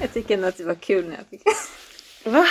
Jag 0.00 0.12
tycker 0.12 0.34
ändå 0.34 0.48
att 0.48 0.56
det 0.56 0.64
var 0.64 0.74
kul 0.74 1.08
när 1.08 1.16
jag 1.16 1.26
fick... 1.26 1.42
Va? 2.26 2.46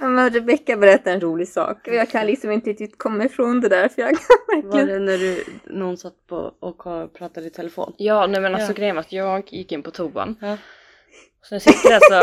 Men 0.00 0.30
Rebecka 0.30 0.76
berättade 0.76 1.10
en 1.14 1.20
rolig 1.20 1.48
sak 1.48 1.88
och 1.88 1.94
jag 1.94 2.10
kan 2.10 2.26
liksom 2.26 2.50
inte 2.50 2.70
riktigt 2.70 2.98
komma 2.98 3.24
ifrån 3.24 3.60
det 3.60 3.68
där 3.68 3.88
för 3.88 4.02
jag 4.02 4.10
kan 4.10 4.62
Var 4.70 4.84
det 4.86 4.98
när 4.98 5.18
du, 5.18 5.44
någon 5.64 5.96
satt 5.96 6.26
på 6.26 6.54
och 6.60 6.82
pratade 7.14 7.46
i 7.46 7.50
telefon? 7.50 7.92
Ja, 7.96 8.26
nej 8.26 8.40
men 8.40 8.54
alltså 8.54 8.70
Ja. 8.72 8.76
grejen 8.76 8.96
var 8.96 9.00
att 9.00 9.12
jag 9.12 9.52
gick 9.52 9.72
in 9.72 9.82
på 9.82 9.90
toan. 9.90 10.36
Ja. 10.40 10.56
Så 11.42 11.54
när 11.54 11.62
jag 11.66 11.74
sitter 11.74 11.90
där 11.90 12.00
så, 12.00 12.22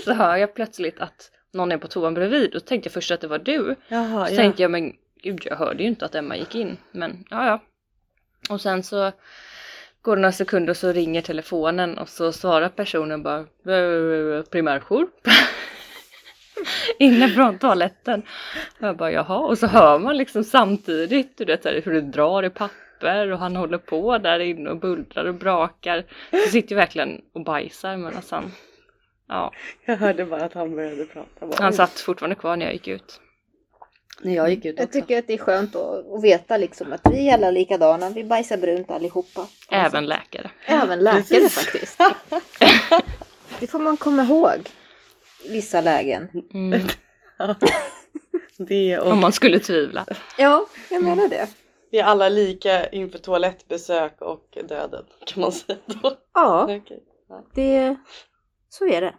så 0.04 0.12
hör 0.12 0.36
jag 0.36 0.54
plötsligt 0.54 0.98
att 1.00 1.30
någon 1.52 1.72
är 1.72 1.78
på 1.78 1.88
toan 1.88 2.14
bredvid 2.14 2.54
och 2.54 2.64
tänkte 2.64 2.86
jag 2.86 2.94
först 2.94 3.10
att 3.10 3.20
det 3.20 3.28
var 3.28 3.38
du. 3.38 3.76
Jaha, 3.88 4.26
Så 4.26 4.32
ja. 4.32 4.36
tänkte 4.36 4.62
jag 4.62 4.70
men 4.70 4.92
gud 5.22 5.42
jag 5.44 5.56
hörde 5.56 5.82
ju 5.82 5.88
inte 5.88 6.04
att 6.04 6.14
Emma 6.14 6.36
gick 6.36 6.54
in. 6.54 6.76
Men 6.92 7.24
ja 7.30 7.46
ja. 7.46 7.62
Och 8.50 8.60
sen 8.60 8.82
så 8.82 9.12
går 10.06 10.16
det 10.16 10.22
några 10.22 10.32
sekunder 10.32 10.70
och 10.70 10.76
så 10.76 10.92
ringer 10.92 11.22
telefonen 11.22 11.98
och 11.98 12.08
så 12.08 12.32
svarar 12.32 12.68
personen 12.68 13.22
bara 13.22 13.38
"Eh, 13.38 14.42
primärjour. 14.50 15.06
Inne 16.98 17.28
från 17.28 17.58
toaletten. 17.58 18.22
Och 18.80 18.86
jag 18.86 18.96
bara 18.96 19.12
jaha 19.12 19.38
och 19.38 19.58
så 19.58 19.66
hör 19.66 19.98
man 19.98 20.16
liksom 20.16 20.44
samtidigt 20.44 21.38
du 21.38 21.44
vet, 21.44 21.66
hur 21.66 21.92
det 21.92 22.00
drar 22.00 22.42
i 22.42 22.50
papper 22.50 23.32
och 23.32 23.38
han 23.38 23.56
håller 23.56 23.78
på 23.78 24.18
där 24.18 24.38
inne 24.38 24.70
och 24.70 24.76
bullrar 24.76 25.24
och 25.24 25.34
brakar. 25.34 26.04
Så 26.30 26.50
sitter 26.50 26.70
ju 26.70 26.76
verkligen 26.76 27.20
och 27.34 27.44
bajsar 27.44 27.96
medan 27.96 28.22
han 28.30 28.52
Ja, 29.28 29.52
Jag 29.86 29.96
hörde 29.96 30.24
bara 30.24 30.44
att 30.44 30.54
han 30.54 30.74
började 30.76 31.04
prata. 31.04 31.46
Bara, 31.46 31.62
han 31.62 31.72
satt 31.72 32.00
fortfarande 32.00 32.34
kvar 32.36 32.56
när 32.56 32.66
jag 32.66 32.72
gick 32.72 32.88
ut. 32.88 33.20
När 34.22 34.34
jag 34.34 34.50
gick 34.50 34.64
ut 34.64 34.78
Jag 34.78 34.84
också. 34.84 35.00
tycker 35.00 35.18
att 35.18 35.26
det 35.26 35.34
är 35.34 35.38
skönt 35.38 35.76
att, 35.76 36.12
att 36.12 36.22
veta 36.24 36.56
liksom 36.56 36.92
att 36.92 37.00
vi 37.12 37.28
är 37.28 37.34
alla 37.34 37.50
likadana. 37.50 38.10
Vi 38.10 38.24
bajsar 38.24 38.56
brunt 38.56 38.90
allihopa. 38.90 39.46
Även 39.70 40.06
läkare. 40.06 40.50
Även 40.66 40.98
läkare 41.04 41.22
Precis. 41.22 41.54
faktiskt. 41.54 41.98
Det 43.60 43.66
får 43.66 43.78
man 43.78 43.96
komma 43.96 44.22
ihåg. 44.22 44.70
Vissa 45.48 45.80
lägen. 45.80 46.28
Mm. 46.54 46.80
Det 48.58 48.98
och 48.98 49.12
Om 49.12 49.20
man 49.20 49.32
skulle 49.32 49.58
tvivla. 49.58 50.06
Ja, 50.38 50.66
jag 50.90 51.02
menar 51.04 51.28
det. 51.28 51.48
vi 51.90 51.98
är 51.98 52.04
alla 52.04 52.28
lika 52.28 52.86
inför 52.88 53.18
toalettbesök 53.18 54.20
och 54.22 54.58
döden 54.68 55.04
kan 55.26 55.40
man 55.40 55.52
säga 55.52 55.78
då. 55.86 56.12
Ja, 56.34 56.62
Okej. 56.76 57.02
det... 57.54 57.96
Så 58.68 58.86
är 58.88 59.00
det. 59.00 59.14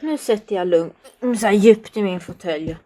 Nu 0.00 0.18
sätter 0.18 0.56
jag 0.56 0.66
lugnt, 0.68 0.94
så 1.20 1.46
här 1.46 1.52
djupt 1.52 1.96
i 1.96 2.02
min 2.02 2.20
fåtölj. 2.20 2.76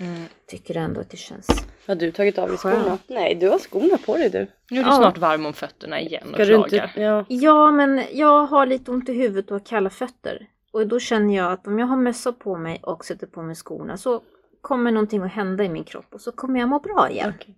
Mm. 0.00 0.22
Tycker 0.46 0.76
ändå 0.76 1.00
att 1.00 1.10
det 1.10 1.16
känns... 1.16 1.46
Har 1.86 1.94
du 1.94 2.12
tagit 2.12 2.38
av 2.38 2.48
dig 2.48 2.58
skorna? 2.58 2.98
Nej, 3.06 3.34
du 3.34 3.48
har 3.48 3.58
skorna 3.58 3.98
på 4.06 4.16
dig 4.16 4.30
du. 4.30 4.38
Nu 4.70 4.80
är 4.80 4.84
du 4.84 4.90
Ja. 4.90 4.96
snart 4.96 5.18
varm 5.18 5.46
om 5.46 5.52
fötterna 5.52 6.00
igen 6.00 6.28
och 6.28 6.34
Ska 6.34 6.44
du 6.44 6.54
klagar. 6.54 6.84
inte... 6.88 7.00
Ja. 7.00 7.24
Ja, 7.28 7.70
men 7.70 8.02
jag 8.12 8.46
har 8.46 8.66
lite 8.66 8.90
ont 8.90 9.08
i 9.08 9.12
huvudet 9.12 9.50
och 9.50 9.54
har 9.58 9.64
kalla 9.66 9.90
fötter. 9.90 10.46
Och 10.72 10.86
då 10.86 11.00
känner 11.00 11.36
jag 11.36 11.52
att 11.52 11.66
om 11.66 11.78
jag 11.78 11.86
har 11.86 11.96
mössa 11.96 12.32
på 12.32 12.56
mig 12.56 12.80
och 12.82 13.04
sätter 13.04 13.26
på 13.26 13.42
mig 13.42 13.54
skorna 13.54 13.96
så 13.96 14.22
kommer 14.60 14.90
någonting 14.90 15.22
att 15.22 15.32
hända 15.32 15.64
i 15.64 15.68
min 15.68 15.84
kropp 15.84 16.06
och 16.14 16.20
så 16.20 16.32
kommer 16.32 16.60
jag 16.60 16.68
må 16.68 16.78
bra 16.78 17.10
igen. 17.10 17.32
Okej. 17.40 17.54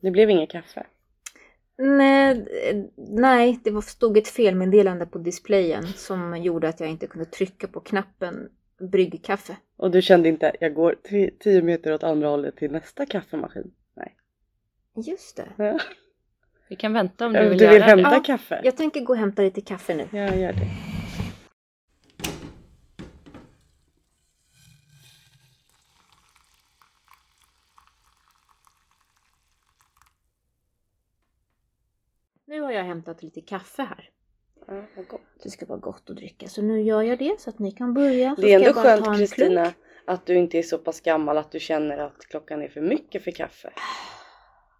Det 0.00 0.10
blev 0.10 0.30
inget 0.30 0.50
kaffe. 0.50 0.86
Nej, 1.78 2.46
eh, 2.70 2.76
nej, 2.96 3.60
det 3.64 3.70
var, 3.70 3.80
stod 3.80 4.16
ett 4.18 4.28
felmeddelande 4.28 5.06
på 5.06 5.18
displayen 5.18 5.86
som 5.86 6.36
gjorde 6.42 6.68
att 6.68 6.80
jag 6.80 6.88
inte 6.88 7.06
kunde 7.06 7.24
trycka 7.24 7.66
på 7.66 7.80
knappen 7.80 8.48
bryggkaffe. 8.78 9.56
Och 9.76 9.90
du 9.90 10.02
kände 10.02 10.28
inte, 10.28 10.52
jag 10.60 10.74
går 10.74 10.96
tio 11.38 11.62
meter 11.62 11.92
åt 11.92 12.02
andra 12.02 12.28
hållet 12.28 12.56
till 12.56 12.70
nästa 12.70 13.06
kaffemaskin? 13.06 13.74
Nej. 13.94 14.16
Just 14.94 15.36
det. 15.36 15.48
Ja. 15.56 15.78
Vi 16.68 16.76
kan 16.76 16.92
vänta 16.92 17.26
om 17.26 17.32
du 17.32 17.38
Du 17.38 17.48
vill, 17.48 17.58
vill, 17.58 17.62
göra 17.62 17.82
hämta 17.82 18.10
det. 18.10 18.16
Ja. 18.16 18.22
kaffe? 18.22 18.60
Jag 18.64 18.76
tänker 18.76 19.00
gå 19.00 19.12
och 19.12 19.18
hämta 19.18 19.42
lite 19.42 19.60
kaffe 19.60 19.94
nu. 19.94 20.08
Ja, 20.12 20.34
gör 20.34 20.52
det. 20.52 20.68
Nu 32.44 32.60
har 32.60 32.72
jag 32.72 32.84
hämtat 32.84 33.22
lite 33.22 33.40
kaffe 33.40 33.82
här. 33.82 34.10
Ja. 34.68 34.82
Det 35.42 35.50
ska 35.50 35.66
vara 35.66 35.78
gott 35.78 36.10
att 36.10 36.16
dricka. 36.16 36.48
Så 36.48 36.62
nu 36.62 36.82
gör 36.82 37.02
jag 37.02 37.18
det 37.18 37.40
så 37.40 37.50
att 37.50 37.58
ni 37.58 37.70
kan 37.72 37.94
börja. 37.94 38.34
Så 38.34 38.40
Det 38.40 38.52
är 38.52 38.56
ändå 38.56 38.68
jag 38.68 38.74
skönt 38.76 39.18
Kristina 39.18 39.72
att 40.04 40.26
du 40.26 40.34
inte 40.34 40.58
är 40.58 40.62
så 40.62 40.78
pass 40.78 41.00
gammal 41.00 41.38
att 41.38 41.52
du 41.52 41.60
känner 41.60 41.98
att 41.98 42.26
klockan 42.30 42.62
är 42.62 42.68
för 42.68 42.80
mycket 42.80 43.24
för 43.24 43.30
kaffe. 43.30 43.70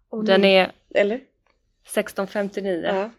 Åh, 0.09 0.23
Den 0.23 0.41
nej. 0.41 0.55
är 0.57 0.71
Eller? 0.93 1.19
16.59. 1.95 2.81
Ja. 2.95 3.09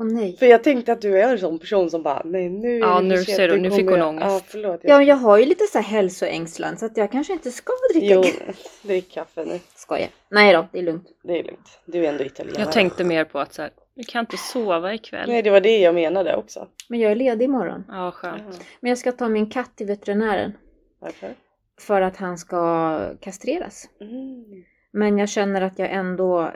Åh 0.00 0.06
nej. 0.06 0.36
För 0.36 0.46
jag 0.46 0.64
tänkte 0.64 0.92
att 0.92 1.00
du 1.00 1.20
är 1.20 1.32
en 1.32 1.38
sån 1.38 1.58
person 1.58 1.90
som 1.90 2.02
bara 2.02 2.22
nej 2.24 2.48
nu 2.48 2.74
är 2.76 2.78
Ja, 2.78 3.00
nu 3.00 3.24
ser 3.24 3.48
du, 3.48 3.60
nu 3.60 3.70
fick 3.70 3.86
hon 3.88 3.98
jag- 3.98 4.08
ångest. 4.08 4.26
Ja 4.26 4.40
förlåt. 4.46 4.80
Ja, 4.82 4.96
men 4.98 5.06
jag 5.06 5.16
har 5.16 5.38
ju 5.38 5.44
lite 5.46 5.64
så 5.64 5.78
här 5.78 5.84
hälsoängslan 5.84 6.76
så 6.76 6.86
att 6.86 6.96
jag 6.96 7.12
kanske 7.12 7.32
inte 7.32 7.50
ska 7.50 7.72
dricka 7.92 8.14
Jo, 8.14 8.22
kaffe. 8.22 8.54
drick 8.82 9.10
kaffe 9.12 9.44
nu. 9.44 9.58
Skojar. 9.76 10.08
Nej 10.30 10.52
då, 10.52 10.66
det 10.72 10.78
är 10.78 10.82
lugnt. 10.82 11.08
Det 11.22 11.38
är 11.38 11.44
lugnt. 11.44 11.80
Du 11.86 12.04
är 12.04 12.08
ändå 12.08 12.24
italienare. 12.24 12.62
Jag 12.62 12.72
tänkte 12.72 13.04
mer 13.04 13.24
på 13.24 13.38
att 13.38 13.54
så 13.54 13.62
här, 13.62 13.70
du 13.98 14.04
kan 14.04 14.20
inte 14.20 14.36
sova 14.36 14.94
ikväll. 14.94 15.28
Nej 15.28 15.42
det 15.42 15.50
var 15.50 15.60
det 15.60 15.78
jag 15.78 15.94
menade 15.94 16.36
också. 16.36 16.68
Men 16.88 17.00
jag 17.00 17.12
är 17.12 17.16
ledig 17.16 17.44
imorgon. 17.44 17.84
Ja, 17.88 18.10
skönt. 18.10 18.42
Jaha. 18.42 18.54
Men 18.80 18.88
jag 18.88 18.98
ska 18.98 19.12
ta 19.12 19.28
min 19.28 19.50
katt 19.50 19.76
till 19.76 19.86
veterinären. 19.86 20.52
Varför? 20.98 21.34
För 21.80 22.00
att 22.00 22.16
han 22.16 22.38
ska 22.38 23.00
kastreras. 23.20 23.90
Mm. 24.00 24.64
Men 24.90 25.18
jag 25.18 25.28
känner 25.28 25.60
att 25.60 25.78
jag 25.78 25.92
ändå... 25.92 26.52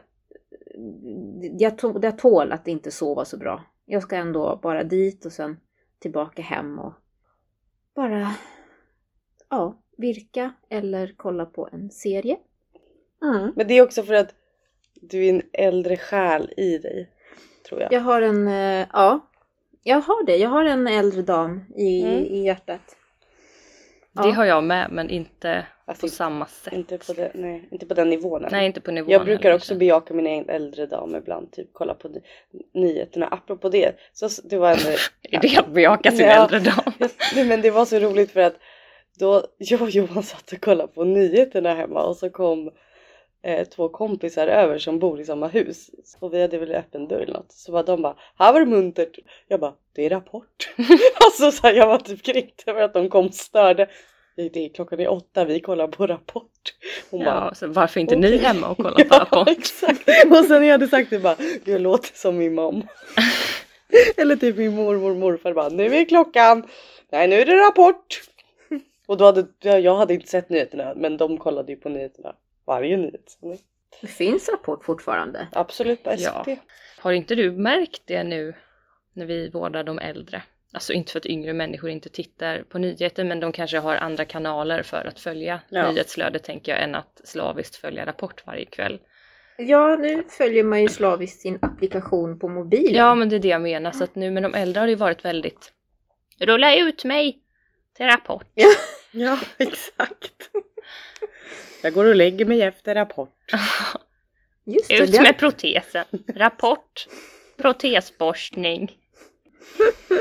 Jag, 1.58 1.78
to, 1.78 2.00
jag 2.02 2.18
tål 2.18 2.52
att 2.52 2.68
inte 2.68 2.90
sova 2.90 3.24
så 3.24 3.36
bra. 3.36 3.64
Jag 3.84 4.02
ska 4.02 4.16
ändå 4.16 4.60
bara 4.62 4.84
dit 4.84 5.26
och 5.26 5.32
sen 5.32 5.60
tillbaka 5.98 6.42
hem 6.42 6.78
och 6.78 6.92
bara 7.94 8.34
ja, 9.50 9.82
virka 9.96 10.52
eller 10.68 11.14
kolla 11.16 11.46
på 11.46 11.68
en 11.72 11.90
serie. 11.90 12.36
Mm. 13.22 13.52
Men 13.56 13.68
det 13.68 13.74
är 13.74 13.82
också 13.82 14.02
för 14.02 14.14
att 14.14 14.34
du 14.94 15.26
är 15.26 15.30
en 15.30 15.42
äldre 15.52 15.96
själ 15.96 16.52
i 16.56 16.78
dig. 16.78 17.08
Tror 17.68 17.80
jag. 17.80 17.92
Jag 17.92 18.00
har 18.00 18.22
en, 18.22 18.48
eh, 18.48 18.86
ja, 18.92 19.20
jag 19.82 20.00
har 20.00 20.24
det. 20.26 20.36
Jag 20.36 20.48
har 20.48 20.64
en 20.64 20.86
äldre 20.86 21.22
dam 21.22 21.64
i, 21.76 22.02
Mm. 22.02 22.24
i 22.24 22.44
hjärtat. 22.46 22.96
Det 24.12 24.28
Ja. 24.28 24.32
har 24.34 24.44
jag 24.44 24.64
med 24.64 24.88
men 24.90 25.10
inte 25.10 25.66
Alltså, 25.84 26.06
på 26.06 26.10
samma 26.12 26.46
sätt. 26.46 26.72
inte, 26.72 26.98
på 26.98 27.12
det, 27.12 27.30
nej, 27.34 27.68
inte 27.70 27.86
på 27.86 27.94
den 27.94 28.08
nivån. 28.10 28.46
Nej, 28.50 28.66
inte 28.66 28.80
på 28.80 28.90
nivån. 28.90 29.10
Jag 29.10 29.24
brukar 29.24 29.42
heller, 29.42 29.56
också 29.56 29.74
bejaka 29.74 30.14
mina 30.14 30.30
äldre 30.30 30.86
damer 30.86 31.18
ibland, 31.18 31.52
typ 31.52 31.68
kolla 31.72 31.94
på 31.94 32.08
ny- 32.08 32.20
nyheterna. 32.74 33.26
Apropå 33.26 33.68
det, 33.68 33.92
så 34.12 34.28
det 34.44 34.58
var 34.58 34.70
en... 34.70 34.76
Är 35.30 35.40
det 35.40 35.56
att 35.58 35.68
bejaka 35.68 36.10
sin 36.10 36.26
Ja. 36.26 36.42
äldre 36.44 36.58
dam? 36.58 36.92
Nej 37.34 37.44
men 37.44 37.60
det 37.60 37.70
var 37.70 37.84
så 37.84 37.98
roligt 37.98 38.30
för 38.30 38.40
att 38.40 38.56
då 39.18 39.42
jag 39.58 39.82
och 39.82 39.90
Johan 39.90 40.22
satt 40.22 40.52
och 40.52 40.60
kollade 40.60 40.92
på 40.92 41.04
nyheterna 41.04 41.74
hemma 41.74 42.02
och 42.02 42.16
så 42.16 42.30
kom 42.30 42.70
eh, 43.42 43.66
två 43.68 43.88
kompisar 43.88 44.46
över 44.46 44.78
som 44.78 44.98
bor 44.98 45.20
i 45.20 45.24
samma 45.24 45.48
hus. 45.48 45.90
Och 46.20 46.34
vi 46.34 46.40
hade 46.42 46.58
väl 46.58 46.72
öppen 46.74 47.08
dörr 47.08 47.20
eller 47.20 47.34
något. 47.34 47.52
Så 47.52 47.72
var 47.72 47.82
de 47.84 48.02
bara, 48.02 48.16
här 48.38 48.52
var 48.52 48.60
det 48.60 48.66
muntert. 48.66 49.18
Jag 49.48 49.60
bara, 49.60 49.74
det 49.92 50.06
är 50.06 50.10
Rapport. 50.10 50.74
alltså 51.24 51.50
så 51.50 51.66
här, 51.66 51.74
jag 51.74 51.86
var 51.86 51.98
typ 51.98 52.22
kränkt 52.22 52.64
över 52.66 52.82
att 52.82 52.94
de 52.94 53.08
kom 53.08 53.26
och 53.26 53.34
störde. 53.34 53.88
Det 54.36 54.56
är 54.64 54.68
klockan 54.74 55.00
är 55.00 55.08
åtta, 55.08 55.44
vi 55.44 55.60
kollar 55.60 55.88
på 55.88 56.06
Rapport. 56.06 56.74
Hon 57.10 57.24
bara, 57.24 57.34
Ja, 57.34 57.54
så 57.54 57.66
varför 57.66 58.00
inte 58.00 58.16
ni 58.16 58.26
Okej. 58.28 58.38
hemma 58.38 58.68
och 58.68 58.76
kollar 58.76 58.90
på 58.90 59.00
Ja, 59.10 59.18
Rapport? 59.18 59.48
exakt. 59.48 60.08
Och 60.30 60.44
sen 60.44 60.64
jag 60.64 60.72
hade 60.72 60.88
sagt 60.88 61.10
det 61.10 61.18
bara, 61.18 61.36
jag 61.64 61.80
låter 61.80 62.14
som 62.14 62.38
min 62.38 62.54
mamma. 62.54 62.82
Eller 64.16 64.36
typ 64.36 64.56
min 64.56 64.74
mormor 64.74 65.10
och 65.10 65.16
morfar 65.16 65.52
bara, 65.52 65.68
nu 65.68 65.96
är 65.96 66.04
klockan, 66.04 66.68
nej 67.10 67.28
nu 67.28 67.40
är 67.40 67.46
det 67.46 67.56
Rapport. 67.56 68.22
Och 69.06 69.16
då 69.16 69.24
hade, 69.24 69.46
jag 69.60 69.80
jag 69.80 69.96
hade 69.96 70.14
inte 70.14 70.28
sett 70.28 70.48
nyheterna 70.48 70.92
men 70.96 71.16
de 71.16 71.38
kollade 71.38 71.72
ju 71.72 71.78
på 71.78 71.88
nyheterna 71.88 72.34
varje 72.72 72.96
nyhet. 72.96 73.36
Så, 73.40 73.56
Det 74.00 74.06
finns 74.06 74.48
Rapport 74.48 74.84
fortfarande. 74.84 75.46
Absolut 75.52 76.02
på 76.04 76.10
SVT. 76.10 76.20
Ja. 76.46 76.56
Har 76.98 77.12
inte 77.12 77.34
du 77.34 77.50
märkt 77.52 78.02
det 78.04 78.24
nu 78.24 78.54
när 79.12 79.26
vi 79.26 79.48
vårdar 79.50 79.84
de 79.84 79.98
äldre? 79.98 80.42
Alltså 80.72 80.92
inte 80.92 81.12
för 81.12 81.18
att 81.18 81.26
yngre 81.26 81.52
människor 81.52 81.90
inte 81.90 82.08
tittar 82.08 82.62
på 82.62 82.78
nyheter 82.78 83.24
men 83.24 83.40
de 83.40 83.52
kanske 83.52 83.78
har 83.78 83.96
andra 83.96 84.24
kanaler 84.24 84.82
för 84.82 85.04
att 85.04 85.20
följa 85.20 85.60
Ja. 85.68 85.90
nyhetsflödet 85.90 86.44
tänker 86.44 86.72
jag 86.72 86.82
än 86.82 86.94
att 86.94 87.20
slaviskt 87.24 87.76
följa 87.76 88.06
Rapport 88.06 88.46
varje 88.46 88.64
kväll. 88.64 89.00
Ja, 89.58 89.96
nu 89.96 90.22
följer 90.28 90.64
man 90.64 90.82
ju 90.82 90.88
slaviskt 90.88 91.40
sin 91.40 91.58
applikation 91.62 92.38
på 92.38 92.48
mobilen. 92.48 92.94
Ja 92.94 93.14
men 93.14 93.28
det 93.28 93.36
är 93.36 93.40
det 93.40 93.48
jag 93.48 93.62
menar 93.62 93.90
så 93.92 94.04
att 94.04 94.14
nu 94.14 94.30
med 94.30 94.42
de 94.42 94.54
äldre 94.54 94.80
har 94.80 94.86
det 94.86 94.90
ju 94.90 94.96
varit 94.96 95.24
väldigt 95.24 95.72
Rulla 96.38 96.76
ut 96.76 97.04
mig 97.04 97.38
till 97.96 98.06
Rapport. 98.06 98.46
Ja, 99.12 99.38
exakt. 99.58 100.50
Jag 101.82 101.92
går 101.92 102.04
och 102.04 102.14
lägger 102.14 102.44
mig 102.44 102.62
efter 102.62 102.94
Rapport. 102.94 103.52
Just 104.64 104.88
det. 104.88 104.98
Ut 104.98 105.22
med 105.22 105.38
protesen. 105.38 106.04
Rapport. 106.34 107.06
Protesborstning. 107.56 108.98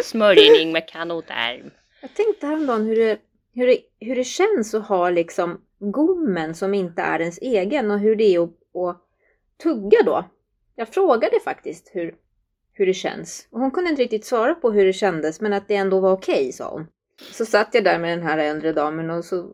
Smörjning 0.03 0.71
med 0.71 0.87
kanoderm. 0.87 1.71
Jag 2.01 2.13
tänkte 2.13 2.47
häromdagen 2.47 2.85
hur 2.85 2.95
det, 2.95 3.17
hur, 3.53 3.67
det, 3.67 3.77
hur 3.99 4.15
det 4.15 4.23
känns 4.23 4.73
att 4.73 4.87
ha 4.87 5.09
liksom 5.09 5.61
gommen 5.79 6.55
som 6.55 6.73
inte 6.73 7.01
är 7.01 7.19
ens 7.19 7.37
egen 7.37 7.91
och 7.91 7.99
hur 7.99 8.15
det 8.15 8.35
är 8.35 8.43
att, 8.43 8.49
att 8.75 9.01
tugga 9.63 9.97
då. 10.05 10.25
Jag 10.75 10.87
frågade 10.87 11.39
faktiskt 11.39 11.89
hur, 11.93 12.15
hur 12.73 12.85
det 12.85 12.93
känns. 12.93 13.47
Och 13.49 13.59
hon 13.59 13.71
kunde 13.71 13.89
inte 13.89 14.01
riktigt 14.01 14.25
svara 14.25 14.55
på 14.55 14.71
hur 14.71 14.85
det 14.85 14.93
kändes 14.93 15.41
men 15.41 15.53
att 15.53 15.67
det 15.67 15.75
ändå 15.75 15.99
var 15.99 16.11
okej 16.11 16.51
sa 16.51 16.71
hon. 16.71 16.87
Så 17.31 17.45
satt 17.45 17.73
jag 17.73 17.83
där 17.83 17.99
med 17.99 18.17
den 18.17 18.27
här 18.27 18.37
äldre 18.37 18.73
damen 18.73 19.09
och 19.09 19.25
så 19.25 19.53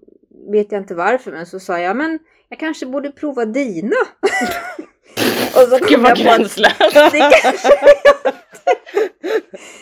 vet 0.51 0.71
jag 0.71 0.81
inte 0.81 0.95
varför 0.95 1.31
men 1.31 1.45
så 1.45 1.59
sa 1.59 1.79
jag 1.79 1.95
men 1.97 2.19
jag 2.49 2.59
kanske 2.59 2.85
borde 2.85 3.11
prova 3.11 3.45
dina. 3.45 3.95
och 5.55 5.67
så 5.69 5.77
Gud 5.77 5.87
kom 5.87 6.03
vad 6.03 6.03
på 6.03 6.07
att 6.11 6.37
gränslöst! 6.37 6.79
det 7.11 7.39
kanske, 7.41 7.69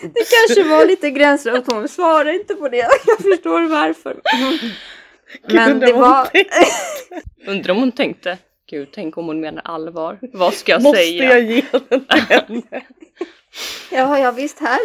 det 0.01 0.25
kanske 0.35 0.63
var 0.69 0.85
lite 0.85 1.09
gränslöst. 1.11 1.71
Hon 1.71 1.87
svarade 1.87 2.33
inte 2.33 2.55
på 2.55 2.69
det. 2.69 2.77
Jag 3.07 3.17
förstår 3.17 3.69
varför. 3.69 4.21
Men 5.47 5.71
undrar 5.71 5.87
det 5.87 5.93
vad 5.93 6.01
var... 6.01 6.29
Undrar 7.47 7.73
om 7.73 7.79
hon 7.79 7.91
tänkte, 7.91 8.37
gud 8.69 8.89
tänk 8.93 9.17
om 9.17 9.25
hon 9.25 9.39
menar 9.39 9.61
allvar. 9.65 10.19
Vad 10.21 10.53
ska 10.53 10.71
jag 10.71 10.81
Måste 10.81 10.99
säga? 10.99 11.23
jag 11.23 11.41
ge 11.41 11.63
den 11.89 12.05
till 12.05 12.21
henne? 12.21 12.85
Ja, 13.91 14.19
ja 14.19 14.31
visst 14.31 14.59
här. 14.59 14.79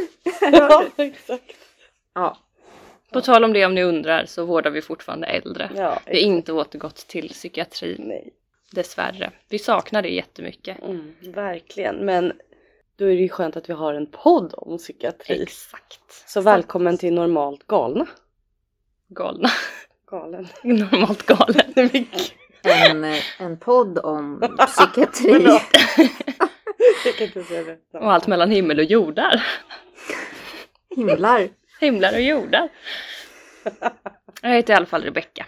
ja, 0.52 0.84
exakt. 0.96 1.52
Ja. 2.14 2.38
På 3.12 3.20
tal 3.20 3.44
om 3.44 3.52
det 3.52 3.66
om 3.66 3.74
ni 3.74 3.82
undrar 3.82 4.24
så 4.24 4.44
vårdar 4.44 4.70
vi 4.70 4.82
fortfarande 4.82 5.26
äldre. 5.26 5.70
Ja, 5.76 6.00
Vi 6.06 6.12
har 6.12 6.32
inte 6.32 6.52
återgått 6.52 6.96
till 6.96 7.28
psykiatrin 7.28 8.02
Nej. 8.08 8.32
dessvärre. 8.72 9.30
Vi 9.48 9.58
saknar 9.58 10.02
det 10.02 10.08
jättemycket. 10.08 10.82
Mm, 10.82 11.14
verkligen, 11.20 11.96
men 11.96 12.32
då 12.96 13.04
är 13.04 13.08
det 13.08 13.22
ju 13.22 13.28
skönt 13.28 13.56
att 13.56 13.68
vi 13.68 13.72
har 13.72 13.94
en 13.94 14.06
podd 14.06 14.54
om 14.56 14.78
psykiatri. 14.78 15.42
Exakt. 15.42 16.00
Så 16.26 16.40
välkommen 16.40 16.98
till 16.98 17.14
Normalt 17.14 17.66
galna. 17.66 18.06
Galna. 19.08 19.50
Galen. 20.10 20.48
Normalt 20.62 21.22
galen. 21.22 21.90
En, 22.62 23.04
eh, 23.04 23.22
en 23.38 23.58
podd 23.58 23.98
om 23.98 24.42
psykiatri. 24.66 25.58
Jag 27.04 27.14
kan 27.16 27.26
inte 27.26 27.42
säga 27.44 27.62
det. 27.92 27.98
Och 27.98 28.12
allt 28.12 28.26
mellan 28.26 28.50
himmel 28.50 28.78
och 28.78 28.84
jordar. 28.84 29.46
Himlar. 30.96 31.48
Himlar 31.80 32.12
och 32.12 32.20
jordar. 32.20 32.68
Jag 34.42 34.50
heter 34.50 34.72
i 34.72 34.76
alla 34.76 34.86
fall 34.86 35.02
Rebecka. 35.02 35.46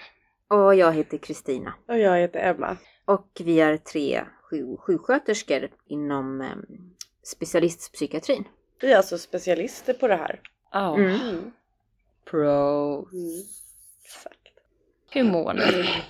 Och 0.49 0.75
jag 0.75 0.93
heter 0.93 1.19
Kristina. 1.19 1.75
Och 1.89 1.99
jag 1.99 2.19
heter 2.19 2.41
Emma. 2.41 2.77
Och 3.05 3.41
vi 3.45 3.61
är 3.61 3.77
tre 3.77 4.25
sju, 4.43 4.77
sjuksköterskor 4.77 5.69
inom 5.87 6.41
eh, 6.41 6.49
specialistpsykiatrin. 7.23 8.45
Vi 8.81 8.93
är 8.93 8.97
alltså 8.97 9.19
specialister 9.19 9.93
på 9.93 10.09
det 10.09 10.17
här. 10.17 10.41
Ja. 10.73 10.97
Mm. 10.97 11.21
Mm. 11.21 11.53
Pro. 12.25 13.09
Exakt. 14.05 14.49
Hur 15.11 15.25
mår 15.25 15.55
ni? 15.55 15.89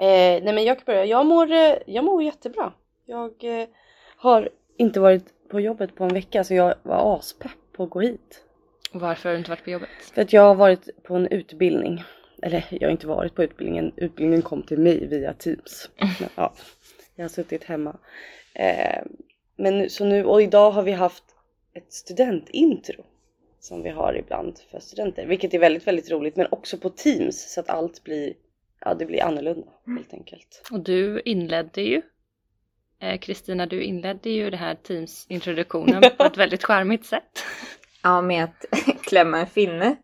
Eh, 0.00 0.42
nej 0.44 0.52
men 0.52 0.64
jag 0.64 0.76
kan 0.76 0.84
börja. 0.86 1.04
Jag 1.04 1.26
mår, 1.26 1.52
eh, 1.52 1.74
jag 1.86 2.04
mår 2.04 2.22
jättebra. 2.22 2.72
Jag 3.06 3.44
eh, 3.44 3.68
har 4.16 4.48
inte 4.76 5.00
varit 5.00 5.48
på 5.48 5.60
jobbet 5.60 5.94
på 5.94 6.04
en 6.04 6.14
vecka 6.14 6.44
så 6.44 6.54
jag 6.54 6.74
var 6.82 7.18
aspepp 7.18 7.72
på 7.72 7.84
att 7.84 7.90
gå 7.90 8.00
hit. 8.00 8.44
Varför 8.92 9.28
har 9.28 9.34
du 9.34 9.38
inte 9.38 9.50
varit 9.50 9.64
på 9.64 9.70
jobbet? 9.70 9.88
För 10.14 10.22
att 10.22 10.32
jag 10.32 10.42
har 10.42 10.54
varit 10.54 11.02
på 11.02 11.16
en 11.16 11.26
utbildning. 11.26 12.02
Eller 12.42 12.66
jag 12.70 12.88
har 12.88 12.92
inte 12.92 13.06
varit 13.06 13.34
på 13.34 13.42
utbildningen. 13.42 13.92
Utbildningen 13.96 14.42
kom 14.42 14.62
till 14.62 14.78
mig 14.78 15.06
via 15.06 15.32
Teams. 15.32 15.90
Men, 15.98 16.08
ja, 16.34 16.54
jag 17.14 17.24
har 17.24 17.28
suttit 17.28 17.64
hemma. 17.64 17.96
Eh, 18.54 19.02
men 19.56 19.90
så 19.90 20.04
nu, 20.04 20.24
och 20.24 20.42
idag 20.42 20.70
har 20.70 20.82
vi 20.82 20.92
haft 20.92 21.24
ett 21.74 21.92
studentintro. 21.92 23.04
Som 23.60 23.82
vi 23.82 23.90
har 23.90 24.14
ibland 24.14 24.58
för 24.70 24.80
studenter. 24.80 25.26
Vilket 25.26 25.54
är 25.54 25.58
väldigt, 25.58 25.86
väldigt 25.86 26.10
roligt. 26.10 26.36
Men 26.36 26.46
också 26.50 26.78
på 26.78 26.90
Teams. 26.90 27.52
Så 27.54 27.60
att 27.60 27.68
allt 27.68 28.04
blir, 28.04 28.34
ja 28.80 28.94
det 28.94 29.06
blir 29.06 29.22
annorlunda 29.22 29.68
helt 29.86 30.14
enkelt. 30.14 30.62
Och 30.70 30.80
du 30.80 31.20
inledde 31.24 31.82
ju 31.82 32.02
eh, 33.00 33.18
Kristina, 33.18 33.66
du 33.66 33.82
inledde 33.82 34.30
ju 34.30 34.50
det 34.50 34.56
här 34.56 34.74
Teams-introduktionen 34.74 36.02
på 36.18 36.24
ett 36.24 36.36
väldigt 36.36 36.64
charmigt 36.64 37.06
sätt. 37.06 37.44
Ja, 38.08 38.20
med 38.20 38.44
att 38.44 38.64
klämma 39.02 39.38
en 39.38 39.46
finne. 39.46 39.96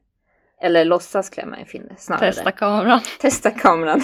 Eller 0.60 0.84
låtsas 0.84 1.30
klämma 1.30 1.56
en 1.56 1.66
finne 1.66 1.94
snarare. 1.98 2.32
Testa 2.32 2.50
kameran. 2.50 3.00
Testa 3.20 3.50
kameran. 3.50 4.02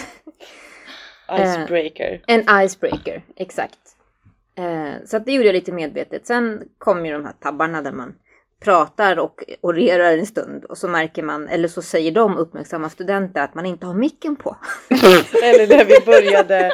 Icebreaker. 1.40 2.22
En 2.26 2.64
icebreaker, 2.64 3.22
exakt. 3.36 3.78
Eh, 4.58 5.06
så 5.06 5.16
att 5.16 5.26
det 5.26 5.32
gjorde 5.32 5.46
jag 5.46 5.52
lite 5.52 5.72
medvetet. 5.72 6.26
Sen 6.26 6.62
kom 6.78 7.06
ju 7.06 7.12
de 7.12 7.24
här 7.24 7.32
tabbarna 7.32 7.82
där 7.82 7.92
man 7.92 8.14
pratar 8.60 9.18
och 9.18 9.44
orerar 9.60 10.12
en 10.12 10.26
stund 10.26 10.64
och 10.64 10.78
så 10.78 10.88
märker 10.88 11.22
man, 11.22 11.48
eller 11.48 11.68
så 11.68 11.82
säger 11.82 12.12
de 12.12 12.36
uppmärksamma 12.36 12.90
studenter 12.90 13.42
att 13.42 13.54
man 13.54 13.66
inte 13.66 13.86
har 13.86 13.94
micken 13.94 14.36
på. 14.36 14.56
Eller 15.42 15.66
när 15.66 15.84
vi 15.84 16.00
började 16.06 16.72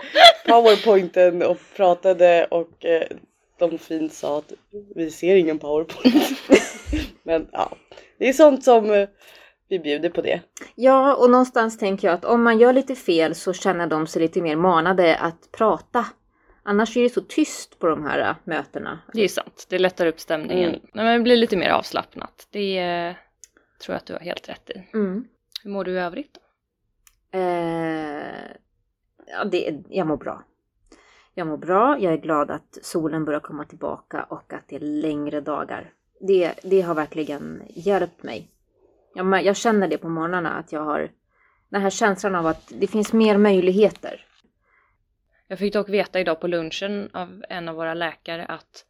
powerpointen 0.48 1.42
och 1.42 1.58
pratade 1.76 2.46
och 2.50 2.84
eh, 2.84 3.06
de 3.58 3.78
fint 3.78 4.12
sa 4.12 4.38
att 4.38 4.52
vi 4.94 5.10
ser 5.10 5.36
ingen 5.36 5.58
powerpoint. 5.58 6.38
Men 7.26 7.48
ja, 7.52 7.76
det 8.18 8.28
är 8.28 8.32
sånt 8.32 8.64
som 8.64 8.90
eh, 8.90 9.08
vi 9.68 9.78
bjuder 9.78 10.10
på 10.10 10.22
det. 10.22 10.40
Ja, 10.74 11.14
och 11.14 11.30
någonstans 11.30 11.78
tänker 11.78 12.08
jag 12.08 12.14
att 12.14 12.24
om 12.24 12.42
man 12.42 12.58
gör 12.58 12.72
lite 12.72 12.94
fel 12.94 13.34
så 13.34 13.52
känner 13.52 13.86
de 13.86 14.06
sig 14.06 14.22
lite 14.22 14.42
mer 14.42 14.56
manade 14.56 15.16
att 15.16 15.52
prata. 15.52 16.06
Annars 16.62 16.96
är 16.96 17.02
det 17.02 17.10
så 17.10 17.20
tyst 17.20 17.78
på 17.78 17.86
de 17.86 18.04
här 18.04 18.18
äh, 18.18 18.36
mötena. 18.44 18.98
Det 19.12 19.24
är 19.24 19.28
sant, 19.28 19.66
det 19.68 19.78
lättar 19.78 20.06
upp 20.06 20.20
stämningen. 20.20 20.68
Mm. 20.68 20.80
Nej, 20.92 21.04
men 21.04 21.18
det 21.18 21.22
blir 21.22 21.36
lite 21.36 21.56
mer 21.56 21.70
avslappnat. 21.70 22.48
Det 22.50 22.78
eh, 22.78 23.14
tror 23.84 23.94
jag 23.94 23.96
att 23.96 24.06
du 24.06 24.12
har 24.12 24.20
helt 24.20 24.48
rätt 24.48 24.70
i. 24.70 24.88
Mm. 24.94 25.24
Hur 25.62 25.70
mår 25.70 25.84
du 25.84 25.92
i 25.92 25.98
övrigt 25.98 26.34
då? 26.34 26.40
Eh, 27.38 28.50
ja, 29.26 29.44
det, 29.50 29.82
jag 29.88 30.06
mår 30.06 30.16
bra. 30.16 30.44
Jag 31.34 31.46
mår 31.46 31.56
bra, 31.56 31.98
jag 32.00 32.12
är 32.12 32.16
glad 32.16 32.50
att 32.50 32.78
solen 32.82 33.24
börjar 33.24 33.40
komma 33.40 33.64
tillbaka 33.64 34.22
och 34.22 34.52
att 34.52 34.68
det 34.68 34.76
är 34.76 34.80
längre 34.80 35.40
dagar. 35.40 35.92
Det, 36.20 36.52
det 36.62 36.80
har 36.80 36.94
verkligen 36.94 37.62
hjälpt 37.68 38.22
mig. 38.22 38.48
Jag, 39.14 39.44
jag 39.44 39.56
känner 39.56 39.88
det 39.88 39.98
på 39.98 40.08
morgnarna 40.08 40.52
att 40.52 40.72
jag 40.72 40.84
har 40.84 41.10
den 41.68 41.82
här 41.82 41.90
känslan 41.90 42.34
av 42.34 42.46
att 42.46 42.72
det 42.80 42.86
finns 42.86 43.12
mer 43.12 43.36
möjligheter. 43.36 44.24
Jag 45.48 45.58
fick 45.58 45.72
dock 45.72 45.88
veta 45.88 46.20
idag 46.20 46.40
på 46.40 46.46
lunchen 46.46 47.10
av 47.12 47.44
en 47.48 47.68
av 47.68 47.74
våra 47.74 47.94
läkare 47.94 48.44
att 48.44 48.84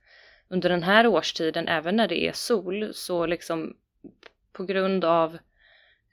under 0.49 0.69
den 0.69 0.83
här 0.83 1.07
årstiden, 1.07 1.69
även 1.69 1.97
när 1.97 2.09
det 2.09 2.29
är 2.29 2.33
sol, 2.33 2.91
så 2.95 3.27
liksom 3.27 3.77
på 4.53 4.65
grund 4.65 5.05
av 5.05 5.39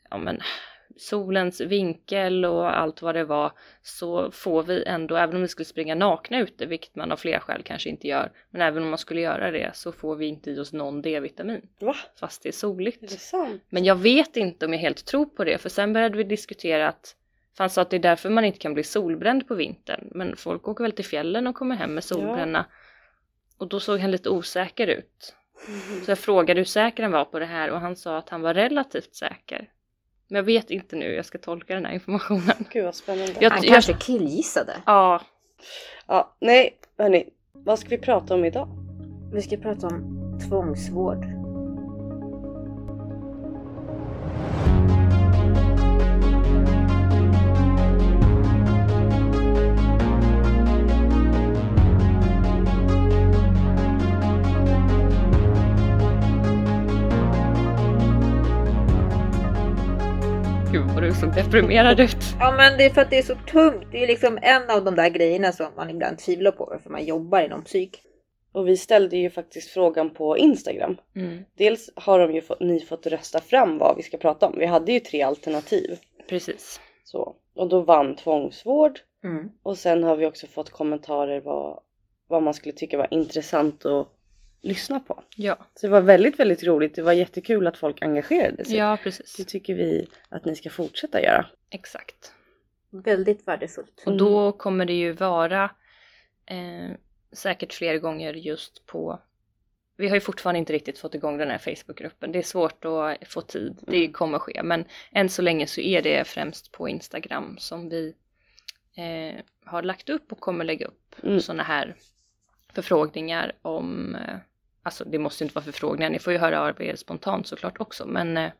ja, 0.09 0.17
men, 0.17 0.41
solens 0.97 1.61
vinkel 1.61 2.45
och 2.45 2.77
allt 2.77 3.01
vad 3.01 3.15
det 3.15 3.23
var, 3.23 3.51
så 3.81 4.31
får 4.31 4.63
vi 4.63 4.83
ändå, 4.83 5.15
även 5.15 5.35
om 5.35 5.41
vi 5.41 5.47
skulle 5.47 5.65
springa 5.65 5.95
nakna 5.95 6.39
ute, 6.39 6.65
vilket 6.65 6.95
man 6.95 7.11
av 7.11 7.17
flera 7.17 7.39
skäl 7.39 7.61
kanske 7.63 7.89
inte 7.89 8.07
gör, 8.07 8.31
men 8.49 8.61
även 8.61 8.83
om 8.83 8.89
man 8.89 8.97
skulle 8.97 9.21
göra 9.21 9.51
det 9.51 9.71
så 9.73 9.91
får 9.91 10.15
vi 10.15 10.25
inte 10.25 10.51
i 10.51 10.59
oss 10.59 10.73
någon 10.73 11.01
D-vitamin, 11.01 11.61
Va? 11.79 11.95
fast 12.19 12.43
det 12.43 12.49
är 12.49 12.51
Är 12.51 12.55
soligt. 12.55 13.01
det 13.01 13.07
sant? 13.07 13.63
Men 13.69 13.83
jag 13.85 13.95
vet 13.95 14.37
inte 14.37 14.65
om 14.65 14.73
jag 14.73 14.79
helt 14.79 15.05
tror 15.05 15.25
på 15.25 15.43
det, 15.43 15.57
för 15.57 15.69
sen 15.69 15.93
började 15.93 16.17
vi 16.17 16.23
diskutera 16.23 16.87
att 16.87 17.15
han 17.57 17.69
sa 17.69 17.81
att 17.81 17.89
det 17.89 17.97
är 17.97 17.99
därför 17.99 18.29
man 18.29 18.45
inte 18.45 18.59
kan 18.59 18.73
bli 18.73 18.83
solbränd 18.83 19.47
på 19.47 19.55
vintern. 19.55 20.07
Men 20.11 20.35
folk 20.35 20.67
åker 20.67 20.83
väl 20.83 20.91
till 20.91 21.05
fjällen 21.05 21.47
och 21.47 21.55
kommer 21.55 21.75
hem 21.75 21.93
med 21.93 22.03
solbränna. 22.03 22.65
Och 23.57 23.67
då 23.67 23.79
såg 23.79 23.99
han 23.99 24.11
lite 24.11 24.29
osäker 24.29 24.87
ut. 24.87 25.35
Så 26.05 26.11
jag 26.11 26.19
frågade 26.19 26.59
hur 26.59 26.65
säker 26.65 27.03
han 27.03 27.11
var 27.11 27.25
på 27.25 27.39
det 27.39 27.45
här 27.45 27.69
och 27.71 27.79
han 27.79 27.95
sa 27.95 28.17
att 28.17 28.29
han 28.29 28.41
var 28.41 28.53
relativt 28.53 29.15
säker. 29.15 29.69
Men 30.33 30.39
jag 30.39 30.43
vet 30.43 30.69
inte 30.71 30.95
nu 30.95 31.05
hur 31.05 31.15
jag 31.15 31.25
ska 31.25 31.37
tolka 31.37 31.73
den 31.75 31.85
här 31.85 31.93
informationen. 31.93 32.65
Gud 32.71 32.85
vad 32.85 32.95
spännande. 32.95 33.33
Jag- 33.39 33.49
Han 33.51 33.61
kanske 33.63 33.93
killgissade. 33.93 34.73
Ja, 34.85 35.21
Ja, 36.07 36.35
nej 36.41 36.77
hörni, 36.97 37.29
vad 37.53 37.79
ska 37.79 37.89
vi 37.89 37.97
prata 37.97 38.33
om 38.33 38.45
idag? 38.45 38.67
Vi 39.33 39.41
ska 39.41 39.57
prata 39.57 39.87
om 39.87 40.39
tvångsvård. 40.49 41.25
Gud 60.73 60.91
vad 60.93 61.03
du 61.03 61.13
såg 61.13 61.33
deprimerad 61.35 61.99
ut. 61.99 62.17
Ja 62.39 62.51
men 62.57 62.77
det 62.77 62.85
är 62.85 62.89
för 62.89 63.01
att 63.01 63.09
det 63.09 63.17
är 63.17 63.23
så 63.23 63.35
tungt. 63.35 63.87
Det 63.91 64.03
är 64.03 64.07
liksom 64.07 64.39
en 64.41 64.69
av 64.69 64.83
de 64.83 64.95
där 64.95 65.09
grejerna 65.09 65.51
som 65.51 65.67
man 65.77 65.89
ibland 65.89 66.17
tvivlar 66.17 66.51
på 66.51 66.79
för 66.83 66.89
man 66.89 67.05
jobbar 67.05 67.41
inom 67.41 67.63
psyk. 67.63 68.01
Och 68.51 68.67
vi 68.67 68.77
ställde 68.77 69.17
ju 69.17 69.29
faktiskt 69.29 69.69
frågan 69.69 70.09
på 70.09 70.37
Instagram. 70.37 70.97
Mm, 71.15 71.43
Dels 71.57 71.89
har 71.95 72.19
de 72.19 72.33
ju 72.33 72.41
fått, 72.41 72.59
ni 72.59 72.79
fått 72.79 73.07
rösta 73.07 73.39
fram 73.39 73.77
vad 73.77 73.97
vi 73.97 74.03
ska 74.03 74.17
prata 74.17 74.47
om. 74.47 74.55
Vi 74.59 74.65
hade 74.65 74.91
ju 74.91 74.99
tre 74.99 75.21
alternativ. 75.21 75.99
precis. 76.29 76.79
Så. 77.03 77.35
Och 77.55 77.69
då 77.69 77.81
vann 77.81 78.15
tvångsvård. 78.15 78.99
Mm. 79.23 79.49
Och 79.63 79.77
sen 79.77 80.03
har 80.03 80.15
vi 80.15 80.25
också 80.25 80.47
fått 80.47 80.69
kommentarer 80.69 81.41
vad, 81.41 81.79
vad 82.27 82.43
man 82.43 82.53
skulle 82.53 82.73
tycka 82.73 82.97
var 82.97 83.07
intressant 83.13 83.85
att 83.85 84.07
lyssna 84.63 84.99
på. 84.99 85.23
Ja, 85.35 85.57
Så 85.75 85.87
det 85.87 85.91
var 85.91 86.01
väldigt, 86.01 86.39
väldigt 86.39 86.63
roligt. 86.63 86.95
Det 86.95 87.01
var 87.01 87.13
jättekul 87.13 87.67
att 87.67 87.77
folk 87.77 88.01
engagerade 88.01 88.65
sig. 88.65 88.75
ja 88.77 88.91
Det 88.91 89.03
precis. 89.03 89.45
tycker 89.47 89.73
vi 89.75 90.07
att 90.29 90.45
ni 90.45 90.55
ska 90.55 90.69
fortsätta 90.69 91.21
göra. 91.21 91.45
Exakt. 91.69 92.33
Väldigt 92.89 93.47
värdefullt. 93.47 94.03
Och 94.05 94.17
då 94.17 94.51
kommer 94.51 94.85
det 94.85 94.93
ju 94.93 95.11
vara 95.11 95.63
eh, 96.45 96.91
säkert 97.31 97.73
fler 97.73 97.97
gånger 97.97 98.33
just 98.33 98.85
på 98.85 99.19
vi 99.97 100.07
har 100.07 100.15
ju 100.15 100.21
fortfarande 100.21 100.59
inte 100.59 100.73
riktigt 100.73 100.99
fått 100.99 101.15
igång 101.15 101.37
den 101.37 101.49
här 101.49 101.57
Facebookgruppen. 101.57 102.31
Det 102.31 102.39
är 102.39 102.43
svårt 102.43 102.85
att 102.85 103.17
få 103.27 103.41
tid, 103.41 103.79
det 103.87 104.07
kommer 104.11 104.39
ske. 104.39 104.63
Men 104.63 104.85
än 105.11 105.29
så 105.29 105.41
länge 105.41 105.67
så 105.67 105.81
är 105.81 106.01
det 106.01 106.27
främst 106.27 106.71
på 106.71 106.89
Instagram 106.89 107.57
som 107.59 107.89
vi 107.89 108.13
eh, 108.95 109.41
har 109.65 109.81
lagt 109.83 110.09
upp 110.09 110.31
och 110.31 110.39
kommer 110.39 110.65
lägga 110.65 110.85
upp 110.87 111.15
Mm. 111.23 111.39
sådana 111.39 111.63
här 111.63 111.95
förfrågningar 112.73 113.53
om, 113.61 114.15
eh, 114.15 114.35
alltså 114.83 115.03
det 115.05 115.19
måste 115.19 115.43
inte 115.43 115.55
vara 115.55 115.65
förfrågningar, 115.65 116.09
ni 116.09 116.19
får 116.19 116.33
ju 116.33 116.39
höra 116.39 116.61
av 116.61 116.81
er 116.81 116.95
spontant 116.95 117.47
såklart 117.47 117.79
också, 117.81 118.05
men 118.05 118.37
eh, 118.37 118.51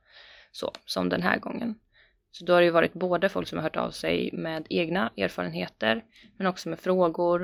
så, 0.51 0.71
som 0.85 1.09
den 1.09 1.21
här 1.21 1.39
gången. 1.39 1.79
Så 2.31 2.45
då 2.45 2.53
har 2.53 2.61
det 2.61 2.65
ju 2.65 2.71
varit 2.71 2.93
både 2.93 3.29
folk 3.29 3.47
som 3.47 3.57
har 3.57 3.63
hört 3.63 3.75
av 3.75 3.91
sig 3.91 4.29
med 4.33 4.67
egna 4.69 5.11
erfarenheter, 5.17 6.03
men 6.37 6.47
också 6.47 6.69
med 6.69 6.79
frågor 6.79 7.41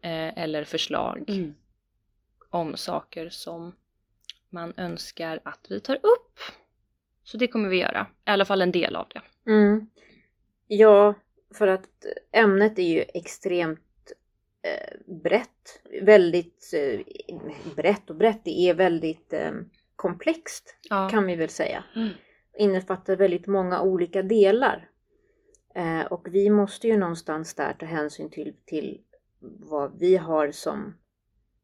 eh, 0.00 0.38
eller 0.38 0.64
förslag 0.64 1.24
Mm. 1.28 1.54
om 2.50 2.76
saker 2.76 3.28
som 3.30 3.76
man 4.50 4.72
önskar 4.76 5.40
att 5.44 5.66
vi 5.68 5.80
tar 5.80 5.94
upp. 5.96 6.38
Så 7.24 7.36
det 7.36 7.48
kommer 7.48 7.68
vi 7.68 7.76
göra, 7.80 8.06
i 8.26 8.30
alla 8.30 8.44
fall 8.44 8.62
en 8.62 8.72
del 8.72 8.96
av 8.96 9.06
det. 9.14 9.50
Mm. 9.50 9.86
Ja, 10.66 11.14
för 11.54 11.66
att 11.68 11.88
ämnet 12.32 12.78
är 12.78 12.82
ju 12.82 13.04
extremt 13.14 13.80
eh, 13.80 13.91
brett. 15.22 15.80
Väldigt 16.02 16.70
eh, 16.74 17.00
brett 17.76 18.10
och 18.10 18.16
brett, 18.16 18.44
det 18.44 18.68
är 18.68 18.74
väldigt 18.74 19.32
eh, 19.32 19.52
komplext 19.96 20.76
Ja, 20.90 21.08
kan 21.08 21.26
vi 21.26 21.36
väl 21.36 21.48
säga. 21.48 21.84
Mm. 21.96 22.08
Innefattar 22.58 23.16
väldigt 23.16 23.46
många 23.46 23.82
olika 23.82 24.22
delar. 24.22 24.88
Eh, 25.74 26.00
och 26.00 26.28
vi 26.34 26.50
måste 26.50 26.88
ju 26.88 26.96
någonstans 26.96 27.54
där 27.54 27.72
ta 27.78 27.86
hänsyn 27.86 28.30
till, 28.30 28.54
till 28.66 29.00
vad 29.40 29.98
vi 29.98 30.16
har 30.16 30.50
som, 30.50 30.98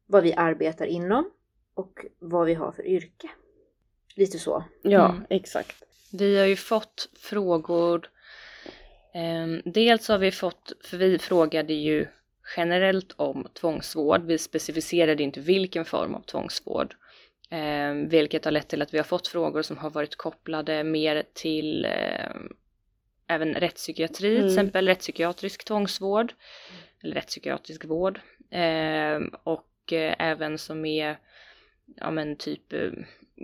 vad 0.05 0.23
vi 0.23 0.33
arbetar 0.33 0.85
inom 0.85 1.31
och 1.73 2.05
vad 2.19 2.45
vi 2.47 2.53
har 2.53 2.71
för 2.71 2.87
yrke. 2.87 3.29
Lite 4.15 4.39
så. 4.39 4.63
Ja, 4.81 5.09
Mm. 5.09 5.25
exakt. 5.29 5.83
vi 6.11 6.39
har 6.39 6.45
ju 6.45 6.55
fått 6.55 7.09
frågor. 7.19 8.09
ehm, 9.13 9.61
dels 9.65 10.07
har 10.07 10.17
vi 10.17 10.31
fått, 10.31 10.71
för 10.83 10.97
vi 10.97 11.19
frågade 11.19 11.73
ju 11.73 12.07
generellt 12.57 13.13
om 13.15 13.47
tvångsvård. 13.53 14.21
Vi 14.25 14.37
specificerade 14.37 15.23
inte 15.23 15.39
vilken 15.39 15.85
form 15.85 16.15
av 16.15 16.21
tvångsvård. 16.21 16.95
ehm, 17.51 18.09
vilket 18.09 18.45
har 18.45 18.51
lett 18.51 18.67
till 18.67 18.81
att 18.81 18.93
vi 18.93 18.97
har 18.97 19.03
fått 19.05 19.27
frågor 19.27 19.61
som 19.61 19.77
har 19.77 19.89
varit 19.89 20.15
kopplade 20.15 20.83
mer 20.83 21.23
till 21.33 21.85
ehm, 21.85 22.53
även 23.27 23.53
rättspsykiatri, 23.53 24.29
Mm. 24.29 24.41
till 24.41 24.49
exempel 24.49 24.87
rättspsykiatrisk 24.87 25.65
tvångsvård. 25.65 26.33
Eller 27.03 27.15
rättspsykiatrisk 27.15 27.85
vård. 27.85 28.19
Ehm, 28.51 29.31
och 29.43 29.93
eh, 29.93 30.15
även 30.19 30.57
som 30.57 30.85
är, 30.85 31.19
ja 31.95 32.11
men 32.11 32.35
typ 32.35 32.73
eh, 32.73 32.91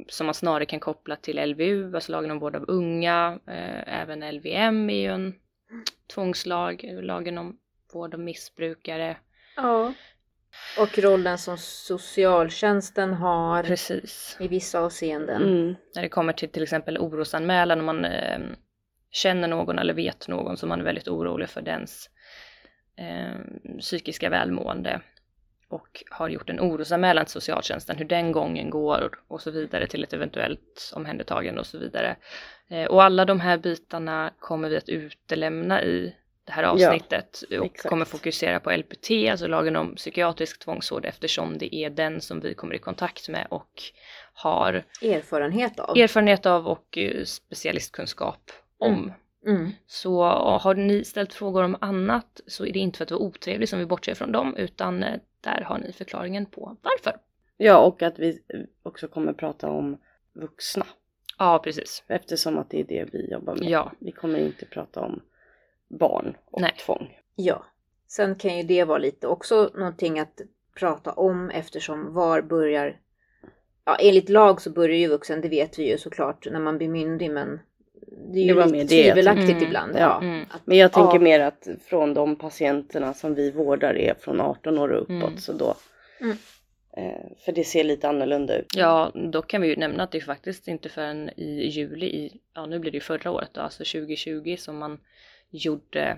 som 0.08 0.26
man 0.26 0.34
snarare 0.34 0.66
kan 0.66 0.80
koppla 0.80 1.16
till 1.16 1.50
LVU, 1.50 1.96
alltså 1.96 2.12
lagen 2.12 2.32
om 2.32 2.40
vård 2.40 2.56
av 2.56 2.66
unga. 2.68 3.40
Eh, 3.48 4.00
även 4.02 4.36
LVM 4.36 4.90
är 4.90 5.02
ju 5.02 5.12
en 5.12 5.36
tvångslag, 6.14 6.90
lagen 7.02 7.38
om 7.38 7.58
vård 7.96 8.14
av 8.14 8.20
missbrukare. 8.20 9.18
Ja. 9.56 9.94
Och 10.80 11.00
rollen 11.00 11.38
som 11.38 11.58
socialtjänsten 11.58 13.14
har 13.14 13.64
Precis. 13.64 14.38
i 14.40 14.48
vissa 14.48 14.80
avseenden. 14.80 15.44
Mm. 15.44 15.76
När 15.96 16.02
det 16.02 16.10
kommer 16.10 16.34
till 16.34 16.50
till 16.50 16.64
exempel 16.64 16.98
orosanmälan, 16.98 17.80
om 17.80 17.86
man 17.86 18.06
eh, 18.06 18.40
känner 19.12 19.48
någon 19.48 19.80
eller 19.80 19.94
vet 19.94 20.28
någon 20.28 20.58
som 20.58 20.70
man 20.70 20.80
är 20.80 20.84
väldigt 20.84 21.08
orolig 21.08 21.50
för 21.50 21.62
dens 21.62 22.10
eh, 22.98 23.80
psykiska 23.80 24.30
välmående 24.30 25.02
och 25.70 26.04
har 26.12 26.30
gjort 26.30 26.50
en 26.50 26.60
orosanmälan 26.60 27.26
till 27.26 27.34
socialtjänsten, 27.34 27.98
hur 27.98 28.06
den 28.06 28.32
gången 28.32 28.70
går 28.70 29.20
och 29.28 29.42
så 29.42 29.52
vidare 29.52 29.88
till 29.88 30.04
ett 30.04 30.14
eventuellt 30.14 30.92
omhändertagande 30.96 31.60
och 31.60 31.68
så 31.68 31.78
vidare. 31.78 32.16
Eh, 32.70 32.86
och 32.86 33.04
alla 33.04 33.26
de 33.26 33.40
här 33.40 33.58
bitarna 33.58 34.34
kommer 34.40 34.70
vi 34.70 34.78
att 34.78 34.90
utelämna 34.90 35.84
i 35.84 36.16
det 36.46 36.52
här 36.52 36.64
avsnittet 36.64 37.44
och 37.60 37.66
exakt. 37.66 37.90
kommer 37.90 38.06
fokusera 38.06 38.60
på 38.60 38.72
LPT, 38.72 39.12
alltså 39.32 39.48
lagen 39.48 39.76
om 39.76 39.96
psykiatrisk 39.96 40.60
tvångsvård 40.60 41.06
eftersom 41.06 41.58
det 41.58 41.76
är 41.76 41.90
den 41.90 42.22
som 42.22 42.40
vi 42.40 42.54
kommer 42.54 42.76
i 42.76 42.80
kontakt 42.80 43.30
med 43.30 43.48
och 43.50 43.84
har 44.34 44.84
Erfarenhet 45.02 45.80
av. 45.80 45.98
erfarenhet 45.98 46.46
av 46.46 46.68
och 46.68 46.98
eh, 46.98 47.24
specialistkunskap 47.24 48.52
om. 48.78 49.14
Mm. 49.46 49.72
Så 49.88 50.24
eh, 50.26 50.60
har 50.62 50.76
ni 50.76 51.04
ställt 51.04 51.34
frågor 51.34 51.64
om 51.64 51.78
annat 51.82 52.42
så 52.48 52.66
är 52.66 52.74
det 52.74 52.80
inte 52.80 52.98
för 52.98 53.04
att 53.06 53.12
vara 53.12 53.22
otrevlig 53.22 53.70
som 53.70 53.80
vi 53.80 53.86
bortser 53.86 54.16
från 54.16 54.32
dem 54.32 54.56
utan 54.58 55.04
eh, 55.04 55.20
där 55.42 55.62
har 55.62 55.78
ni 55.78 55.92
förklaringen 55.94 56.46
på 56.46 56.78
varför. 56.82 57.20
Ja, 57.58 57.78
och 57.78 58.02
att 58.02 58.20
vi 58.20 58.40
också 58.84 59.08
kommer 59.08 59.34
prata 59.34 59.70
om 59.70 59.98
vuxna. 60.34 60.86
Ja, 61.38 61.60
precis. 61.64 62.04
Eftersom 62.08 62.58
att 62.58 62.70
det 62.70 62.80
är 62.80 62.84
det 62.84 63.10
vi 63.14 63.32
jobbar 63.32 63.56
med. 63.56 63.70
Ja, 63.70 63.92
Vi 64.00 64.12
kommer 64.12 64.40
inte 64.40 64.66
prata 64.66 65.02
om 65.02 65.22
barn 65.90 66.38
och 66.52 66.62
Nej. 66.62 66.74
tvång. 66.86 67.18
Ja. 67.36 67.66
Sen 68.08 68.36
kan 68.36 68.58
ju 68.58 68.64
det 68.64 68.84
vara 68.84 68.98
lite 68.98 69.28
också 69.28 69.70
någonting 69.76 70.20
att 70.20 70.42
prata 70.80 71.12
om 71.12 71.50
eftersom 71.50 72.14
var 72.14 72.42
börjar... 72.42 73.00
Ja, 73.86 73.96
enligt 73.96 74.30
lag 74.30 74.62
så 74.62 74.70
börjar 74.70 74.98
ju 74.98 75.08
vuxen, 75.08 75.42
det 75.42 75.50
vet 75.50 75.80
vi 75.80 75.92
ju 75.92 75.98
såklart, 75.98 76.48
när 76.52 76.60
man 76.60 76.78
blir 76.78 76.90
myndig 76.90 77.32
men 77.32 77.60
det 78.34 78.40
är 78.40 78.44
ju 78.44 78.48
Det 78.48 78.54
var 78.54 78.66
lite 78.66 78.96
jag 78.96 79.06
tvivelaktigt 79.06 79.48
tänkte. 79.48 79.66
ibland. 79.66 79.92
Ja. 79.96 80.00
Ja. 80.00 80.22
Mm. 80.28 80.46
Att, 80.52 80.62
Men 80.68 80.78
jag 80.78 80.92
tänker 80.92 81.14
Ja. 81.16 81.20
mer 81.20 81.40
att 81.40 81.68
från 81.84 82.14
de 82.14 82.36
patienterna 82.36 83.14
som 83.14 83.36
vi 83.36 83.52
vårdar 83.52 83.94
är 83.98 84.14
från 84.20 84.42
18 84.42 84.78
år 84.78 84.90
och 84.90 85.02
uppåt. 85.02 85.10
Mm. 85.30 85.38
Så 85.38 85.54
då, 85.54 85.76
Mm. 86.22 86.38
eh, 86.98 87.26
för 87.46 87.52
det 87.52 87.64
ser 87.64 87.84
lite 87.84 88.10
annorlunda 88.10 88.58
ut. 88.58 88.66
ja, 88.76 89.12
då 89.32 89.42
kan 89.42 89.62
vi 89.62 89.68
ju 89.68 89.76
nämna 89.76 90.04
att 90.04 90.12
det 90.12 90.18
är 90.18 90.22
faktiskt 90.22 90.68
inte 90.68 90.90
förrän 90.90 91.30
i 91.30 91.68
juli 91.70 92.06
i, 92.06 92.40
ja 92.54 92.66
nu 92.66 92.80
blir 92.80 92.92
det 92.92 92.96
ju 92.98 93.02
förra 93.02 93.32
året 93.32 93.50
då, 93.54 93.62
alltså 93.62 93.84
2020 93.84 94.56
som 94.60 94.78
man 94.78 95.00
gjorde 95.50 96.18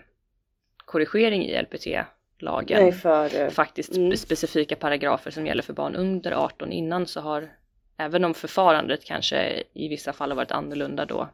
korrigering 0.77 1.45
i 1.45 1.61
LPT-lagen. 1.61 2.83
Nej, 2.83 2.91
för... 2.91 3.35
eh, 3.41 3.49
faktiskt 3.49 3.95
Mm. 3.97 4.17
specifika 4.17 4.75
paragrafer 4.75 5.31
som 5.31 5.45
gäller 5.47 5.63
för 5.63 5.73
barn 5.73 5.95
under 5.95 6.31
18 6.31 6.71
innan 6.71 7.07
så 7.07 7.21
har 7.21 7.49
även 7.97 8.25
om 8.25 8.33
förfarandet 8.33 9.05
kanske 9.05 9.63
i 9.73 9.87
vissa 9.87 10.13
fall 10.13 10.31
har 10.31 10.35
varit 10.35 10.51
annorlunda 10.51 11.05
då 11.05 11.29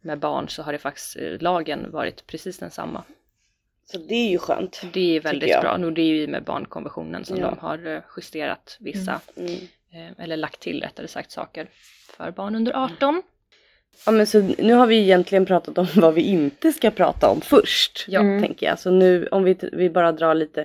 med 0.00 0.18
barn 0.18 0.48
så 0.48 0.62
har 0.62 0.72
det 0.72 0.78
faktiskt 0.78 1.16
eh, 1.16 1.40
lagen 1.40 1.90
varit 1.90 2.26
precis 2.26 2.58
densamma. 2.58 3.02
Så 3.84 3.98
det 3.98 4.14
är 4.14 4.30
ju 4.30 4.38
skönt. 4.38 4.82
Det 4.92 5.16
är 5.16 5.20
väldigt 5.20 5.60
bra. 5.60 5.76
Nu 5.76 5.90
det 5.90 6.00
är 6.02 6.06
ju 6.06 6.26
med 6.26 6.44
barnkonventionen 6.44 7.24
som 7.24 7.36
Ja. 7.36 7.50
de 7.50 7.58
har 7.58 7.86
eh, 7.86 8.00
justerat 8.16 8.76
vissa 8.80 9.20
Mm. 9.36 9.52
eh, 9.92 10.24
eller 10.24 10.36
lagt 10.36 10.60
till 10.60 10.82
rättare 10.82 11.08
sagt 11.08 11.30
saker 11.30 11.68
för 12.16 12.30
barn 12.30 12.54
under 12.54 12.72
18. 12.84 13.22
Ja 14.06 14.12
men 14.12 14.26
så 14.26 14.54
nu 14.58 14.72
har 14.72 14.86
vi 14.86 14.96
egentligen 14.96 15.46
pratat 15.46 15.78
om 15.78 15.86
vad 15.96 16.14
vi 16.14 16.22
inte 16.22 16.72
ska 16.72 16.90
prata 16.90 17.28
om 17.28 17.40
först. 17.40 18.04
Ja. 18.08 18.20
Mm. 18.20 18.42
Tänker 18.42 18.66
jag. 18.66 18.78
Så 18.78 18.90
nu 18.90 19.26
om 19.26 19.44
vi, 19.44 19.56
vi 19.72 19.90
bara 19.90 20.12
drar 20.12 20.34
lite 20.34 20.64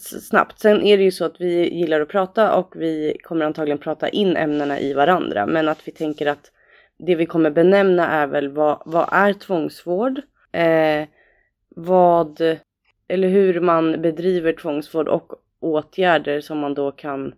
snabbt. 0.00 0.60
Sen 0.60 0.82
är 0.82 0.96
det 0.96 1.02
ju 1.02 1.10
så 1.10 1.24
att 1.24 1.40
vi 1.40 1.74
gillar 1.74 2.00
att 2.00 2.08
prata 2.08 2.54
och 2.54 2.72
vi 2.76 3.16
kommer 3.22 3.44
antagligen 3.44 3.78
prata 3.78 4.08
in 4.08 4.36
ämnena 4.36 4.80
i 4.80 4.92
varandra. 4.92 5.46
Men 5.46 5.68
att 5.68 5.88
vi 5.88 5.92
tänker 5.92 6.26
att 6.26 6.52
det 6.98 7.14
vi 7.14 7.26
kommer 7.26 7.50
benämna 7.50 8.08
är 8.10 8.26
väl 8.26 8.48
vad, 8.48 8.82
vad 8.86 9.08
är 9.12 9.32
tvångsvård? 9.32 10.20
Eh, 10.52 11.08
vad 11.68 12.40
eller 13.08 13.28
hur 13.28 13.60
man 13.60 14.02
bedriver 14.02 14.52
tvångsvård 14.52 15.08
och 15.08 15.32
åtgärder 15.60 16.40
som 16.40 16.58
man 16.58 16.74
då 16.74 16.92
kan 16.92 17.34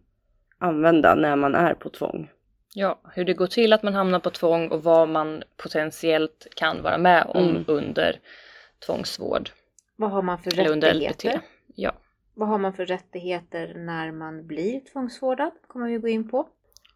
använda 0.58 1.14
när 1.14 1.36
man 1.36 1.54
är 1.54 1.74
på 1.74 1.88
tvång. 1.88 2.30
Ja, 2.74 3.00
hur 3.14 3.24
det 3.24 3.34
går 3.34 3.46
till 3.46 3.72
att 3.72 3.82
man 3.82 3.94
hamnar 3.94 4.18
på 4.18 4.30
tvång 4.30 4.68
och 4.68 4.82
vad 4.82 5.08
man 5.08 5.42
potentiellt 5.56 6.46
kan 6.56 6.82
vara 6.82 6.98
med 6.98 7.26
om 7.28 7.48
Mm. 7.48 7.64
under 7.68 8.20
tvångsvård. 8.86 9.50
vad 9.96 10.10
har 10.10 10.22
man 10.22 10.38
för 10.38 10.58
Eller 10.60 10.74
rättigheter? 10.80 11.40
Ja. 11.74 11.92
Vad 12.34 12.48
har 12.48 12.58
man 12.58 12.72
för 12.72 12.86
rättigheter 12.86 13.74
när 13.74 14.12
man 14.12 14.46
blir 14.46 14.80
tvångsvårdad? 14.80 15.50
kommer 15.66 15.86
vi 15.88 15.98
gå 15.98 16.08
in 16.08 16.28
på. 16.30 16.48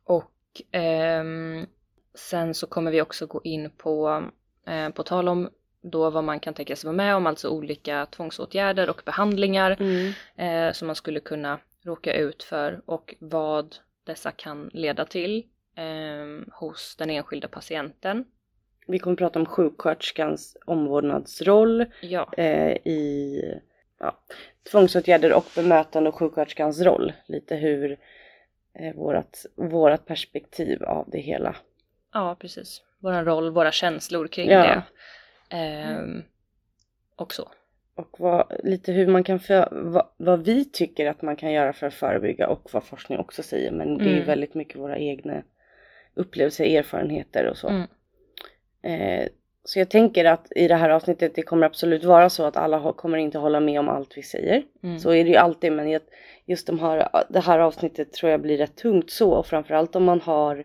Och 0.04 0.32
ehm, 0.70 1.66
sen 2.14 2.54
så 2.54 2.66
kommer 2.66 2.90
vi 2.90 3.02
också 3.02 3.26
gå 3.26 3.40
in 3.44 3.70
på, 3.70 4.24
eh, 4.66 4.88
på 4.88 5.02
tal 5.02 5.28
om 5.28 5.50
då 5.82 6.10
vad 6.10 6.24
man 6.24 6.40
kan 6.40 6.54
tänka 6.54 6.76
sig 6.76 6.88
vara 6.88 6.96
med 6.96 7.16
om, 7.16 7.26
alltså 7.26 7.48
olika 7.48 8.06
tvångsåtgärder 8.06 8.90
och 8.90 9.02
behandlingar 9.04 9.70
eh, 10.36 10.72
som 10.72 10.86
man 10.86 10.96
skulle 10.96 11.20
kunna 11.20 11.58
råka 11.82 12.14
ut 12.14 12.42
för 12.42 12.82
och 12.86 13.14
vad 13.18 13.76
dessa 14.04 14.30
kan 14.30 14.70
leda 14.72 15.04
till 15.04 15.44
eh, 15.76 16.52
hos 16.52 16.96
den 16.96 17.10
enskilda 17.10 17.48
patienten. 17.48 18.24
Vi 18.86 18.98
kommer 18.98 19.16
prata 19.16 19.38
om 19.38 19.46
sjuksköterskans 19.46 20.56
omvårdnadsroll 20.64 21.84
Ja, 22.00 22.30
eh, 22.36 22.72
i 22.84 23.40
ja, 23.98 24.18
tvångsåtgärder 24.70 25.32
och 25.32 25.44
bemötande 25.56 26.08
och 26.08 26.14
sjuksköterskans 26.14 26.80
roll. 26.80 27.12
Lite 27.26 27.56
hur 27.56 27.98
eh, 28.74 28.94
vårat, 28.94 29.46
vårat 29.54 30.06
perspektiv 30.06 30.82
av 30.84 31.08
det 31.10 31.18
hela. 31.18 31.56
ja 32.12 32.36
precis. 32.40 32.82
Våran 32.98 33.24
roll, 33.24 33.50
våra 33.50 33.72
känslor 33.72 34.26
kring 34.28 34.50
Ja. 34.50 34.62
det. 34.62 34.82
Ehm, 35.56 36.22
och 37.16 37.32
så. 37.34 37.48
och 37.94 38.16
vad, 38.20 38.52
lite 38.64 38.92
hur 38.92 39.06
man 39.06 39.24
kan 39.24 39.40
för, 39.40 39.68
vad, 39.72 40.08
vad 40.16 40.44
vi 40.44 40.64
tycker 40.64 41.06
att 41.10 41.22
man 41.22 41.36
kan 41.36 41.52
göra 41.52 41.72
för 41.72 41.86
att 41.86 41.94
förebygga 41.94 42.48
och 42.48 42.68
vad 42.72 42.84
forskning 42.84 43.18
också 43.18 43.42
säger. 43.42 43.70
Men 43.70 43.98
det 43.98 44.04
är 44.04 44.14
Mm. 44.14 44.26
väldigt 44.26 44.54
mycket 44.54 44.76
våra 44.76 44.98
egna 44.98 45.42
upplevelser, 46.14 46.64
erfarenheter 46.64 47.46
och 47.46 47.56
så. 47.56 47.68
Mm. 47.68 47.86
Eh, 48.82 49.28
så 49.66 49.78
jag 49.78 49.90
tänker 49.90 50.24
att 50.24 50.52
i 50.56 50.68
det 50.68 50.74
här 50.74 50.90
avsnittet 50.90 51.34
det 51.34 51.42
kommer 51.42 51.66
absolut 51.66 52.04
vara 52.04 52.30
så 52.30 52.44
att 52.44 52.56
alla 52.56 52.92
kommer 52.92 53.18
inte 53.18 53.38
hålla 53.38 53.60
med 53.60 53.80
om 53.80 53.88
allt 53.88 54.16
vi 54.18 54.22
säger. 54.22 54.62
Mm. 54.82 54.98
Så 54.98 55.10
är 55.10 55.24
det 55.24 55.30
ju 55.30 55.36
alltid 55.36 55.72
men 55.72 56.00
just 56.46 56.66
de 56.66 56.78
här, 56.78 57.08
det 57.28 57.40
här 57.40 57.58
avsnittet 57.58 58.12
tror 58.12 58.30
jag 58.32 58.40
blir 58.40 58.58
rätt 58.58 58.76
tungt 58.76 59.10
så 59.10 59.30
och 59.30 59.46
framförallt 59.46 59.96
om 59.96 60.04
man 60.04 60.20
har 60.20 60.56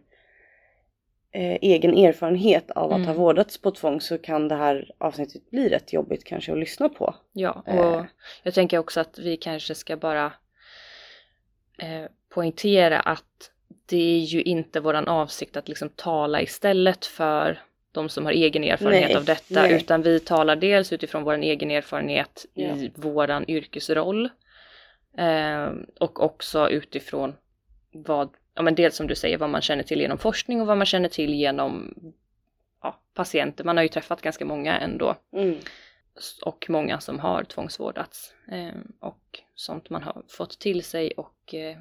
eh, 1.32 1.58
egen 1.62 1.98
erfarenhet 1.98 2.72
av 2.72 2.91
att 2.91 2.98
ha 3.00 3.03
Mm. 3.06 3.15
vårdats 3.18 3.62
på 3.62 3.72
tvång 3.72 4.01
så 4.01 4.18
kan 4.18 4.48
det 4.48 4.56
här 4.56 4.91
avsnittet 4.98 5.50
bli 5.51 5.70
rätt 5.70 5.94
jobbigt 5.94 6.24
kanske 6.24 6.51
att 6.51 6.58
lyssna 6.60 6.89
på. 6.89 7.15
Ja, 7.34 7.63
Eh. 7.68 7.79
och 7.79 8.06
jag 8.44 8.53
tänker 8.53 8.77
också 8.77 9.00
att 9.00 9.20
vi 9.20 9.38
kanske 9.38 9.75
ska 9.75 9.98
bara 9.98 10.25
eh, 11.77 12.06
poängtera 12.29 13.00
att 13.00 13.51
det 13.89 13.98
är 14.15 14.19
ju 14.19 14.41
inte 14.41 14.79
våran 14.79 15.08
avsikt 15.08 15.58
att 15.58 15.67
liksom 15.67 15.89
tala 15.89 16.41
istället 16.41 17.05
för 17.05 17.62
de 17.91 18.10
som 18.10 18.25
har 18.25 18.31
egen 18.31 18.63
erfarenhet 18.63 19.08
Nej, 19.08 19.15
av 19.15 19.25
detta, 19.25 19.62
nej. 19.62 19.74
utan 19.74 20.01
vi 20.01 20.19
talar 20.19 20.55
dels 20.55 20.93
utifrån 20.93 21.24
vår 21.24 21.34
egen 21.38 21.72
erfarenhet 21.72 22.46
Ja. 22.53 22.75
i 22.75 22.91
våran 22.96 23.46
yrkesroll 23.50 24.29
eh, 25.17 25.69
och 26.00 26.24
också 26.24 26.69
utifrån 26.69 27.36
vad, 27.91 28.29
ja 28.55 28.62
men 28.62 28.75
dels 28.75 28.96
som 28.96 29.08
du 29.08 29.15
säger, 29.15 29.38
vad 29.38 29.50
man 29.50 29.62
känner 29.62 29.84
till 29.84 30.01
genom 30.01 30.17
forskning 30.17 30.62
och 30.62 30.67
vad 30.67 30.77
man 30.77 30.86
känner 30.86 31.10
till 31.10 31.34
genom 31.34 31.93
ja, 32.81 33.00
patienter. 33.13 33.63
Man 33.63 33.77
har 33.77 33.84
ju 33.84 33.89
träffat 33.89 34.22
ganska 34.22 34.46
många 34.46 34.79
ändå 34.79 35.15
Mm. 35.34 35.58
och 36.46 36.65
många 36.69 37.00
som 37.00 37.19
har 37.19 37.43
tvångsvårdats 37.43 38.34
eh, 38.51 38.79
och 39.00 39.39
sånt 39.55 39.89
man 39.89 40.03
har 40.03 40.24
fått 40.27 40.60
till 40.60 40.84
sig 40.84 41.12
och 41.12 41.53
eh, 41.53 41.77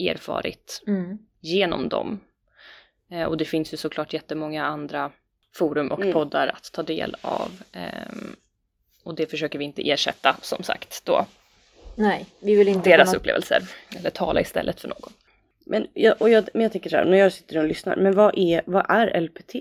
erfarit 0.00 0.82
Mm. 0.86 1.18
genom 1.40 1.88
dem. 1.88 2.20
Eh, 3.10 3.24
och 3.24 3.36
det 3.36 3.44
finns 3.44 3.72
ju 3.72 3.76
såklart 3.76 4.12
jättemånga 4.12 4.64
andra 4.64 5.10
forum 5.54 5.90
och 5.92 6.00
Mm. 6.00 6.12
poddar 6.12 6.46
att 6.48 6.70
ta 6.72 6.82
del 6.82 7.16
av. 7.20 7.50
ehm, 7.72 8.36
och 9.04 9.14
det 9.14 9.26
försöker 9.30 9.58
vi 9.58 9.64
inte 9.64 9.90
ersätta 9.90 10.36
som 10.42 10.62
sagt 10.62 11.04
då, 11.04 11.26
Nej, 11.98 12.26
vi 12.40 12.54
vill 12.56 12.68
inte 12.68 12.90
deras 12.90 13.08
något- 13.08 13.16
upplevelser. 13.16 13.62
Eller 13.98 14.10
tala 14.10 14.40
istället 14.40 14.80
för 14.80 14.88
någon. 14.88 15.12
Men, 15.66 15.86
jag, 15.94 16.22
och 16.22 16.30
jag, 16.30 16.48
men 16.54 16.62
jag 16.62 16.72
tänker 16.72 16.90
så 16.90 16.96
här, 16.96 17.04
när 17.04 17.18
jag 17.18 17.32
sitter 17.32 17.58
och 17.58 17.64
lyssnar, 17.64 17.96
men 17.96 18.14
vad 18.14 18.38
är, 18.38 18.62
vad 18.66 18.86
är 18.88 19.20
LPT? 19.20 19.54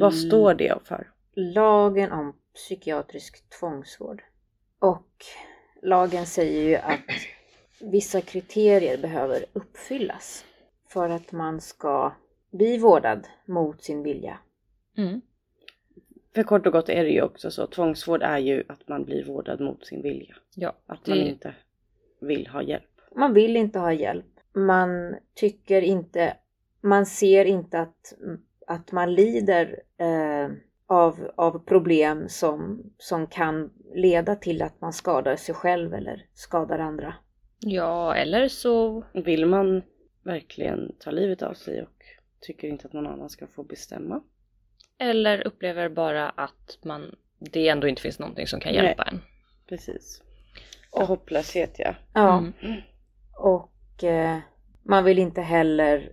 Vad 0.00 0.14
står 0.14 0.54
det 0.54 0.74
för? 0.84 1.10
Lagen 1.34 2.12
om 2.12 2.36
psykiatrisk 2.54 3.50
tvångsvård. 3.60 4.22
Och 4.78 5.08
lagen 5.82 6.26
säger 6.26 6.62
ju 6.68 6.76
att 6.76 7.00
vissa 7.80 8.20
kriterier 8.20 8.98
behöver 8.98 9.44
uppfyllas 9.52 10.44
för 10.88 11.08
att 11.08 11.32
man 11.32 11.60
ska 11.60 12.12
bli 12.50 12.78
vårdad 12.78 13.26
mot 13.46 13.82
sin 13.82 14.02
vilja. 14.02 14.38
Mm. 14.96 15.20
För 16.34 16.42
kort 16.42 16.66
och 16.66 16.72
gott 16.72 16.88
är 16.88 17.04
det 17.04 17.10
ju 17.10 17.22
också 17.22 17.50
så, 17.50 17.66
tvångsvård 17.66 18.22
är 18.22 18.38
ju 18.38 18.64
att 18.68 18.88
man 18.88 19.04
blir 19.04 19.24
vårdad 19.24 19.60
mot 19.60 19.86
sin 19.86 20.02
vilja. 20.02 20.36
Ja, 20.54 20.72
Att 20.86 21.06
man 21.06 21.18
det, 21.18 21.28
inte 21.28 21.54
vill 22.20 22.46
ha 22.46 22.62
hjälp. 22.62 23.00
Man 23.16 23.34
vill 23.34 23.56
inte 23.56 23.78
ha 23.78 23.92
hjälp. 23.92 24.26
Man 24.52 25.16
tycker 25.34 25.82
inte, 25.82 26.36
man 26.80 27.06
ser 27.06 27.44
inte 27.44 27.80
att, 27.80 28.14
att 28.66 28.92
man 28.92 29.14
lider 29.14 29.82
eh, 29.96 30.50
av, 30.86 31.30
av 31.34 31.58
problem 31.58 32.28
som, 32.28 32.82
som 32.98 33.26
kan 33.26 33.70
leda 33.94 34.36
till 34.36 34.62
att 34.62 34.80
man 34.80 34.92
skadar 34.92 35.36
sig 35.36 35.54
själv 35.54 35.94
eller 35.94 36.26
skadar 36.34 36.78
andra. 36.78 37.14
Ja, 37.60 38.14
eller 38.14 38.48
så 38.48 39.04
Vill 39.12 39.46
man 39.46 39.82
verkligen 40.22 40.92
ta 40.98 41.10
livet 41.10 41.42
av 41.42 41.54
sig 41.54 41.82
och 41.82 42.04
tycker 42.40 42.68
inte 42.68 42.86
att 42.86 42.92
någon 42.92 43.06
annan 43.06 43.28
ska 43.30 43.46
få 43.46 43.62
bestämma? 43.62 44.22
eller 45.00 45.46
upplever 45.46 45.88
bara 45.88 46.28
att 46.28 46.78
man, 46.84 47.16
det 47.38 47.68
ändå 47.68 47.88
inte 47.88 48.02
finns 48.02 48.18
någonting 48.18 48.46
som 48.46 48.60
kan 48.60 48.72
Nej. 48.74 48.84
hjälpa 48.84 49.02
en. 49.02 49.20
Precis. 49.68 50.22
Och 50.90 51.06
hopplöshet 51.06 51.74
ja. 51.78 51.94
Ja, 52.14 52.38
Mm. 52.38 52.52
och 53.38 54.04
eh, 54.04 54.38
man 54.82 55.04
vill 55.04 55.18
inte 55.18 55.40
heller 55.40 56.12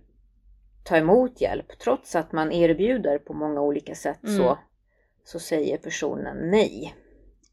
ta 0.84 0.96
emot 0.96 1.40
hjälp 1.40 1.78
trots 1.78 2.16
att 2.16 2.32
man 2.32 2.52
erbjuder 2.52 3.18
på 3.18 3.32
många 3.34 3.60
olika 3.60 3.94
sätt 3.94 4.22
Mm. 4.24 4.36
så, 4.36 4.58
så 5.24 5.38
säger 5.38 5.78
personen 5.78 6.50
nej. 6.50 6.94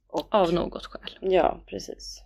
Och, 0.07 0.27
Av 0.35 0.53
något 0.53 0.85
skäl. 0.85 1.17
Ja, 1.21 1.63
precis. 1.67 2.21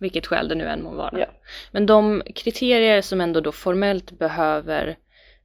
Vilket 0.00 0.26
skäl 0.26 0.48
det 0.48 0.54
nu 0.54 0.64
än 0.68 0.82
må 0.82 0.90
vara. 0.94 1.18
Ja. 1.20 1.26
Men 1.72 1.86
de 1.86 2.22
kriterier 2.34 3.02
som 3.02 3.20
ändå 3.20 3.40
då 3.40 3.52
formellt 3.52 4.18
behöver 4.18 4.96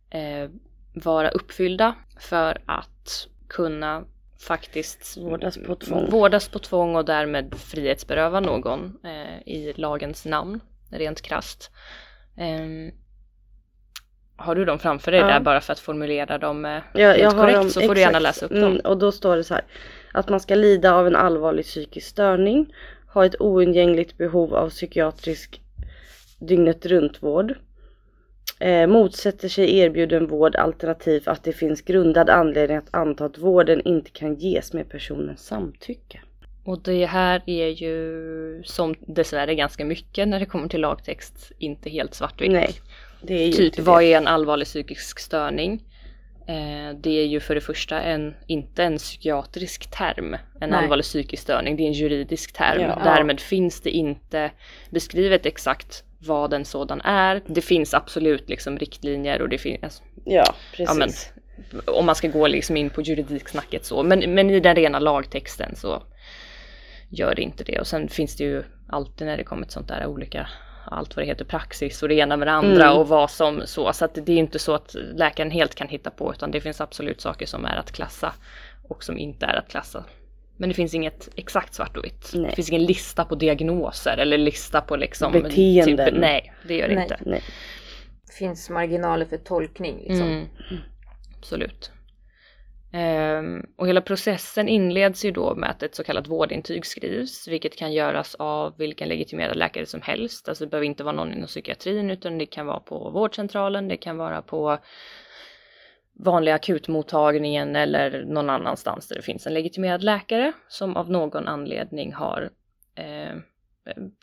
eh, 0.10 0.50
vara 0.94 1.30
uppfyllda 1.30 1.96
för 2.20 2.58
att 2.66 3.28
kunna 3.50 4.04
faktiskt 4.48 5.18
Vårdas 5.18 5.58
på 5.68 5.76
tvång. 5.76 6.10
vårdas 6.10 6.50
på 6.50 6.60
tvång 6.60 6.96
och 6.96 7.06
därmed 7.06 7.56
frihetsberöva 7.58 8.40
någon 8.40 8.98
eh, 9.04 9.48
i 9.54 9.74
lagens 9.76 10.26
namn, 10.26 10.60
rent 10.92 11.22
krasst. 11.22 11.72
Ehm, 12.38 12.92
har 14.38 14.56
du 14.56 14.66
dem 14.66 14.80
framför 14.80 15.12
dig 15.12 15.20
Ja. 15.20 15.28
där 15.28 15.40
bara 15.40 15.62
för 15.62 15.74
att 15.74 15.80
formulera 15.80 16.38
dem 16.38 16.66
eh, 16.66 16.80
Ja, 16.94 17.12
helt 17.12 17.36
korrekt 17.36 17.56
dem, 17.58 17.70
så 17.70 17.80
får 17.82 17.88
du 17.88 17.92
exakt. 17.92 18.00
gärna 18.00 18.20
läsa 18.20 18.46
upp 18.46 18.52
dem. 18.52 18.64
Mm, 18.64 18.80
och 18.86 18.98
då 18.98 19.12
står 19.12 19.36
det 19.38 19.44
så 19.44 19.54
här. 19.54 19.64
Att 20.14 20.30
man 20.30 20.40
ska 20.40 20.56
lida 20.56 20.94
av 20.94 21.08
en 21.08 21.16
allvarlig 21.16 21.66
psykisk 21.66 22.08
störning, 22.08 22.74
ha 23.14 23.26
ett 23.26 23.42
oundgängligt 23.42 24.18
behov 24.18 24.56
av 24.56 24.70
psykiatrisk 24.70 25.62
dygnet 26.40 26.86
runt 26.86 27.24
vård. 27.24 27.54
Eh, 28.60 28.88
motsätter 28.88 29.50
sig 29.50 29.78
erbjuden 29.78 30.28
vård 30.28 30.56
alternativt 30.56 31.28
att 31.28 31.44
det 31.44 31.54
finns 31.54 31.82
grundad 31.82 32.30
anledning 32.30 32.78
att 32.78 32.94
anta 32.96 33.26
att 33.26 33.38
vården 33.38 33.82
inte 33.86 34.12
kan 34.12 34.36
ges 34.36 34.74
med 34.74 34.90
personens 34.90 35.46
samtycke. 35.46 36.20
Och 36.64 36.82
det 36.84 37.06
här 37.06 37.42
är 37.46 37.68
ju 37.68 38.64
som 38.66 38.96
dessvärre 39.00 39.56
ganska 39.56 39.86
mycket 39.86 40.28
när 40.28 40.40
det 40.40 40.46
kommer 40.46 40.68
till 40.68 40.82
lagtext 40.82 41.52
inte 41.58 41.90
helt 41.90 42.14
svartvitt. 42.14 42.52
Nej, 42.52 42.74
det 43.22 43.34
är 43.34 43.48
ju 43.48 43.52
Typ 43.52 43.80
vad 43.80 44.04
är 44.04 44.18
en 44.18 44.28
allvarlig 44.28 44.68
psykisk 44.68 45.20
störning? 45.20 45.84
Eh, 46.50 46.96
det 46.96 47.10
är 47.10 47.26
ju 47.26 47.40
för 47.40 47.56
det 47.56 47.62
första 47.62 48.02
en, 48.02 48.36
inte 48.48 48.84
en 48.84 48.98
psykiatrisk 48.98 49.92
term. 49.92 50.34
En 50.34 50.70
Nej. 50.70 50.80
allvarlig 50.80 51.04
psykisk 51.06 51.44
störning, 51.44 51.78
det 51.78 51.84
är 51.84 51.88
en 51.88 51.94
juridisk 51.94 52.54
term. 52.54 52.82
Ja. 52.82 53.02
Därmed 53.04 53.40
finns 53.40 53.82
det 53.82 53.90
inte 53.90 54.52
beskrivet 54.90 55.46
exakt 55.46 56.04
vad 56.20 56.54
en 56.54 56.66
sådan 56.66 57.02
är. 57.02 57.42
Det 57.48 57.62
finns 57.62 57.94
absolut 57.94 58.50
liksom 58.50 58.78
riktlinjer 58.78 59.42
och 59.42 59.50
det 59.50 59.58
finns, 59.58 59.84
alltså, 59.84 60.04
Ja, 60.26 60.54
ja, 60.78 60.94
men, 60.94 61.08
precis. 61.08 61.34
om 61.86 62.06
man 62.06 62.16
ska 62.16 62.28
gå 62.28 62.48
liksom 62.48 62.78
in 62.78 62.90
på 62.90 63.02
juridiksnacket 63.02 63.86
så. 63.86 64.04
Men, 64.04 64.34
men 64.34 64.50
i 64.50 64.60
den 64.60 64.76
rena 64.76 65.00
lagtexten 65.00 65.76
så 65.76 66.04
gör 67.10 67.36
det 67.36 67.42
inte 67.42 67.64
det. 67.64 67.80
Och 67.80 67.88
sen 67.88 68.10
finns 68.10 68.36
det 68.38 68.44
ju 68.44 68.64
alltid 68.88 69.28
när 69.28 69.38
det 69.38 69.44
kommer 69.44 69.64
till 69.64 69.74
sånt 69.74 69.88
där 69.88 70.06
olika, 70.06 70.48
allt 70.92 71.16
vad 71.16 71.26
det 71.26 71.28
heter, 71.28 71.46
praxis 71.46 72.04
och 72.04 72.10
det 72.10 72.16
ena 72.16 72.38
med 72.38 72.48
det 72.48 72.52
andra 72.52 72.86
Mm. 72.86 72.98
och 72.98 73.08
vad 73.08 73.32
som 73.32 73.62
så. 73.66 73.94
Så 73.94 74.06
att 74.06 74.16
det 74.26 74.32
är 74.32 74.38
inte 74.38 74.60
så 74.60 74.74
att 74.76 74.96
läkaren 75.16 75.52
helt 75.52 75.76
kan 75.76 75.88
hitta 75.88 76.10
på 76.10 76.34
utan 76.34 76.52
det 76.52 76.62
finns 76.62 76.82
absolut 76.82 77.22
saker 77.22 77.46
som 77.46 77.66
är 77.66 77.76
att 77.78 77.92
klassa 77.92 78.34
och 78.88 79.04
som 79.04 79.18
inte 79.18 79.46
är 79.46 79.56
att 79.56 79.68
klassa. 79.72 80.04
Men 80.58 80.70
det 80.70 80.76
finns 80.76 80.94
inget 80.94 81.30
exakt 81.36 81.74
svart 81.74 81.98
och 81.98 82.04
vitt. 82.06 82.32
Nej. 82.34 82.50
Det 82.50 82.56
finns 82.56 82.70
ingen 82.70 82.86
lista 82.86 83.26
på 83.26 83.36
diagnoser 83.36 84.18
eller 84.18 84.38
lista 84.38 84.82
på 84.82 84.96
liksom 84.96 85.32
Beteenden. 85.32 86.10
Typ, 86.10 86.20
nej, 86.20 86.54
det 86.68 86.76
gör 86.78 86.88
det 86.88 86.96
Nej. 86.96 87.04
inte. 87.04 87.18
Nej. 87.26 87.44
det 88.28 88.34
finns 88.34 88.70
marginaler 88.70 89.26
för 89.26 89.38
tolkning. 89.38 89.98
Liksom. 89.98 90.28
Mm. 90.28 90.48
Absolut. 91.38 91.92
Ehm, 92.92 93.66
och 93.76 93.88
hela 93.88 94.02
processen 94.02 94.68
inleds 94.68 95.26
ju 95.26 95.32
då 95.32 95.56
med 95.56 95.70
att 95.70 95.84
ett 95.84 95.96
så 95.96 96.04
kallat 96.04 96.28
vårdintyg 96.28 96.86
skrivs, 96.86 97.48
vilket 97.48 97.76
kan 97.76 97.94
göras 97.94 98.36
av 98.36 98.78
vilken 98.78 99.10
legitimerad 99.10 99.58
läkare 99.58 99.86
som 99.86 100.02
helst. 100.02 100.50
Alltså 100.50 100.64
det 100.66 100.70
behöver 100.70 100.86
inte 100.88 101.04
vara 101.04 101.16
någon 101.16 101.34
inom 101.34 101.48
psykiatrin, 101.48 102.12
utan 102.12 102.38
det 102.38 102.46
kan 102.46 102.66
vara 102.66 102.80
på 102.80 103.10
vårdcentralen, 103.10 103.88
det 103.88 103.98
kan 103.98 104.18
vara 104.18 104.42
på 104.42 104.78
vanliga 106.14 106.56
akutmottagningen 106.56 107.76
eller 107.76 108.24
någon 108.26 108.50
annanstans 108.50 109.08
där 109.08 109.16
det 109.16 109.22
finns 109.22 109.48
en 109.48 109.54
legitimerad 109.54 110.04
läkare 110.04 110.54
som 110.68 110.98
av 110.98 111.12
någon 111.12 111.48
anledning 111.48 112.14
har 112.14 112.50
eh, 112.96 113.36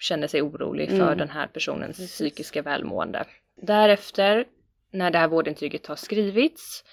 känner 0.00 0.26
sig 0.26 0.42
orolig 0.42 0.88
för 0.88 0.96
Mm. 1.07 1.18
den 1.18 1.31
här 1.31 1.46
personens 1.46 1.96
Precis. 1.96 2.12
psykiska 2.12 2.62
välmående. 2.62 3.24
Därefter, 3.62 4.44
när 4.90 5.11
det 5.11 5.18
här 5.18 5.29
vårdintyget 5.29 5.87
har 5.87 5.96
skrivits, 5.96 6.85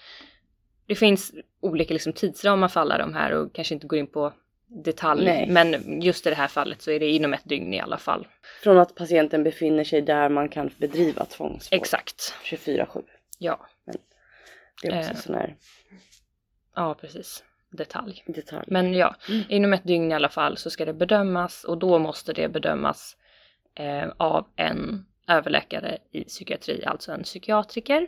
det 0.93 0.99
finns 0.99 1.31
olika 1.61 1.93
liksom, 1.93 2.13
tidsramar 2.13 2.67
för 2.67 2.79
alla 2.81 2.97
de 2.97 3.13
här 3.13 3.31
och 3.31 3.53
kanske 3.55 3.73
inte 3.73 3.87
går 3.87 3.99
in 3.99 4.07
på 4.07 4.33
detalj, 4.67 5.25
Nej. 5.25 5.47
men 5.49 6.01
just 6.01 6.27
i 6.27 6.29
det 6.29 6.35
här 6.35 6.47
fallet 6.47 6.81
så 6.81 6.91
är 6.91 6.99
det 6.99 7.09
inom 7.09 7.33
ett 7.33 7.45
dygn 7.45 7.73
i 7.73 7.79
alla 7.79 7.97
fall. 7.97 8.27
Från 8.63 8.77
att 8.77 8.95
patienten 8.95 9.43
befinner 9.43 9.83
sig 9.83 10.01
där 10.01 10.29
man 10.29 10.49
kan 10.49 10.69
bedriva 10.77 11.25
tvångsvård. 11.25 11.77
Exakt. 11.79 12.33
24-7. 12.43 13.03
Ja, 13.39 13.65
Det 14.81 14.87
är 14.87 14.99
också 14.99 15.11
Eh. 15.11 15.17
sån 15.17 15.35
här. 15.35 15.55
ja 16.75 16.93
precis. 17.01 17.43
detalj. 17.71 18.23
Detalj. 18.27 18.63
Men 18.67 18.93
ja, 18.93 19.15
Mm. 19.29 19.43
inom 19.49 19.73
ett 19.73 19.83
dygn 19.83 20.11
i 20.11 20.15
alla 20.15 20.29
fall 20.29 20.57
så 20.57 20.69
ska 20.69 20.85
det 20.85 20.93
bedömas 20.93 21.63
och 21.63 21.77
då 21.77 21.99
måste 21.99 22.33
det 22.33 22.47
bedömas 22.49 23.17
eh, 23.75 24.09
av 24.17 24.47
en 24.55 25.05
överläkare 25.27 25.97
i 26.11 26.23
psykiatri, 26.23 26.85
alltså 26.85 27.11
en 27.11 27.23
psykiatriker. 27.23 28.07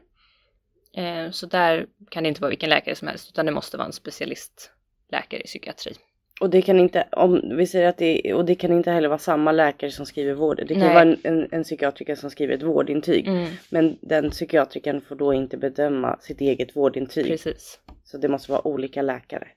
Eh, 0.97 1.31
så 1.31 1.45
där 1.45 1.85
kan 2.09 2.23
det 2.23 2.29
inte 2.29 2.41
vara 2.41 2.49
vilken 2.49 2.69
läkare 2.69 2.95
som 2.95 3.07
helst 3.07 3.29
utan 3.29 3.45
det 3.45 3.51
måste 3.51 3.77
vara 3.77 3.85
en 3.87 3.93
specialistläkare 3.93 5.41
i 5.41 5.45
psykiatri. 5.45 5.93
Och 6.41 6.49
det 6.49 6.61
kan 6.61 6.79
inte, 6.79 7.07
om 7.11 7.57
vi 7.57 7.67
säger 7.67 7.89
att 7.89 7.97
det 7.97 8.33
och 8.33 8.45
det 8.45 8.55
kan 8.55 8.71
inte 8.73 8.91
heller 8.91 9.07
vara 9.07 9.19
samma 9.19 9.51
läkare 9.51 9.91
som 9.91 10.05
skriver 10.05 10.33
vård. 10.33 10.57
Det 10.57 10.73
kan 10.73 10.79
Nej. 10.79 10.93
vara 10.93 11.01
en, 11.01 11.17
en, 11.23 11.47
en 11.51 11.63
psykiatriker 11.63 12.15
som 12.15 12.29
skriver 12.29 12.53
ett 12.53 12.63
vårdintyg. 12.63 13.27
Mm, 13.27 13.49
Men 13.69 13.97
den 14.01 14.29
psykiatrikern 14.29 15.01
får 15.01 15.15
då 15.15 15.33
inte 15.33 15.57
bedöma 15.57 16.17
sitt 16.21 16.41
eget 16.41 16.75
vårdintyg. 16.75 17.27
precis. 17.27 17.79
Så 18.03 18.17
det 18.17 18.27
måste 18.27 18.51
vara 18.51 18.67
olika 18.67 19.01
läkare. 19.01 19.47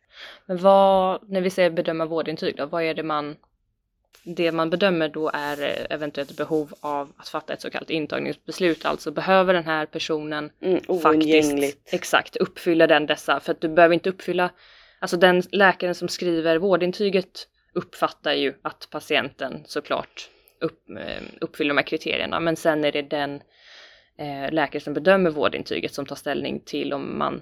Men 0.46 0.56
vad, 0.56 1.30
när 1.30 1.40
vi 1.40 1.50
säger 1.50 1.70
bedöma 1.70 2.06
vårdintyg 2.06 2.56
då, 2.56 2.66
vad 2.66 2.82
är 2.82 2.94
det 2.94 3.02
man 3.02 3.36
det 4.34 4.52
man 4.52 4.70
bedömer 4.70 5.08
då 5.08 5.30
är 5.34 5.62
eh, 5.62 5.86
eventuellt 5.90 6.36
behov 6.36 6.74
av 6.80 7.12
att 7.16 7.28
fatta 7.28 7.52
ett 7.52 7.60
så 7.60 7.70
kallat 7.70 7.90
intagningsbeslut, 7.90 8.84
alltså 8.84 9.10
behöver 9.10 9.54
den 9.54 9.64
här 9.64 9.86
personen 9.86 10.50
Mm, 10.62 11.00
faktiskt 11.00 11.78
exakt 11.92 12.36
uppfylla 12.36 12.86
den 12.86 13.06
dessa, 13.06 13.40
för 13.40 13.52
att 13.52 13.60
du 13.60 13.68
behöver 13.68 13.94
inte 13.94 14.10
uppfylla, 14.10 14.50
alltså 14.98 15.16
den 15.16 15.42
läkaren 15.52 15.94
som 15.94 16.08
skriver 16.08 16.56
vårdintyget 16.56 17.48
uppfattar 17.72 18.32
ju 18.32 18.54
att 18.62 18.88
patienten 18.90 19.62
såklart 19.66 20.30
upp, 20.60 20.90
eh, 20.90 21.22
uppfyller 21.40 21.68
de 21.68 21.76
här 21.76 21.86
kriterierna, 21.86 22.40
men 22.40 22.56
sen 22.56 22.84
är 22.84 22.92
det 22.92 23.02
den 23.02 23.42
eh, 24.18 24.52
läkare 24.52 24.80
som 24.82 24.94
bedömer 24.94 25.30
vårdintyget 25.30 25.94
som 25.94 26.06
tar 26.06 26.16
ställning 26.16 26.60
till 26.60 26.92
om 26.92 27.18
man 27.18 27.40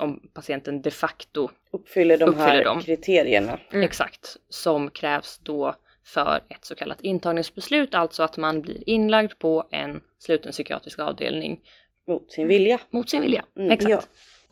om 0.00 0.30
patienten 0.34 0.82
de 0.82 0.90
facto 0.90 1.50
Uppfyller 1.70 2.18
de 2.18 2.24
Uppfyller 2.28 2.46
här 2.46 2.64
dem. 2.64 2.80
kriterierna. 2.80 3.58
Mm. 3.70 3.82
Exakt, 3.84 4.36
som 4.48 4.90
krävs 4.90 5.38
då 5.38 5.74
för 6.06 6.36
ett 6.48 6.64
så 6.64 6.74
kallat 6.74 7.00
intagningsbeslut, 7.00 7.94
alltså 7.94 8.22
att 8.22 8.36
man 8.36 8.60
blir 8.62 8.88
inlagd 8.88 9.32
på 9.38 9.68
en 9.70 10.00
sluten 10.18 10.52
psykiatrisk 10.52 10.98
avdelning 10.98 11.60
Mot 12.08 12.32
sin 12.32 12.48
vilja. 12.48 12.78
mot 12.90 13.10
sin 13.10 13.20
vilja. 13.22 13.44
Mm, 13.58 13.70
Exakt. 13.70 13.90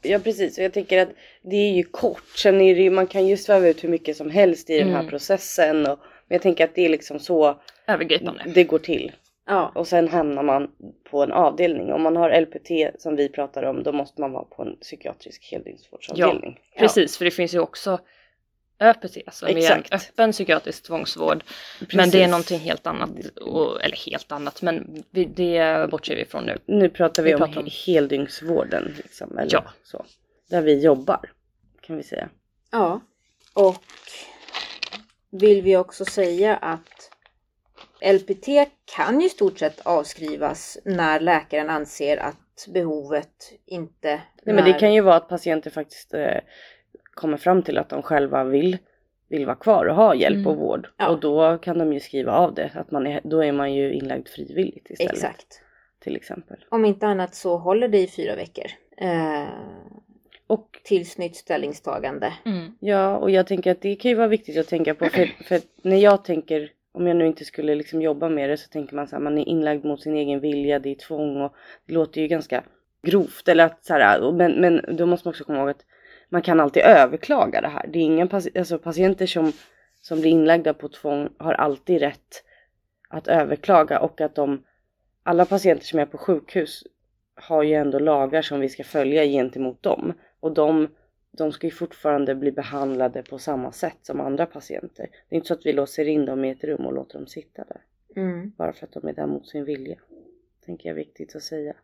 Ja. 0.02 0.10
ja 0.10 0.18
precis, 0.18 0.58
och 0.58 0.64
jag 0.64 0.72
tänker 0.72 1.02
att 1.02 1.08
det 1.42 1.56
är 1.56 1.72
ju 1.72 1.82
kort. 1.84 2.28
Sen 2.36 2.60
är 2.60 2.74
det 2.74 2.82
ju, 2.82 2.90
man 2.90 3.06
kan 3.06 3.26
ju 3.26 3.36
sväva 3.36 3.68
ut 3.68 3.84
hur 3.84 3.88
mycket 3.88 4.16
som 4.16 4.30
helst 4.30 4.70
i 4.70 4.78
den 4.78 4.88
här 4.88 4.98
Mm. 5.00 5.10
processen. 5.10 5.86
Och, 5.86 5.98
men 6.28 6.34
jag 6.34 6.42
tänker 6.42 6.64
att 6.64 6.74
det 6.74 6.84
är 6.84 6.88
liksom 6.88 7.18
så 7.18 7.60
Övergripande. 7.86 8.42
det 8.54 8.64
går 8.64 8.78
till. 8.78 9.12
Ja. 9.46 9.72
Och 9.74 9.88
sen 9.88 10.08
hamnar 10.08 10.42
man 10.42 10.70
på 11.10 11.22
en 11.22 11.32
avdelning. 11.32 11.92
Om 11.92 12.02
man 12.02 12.16
har 12.16 12.40
LPT 12.40 13.00
som 13.02 13.16
vi 13.16 13.28
pratar 13.28 13.62
om 13.62 13.82
då 13.82 13.92
måste 13.92 14.20
man 14.20 14.32
vara 14.32 14.44
på 14.44 14.62
en 14.62 14.76
psykiatrisk 14.76 15.48
heldygnsvårdsavdelning. 15.52 16.58
Precis, 16.78 17.18
för 17.18 17.24
det 17.24 17.30
finns 17.30 17.54
ju 17.54 17.58
också 17.58 17.98
ÖPT 18.80 19.16
som 19.32 19.48
är 19.48 19.52
en 19.52 19.58
Exakt. 19.58 19.92
öppen 19.92 20.32
psykiatrisk 20.32 20.82
tvångsvård. 20.82 21.44
Men 21.80 21.86
Precis. 21.88 22.12
det 22.12 22.22
är 22.22 22.28
någonting 22.28 22.58
helt 22.58 22.86
annat, 22.86 23.10
och, 23.40 23.82
eller 23.84 23.96
helt 23.96 24.32
annat, 24.32 24.62
men 24.62 25.04
vi, 25.10 25.24
det 25.24 25.90
bortser 25.90 26.14
vi 26.16 26.22
ifrån 26.22 26.44
nu. 26.44 26.58
Nu 26.66 26.88
pratar 26.88 27.22
vi, 27.22 27.28
Vi 27.28 27.34
om, 27.34 27.38
pratar 27.40 27.60
om- 27.60 27.68
heldygnsvården. 27.86 28.94
Liksom, 28.96 29.38
eller 29.38 29.52
Ja. 29.52 29.64
så. 29.84 30.04
Där 30.50 30.62
vi 30.62 30.80
jobbar 30.80 31.20
kan 31.80 31.96
vi 31.96 32.02
säga. 32.02 32.28
Ja. 32.72 33.00
Och 33.54 33.76
vill 35.30 35.62
vi 35.62 35.76
också 35.76 36.04
säga 36.04 36.56
att 36.56 37.10
LPT 38.00 38.46
kan 38.96 39.20
ju 39.20 39.26
i 39.26 39.30
stort 39.30 39.58
sett 39.58 39.80
avskrivas 39.86 40.78
när 40.84 41.20
läkaren 41.20 41.70
anser 41.70 42.16
att 42.16 42.66
behovet 42.68 43.52
inte... 43.66 44.20
Nej, 44.42 44.54
men 44.54 44.64
det 44.64 44.72
kan 44.72 44.94
ju 44.94 45.00
vara 45.00 45.16
att 45.16 45.28
patienter 45.28 45.70
faktiskt 45.70 46.14
eh, 46.14 46.38
kommer 47.14 47.36
fram 47.36 47.62
till 47.62 47.78
att 47.78 47.88
de 47.88 48.02
själva 48.02 48.44
vill, 48.44 48.78
vill 49.28 49.46
vara 49.46 49.56
kvar 49.56 49.86
och 49.86 49.94
ha 49.96 50.14
hjälp 50.14 50.36
Mm. 50.36 50.46
och 50.46 50.56
vård. 50.56 50.88
Ja. 50.96 51.08
Och 51.08 51.20
då 51.20 51.58
kan 51.58 51.78
de 51.78 51.92
ju 51.92 52.00
skriva 52.00 52.32
av 52.32 52.54
det. 52.54 52.70
Att 52.74 52.90
man 52.90 53.06
är, 53.06 53.20
då 53.24 53.44
är 53.44 53.52
man 53.52 53.74
ju 53.74 53.92
inlagd 53.92 54.28
frivilligt 54.28 54.90
istället. 54.90 55.12
Exakt. 55.12 55.60
Till 56.00 56.16
exempel. 56.16 56.56
Om 56.68 56.84
inte 56.84 57.06
annat 57.06 57.34
så 57.34 57.56
håller 57.56 57.88
det 57.88 57.98
i 57.98 58.06
fyra 58.06 58.36
veckor. 58.36 58.66
Eh, 58.96 59.48
Och 60.46 60.80
tills 60.84 61.18
nytt 61.18 61.36
ställningstagande. 61.36 62.32
Mm. 62.44 62.74
ja, 62.80 63.16
och 63.16 63.30
jag 63.30 63.46
tänker 63.46 63.70
att 63.70 63.80
det 63.80 63.96
kan 63.96 64.08
ju 64.10 64.14
vara 64.14 64.28
viktigt 64.28 64.58
att 64.58 64.68
tänka 64.68 64.94
på. 64.94 65.04
För, 65.06 65.26
för 65.44 65.60
när 65.82 65.96
jag 65.96 66.24
tänker, 66.24 66.70
om 66.92 67.06
jag 67.06 67.16
nu 67.16 67.26
inte 67.26 67.44
skulle 67.44 67.74
liksom 67.74 68.02
jobba 68.02 68.28
med 68.28 68.50
det 68.50 68.56
så 68.56 68.68
tänker 68.68 68.96
man 68.96 69.08
så 69.08 69.16
här, 69.16 69.22
man 69.22 69.38
är 69.38 69.48
inlagd 69.48 69.84
mot 69.84 70.02
sin 70.02 70.16
egen 70.16 70.40
vilja, 70.40 70.78
det 70.78 70.90
är 70.90 70.94
tvång 70.94 71.40
och 71.42 71.54
det 71.86 71.94
låter 71.94 72.20
ju 72.20 72.26
ganska 72.28 72.64
grovt. 73.02 73.48
Eller 73.48 73.64
att 73.64 73.84
så 73.84 73.94
här, 73.94 74.32
men, 74.32 74.52
men 74.60 74.96
då 74.96 75.06
måste 75.06 75.28
man 75.28 75.32
också 75.32 75.44
komma 75.44 75.58
ihåg 75.58 75.70
att 75.70 75.84
man 76.34 76.42
kan 76.42 76.60
alltid 76.60 76.82
överklaga 76.82 77.60
det 77.60 77.68
här. 77.68 77.86
Det 77.88 77.98
är 77.98 78.02
inga 78.02 78.26
paci- 78.26 78.58
alltså 78.58 78.78
patienter 78.78 79.26
som, 79.26 79.52
som 80.00 80.20
blir 80.20 80.30
inlagda 80.30 80.74
på 80.74 80.88
tvång 80.88 81.28
har 81.38 81.52
alltid 81.54 82.00
rätt 82.00 82.44
att 83.08 83.28
överklaga 83.28 84.00
och 84.00 84.20
att 84.20 84.34
de, 84.34 84.64
alla 85.22 85.44
patienter 85.44 85.84
som 85.84 85.98
är 85.98 86.06
på 86.06 86.18
sjukhus 86.18 86.84
har 87.34 87.62
ju 87.62 87.74
ändå 87.74 87.98
lagar 87.98 88.42
som 88.42 88.60
vi 88.60 88.68
ska 88.68 88.84
följa 88.84 89.24
gentemot 89.24 89.82
dem. 89.82 90.12
Och 90.40 90.54
de, 90.54 90.88
de 91.30 91.52
ska 91.52 91.66
ju 91.66 91.70
fortfarande 91.70 92.34
bli 92.34 92.52
behandlade 92.52 93.22
på 93.22 93.38
samma 93.38 93.72
sätt 93.72 93.98
som 94.02 94.20
andra 94.20 94.46
patienter. 94.46 95.08
Det 95.28 95.34
är 95.34 95.36
inte 95.36 95.48
så 95.48 95.54
att 95.54 95.66
vi 95.66 95.72
låser 95.72 96.08
in 96.08 96.26
dem 96.26 96.44
i 96.44 96.50
ett 96.50 96.64
rum 96.64 96.86
och 96.86 96.92
låter 96.92 97.18
dem 97.18 97.26
sitta 97.26 97.64
där. 97.64 97.80
Mm. 98.22 98.52
Bara 98.56 98.72
för 98.72 98.86
att 98.86 98.92
de 98.92 99.08
är 99.08 99.12
där 99.12 99.26
mot 99.26 99.48
sin 99.48 99.64
vilja. 99.64 99.98
Tänker 100.66 100.88
jag 100.88 100.98
är 100.98 101.04
viktigt 101.04 101.36
att 101.36 101.42
säga. 101.42 101.74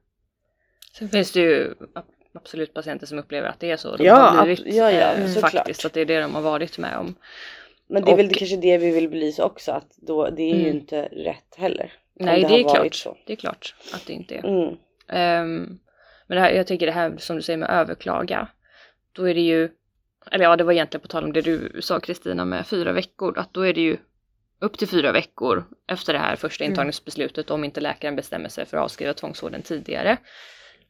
Sen 0.98 1.08
finns 1.08 1.32
det 1.32 1.40
ju 1.40 1.74
absolut 2.34 2.74
patienter 2.74 3.06
som 3.06 3.18
upplever 3.18 3.48
att 3.48 3.60
det 3.60 3.70
är 3.70 3.76
så. 3.76 3.96
De 3.96 4.04
Ja, 4.04 4.14
har 4.16 4.44
blivit, 4.44 4.74
ja, 4.74 4.90
ja, 4.92 5.12
eh, 5.12 5.28
faktiskt, 5.30 5.84
att 5.84 5.92
det 5.92 6.00
är 6.00 6.04
det 6.06 6.20
de 6.20 6.34
har 6.34 6.42
varit 6.42 6.78
med 6.78 6.96
om. 6.96 7.14
Men 7.88 8.04
det 8.04 8.12
är 8.12 8.16
väl 8.16 8.26
Och- 8.26 8.32
kanske 8.34 8.56
det 8.56 8.78
vi 8.78 8.90
vill 8.90 9.08
belysa 9.08 9.44
också 9.44 9.72
att 9.72 9.96
då, 9.96 10.30
det 10.30 10.42
är 10.42 10.54
ju 10.54 10.64
Mm. 10.64 10.76
inte 10.76 11.02
rätt 11.02 11.54
heller. 11.56 11.92
Nej, 12.14 12.40
det, 12.42 12.48
har 12.48 12.58
är 12.58 12.62
klart. 12.62 12.94
Så. 12.94 13.16
Det 13.26 13.32
är 13.32 13.36
klart 13.36 13.74
att 13.94 14.06
det 14.06 14.12
inte 14.12 14.34
är. 14.34 14.44
Mm. 14.44 14.76
Ehm, 15.08 15.78
men 16.26 16.36
det 16.36 16.40
här, 16.40 16.50
jag 16.50 16.66
tycker 16.66 16.86
det 16.86 16.92
här 16.92 17.14
som 17.18 17.36
du 17.36 17.42
säger 17.42 17.56
med 17.56 17.70
överklaga. 17.70 18.48
Då 19.12 19.28
är 19.28 19.34
det 19.34 19.40
ju, 19.40 19.68
eller 20.30 20.44
ja 20.44 20.56
det 20.56 20.64
var 20.64 20.72
egentligen 20.72 21.02
på 21.02 21.08
tal 21.08 21.24
om 21.24 21.32
det 21.32 21.40
du 21.40 21.78
sa 21.82 22.00
Kristina 22.00 22.44
med 22.44 22.66
fyra 22.66 22.92
veckor, 22.92 23.38
att 23.38 23.54
då 23.54 23.60
är 23.66 23.72
det 23.74 23.80
ju 23.80 23.96
upp 24.60 24.78
till 24.78 24.88
fyra 24.88 25.12
veckor 25.12 25.64
efter 25.88 26.12
det 26.12 26.18
här 26.18 26.36
första 26.36 26.64
Mm. 26.64 26.72
intagningsbeslutet 26.72 27.50
om 27.50 27.64
inte 27.64 27.80
läkaren 27.80 28.16
bestämmer 28.16 28.48
sig 28.48 28.66
för 28.66 28.76
att 28.76 28.82
avskriva 28.84 29.14
tvångsvården 29.14 29.62
tidigare. 29.62 30.16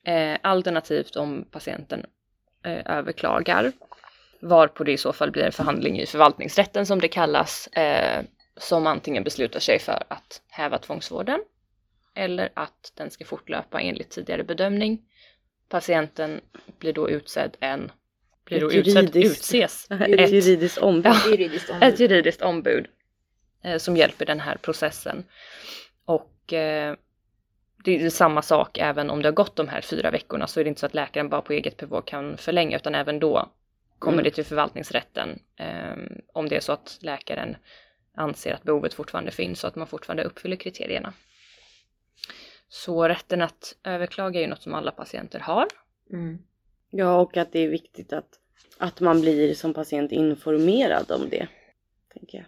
Eh, 0.07 0.39
alternativt 0.43 1.17
om 1.17 1.45
patienten 1.51 2.07
eh, 2.65 2.97
överklagar. 2.97 3.73
Varpå 4.41 4.85
det 4.85 4.93
i 4.93 4.99
så 4.99 5.13
fall 5.13 5.31
blir 5.31 5.43
en 5.43 5.53
förhandling 5.53 6.01
i 6.01 6.07
förvaltningsrätten 6.07 6.87
som 6.87 7.01
det 7.01 7.09
kallas. 7.09 7.67
Eh, 7.67 8.25
som 8.57 8.87
antingen 8.87 9.25
beslutar 9.25 9.61
sig 9.61 9.79
för 9.79 10.03
att 10.09 10.43
häva 10.49 10.79
tvångsvården 10.79 11.41
eller 12.15 12.51
att 12.55 12.93
den 12.95 13.11
ska 13.11 13.25
fortlöpa 13.25 13.81
enligt 13.81 14.11
tidigare 14.11 14.45
bedömning. 14.45 15.03
Patienten 15.69 16.41
blir 16.79 16.93
då 16.93 17.11
utsedd 17.11 17.57
en, 17.61 17.93
blir 18.45 18.61
då 18.61 18.73
utsedd, 18.73 19.17
utses 19.17 19.87
Ett 19.91 20.01
ett, 20.01 20.31
juridiskt 20.31 20.79
ombud. 20.83 21.07
Ja. 21.07 21.31
Juridiskt 21.31 21.71
ombud. 21.71 21.89
ett 21.89 22.01
juridiskt 22.01 22.43
ombud 22.43 22.87
eh, 23.65 23.79
som 23.79 23.97
hjälper 23.97 24.27
den 24.27 24.41
här 24.41 24.57
processen. 24.57 25.25
Och 26.05 26.53
eh, 26.53 26.97
det 27.85 28.05
är 28.05 28.11
samma 28.11 28.43
sak 28.43 28.79
även 28.79 29.11
om 29.11 29.23
det 29.23 29.29
har 29.29 29.35
gått 29.35 29.57
de 29.57 29.69
här 29.69 29.81
fyra 29.81 30.11
veckorna 30.11 30.47
så 30.47 30.61
är 30.61 30.65
det 30.65 30.69
inte 30.69 30.81
så 30.81 30.87
att 30.87 30.95
läkaren 30.95 31.29
bara 31.29 31.43
på 31.43 31.53
eget 31.53 31.77
bevåg 31.77 32.07
kan 32.07 32.37
förlänga 32.37 32.77
utan 32.77 32.95
även 32.95 33.21
då 33.21 33.49
kommer 33.99 34.15
Mm. 34.19 34.25
det 34.25 34.31
till 34.31 34.45
förvaltningsrätten 34.45 35.39
eh, 35.57 35.97
om 36.33 36.49
det 36.49 36.57
är 36.57 36.61
så 36.61 36.73
att 36.73 36.99
läkaren 37.01 37.57
anser 38.15 38.55
att 38.55 38.63
behovet 38.63 38.95
fortfarande 38.95 39.31
finns 39.31 39.65
och 39.65 39.69
att 39.69 39.77
man 39.77 39.87
fortfarande 39.87 40.25
uppfyller 40.25 40.57
kriterierna. 40.57 41.13
Så 42.69 43.09
rätten 43.09 43.43
att 43.43 43.77
överklaga 43.85 44.41
är 44.41 44.43
ju 44.43 44.49
något 44.49 44.63
som 44.63 44.75
alla 44.75 44.91
patienter 44.91 45.39
har. 45.39 45.67
Mm. 46.13 46.39
Ja, 46.91 47.21
och 47.21 47.37
att 47.37 47.53
det 47.53 47.59
är 47.59 47.69
viktigt 47.69 48.13
att, 48.13 48.29
att 48.79 49.01
man 49.01 49.21
blir 49.21 49.55
som 49.55 49.75
patient 49.75 50.13
informerad 50.13 51.11
om 51.11 51.29
det. 51.29 51.49
Tänker 52.15 52.39
jag. 52.39 52.47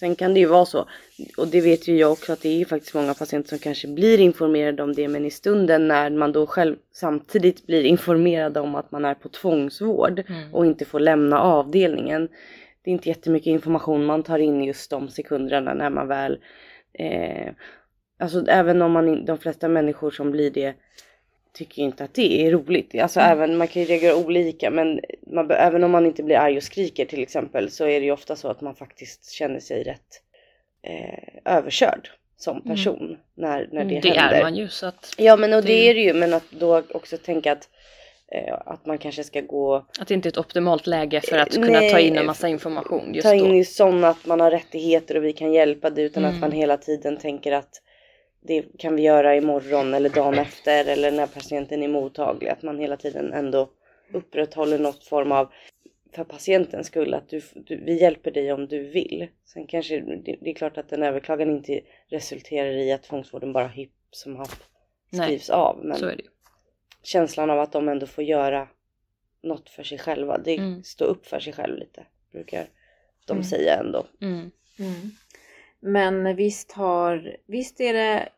Sen 0.00 0.14
kan 0.14 0.34
det 0.34 0.40
ju 0.40 0.46
vara 0.46 0.64
så, 0.64 0.88
och 1.36 1.48
det 1.48 1.60
vet 1.60 1.88
ju 1.88 1.96
jag 1.96 2.12
också, 2.12 2.32
att 2.32 2.40
det 2.42 2.48
är 2.48 2.58
ju 2.58 2.64
faktiskt 2.64 2.94
många 2.94 3.14
patienter 3.14 3.48
som 3.48 3.58
kanske 3.58 3.88
blir 3.88 4.20
informerade 4.20 4.82
om 4.82 4.92
det, 4.94 5.08
men 5.08 5.24
i 5.24 5.30
stunden 5.30 5.88
när 5.88 6.10
man 6.10 6.32
då 6.32 6.46
själv 6.46 6.76
samtidigt 6.92 7.66
blir 7.66 7.82
informerad 7.84 8.56
om 8.56 8.74
att 8.74 8.90
man 8.90 9.04
är 9.04 9.14
på 9.14 9.28
tvångsvård 9.28 10.22
Mm. 10.28 10.54
och 10.54 10.66
inte 10.66 10.84
får 10.84 11.00
lämna 11.00 11.40
avdelningen. 11.40 12.28
Det 12.82 12.90
är 12.90 12.92
inte 12.92 13.08
jättemycket 13.08 13.46
information 13.46 14.04
man 14.04 14.22
tar 14.22 14.38
in 14.38 14.64
just 14.64 14.90
de 14.90 15.08
sekunderna 15.08 15.74
när 15.74 15.90
man 15.90 16.08
väl 16.08 16.38
eh, 16.92 17.52
Alltså 18.20 18.44
även 18.46 18.82
om 18.82 18.92
man, 18.92 19.24
de 19.24 19.38
flesta 19.38 19.68
människor 19.68 20.10
som 20.10 20.30
blir 20.30 20.50
det 20.50 20.74
tycker 21.58 21.82
inte 21.82 22.04
att 22.04 22.14
det 22.14 22.46
är 22.46 22.50
roligt. 22.50 22.94
Alltså 22.94 23.20
även, 23.20 23.56
man 23.56 23.68
kan 23.68 23.82
ju 23.82 23.88
reagera 23.88 24.16
olika 24.16 24.70
men 24.70 25.00
man, 25.32 25.50
även 25.50 25.84
om 25.84 25.90
man 25.90 26.06
inte 26.06 26.22
blir 26.22 26.36
arg 26.36 26.56
och 26.56 26.62
skriker 26.62 27.04
till 27.04 27.22
exempel 27.22 27.70
så 27.70 27.84
är 27.86 28.00
det 28.00 28.06
ju 28.06 28.12
ofta 28.12 28.36
så 28.36 28.48
att 28.48 28.60
man 28.60 28.74
faktiskt 28.74 29.30
känner 29.30 29.60
sig 29.60 29.82
rätt 29.82 30.22
eh, 30.82 31.52
överkörd 31.54 32.10
som 32.36 32.62
person 32.62 33.16
när, 33.34 33.68
när 33.72 33.84
det, 33.84 33.90
Mm. 33.90 34.00
det 34.00 34.08
händer. 34.10 34.38
är 34.38 34.42
man 34.42 34.56
ju 34.56 34.68
så 34.68 34.86
att 34.86 35.14
Ja 35.18 35.36
men 35.36 35.52
och 35.54 35.62
det 35.62 35.68
Det- 35.68 35.90
är 35.90 35.94
det 35.94 36.00
ju 36.00 36.12
men 36.14 36.34
att 36.34 36.50
då 36.50 36.82
också 36.94 37.16
tänka 37.16 37.52
att 37.52 37.68
eh, 38.32 38.54
att 38.66 38.86
man 38.86 38.98
kanske 38.98 39.24
ska 39.24 39.40
gå 39.40 39.86
Att 40.00 40.08
det 40.08 40.14
inte 40.14 40.28
är 40.28 40.30
ett 40.30 40.38
optimalt 40.38 40.86
läge 40.86 41.20
för 41.20 41.38
att 41.38 41.54
kunna 41.54 41.66
Nej, 41.66 41.90
ta 41.92 41.98
in 41.98 42.16
en 42.16 42.26
massa 42.26 42.48
information 42.48 43.14
just 43.14 43.26
ta 43.28 43.34
in 43.34 43.44
då. 43.48 43.54
i 43.54 43.64
sån 43.64 44.04
att 44.04 44.26
man 44.26 44.40
har 44.40 44.50
rättigheter 44.50 45.16
och 45.16 45.24
vi 45.24 45.32
kan 45.32 45.52
hjälpa 45.52 45.90
dig 45.90 46.04
utan 46.04 46.24
att 46.24 46.30
Mm. 46.30 46.40
man 46.40 46.52
hela 46.52 46.76
tiden 46.76 47.16
tänker 47.16 47.52
att 47.52 47.82
det 48.40 48.64
kan 48.78 48.96
vi 48.96 49.02
göra 49.02 49.36
imorgon 49.36 49.94
eller 49.94 50.08
dagen 50.10 50.34
efter 50.38 50.84
eller 50.88 51.12
när 51.12 51.26
patienten 51.26 51.82
är 51.82 51.88
mottaglig. 51.88 52.48
Att 52.48 52.62
man 52.62 52.78
hela 52.78 52.96
tiden 52.96 53.32
ändå 53.32 53.70
upprätthåller 54.12 54.78
något 54.78 55.04
form 55.04 55.32
av 55.32 55.52
för 56.12 56.24
patientens 56.24 56.86
skull 56.86 57.14
att 57.14 57.28
du, 57.28 57.40
du, 57.54 57.76
vi 57.84 58.00
hjälper 58.00 58.30
dig 58.30 58.52
om 58.52 58.66
du 58.66 58.78
vill. 58.88 59.28
Sen 59.44 59.66
kanske 59.66 60.00
det, 60.00 60.36
det 60.40 60.50
är 60.50 60.54
klart 60.54 60.78
att 60.78 60.92
en 60.92 61.02
överklagan 61.02 61.50
inte 61.50 61.80
resulterar 62.08 62.70
i 62.70 62.92
att 62.92 63.02
tvångsvården 63.02 63.52
bara 63.52 63.68
hipp 63.68 63.92
som 64.10 64.36
happ 64.36 64.48
Nej, 65.10 65.26
skrivs 65.26 65.50
av. 65.50 65.80
Men 65.84 65.98
Så 65.98 66.06
är 66.06 66.16
det 66.16 66.22
ju. 66.22 66.28
känslan 67.02 67.50
av 67.50 67.60
att 67.60 67.72
de 67.72 67.88
ändå 67.88 68.06
får 68.06 68.24
göra 68.24 68.68
något 69.42 69.70
för 69.70 69.82
sig 69.82 69.98
själva. 69.98 70.38
Det 70.38 70.56
Mm. 70.56 70.82
stå 70.82 71.04
upp 71.04 71.26
för 71.26 71.40
sig 71.40 71.52
själv 71.52 71.78
lite 71.78 72.06
brukar 72.32 72.68
de 73.26 73.32
Mm. 73.32 73.44
säga 73.44 73.74
ändå. 73.74 74.06
Mm. 74.20 74.50
Mm. 74.78 75.10
Men 75.82 76.36
visst 76.36 76.72
har, 76.72 77.36
visst 77.46 77.80
är 77.80 77.92
det 77.92 78.28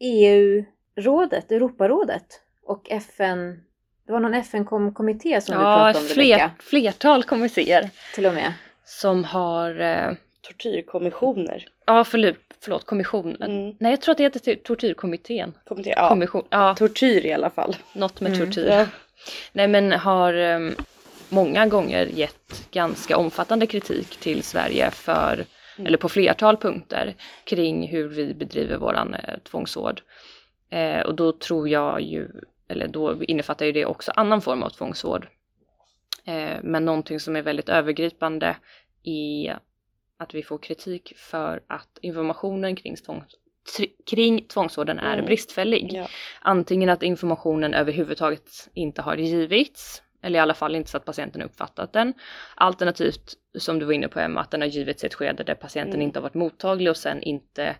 EU-rådet, 0.00 1.52
Europarådet 1.52 2.40
och 2.62 2.90
FN, 2.90 3.60
det 4.06 4.12
var 4.12 4.20
någon 4.20 4.34
FN-kommitté 4.34 5.40
som 5.40 5.56
du 5.56 5.62
Ja, 5.62 5.76
pratade 5.76 5.98
om 6.04 6.08
fler, 6.10 6.24
Rebecka, 6.24 6.50
flertal 6.58 7.24
kommittéer 7.24 7.90
till 8.14 8.26
och 8.26 8.34
med. 8.34 8.52
som 8.84 9.24
har, 9.24 9.80
eh, 9.80 10.12
Tortyrkommissioner. 10.40 11.66
ja 11.86 12.04
förlåt, 12.04 12.36
förlåt 12.60 12.84
kommissionen. 12.86 13.42
Mm. 13.42 13.76
Nej 13.80 13.92
jag 13.92 14.00
tror 14.00 14.12
att 14.12 14.18
det 14.18 14.24
heter 14.24 14.40
ty- 14.40 14.56
tortyrkommittén. 14.56 15.52
Kommitté, 15.64 15.90
ja. 15.96 16.08
Kommission, 16.08 16.44
ja, 16.50 16.74
Tortyr 16.74 17.26
i 17.26 17.32
alla 17.32 17.50
fall. 17.50 17.76
något 17.92 18.20
med 18.20 18.32
Mm, 18.34 18.46
tortyr. 18.46 18.66
Ja. 18.68 18.86
Nej 19.52 19.68
men 19.68 19.92
har 19.92 20.34
eh, 20.34 20.58
många 21.28 21.66
gånger 21.66 22.06
gett 22.06 22.70
ganska 22.70 23.16
omfattande 23.16 23.66
kritik 23.66 24.16
till 24.16 24.42
Sverige 24.42 24.90
för, 24.90 25.44
Mm. 25.78 25.86
eller 25.86 25.98
på 25.98 26.08
flertal 26.08 26.56
punkter, 26.56 27.14
kring 27.44 27.88
hur 27.88 28.08
vi 28.08 28.34
bedriver 28.34 28.76
våran 28.76 29.14
eh, 29.14 29.38
tvångsvård. 29.50 30.02
Eh, 30.70 31.00
och 31.00 31.14
då 31.14 31.32
tror 31.32 31.68
jag 31.68 32.00
ju, 32.02 32.28
eller 32.68 32.88
då 32.88 33.24
innefattar 33.24 33.66
ju 33.66 33.72
det 33.72 33.86
också 33.86 34.12
annan 34.16 34.40
form 34.40 34.62
av 34.62 34.70
tvångsvård. 34.70 35.28
Eh, 36.24 36.56
men 36.62 36.84
någonting 36.84 37.20
som 37.20 37.36
är 37.36 37.42
väldigt 37.42 37.68
övergripande 37.68 38.56
är 39.04 39.58
att 40.18 40.34
vi 40.34 40.42
får 40.42 40.58
kritik 40.58 41.12
för 41.16 41.60
att 41.66 41.98
informationen 42.00 42.76
kring, 42.76 42.96
tvångs, 42.96 43.24
kring 44.10 44.44
tvångsvården 44.44 44.98
är 44.98 45.12
Mm. 45.14 45.26
bristfällig. 45.26 45.90
Ja. 45.92 46.06
Antingen 46.40 46.88
att 46.88 47.02
informationen 47.02 47.74
överhuvudtaget 47.74 48.68
inte 48.74 49.02
har 49.02 49.16
givits, 49.16 50.02
eller 50.22 50.38
i 50.38 50.42
alla 50.42 50.54
fall 50.54 50.74
inte 50.74 50.90
så 50.90 50.96
att 50.96 51.04
patienten 51.04 51.42
uppfattat 51.42 51.92
den. 51.92 52.14
Alternativt, 52.54 53.34
som 53.58 53.78
du 53.78 53.84
var 53.84 53.92
inne 53.92 54.08
på 54.08 54.20
Emma, 54.20 54.40
att 54.40 54.50
den 54.50 54.60
har 54.60 54.68
givits 54.68 55.04
i 55.04 55.06
ett 55.06 55.14
skede 55.14 55.44
där 55.44 55.54
patienten 55.54 55.94
Mm. 55.94 56.02
inte 56.02 56.18
har 56.18 56.22
varit 56.22 56.34
mottaglig 56.34 56.90
och 56.90 56.96
sen 56.96 57.22
inte 57.22 57.76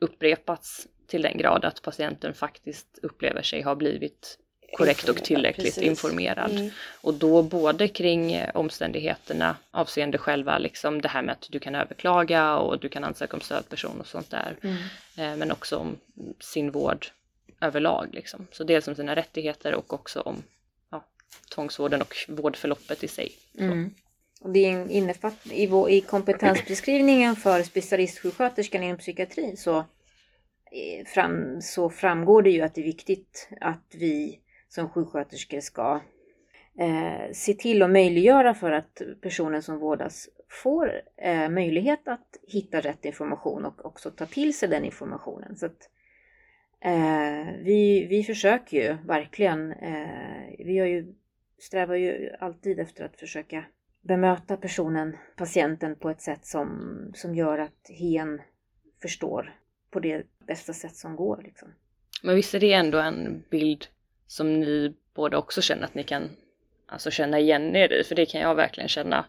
upprepats 0.00 0.86
till 1.06 1.22
den 1.22 1.38
grad 1.38 1.64
att 1.64 1.82
patienten 1.82 2.34
faktiskt 2.34 2.98
upplever 3.02 3.42
sig 3.42 3.62
ha 3.62 3.74
blivit 3.74 4.38
korrekt 4.76 5.08
och 5.08 5.16
tillräckligt 5.16 5.66
precis. 5.74 5.82
informerad. 5.82 6.50
Mm. 6.50 6.70
Och 7.00 7.14
då 7.14 7.42
både 7.42 7.88
kring 7.88 8.32
eh, 8.32 8.50
omständigheterna 8.56 9.56
avseende 9.70 10.18
själva 10.18 10.58
liksom 10.58 11.00
det 11.02 11.08
här 11.08 11.22
med 11.22 11.32
att 11.32 11.46
du 11.50 11.58
kan 11.58 11.74
överklaga 11.74 12.56
och 12.56 12.80
du 12.80 12.88
kan 12.88 13.04
ansöka 13.04 13.36
om 13.36 13.40
stödperson 13.40 14.00
och 14.00 14.06
sånt 14.06 14.30
där. 14.30 14.56
Mm. 14.62 14.76
Eh, 15.16 15.36
men 15.38 15.52
också 15.52 15.76
om 15.76 15.98
sin 16.40 16.70
vård 16.70 17.06
överlag. 17.60 18.08
Liksom. 18.12 18.46
Så 18.52 18.64
dels 18.64 18.88
om 18.88 18.94
sina 18.94 19.16
rättigheter 19.16 19.74
och 19.74 19.92
också 19.92 20.20
om 20.20 20.42
tvångsvården 21.54 22.02
och 22.02 22.14
vårdförloppet 22.28 23.04
i 23.04 23.08
sig. 23.08 23.32
Mm. 23.58 23.94
Och 24.40 24.50
det 24.50 24.60
innefatt, 24.90 25.46
i, 25.50 25.66
vår, 25.66 25.90
I 25.90 26.00
kompetensbeskrivningen 26.00 27.36
för 27.36 27.62
specialistsjuksköterskan 27.62 28.82
inom 28.82 28.98
psykiatrin 28.98 29.56
så, 29.56 29.78
eh, 29.78 31.06
fram, 31.06 31.60
så 31.62 31.90
framgår 31.90 32.42
det 32.42 32.50
ju 32.50 32.60
att 32.60 32.74
det 32.74 32.80
är 32.80 32.84
viktigt 32.84 33.48
att 33.60 33.94
vi 33.94 34.40
som 34.68 34.88
sjuksköterskor 34.88 35.60
ska 35.60 36.00
eh, 36.78 37.32
se 37.32 37.54
till 37.54 37.82
och 37.82 37.90
möjliggöra 37.90 38.54
för 38.54 38.70
att 38.70 39.02
personen 39.20 39.62
som 39.62 39.78
vårdas 39.78 40.28
får 40.48 41.02
eh, 41.16 41.48
möjlighet 41.48 42.08
att 42.08 42.36
hitta 42.48 42.80
rätt 42.80 43.04
information 43.04 43.64
och 43.64 43.86
också 43.86 44.10
ta 44.10 44.26
till 44.26 44.58
sig 44.58 44.68
den 44.68 44.84
informationen. 44.84 45.56
Så 45.56 45.66
att, 45.66 45.88
eh, 46.80 47.54
vi, 47.62 48.06
vi 48.10 48.24
försöker 48.24 48.76
ju 48.76 48.96
verkligen, 49.06 49.72
eh, 49.72 50.54
vi 50.58 50.78
har 50.78 50.86
ju, 50.86 51.14
strävar 51.62 51.94
ju 51.94 52.30
alltid 52.40 52.78
efter 52.80 53.04
att 53.04 53.20
försöka 53.20 53.64
bemöta 54.00 54.56
personen, 54.56 55.16
patienten 55.36 55.96
på 55.96 56.10
ett 56.10 56.20
sätt 56.20 56.46
som, 56.46 56.68
som 57.14 57.34
gör 57.34 57.58
att 57.58 57.88
hen 57.98 58.40
förstår 59.02 59.54
på 59.90 60.00
det 60.00 60.22
bästa 60.46 60.72
sätt 60.72 60.96
som 60.96 61.16
går. 61.16 61.40
Liksom. 61.44 61.68
Men 62.22 62.34
visst 62.34 62.54
är 62.54 62.60
det 62.60 62.72
ändå 62.72 62.98
en 62.98 63.44
bild 63.50 63.86
som 64.26 64.60
ni 64.60 64.94
båda 65.14 65.38
också 65.38 65.62
känner 65.62 65.84
att 65.84 65.94
ni 65.94 66.02
kan 66.02 66.30
alltså, 66.86 67.10
känna 67.10 67.38
igen 67.38 67.76
er 67.76 67.92
i? 67.92 68.04
För 68.04 68.14
det 68.14 68.26
kan 68.26 68.40
jag 68.40 68.54
verkligen 68.54 68.88
känna. 68.88 69.24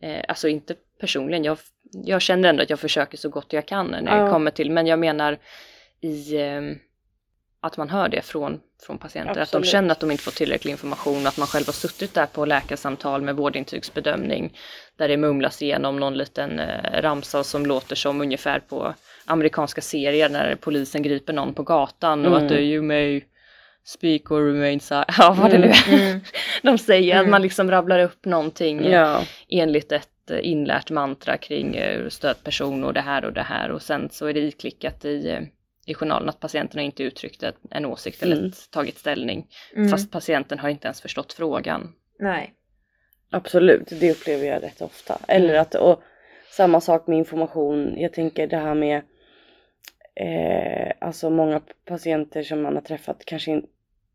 Eh, 0.00 0.24
alltså 0.28 0.48
inte 0.48 0.74
personligen, 1.00 1.44
jag, 1.44 1.58
jag 1.92 2.22
känner 2.22 2.48
ändå 2.48 2.62
att 2.62 2.70
jag 2.70 2.80
försöker 2.80 3.18
så 3.18 3.28
gott 3.28 3.52
jag 3.52 3.66
kan 3.66 3.86
när 3.86 4.02
det 4.02 4.10
Ja. 4.10 4.30
kommer 4.30 4.50
till, 4.50 4.70
men 4.70 4.86
jag 4.86 4.98
menar 4.98 5.38
i 6.00 6.36
eh, 6.36 6.62
att 7.60 7.76
man 7.76 7.90
hör 7.90 8.08
det 8.08 8.22
från, 8.22 8.60
från 8.86 8.98
patienter, 8.98 9.30
att 9.30 9.36
de 9.36 9.42
Absolut. 9.42 9.66
känner 9.66 9.90
att 9.92 10.00
de 10.00 10.10
inte 10.10 10.22
får 10.22 10.30
tillräcklig 10.32 10.72
information, 10.72 11.26
att 11.26 11.36
man 11.38 11.46
själv 11.46 11.66
har 11.66 11.72
suttit 11.72 12.14
där 12.14 12.26
på 12.26 12.44
läkarsamtal 12.44 13.22
med 13.22 13.36
vårdintygsbedömning 13.36 14.56
där 14.96 15.08
det 15.08 15.16
mumlas 15.16 15.62
igenom 15.62 15.96
någon 16.00 16.14
liten 16.14 16.58
eh, 16.60 17.00
ramsa 17.02 17.44
som 17.44 17.66
låter 17.66 17.96
som 17.96 18.20
ungefär 18.20 18.60
på 18.60 18.94
amerikanska 19.24 19.80
serier 19.80 20.28
när 20.28 20.54
polisen 20.54 21.02
griper 21.02 21.32
någon 21.32 21.54
på 21.54 21.62
gatan 21.62 22.20
och 22.26 22.32
Mm. 22.32 22.42
att 22.42 22.48
det 22.48 22.54
är 22.56 22.60
you 22.62 22.82
may 22.82 23.22
speak 23.84 24.30
or 24.30 24.52
remain 24.52 24.80
silent, 24.80 25.06
ja 25.18 25.36
vad 25.40 25.50
det 25.50 25.58
nu 25.58 25.66
är 25.68 25.88
Mm. 26.10 26.20
de 26.62 26.78
säger, 26.78 27.14
att 27.14 27.20
Mm. 27.20 27.30
man 27.30 27.42
liksom 27.42 27.70
rabblar 27.70 27.98
upp 27.98 28.24
någonting 28.24 28.86
eh, 28.86 28.92
Ja. 28.92 29.22
enligt 29.48 29.92
ett 29.92 30.30
eh, 30.30 30.38
inlärt 30.42 30.90
mantra 30.90 31.36
kring 31.36 31.76
eh, 31.76 32.08
stödperson 32.08 32.84
och 32.84 32.94
det 32.94 33.00
här 33.00 33.24
och 33.24 33.32
det 33.32 33.42
här 33.42 33.70
och 33.70 33.82
sen 33.82 34.08
så 34.12 34.26
är 34.26 34.34
det 34.34 34.40
iklickat 34.40 35.04
i, 35.04 35.48
i 35.90 35.94
journalen 35.94 36.28
att 36.28 36.40
patienten 36.40 36.78
har 36.78 36.84
inte 36.84 37.02
uttryckt 37.02 37.44
en 37.70 37.86
åsikt 37.86 38.22
eller 38.22 38.36
Mm. 38.36 38.50
tagit 38.70 38.98
ställning 38.98 39.46
Mm. 39.76 39.88
fast 39.88 40.10
patienten 40.10 40.58
har 40.58 40.68
inte 40.68 40.86
ens 40.86 41.00
förstått 41.00 41.32
frågan. 41.32 41.92
Nej. 42.18 42.54
Absolut, 43.30 43.88
det 44.00 44.10
upplever 44.10 44.46
jag 44.46 44.62
rätt 44.62 44.80
ofta. 44.82 45.18
Eller 45.28 45.48
Mm. 45.48 45.62
att, 45.62 45.74
och 45.74 46.02
samma 46.50 46.80
sak 46.80 47.06
med 47.06 47.18
information. 47.18 47.94
Jag 48.00 48.12
tänker 48.12 48.46
det 48.46 48.56
här 48.56 48.74
med 48.74 49.02
eh, 50.14 50.92
alltså 51.00 51.30
många 51.30 51.60
patienter 51.84 52.42
som 52.42 52.62
man 52.62 52.74
har 52.74 52.82
träffat 52.82 53.24
kanske 53.24 53.50
in, 53.50 53.66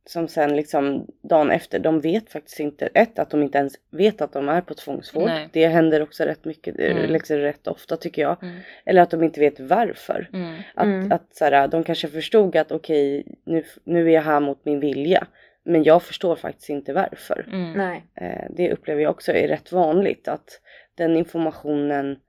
som 0.06 0.28
sen 0.28 0.56
liksom 0.56 1.08
dagen 1.22 1.52
efter, 1.52 1.80
de 1.80 2.02
vet 2.02 2.30
faktiskt 2.30 2.60
inte, 2.60 2.90
ett 2.94 3.20
att 3.20 3.30
de 3.30 3.44
inte 3.44 3.58
ens 3.58 3.74
vet 3.92 4.22
att 4.22 4.34
de 4.34 4.50
är 4.50 4.62
på 4.62 4.74
tvångsvård. 4.74 5.26
Nej. 5.30 5.50
Det 5.54 5.68
händer 5.68 6.02
också 6.02 6.24
rätt 6.24 6.46
mycket, 6.46 6.80
Mm. 6.80 6.98
mm. 6.98 7.12
liksom 7.12 7.38
rätt 7.38 7.68
ofta 7.68 7.98
tycker 7.98 8.22
jag. 8.22 8.44
Mm. 8.44 8.56
Eller 8.86 9.02
att 9.02 9.10
de 9.12 9.24
inte 9.24 9.40
vet 9.40 9.60
varför. 9.60 10.30
Mm. 10.34 10.56
Att, 10.76 10.86
Mm. 10.86 11.12
att 11.12 11.36
så 11.36 11.46
här, 11.46 11.68
de 11.68 11.84
kanske 11.84 12.08
förstod 12.08 12.56
att 12.56 12.72
okej, 12.72 13.26
nu, 13.46 13.64
nu 13.84 14.08
är 14.10 14.14
jag 14.14 14.22
här 14.22 14.40
mot 14.40 14.66
min 14.66 14.80
vilja. 14.80 15.28
Men 15.66 15.84
jag 15.84 16.04
förstår 16.04 16.36
faktiskt 16.36 16.70
inte 16.70 16.94
varför. 16.94 17.46
Mm. 17.54 17.74
Nej. 17.74 18.04
Eh, 18.16 18.46
det 18.50 18.72
upplever 18.74 19.02
jag 19.02 19.12
också 19.12 19.32
är 19.32 19.48
rätt 19.48 19.72
vanligt 19.72 20.28
att 20.28 20.62
den 20.96 21.18
informationen 21.18 22.20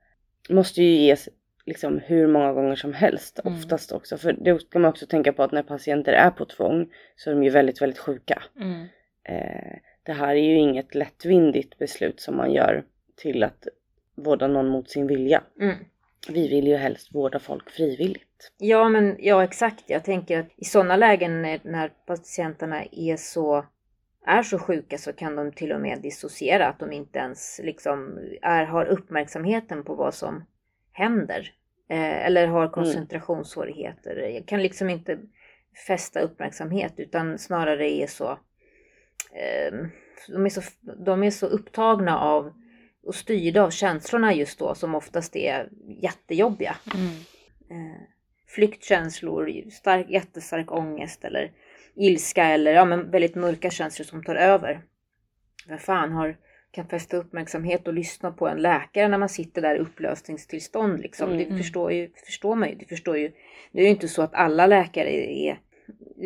måste 0.49 0.83
ju 0.83 0.89
ges 0.89 1.29
liksom 1.65 1.99
hur 1.99 2.27
många 2.27 2.53
gånger 2.53 2.75
som 2.75 2.93
helst 2.93 3.39
Mm. 3.45 3.57
oftast 3.57 3.91
också. 3.91 4.17
För 4.17 4.33
det 4.33 4.59
ska 4.59 4.79
man 4.79 4.89
också 4.89 5.05
tänka 5.05 5.33
på 5.33 5.43
att 5.43 5.51
när 5.51 5.63
patienter 5.63 6.13
är 6.13 6.29
på 6.29 6.45
tvång 6.45 6.87
så 7.15 7.29
är 7.29 7.33
de 7.33 7.43
ju 7.43 7.49
väldigt, 7.49 7.81
väldigt 7.81 7.99
sjuka. 7.99 8.43
Mm. 8.59 8.85
Eh, 9.23 9.77
det 10.03 10.13
här 10.13 10.35
är 10.35 10.43
ju 10.43 10.55
inget 10.55 10.95
lättvindigt 10.95 11.77
beslut 11.77 12.19
som 12.19 12.37
man 12.37 12.53
gör 12.53 12.83
till 13.15 13.43
att 13.43 13.67
vårda 14.15 14.47
någon 14.47 14.67
mot 14.67 14.89
sin 14.89 15.07
vilja. 15.07 15.43
Mm. 15.61 15.75
Vi 16.29 16.47
vill 16.47 16.67
ju 16.67 16.75
helst 16.75 17.15
vårda 17.15 17.39
folk 17.39 17.69
frivilligt. 17.69 18.51
Ja, 18.57 18.89
men 18.89 19.15
ja 19.19 19.43
exakt. 19.43 19.83
Jag 19.87 20.03
tänker 20.03 20.39
att 20.39 20.47
i 20.55 20.65
sådana 20.65 20.95
lägen 20.95 21.41
när, 21.41 21.59
när 21.63 21.87
patienterna 22.05 22.83
är 22.91 23.17
så, 23.17 23.65
är 24.25 24.43
så 24.43 24.59
sjuka 24.59 24.97
så 24.97 25.13
kan 25.13 25.35
de 25.35 25.51
till 25.51 25.71
och 25.71 25.81
med 25.81 26.01
dissociera. 26.01 26.67
Att 26.67 26.79
de 26.79 26.91
inte 26.91 27.19
ens 27.19 27.61
liksom 27.63 28.19
är, 28.41 28.65
har 28.65 28.85
uppmärksamheten 28.85 29.83
på 29.83 29.95
vad 29.95 30.13
som 30.13 30.45
händer. 30.95 31.53
Eh, 31.89 32.25
eller 32.25 32.47
har 32.47 32.67
koncentrationssvårigheter. 32.67 34.15
Jag 34.15 34.45
kan 34.45 34.61
liksom 34.61 34.89
inte 34.89 35.19
fästa 35.87 36.19
uppmärksamhet 36.19 36.93
utan 36.97 37.37
snarare 37.37 37.91
är 37.91 38.07
så, 38.07 38.31
eh, 39.31 39.73
de, 40.27 40.45
är 40.45 40.49
så 40.49 40.61
de 41.05 41.23
är 41.23 41.31
så 41.31 41.45
upptagna 41.45 42.19
av 42.19 42.53
och 43.03 43.15
styrda 43.15 43.63
av 43.63 43.69
känslorna 43.69 44.33
just 44.33 44.59
då 44.59 44.75
som 44.75 44.95
oftast 44.95 45.35
är 45.35 45.69
jättejobbiga. 46.01 46.75
Mm. 46.93 47.07
eh, 47.69 48.01
flyktkänslor, 48.47 49.69
stark, 49.69 50.09
jättestark 50.09 50.71
ångest 50.71 51.23
eller 51.23 51.51
ilska 51.95 52.45
eller 52.45 52.73
ja, 52.73 52.85
men 52.85 53.11
väldigt 53.11 53.35
mörka 53.35 53.69
känslor 53.69 54.05
som 54.05 54.23
tar 54.23 54.35
över. 54.35 54.81
Vem 55.67 55.79
fan 55.79 56.11
har, 56.11 56.37
kan 56.75 56.87
fästa 56.87 57.17
uppmärksamhet 57.17 57.87
och 57.87 57.93
lyssna 57.93 58.31
på 58.31 58.47
en 58.47 58.61
läkare 58.61 59.07
när 59.07 59.17
man 59.17 59.29
sitter 59.29 59.61
där 59.61 59.75
i 59.75 59.79
upplösningstillstånd 59.79 60.99
liksom. 60.99 61.31
Mm. 61.31 61.49
Det 61.49 61.57
förstår, 61.57 61.91
ju, 61.91 62.09
förstår 62.25 62.55
man 62.55 62.69
ju. 62.69 62.75
Det 62.75 62.85
förstår 62.85 63.17
ju. 63.17 63.31
Det 63.71 63.79
är 63.79 63.83
ju 63.83 63.89
inte 63.89 64.07
så 64.07 64.21
att 64.21 64.33
alla 64.33 64.67
läkare 64.67 65.09
är 65.27 65.59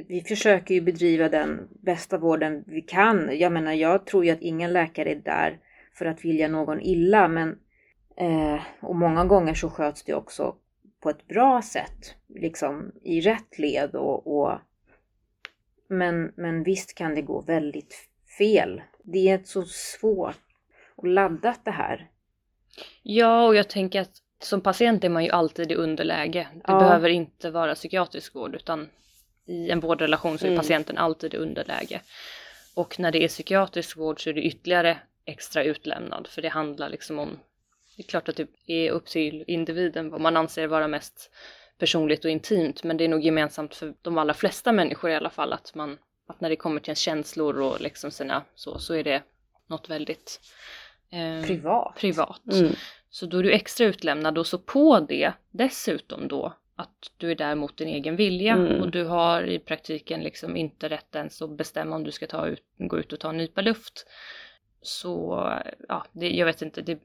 vi 0.08 0.22
försöker 0.22 0.74
ju 0.74 0.82
bedriva 0.82 1.30
den 1.30 1.68
bästa 1.82 2.18
vården 2.18 2.64
vi 2.68 2.82
kan. 2.82 3.30
Jag 3.40 3.52
menar, 3.52 3.74
jag 3.74 4.06
tror 4.06 4.26
ju 4.26 4.32
att 4.32 4.42
ingen 4.42 4.74
läkare 4.74 5.12
är 5.12 5.16
där 5.16 5.60
för 5.94 6.06
att 6.06 6.26
vilja 6.26 6.48
någon 6.48 6.82
illa, 6.82 7.28
men 7.28 7.60
eh, 8.18 8.60
och 8.82 8.96
många 8.96 9.26
gånger 9.26 9.54
så 9.54 9.70
sköts 9.70 10.04
det 10.04 10.14
också 10.14 10.56
på 11.00 11.10
ett 11.10 11.28
bra 11.28 11.62
sätt, 11.62 12.16
liksom 12.28 12.92
i 13.04 13.22
rätt 13.22 13.60
led 13.60 13.96
och, 13.96 14.40
och 14.40 14.60
men, 15.88 16.34
men 16.36 16.64
visst 16.64 16.96
kan 16.96 17.16
det 17.16 17.22
gå 17.22 17.42
väldigt 17.42 17.96
fel. 18.38 18.82
Det 19.12 19.30
är 19.30 19.42
så 19.46 19.64
svårt 19.66 20.38
och 20.96 21.08
laddat 21.08 21.66
det 21.66 21.72
här. 21.72 22.08
Ja, 23.04 23.48
och 23.48 23.56
jag 23.56 23.68
tänker 23.70 24.02
att 24.02 24.12
som 24.42 24.62
patient 24.62 25.04
är 25.04 25.10
man 25.10 25.24
ju 25.24 25.30
alltid 25.30 25.72
i 25.72 25.76
underläge. 25.76 26.48
Det 26.54 26.62
Ja. 26.68 26.80
behöver 26.80 27.10
inte 27.10 27.52
vara 27.52 27.76
psykiatrisk 27.76 28.36
vård 28.36 28.56
utan 28.56 28.90
i 29.46 29.70
en 29.70 29.80
vårdrelation 29.80 30.38
så 30.38 30.46
är 30.46 30.50
Mm. 30.50 30.58
patienten 30.60 30.98
alltid 30.98 31.34
i 31.34 31.38
underläge. 31.38 32.02
Och 32.76 33.00
när 33.00 33.12
det 33.12 33.24
är 33.24 33.28
psykiatrisk 33.28 33.98
vård 33.98 34.24
så 34.24 34.30
är 34.30 34.34
det 34.34 34.42
ytterligare 34.42 34.98
extra 35.26 35.64
utlämnad 35.64 36.28
för 36.28 36.42
det 36.42 36.50
handlar 36.50 36.90
liksom 36.90 37.20
om 37.20 37.40
det 37.98 38.04
är 38.04 38.08
klart 38.08 38.30
att 38.30 38.36
det 38.36 38.48
är 38.68 38.92
upp 38.92 39.06
till 39.06 39.44
individen 39.48 40.10
vad 40.10 40.22
man 40.22 40.38
anser 40.38 40.68
vara 40.68 40.88
mest 40.88 41.32
personligt 41.78 42.26
och 42.26 42.32
intimt 42.32 42.84
men 42.84 42.98
det 42.98 43.04
är 43.04 43.08
nog 43.08 43.22
gemensamt 43.22 43.76
för 43.76 43.94
de 44.02 44.18
allra 44.18 44.34
flesta 44.34 44.72
människor 44.72 45.10
i 45.10 45.16
alla 45.16 45.30
fall 45.30 45.54
att 45.54 45.76
man 45.76 45.98
att 46.30 46.42
när 46.42 46.50
det 46.50 46.56
kommer 46.56 46.80
till 46.80 46.90
ens 46.90 47.00
känslor 47.00 47.62
och 47.62 47.82
liksom 47.82 48.12
sina 48.12 48.44
så 48.56 48.80
så 48.80 48.94
är 48.94 49.04
det 49.04 49.24
något 49.68 49.90
väldigt 49.90 50.40
eh, 51.10 51.46
Privat. 51.46 51.96
privat. 51.96 52.42
Mm. 52.52 52.74
Så 53.10 53.26
då 53.26 53.38
är 53.38 53.44
du 53.44 53.52
extra 53.52 53.86
utlämnad 53.86 54.38
och 54.38 54.48
så 54.48 54.58
på 54.58 55.00
det 55.00 55.34
dessutom 55.52 56.28
då 56.28 56.54
att 56.76 57.12
du 57.18 57.32
är 57.32 57.36
där 57.36 57.56
mot 57.56 57.78
din 57.78 57.88
egen 57.88 58.16
vilja 58.16 58.54
Mm. 58.54 58.82
och 58.82 58.92
du 58.92 59.04
har 59.04 59.44
i 59.44 59.60
praktiken 59.60 60.22
liksom 60.22 60.58
inte 60.58 60.90
rätt 60.90 61.16
ens 61.16 61.42
att 61.42 61.50
bestämma 61.58 61.96
om 61.96 62.04
du 62.04 62.12
ska 62.12 62.28
ta 62.28 62.48
ut, 62.48 62.64
gå 62.78 63.00
ut 63.00 63.14
och 63.14 63.20
ta 63.20 63.30
en 63.30 63.38
nypa 63.38 63.62
luft. 63.62 64.06
Så 64.82 65.50
ja, 65.88 66.06
det, 66.12 66.30
jag 66.30 66.46
vet 66.46 66.62
inte, 66.62 66.82
det, 66.82 67.00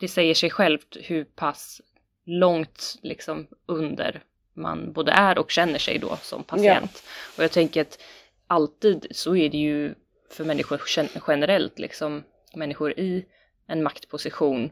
det 0.00 0.08
säger 0.08 0.34
sig 0.34 0.50
självt 0.50 0.96
hur 1.00 1.24
pass 1.24 1.80
långt 2.24 2.96
liksom 3.02 3.46
under 3.66 4.22
man 4.58 4.92
både 4.92 5.12
är 5.12 5.38
och 5.38 5.50
känner 5.50 5.78
sig 5.78 5.98
då 5.98 6.16
som 6.16 6.44
patient. 6.44 7.02
Och 7.36 7.44
jag 7.44 7.52
tänker 7.52 7.80
att 7.80 8.02
alltid 8.48 9.06
så 9.10 9.36
är 9.36 9.48
det 9.48 9.58
ju 9.58 9.94
för 10.30 10.44
människor 10.44 10.80
gen- 10.96 11.22
generellt 11.28 11.78
liksom 11.78 12.24
människor 12.54 12.92
i 12.92 13.26
en 13.66 13.82
maktposition 13.82 14.70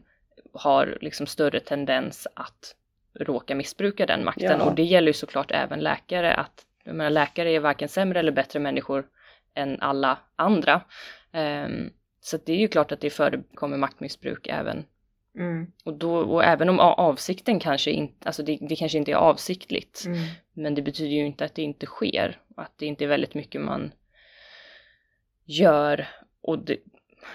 har 0.53 0.97
liksom 1.01 1.25
större 1.27 1.59
tendens 1.59 2.27
att 2.33 2.75
råka 3.19 3.55
missbruka 3.55 4.05
den 4.05 4.23
makten. 4.23 4.59
Ja. 4.59 4.65
och 4.65 4.75
det 4.75 4.83
gäller 4.83 5.07
ju 5.07 5.13
såklart 5.13 5.51
även 5.51 5.79
läkare 5.79 6.33
att 6.33 6.65
jag 6.83 6.95
menar, 6.95 7.09
läkare 7.09 7.51
är 7.51 7.59
varken 7.59 7.89
sämre 7.89 8.19
eller 8.19 8.31
bättre 8.31 8.59
människor 8.59 9.05
än 9.53 9.81
alla 9.81 10.17
andra. 10.35 10.81
Ehm, 11.31 11.89
så 12.21 12.37
det 12.45 12.53
är 12.53 12.57
ju 12.57 12.67
klart 12.67 12.91
att 12.91 13.01
det 13.01 13.09
förekommer 13.09 13.77
maktmissbruk 13.77 14.47
även. 14.47 14.85
Mm, 15.37 15.71
och, 15.83 15.93
då, 15.93 16.17
och 16.17 16.43
även 16.43 16.69
om 16.69 16.79
avsikten 16.79 17.59
kanske 17.59 17.91
inte, 17.91 18.27
alltså 18.27 18.43
det, 18.43 18.57
det 18.61 18.75
kanske 18.75 18.97
inte 18.97 19.11
är 19.11 19.15
avsiktligt, 19.15 20.03
mm, 20.05 20.19
men 20.57 20.75
det 20.75 20.81
betyder 20.81 21.11
ju 21.15 21.25
inte 21.25 21.45
att 21.45 21.55
det 21.55 21.61
inte 21.61 21.85
sker. 21.85 22.39
Och 22.55 22.63
att 22.63 22.71
det 22.77 22.85
inte 22.85 23.03
är 23.03 23.07
väldigt 23.07 23.33
mycket 23.33 23.61
man 23.61 23.91
gör. 25.45 26.07
Och 26.41 26.59
det, 26.59 26.77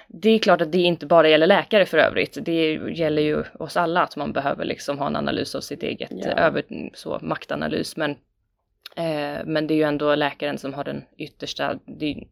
det 0.09 0.31
är 0.31 0.39
klart 0.39 0.61
att 0.61 0.73
det 0.73 0.79
inte 0.79 1.07
bara 1.07 1.29
gäller 1.29 1.47
läkare 1.47 1.87
för 1.87 1.99
övrigt. 1.99 2.39
Det 2.43 2.73
gäller 2.75 3.23
ju 3.23 3.45
oss 3.59 3.77
alla 3.77 4.03
att 4.03 4.17
man 4.17 4.33
behöver 4.33 4.65
liksom 4.65 4.99
ha 4.99 5.07
en 5.07 5.17
analys 5.17 5.55
av 5.55 5.61
sitt 5.61 5.83
eget 5.83 6.11
Ja. 6.11 6.31
över, 6.31 6.65
så, 6.95 7.19
maktanalys. 7.23 7.97
Men, 7.97 8.11
eh, 8.97 9.45
men 9.45 9.67
det 9.67 9.75
är 9.75 9.77
ju 9.77 9.83
ändå 9.83 10.15
läkaren 10.15 10.59
som 10.59 10.75
har 10.75 10.85
den 10.85 11.05
yttersta, 11.19 11.79
det 11.87 12.07
är 12.07 12.25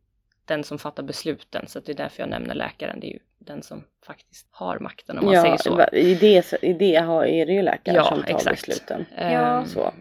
den 0.45 0.65
som 0.65 0.79
fattar 0.79 1.03
besluten. 1.03 1.67
Så 1.67 1.81
det 1.81 1.93
är 1.93 1.97
därför 1.97 2.23
jag 2.23 2.29
nämner 2.31 2.55
läkaren. 2.55 3.01
Det 3.01 3.07
är 3.07 3.13
ju 3.13 3.19
den 3.39 3.63
som 3.63 3.85
faktiskt 4.07 4.49
har 4.51 4.79
makten 4.79 5.19
om 5.19 5.25
man 5.25 5.35
säger 5.43 5.57
så. 5.57 5.83
I 5.93 6.15
det, 6.15 6.53
i 6.63 6.73
det 6.73 6.95
har, 6.97 7.25
är 7.25 7.47
det 7.47 7.53
ju 7.53 7.63
läkare 7.63 7.97
Ja, 7.97 8.05
som 8.05 8.23
tar 8.23 8.29
exakt. 8.31 8.67
besluten. 8.67 9.05
Ja. 9.17 9.23
Ehm, 9.23 9.67
Så. 9.67 9.93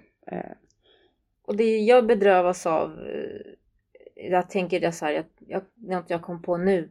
Och 1.49 1.55
det 1.55 1.77
jag 1.77 2.05
bedrövas 2.05 2.65
av, 2.65 2.99
eh, 2.99 3.41
jag 4.15 4.49
tänker 4.49 4.79
det 4.79 4.91
så 4.91 5.05
här, 5.05 5.11
jag, 5.11 5.25
jag, 5.47 5.61
något 5.75 6.09
jag 6.09 6.21
kom 6.21 6.41
på 6.41 6.57
nu, 6.57 6.89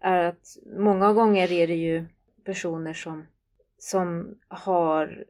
är 0.00 0.24
att 0.24 0.56
många 0.76 1.12
gånger 1.12 1.52
är 1.52 1.66
det 1.66 1.74
ju 1.74 2.04
personer 2.44 2.94
som, 2.94 3.26
som 3.78 4.38
har, 4.48 5.24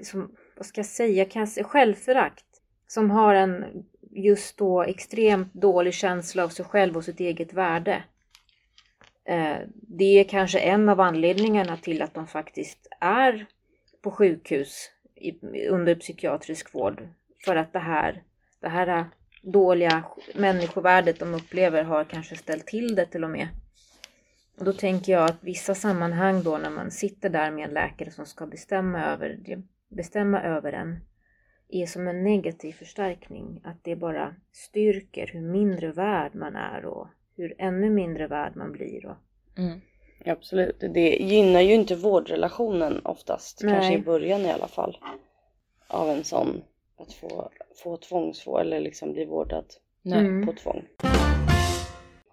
som, 0.00 0.36
vad 0.56 0.66
ska 0.66 0.78
jag 0.78 0.86
säga, 0.86 1.24
kanske 1.24 1.64
självförakt. 1.64 2.46
Som 2.86 3.10
har 3.10 3.34
en 3.34 3.84
just 4.10 4.58
då 4.58 4.82
extremt 4.82 5.54
dålig 5.54 5.94
känsla 5.94 6.44
av 6.44 6.48
sig 6.48 6.64
själv 6.64 6.96
och 6.96 7.04
sitt 7.04 7.20
eget 7.20 7.52
värde. 7.52 8.04
Eh, 9.24 9.58
det 9.72 10.20
är 10.20 10.24
kanske 10.24 10.58
en 10.58 10.88
av 10.88 11.00
anledningarna 11.00 11.76
till 11.76 12.02
att 12.02 12.14
de 12.14 12.26
faktiskt 12.26 12.88
är 13.00 13.46
på 14.00 14.10
sjukhus 14.10 14.90
i, 15.22 15.68
under 15.68 15.94
psykiatrisk 15.94 16.74
vård. 16.74 17.08
För 17.44 17.56
att 17.56 17.72
det 17.72 17.78
här, 17.78 18.22
det 18.60 18.68
här 18.68 18.98
äh, 18.98 19.04
dåliga 19.42 20.04
människovärdet 20.34 21.18
de 21.18 21.34
upplever 21.34 21.84
har 21.84 22.04
kanske 22.04 22.36
ställt 22.36 22.66
till 22.66 22.94
det 22.94 23.06
till 23.06 23.24
och 23.24 23.30
med. 23.30 23.48
Och 24.58 24.64
då 24.64 24.72
tänker 24.72 25.12
jag 25.12 25.24
att 25.24 25.44
vissa 25.44 25.74
sammanhang 25.74 26.42
då 26.42 26.58
när 26.58 26.70
man 26.70 26.90
sitter 26.90 27.28
där 27.28 27.50
med 27.50 27.68
en 27.68 27.74
läkare 27.74 28.10
som 28.10 28.26
ska 28.26 28.46
bestämma 28.46 29.04
över, 29.04 29.38
bestämma 29.88 30.42
över 30.42 30.72
en 30.72 31.00
är 31.68 31.86
som 31.86 32.08
en 32.08 32.24
negativ 32.24 32.72
förstärkning. 32.72 33.60
Att 33.64 33.84
det 33.84 33.96
bara 33.96 34.34
styrker 34.52 35.26
hur 35.32 35.40
mindre 35.40 35.92
värd 35.92 36.34
man 36.34 36.56
är 36.56 36.84
och 36.84 37.08
hur 37.36 37.54
ännu 37.58 37.90
mindre 37.90 38.26
värd 38.26 38.56
man 38.56 38.72
blir. 38.72 39.06
Och, 39.06 39.16
mm 39.58 39.80
absolut. 40.26 40.76
Det 40.80 41.16
gynnar 41.16 41.60
ju 41.60 41.74
inte 41.74 41.94
vårdrelationen 41.94 43.00
oftast. 43.04 43.60
Nej. 43.62 43.74
Kanske 43.74 43.94
i 43.94 43.98
början 43.98 44.40
i 44.40 44.52
alla 44.52 44.68
fall. 44.68 44.98
Av 45.88 46.10
en 46.10 46.24
sån. 46.24 46.62
Att 46.98 47.12
få, 47.12 47.50
få 47.82 47.96
tvångsvård 47.96 48.60
eller 48.60 48.80
liksom 48.80 49.12
bli 49.12 49.24
vårdad. 49.24 49.64
Mm. 50.06 50.46
på 50.46 50.52
tvång. 50.52 50.84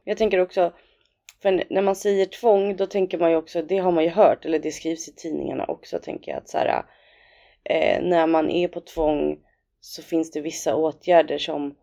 Jag 0.03 0.17
tänker 0.17 0.39
också, 0.39 0.73
för 1.41 1.63
när 1.69 1.81
man 1.81 1.95
säger 1.95 2.25
tvång 2.25 2.75
då 2.75 2.85
tänker 2.85 3.17
man 3.17 3.31
ju 3.31 3.37
också, 3.37 3.61
det 3.61 3.77
har 3.77 3.91
man 3.91 4.03
ju 4.03 4.09
hört 4.09 4.45
eller 4.45 4.59
det 4.59 4.71
skrivs 4.71 5.07
i 5.07 5.15
tidningarna 5.15 5.65
också 5.65 5.99
tänker 5.99 6.31
jag 6.31 6.37
att 6.37 6.49
så 6.49 6.57
här, 6.57 6.83
eh, 7.63 8.01
när 8.03 8.27
man 8.27 8.49
är 8.49 8.67
på 8.67 8.81
tvång 8.81 9.39
så 9.81 10.01
finns 10.01 10.31
det 10.31 10.41
vissa 10.41 10.75
åtgärder 10.75 11.37
som, 11.37 11.75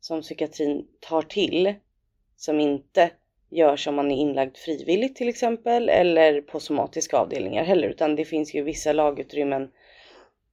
som 0.00 0.22
psykiatrin 0.22 0.86
tar 1.00 1.22
till 1.22 1.74
som 2.36 2.60
inte 2.60 3.10
görs 3.54 3.86
om 3.86 3.94
man 3.94 4.10
är 4.10 4.16
inlagd 4.16 4.56
frivilligt 4.56 5.16
till 5.16 5.28
exempel 5.28 5.88
eller 5.88 6.40
på 6.40 6.60
somatiska 6.60 7.18
avdelningar 7.18 7.64
heller 7.64 7.88
utan 7.88 8.16
det 8.16 8.24
finns 8.24 8.54
ju 8.54 8.62
vissa 8.62 8.92
lagutrymmen 8.92 9.70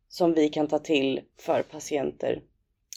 som 0.09 0.33
vi 0.33 0.49
kan 0.49 0.67
ta 0.67 0.79
till 0.79 1.21
för 1.39 1.63
patienter 1.63 2.41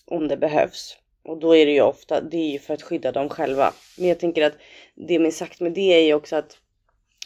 om 0.06 0.28
det 0.28 0.36
behövs. 0.36 0.98
Och 1.22 1.38
då 1.38 1.56
är 1.56 1.66
det 1.66 1.72
ju 1.72 1.82
ofta, 1.82 2.20
det 2.20 2.36
är 2.36 2.50
ju 2.50 2.58
för 2.58 2.74
att 2.74 2.82
skydda 2.82 3.12
dem 3.12 3.28
själva. 3.28 3.72
Men 3.98 4.08
jag 4.08 4.20
tänker 4.20 4.42
att 4.42 4.56
det 4.94 5.18
med 5.18 5.34
sagt 5.34 5.60
med 5.60 5.72
det 5.72 5.92
är 5.92 6.00
ju 6.00 6.14
också 6.14 6.36
att 6.36 6.58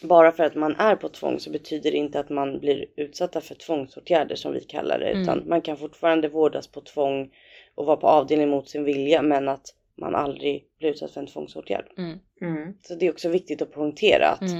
bara 0.03 0.31
för 0.31 0.43
att 0.43 0.55
man 0.55 0.75
är 0.75 0.95
på 0.95 1.09
tvång 1.09 1.39
så 1.39 1.49
betyder 1.49 1.91
det 1.91 1.97
inte 1.97 2.19
att 2.19 2.29
man 2.29 2.59
blir 2.59 2.85
utsatta 2.95 3.41
för 3.41 3.55
tvångsåtgärder 3.55 4.35
som 4.35 4.53
vi 4.53 4.61
kallar 4.61 4.99
det. 4.99 5.05
Mm. 5.05 5.21
Utan 5.21 5.43
man 5.47 5.61
kan 5.61 5.77
fortfarande 5.77 6.27
vårdas 6.27 6.67
på 6.67 6.81
tvång 6.81 7.31
och 7.75 7.85
vara 7.85 7.97
på 7.97 8.07
avdelning 8.07 8.49
mot 8.49 8.69
sin 8.69 8.83
vilja 8.83 9.21
men 9.21 9.49
att 9.49 9.75
man 9.99 10.15
aldrig 10.15 10.65
blir 10.79 10.89
utsatt 10.89 11.11
för 11.11 11.21
en 11.21 11.27
tvångsåtgärd. 11.27 11.85
Mm. 11.97 12.19
mm, 12.41 12.73
Så 12.81 12.95
det 12.95 13.07
är 13.07 13.11
också 13.11 13.29
viktigt 13.29 13.61
att 13.61 13.71
poängtera 13.71 14.27
att 14.27 14.41
Mm. 14.41 14.57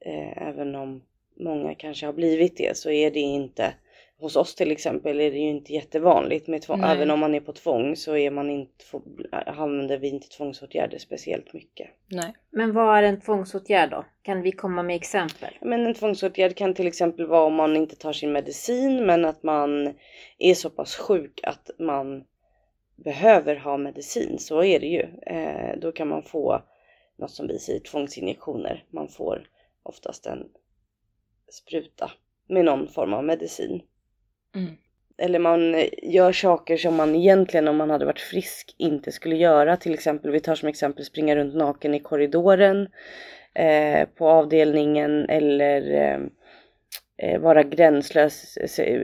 eh, 0.00 0.48
även 0.48 0.74
om 0.74 1.02
många 1.40 1.74
kanske 1.74 2.06
har 2.06 2.12
blivit 2.12 2.56
det 2.56 2.76
så 2.76 2.90
är 2.90 3.10
det 3.10 3.20
inte 3.20 3.74
Hos 4.18 4.36
oss 4.36 4.54
till 4.54 4.70
exempel 4.70 5.20
är 5.20 5.30
det 5.30 5.38
ju 5.38 5.48
inte 5.48 5.72
jättevanligt 5.72 6.46
med 6.46 6.62
tvång. 6.62 6.80
Nej. 6.80 6.96
Även 6.96 7.10
om 7.10 7.20
man 7.20 7.34
är 7.34 7.40
på 7.40 7.52
tvång 7.52 7.96
så 7.96 8.16
är 8.16 8.30
man 8.30 8.50
inte, 8.50 8.84
få- 8.84 9.02
använder 9.46 9.98
vi 9.98 10.08
inte 10.08 10.28
tvångsåtgärder 10.28 10.98
speciellt 10.98 11.52
mycket. 11.52 11.88
Nej. 12.10 12.34
Men 12.50 12.72
vad 12.74 12.98
är 12.98 13.02
en 13.02 13.20
tvångsåtgärd 13.20 13.90
då? 13.90 14.04
Kan 14.22 14.42
vi 14.42 14.52
komma 14.52 14.82
med 14.82 14.96
exempel? 14.96 15.54
Men 15.60 15.86
en 15.86 15.94
tvångsåtgärd 15.94 16.54
kan 16.56 16.74
till 16.74 16.86
exempel 16.86 17.26
vara 17.26 17.44
om 17.44 17.54
man 17.54 17.76
inte 17.76 17.96
tar 17.96 18.12
sin 18.12 18.32
medicin 18.32 19.06
men 19.06 19.24
att 19.24 19.42
man 19.42 19.94
är 20.38 20.54
så 20.54 20.70
pass 20.70 20.96
sjuk 20.96 21.40
att 21.42 21.70
man 21.78 22.24
behöver 23.04 23.56
ha 23.56 23.76
medicin. 23.76 24.38
Så 24.38 24.64
är 24.64 24.80
det 24.80 24.86
ju. 24.86 25.06
Eh, 25.26 25.78
då 25.78 25.92
kan 25.92 26.08
man 26.08 26.22
få 26.22 26.62
något 27.16 27.30
som 27.30 27.46
vi 27.46 27.58
säger 27.58 27.80
tvångsinjektioner. 27.80 28.84
Man 28.90 29.08
får 29.08 29.48
oftast 29.82 30.26
en 30.26 30.48
spruta 31.50 32.10
med 32.48 32.64
någon 32.64 32.88
form 32.88 33.14
av 33.14 33.24
medicin. 33.24 33.82
Mm. 34.54 34.76
eller 35.18 35.38
man 35.38 35.84
gör 36.02 36.32
saker 36.32 36.76
som 36.76 36.96
man 36.96 37.14
egentligen 37.14 37.68
om 37.68 37.76
man 37.76 37.90
hade 37.90 38.04
varit 38.04 38.20
frisk 38.20 38.74
inte 38.78 39.12
skulle 39.12 39.36
göra. 39.36 39.76
Till 39.76 39.94
exempel, 39.94 40.30
vi 40.30 40.40
tar 40.40 40.54
som 40.54 40.68
exempel 40.68 41.04
springa 41.04 41.36
runt 41.36 41.54
naken 41.54 41.94
i 41.94 42.00
korridoren 42.00 42.88
eh, 43.54 44.08
på 44.08 44.28
avdelningen 44.28 45.28
eller 45.28 45.90
eh 45.90 46.20
vara 47.40 47.62
gränslös, 47.62 48.58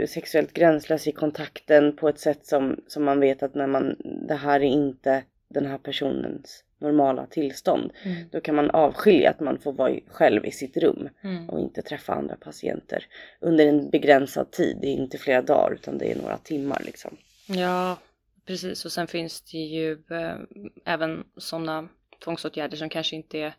sexuellt 0.09 0.53
gränslös 0.53 1.07
i 1.07 1.13
kontakten 1.13 1.97
på 1.97 2.09
ett 2.09 2.21
sätt 2.21 2.47
som, 2.47 2.81
som 2.87 3.05
man 3.05 3.21
vet 3.21 3.43
att 3.43 3.55
när 3.55 3.67
man, 3.67 3.97
det 4.29 4.35
här 4.35 4.61
är 4.61 4.65
inte 4.65 5.23
den 5.49 5.67
här 5.67 5.79
personens 5.79 6.65
normala 6.79 7.27
tillstånd. 7.27 7.93
Mm. 8.03 8.29
Då 8.31 8.41
kan 8.41 8.55
man 8.55 8.71
avskilja 8.71 9.31
att 9.31 9.41
man 9.41 9.59
får 9.59 9.73
vara 9.73 9.95
själv 10.09 10.47
i 10.47 10.51
sitt 10.51 10.77
rum 10.77 11.09
mm. 11.23 11.51
och 11.51 11.61
inte 11.61 11.83
träffa 11.83 12.13
andra 12.13 12.37
patienter 12.37 13.07
under 13.41 13.67
en 13.67 13.91
begränsad 13.91 14.51
tid. 14.51 14.79
Det 14.81 14.89
är 14.89 14.93
inte 14.95 15.19
flera 15.19 15.43
dagar 15.43 15.75
utan 15.75 15.99
det 15.99 16.13
är 16.13 16.17
några 16.17 16.39
timmar 16.39 16.83
liksom. 16.85 17.17
Ja, 17.47 17.99
precis 18.47 18.85
och 18.85 18.93
sen 18.93 19.07
finns 19.07 19.41
det 19.41 19.59
ju 19.59 19.93
eh, 19.93 20.37
även 20.85 21.25
sådana 21.37 21.89
tvångsåtgärder 22.25 22.77
som 22.77 22.89
kanske 22.89 23.17
inte 23.17 23.39
är 23.39 23.53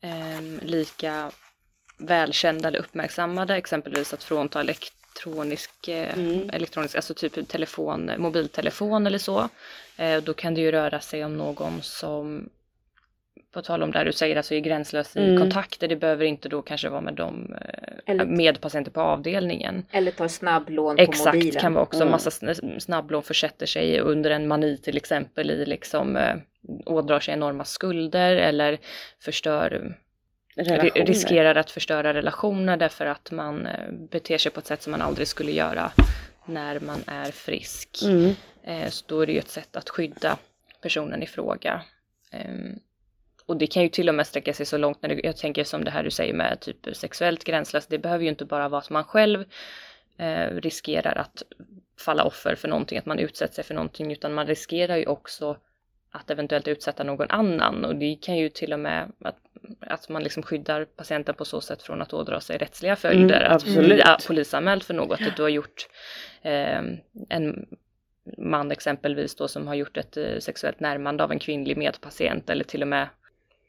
eh, 0.00 0.40
lika 0.62 1.30
välkända 2.02 2.68
eller 2.68 2.78
uppmärksammade, 2.78 3.56
exempelvis 3.56 4.14
att 4.14 4.24
frånta 4.24 4.60
elektronisk, 4.60 5.88
eh, 5.88 6.18
mm. 6.18 6.50
elektronisk 6.50 6.96
alltså 6.96 7.14
typ 7.14 7.48
telefon, 7.48 8.10
mobiltelefon 8.18 9.06
eller 9.06 9.18
så. 9.18 9.48
Eh, 9.96 10.22
då 10.22 10.34
kan 10.34 10.54
det 10.54 10.60
ju 10.60 10.72
röra 10.72 11.00
sig 11.00 11.24
om 11.24 11.36
någon 11.36 11.82
som 11.82 12.48
på 13.52 13.62
tal 13.62 13.82
om 13.82 13.90
det 13.90 14.04
du 14.04 14.12
säger, 14.12 14.36
alltså 14.36 14.54
är 14.54 14.60
gränslös 14.60 15.16
i 15.16 15.24
mm. 15.24 15.40
kontakter. 15.40 15.88
Det 15.88 15.96
behöver 15.96 16.24
inte 16.24 16.48
då 16.48 16.62
kanske 16.62 16.88
vara 16.88 17.00
med 17.00 17.14
de 17.14 17.54
eh, 17.54 18.12
eller, 18.12 18.24
med 18.24 18.60
patienter 18.60 18.90
på 18.90 19.00
avdelningen. 19.00 19.86
Eller 19.90 20.10
tar 20.10 20.28
snabblån 20.28 20.96
på 20.96 21.02
Exakt, 21.02 21.26
mobilen. 21.26 21.48
Exakt, 21.48 21.62
kan 21.62 21.74
vara 21.74 21.84
också. 21.84 22.00
Mm. 22.00 22.10
Massa 22.10 22.30
snabblån 22.78 23.22
försätter 23.22 23.66
sig 23.66 24.00
under 24.00 24.30
en 24.30 24.48
mani 24.48 24.76
till 24.76 24.96
exempel 24.96 25.50
i 25.50 25.66
liksom 25.66 26.18
ådrar 26.86 27.20
sig 27.20 27.34
enorma 27.34 27.64
skulder 27.64 28.36
eller 28.36 28.78
förstör 29.20 29.96
Relationer. 30.54 31.06
riskerar 31.06 31.54
att 31.54 31.70
förstöra 31.70 32.14
relationer 32.14 32.76
därför 32.76 33.06
att 33.06 33.30
man 33.30 33.66
eh, 33.66 33.92
beter 33.92 34.38
sig 34.38 34.52
på 34.52 34.60
ett 34.60 34.66
sätt 34.66 34.82
som 34.82 34.90
man 34.90 35.02
aldrig 35.02 35.28
skulle 35.28 35.52
göra 35.52 35.92
när 36.46 36.80
man 36.80 37.04
är 37.06 37.30
frisk. 37.30 37.98
Mm. 38.02 38.34
Så 38.90 39.04
då 39.08 39.20
är 39.20 39.26
det 39.26 39.32
ju 39.32 39.38
ett 39.38 39.48
sätt 39.48 39.76
att 39.76 39.88
skydda 39.88 40.38
personen 40.82 41.22
i 41.22 41.26
fråga. 41.26 41.82
Ehm, 42.30 42.78
och 43.46 43.56
det 43.56 43.66
kan 43.66 43.82
ju 43.82 43.88
till 43.88 44.08
och 44.08 44.14
med 44.14 44.26
sträcka 44.26 44.54
sig 44.54 44.66
så 44.66 44.78
långt 44.78 45.02
när 45.02 45.08
du, 45.08 45.20
jag 45.24 45.36
tänker 45.36 45.64
som 45.64 45.84
det 45.84 45.90
här 45.90 46.04
du 46.04 46.10
säger 46.10 46.34
med 46.34 46.60
typ 46.60 46.96
sexuellt 46.96 47.44
gränslöst. 47.44 47.90
Det 47.90 47.98
behöver 47.98 48.24
ju 48.24 48.30
inte 48.30 48.44
bara 48.44 48.68
vara 48.68 48.80
att 48.80 48.90
man 48.90 49.04
själv 49.04 49.44
eh, 50.18 50.46
riskerar 50.54 51.18
att 51.18 51.42
falla 51.98 52.24
offer 52.24 52.54
för 52.54 52.68
någonting, 52.68 52.98
att 52.98 53.06
man 53.06 53.18
utsätter 53.18 53.54
sig 53.54 53.64
för 53.64 53.74
någonting, 53.74 54.12
utan 54.12 54.34
man 54.34 54.46
riskerar 54.46 54.96
ju 54.96 55.06
också 55.06 55.56
att 56.10 56.30
eventuellt 56.30 56.68
utsätta 56.68 57.04
någon 57.04 57.30
annan 57.30 57.84
och 57.84 57.96
det 57.96 58.18
kan 58.20 58.36
ju 58.36 58.48
till 58.48 58.72
och 58.72 58.80
med 58.80 59.12
att, 59.24 59.38
att 59.80 60.08
man 60.08 60.22
liksom 60.22 60.42
skyddar 60.42 60.84
patienten 60.84 61.34
på 61.34 61.44
så 61.44 61.60
sätt 61.60 61.82
från 61.82 62.02
att 62.02 62.12
ådra 62.12 62.40
sig 62.40 62.58
rättsliga 62.58 62.96
följder. 62.96 63.40
Mm, 63.40 63.52
att 63.52 63.64
bli 63.64 64.02
polisanmäld 64.26 64.82
för 64.82 64.94
något, 64.94 65.20
att 65.20 65.36
du 65.36 65.42
har 65.42 65.48
gjort 65.48 65.88
eh, 66.42 66.82
en 67.28 67.66
man 68.38 68.70
exempelvis 68.70 69.34
då 69.34 69.48
som 69.48 69.66
har 69.66 69.74
gjort 69.74 69.96
ett 69.96 70.16
eh, 70.16 70.38
sexuellt 70.38 70.80
närmande 70.80 71.24
av 71.24 71.32
en 71.32 71.38
kvinnlig 71.38 71.76
medpatient 71.76 72.50
eller 72.50 72.64
till 72.64 72.82
och 72.82 72.88
med 72.88 73.08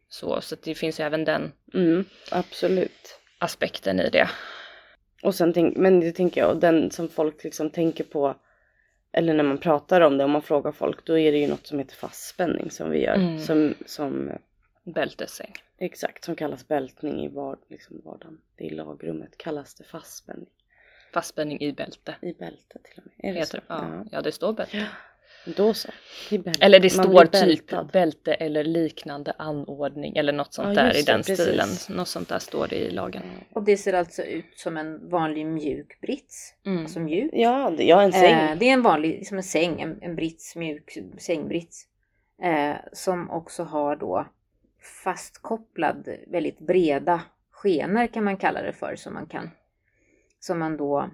så, 0.10 0.42
så 0.42 0.56
det 0.64 0.76
finns 0.76 1.00
ju 1.00 1.04
även 1.04 1.26
den 1.26 1.52
mm, 1.74 2.06
absolut. 2.32 3.20
aspekten 3.40 4.00
i 4.00 4.10
det. 4.10 4.30
Och 5.24 5.36
sen 5.36 5.54
tänk, 5.54 5.78
men 5.78 6.00
det 6.00 6.12
tänker 6.12 6.42
jag, 6.42 6.50
och 6.50 6.58
den 6.58 6.92
som 6.92 7.10
folk 7.10 7.44
liksom 7.44 7.70
tänker 7.70 8.04
på 8.04 8.36
eller 9.14 9.34
när 9.34 9.44
man 9.44 9.58
pratar 9.58 10.02
om 10.02 10.18
det, 10.18 10.24
om 10.24 10.32
man 10.32 10.42
frågar 10.42 10.72
folk, 10.72 11.06
då 11.06 11.18
är 11.18 11.32
det 11.32 11.38
ju 11.38 11.48
något 11.48 11.68
som 11.68 11.80
heter 11.80 11.96
fastspänning 11.96 12.72
som 12.72 12.90
vi 12.90 13.04
gör. 13.04 13.16
Mm. 13.16 13.40
Som, 13.40 13.74
som 13.86 14.32
Bältessäng. 14.84 15.54
Exakt, 15.84 16.24
som 16.24 16.36
kallas 16.36 16.68
bältning 16.68 17.26
i 17.26 17.28
var, 17.28 17.58
liksom 17.70 18.02
vardagen. 18.04 18.42
Det 18.56 18.64
i 18.64 18.70
lagrummet 18.70 19.38
kallas 19.38 19.74
det 19.74 19.84
fastspänning. 19.84 20.50
Fastspänning 21.14 21.62
i 21.62 21.74
bälte. 21.74 22.16
I 22.22 22.34
bälte 22.34 22.80
till 22.84 22.98
och 22.98 23.04
med. 23.06 23.30
Är 23.30 23.34
det 23.34 23.40
Heter 23.40 23.58
så? 23.58 23.64
Ja. 23.68 24.06
ja, 24.12 24.22
det 24.22 24.32
står 24.32 24.54
bälte. 24.54 24.78
Ja. 24.78 24.86
Då 25.56 25.74
så. 25.74 25.90
Eller 26.60 26.80
det 26.80 26.90
står 26.90 27.26
typ 27.26 27.92
bälte 27.92 28.34
eller 28.34 28.64
liknande 28.64 29.34
anordning 29.38 30.18
eller 30.18 30.34
något 30.34 30.54
sånt 30.54 30.78
ja, 30.78 30.84
där 30.84 30.98
i 30.98 31.02
den 31.02 31.22
det, 31.28 31.36
stilen. 31.36 31.70
Något 31.90 32.08
sånt 32.08 32.30
där 32.30 32.40
står 32.40 32.68
det 32.68 32.76
i 32.76 32.92
lagen. 32.92 33.24
Och 33.54 33.64
det 33.64 33.78
ser 33.78 33.94
alltså 33.94 34.24
ut 34.24 34.60
som 34.60 34.78
en 34.78 35.10
vanlig 35.10 35.46
mjuk 35.46 36.02
brits. 36.02 36.54
Mm. 36.66 36.84
Alltså 36.84 37.00
mjuk. 37.00 37.32
Ja, 37.34 37.74
det, 37.78 37.84
ja 37.84 38.02
en 38.02 38.12
säng. 38.12 38.34
Eh, 38.34 38.58
det 38.58 38.70
är 38.70 38.74
en 38.74 38.82
vanlig, 38.82 39.28
som 39.28 39.38
en 39.38 39.44
säng, 39.44 39.82
en, 39.82 40.02
en 40.02 40.16
brits, 40.16 40.56
mjuk 40.56 40.98
sängbrits. 41.18 41.88
Eh, 42.44 42.76
som 42.94 43.30
också 43.30 43.64
har 43.64 43.96
då 43.96 44.28
fastkopplad 44.84 46.10
väldigt 46.28 46.60
breda 46.60 47.22
skenor 47.52 48.08
kan 48.08 48.24
man 48.24 48.38
kalla 48.38 48.62
det 48.62 48.74
för. 48.74 48.96
Som 48.96 49.14
man 49.14 49.26
kan, 49.26 49.50
som 50.40 50.60
man 50.60 50.78
då 50.78 51.10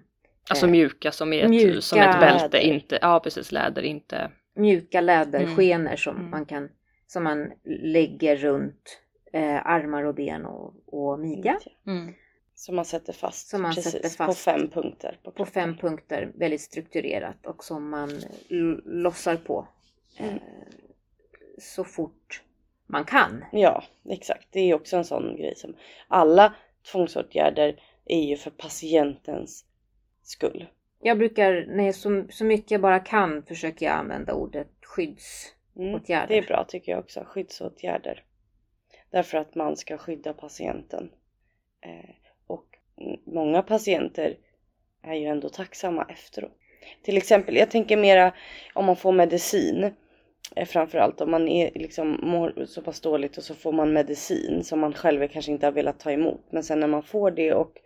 Alltså 0.49 0.65
eh, 0.65 0.71
mjuka 0.71 1.11
som, 1.11 1.33
är 1.33 1.43
ett, 1.43 1.49
mjuka, 1.49 1.81
som 1.81 1.99
ett 1.99 2.19
bälte, 2.19 2.61
inte, 2.61 2.99
ja 3.01 3.19
precis 3.19 3.51
läder, 3.51 3.81
inte... 3.81 4.31
Mjuka 4.55 5.01
läderskenor 5.01 5.85
mm. 5.85 5.97
som, 5.97 6.17
mm. 6.17 6.29
man 6.29 6.45
kan, 6.45 6.69
som 7.07 7.23
man 7.23 7.51
lägger 7.65 8.35
runt 8.35 8.99
eh, 9.33 9.65
armar 9.65 10.03
och 10.03 10.15
ben 10.15 10.45
och, 10.45 10.73
och 10.85 11.19
midja. 11.19 11.59
Mm. 11.87 12.13
Som 12.55 12.75
man 12.75 12.85
sätter 12.85 13.13
fast, 13.13 13.47
som 13.47 13.61
man 13.61 13.73
precis, 13.73 13.91
sätter 13.91 14.09
fast 14.09 14.45
på 14.45 14.51
fem 14.51 14.69
punkter. 14.69 15.19
På, 15.23 15.31
på, 15.31 15.45
fem 15.45 15.77
punkter, 15.77 16.31
väldigt 16.35 16.61
strukturerat 16.61 17.45
och 17.45 17.63
som 17.63 17.89
man 17.89 18.09
lossar 18.85 19.35
på 19.35 19.67
eh, 20.17 20.27
mm. 20.27 20.39
så 21.57 21.83
fort 21.83 22.43
man 22.89 23.05
kan. 23.05 23.45
Ja, 23.51 23.83
exakt. 24.09 24.47
Det 24.51 24.59
är 24.59 24.73
också 24.73 24.97
en 24.97 25.05
sån 25.05 25.35
grej 25.35 25.55
som 25.55 25.75
alla 26.07 26.53
tvångsåtgärder 26.91 27.81
är 28.05 28.21
ju 28.21 28.37
för 28.37 28.51
patientens 28.51 29.65
skull. 30.23 30.67
Jag 31.01 31.17
brukar, 31.17 31.65
nej, 31.67 31.93
så, 31.93 32.25
så 32.29 32.45
mycket 32.45 32.71
jag 32.71 32.81
bara 32.81 32.99
kan 32.99 33.43
försöker 33.43 33.85
jag 33.85 33.95
använda 33.95 34.33
ordet 34.33 34.67
skyddsåtgärder. 34.81 36.15
Mm, 36.15 36.27
det 36.27 36.37
är 36.37 36.47
bra 36.47 36.65
tycker 36.67 36.91
jag 36.91 36.99
också, 36.99 37.23
skyddsåtgärder. 37.25 38.23
Därför 39.09 39.37
att 39.37 39.55
man 39.55 39.77
ska 39.77 39.97
skydda 39.97 40.33
patienten. 40.33 41.11
Eh, 41.81 42.09
och 42.47 42.65
många 43.25 43.61
patienter 43.61 44.37
är 45.01 45.13
ju 45.13 45.25
ändå 45.25 45.49
tacksamma 45.49 46.05
efteråt. 46.09 46.57
Till 47.03 47.17
exempel, 47.17 47.55
jag 47.55 47.71
tänker 47.71 47.97
mera 47.97 48.33
om 48.73 48.85
man 48.85 48.95
får 48.95 49.11
medicin. 49.11 49.93
Eh, 50.55 50.65
framförallt 50.65 51.21
om 51.21 51.31
man 51.31 51.47
är 51.47 51.71
liksom 51.75 52.19
mår 52.23 52.65
så 52.65 52.81
pass 52.81 53.01
dåligt 53.01 53.37
och 53.37 53.43
så 53.43 53.55
får 53.55 53.71
man 53.71 53.93
medicin 53.93 54.63
som 54.63 54.79
man 54.79 54.93
själv 54.93 55.27
kanske 55.27 55.51
inte 55.51 55.65
har 55.67 55.71
velat 55.71 55.99
ta 55.99 56.11
emot. 56.11 56.45
Men 56.49 56.63
sen 56.63 56.79
när 56.79 56.87
man 56.87 57.03
får 57.03 57.31
det 57.31 57.53
och 57.53 57.77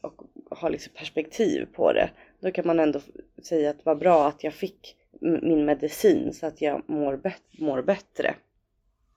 och 0.00 0.22
har 0.50 0.70
liksom 0.70 0.92
perspektiv 0.96 1.66
på 1.72 1.92
det. 1.92 2.10
Då 2.40 2.50
kan 2.50 2.66
man 2.66 2.80
ändå 2.80 3.00
säga 3.42 3.70
att 3.70 3.84
vad 3.84 3.98
bra 3.98 4.28
att 4.28 4.44
jag 4.44 4.54
fick 4.54 4.96
min 5.20 5.64
medicin 5.64 6.32
så 6.32 6.46
att 6.46 6.60
jag 6.60 6.82
mår, 6.86 7.16
bet 7.16 7.42
mår 7.58 7.82
bättre. 7.82 8.34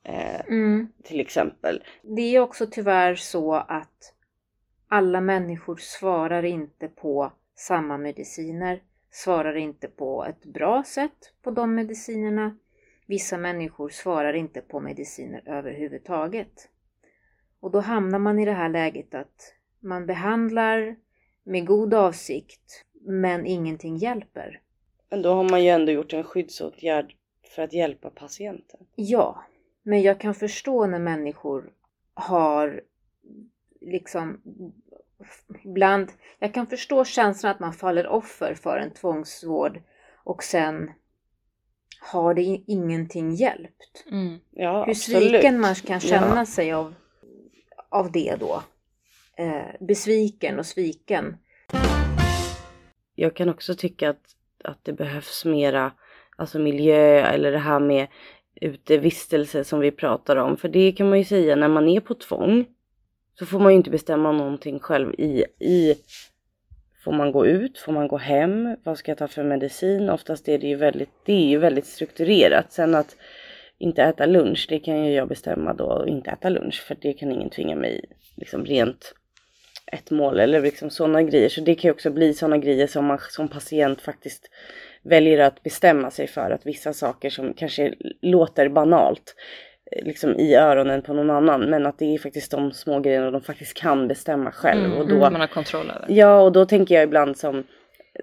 Eh, 0.03 0.41
mm. 0.47 0.87
Till 1.03 1.19
exempel. 1.19 1.83
Det 2.01 2.35
är 2.35 2.39
också 2.39 2.67
tyvärr 2.71 3.15
så 3.15 3.53
att 3.53 4.13
alla 4.87 5.21
människor 5.21 5.77
svarar 5.77 6.43
inte 6.45 6.87
på 6.87 7.31
samma 7.55 7.97
mediciner, 7.97 8.81
svarar 9.13 9.55
inte 9.55 9.87
på 9.87 10.25
ett 10.25 10.45
bra 10.45 10.83
sätt 10.83 11.33
på 11.41 11.51
de 11.51 11.75
medicinerna. 11.75 12.57
Vissa 13.05 13.37
människor 13.37 13.89
svarar 13.89 14.33
inte 14.33 14.61
på 14.61 14.79
mediciner 14.79 15.43
överhuvudtaget. 15.45 16.69
Och 17.59 17.71
då 17.71 17.79
hamnar 17.79 18.19
man 18.19 18.39
i 18.39 18.45
det 18.45 18.51
här 18.51 18.69
läget 18.69 19.13
att 19.13 19.53
man 19.79 20.05
behandlar 20.05 20.95
med 21.43 21.67
god 21.67 21.93
avsikt 21.93 22.85
men 23.01 23.45
ingenting 23.45 23.97
hjälper. 23.97 24.61
Men 25.09 25.21
då 25.21 25.33
har 25.33 25.49
man 25.49 25.63
ju 25.63 25.69
ändå 25.69 25.91
gjort 25.91 26.13
en 26.13 26.23
skyddsåtgärd 26.23 27.15
för 27.55 27.61
att 27.61 27.73
hjälpa 27.73 28.09
patienten. 28.09 28.79
Ja, 28.95 29.43
men 29.83 30.01
jag 30.01 30.19
kan 30.19 30.35
förstå 30.35 30.85
när 30.85 30.99
människor 30.99 31.73
har 32.13 32.81
liksom 33.81 34.41
ibland, 35.63 36.11
jag 36.39 36.53
kan 36.53 36.67
förstå 36.67 37.05
känslan 37.05 37.51
att 37.51 37.59
man 37.59 37.73
faller 37.73 38.07
offer 38.07 38.53
för 38.53 38.77
en 38.77 38.93
tvångsvård 38.93 39.81
och 40.23 40.43
sen 40.43 40.91
har 41.99 42.33
det 42.33 42.41
ingenting 42.67 43.33
hjälpt. 43.33 44.05
Mm. 44.11 44.39
Ja, 44.51 44.85
Hur 44.85 44.93
sviken 44.93 45.59
man 45.59 45.75
kan 45.75 45.99
känna 45.99 46.37
ja. 46.37 46.45
sig 46.45 46.73
av, 46.73 46.93
av 47.89 48.11
det 48.11 48.35
då 48.39 48.63
eh, 49.37 49.85
besviken 49.87 50.59
och 50.59 50.65
sviken. 50.65 51.37
Jag 53.15 53.35
kan 53.35 53.49
också 53.49 53.75
tycka 53.75 54.09
att, 54.09 54.35
att 54.63 54.85
det 54.85 54.93
behövs 54.93 55.45
mera 55.45 55.91
alltså 56.35 56.59
miljö 56.59 57.19
eller 57.19 57.51
det 57.51 57.57
här 57.57 57.79
med 57.79 58.07
utevistelse 58.55 59.63
som 59.63 59.79
vi 59.79 59.91
pratar 59.91 60.35
om. 60.35 60.57
För 60.57 60.69
det 60.69 60.91
kan 60.91 61.09
man 61.09 61.17
ju 61.17 61.25
säga 61.25 61.55
när 61.55 61.67
man 61.67 61.89
är 61.89 61.99
på 61.99 62.13
tvång 62.13 62.65
så 63.39 63.45
får 63.45 63.59
man 63.59 63.71
ju 63.71 63.77
inte 63.77 63.89
bestämma 63.89 64.31
någonting 64.31 64.79
själv 64.79 65.13
i, 65.17 65.45
i 65.59 65.95
Får 67.03 67.11
man 67.11 67.31
gå 67.31 67.45
ut? 67.45 67.77
Får 67.77 67.91
man 67.93 68.07
gå 68.07 68.17
hem? 68.17 68.75
Vad 68.83 68.97
ska 68.97 69.11
jag 69.11 69.17
ta 69.17 69.27
för 69.27 69.43
medicin? 69.43 70.09
Oftast 70.09 70.49
är 70.49 70.57
det 70.57 70.67
ju 70.67 70.75
väldigt, 70.75 71.09
det 71.25 71.33
är 71.33 71.47
ju 71.47 71.57
väldigt 71.57 71.85
strukturerat. 71.85 72.71
Sen 72.71 72.95
att 72.95 73.15
inte 73.77 74.03
äta 74.03 74.25
lunch, 74.25 74.65
det 74.69 74.79
kan 74.79 75.05
ju 75.05 75.13
jag 75.13 75.27
bestämma 75.27 75.73
då. 75.73 75.85
och 75.85 76.07
Inte 76.07 76.31
äta 76.31 76.49
lunch, 76.49 76.83
för 76.87 76.97
det 77.01 77.13
kan 77.13 77.31
ingen 77.31 77.49
tvinga 77.49 77.75
mig 77.75 78.05
liksom 78.35 78.65
rent 78.65 79.13
ett 79.91 80.11
mål 80.11 80.39
eller 80.39 80.61
liksom 80.61 80.89
sådana 80.89 81.23
grejer. 81.23 81.49
Så 81.49 81.61
det 81.61 81.75
kan 81.75 81.87
ju 81.87 81.91
också 81.91 82.11
bli 82.11 82.33
sådana 82.33 82.57
grejer 82.57 82.87
som 82.87 83.05
man 83.05 83.19
som 83.29 83.47
patient 83.47 84.01
faktiskt 84.01 84.49
väljer 85.03 85.39
att 85.39 85.63
bestämma 85.63 86.11
sig 86.11 86.27
för 86.27 86.51
att 86.51 86.65
vissa 86.65 86.93
saker 86.93 87.29
som 87.29 87.53
kanske 87.53 87.93
låter 88.21 88.69
banalt 88.69 89.35
liksom 89.91 90.39
i 90.39 90.55
öronen 90.55 91.01
på 91.01 91.13
någon 91.13 91.29
annan 91.29 91.61
men 91.61 91.85
att 91.85 91.99
det 91.99 92.13
är 92.13 92.17
faktiskt 92.17 92.51
de 92.51 92.71
små 92.71 92.99
grejerna 92.99 93.31
de 93.31 93.41
faktiskt 93.41 93.73
kan 93.73 94.07
bestämma 94.07 94.51
själv. 94.51 94.85
Mm, 94.85 94.97
och 94.97 95.07
då, 95.07 95.15
man 95.15 95.35
har 95.35 95.47
kontroll 95.47 95.89
över. 95.95 96.05
Ja 96.09 96.41
och 96.41 96.51
då 96.51 96.65
tänker 96.65 96.95
jag 96.95 97.03
ibland 97.03 97.37
som 97.37 97.63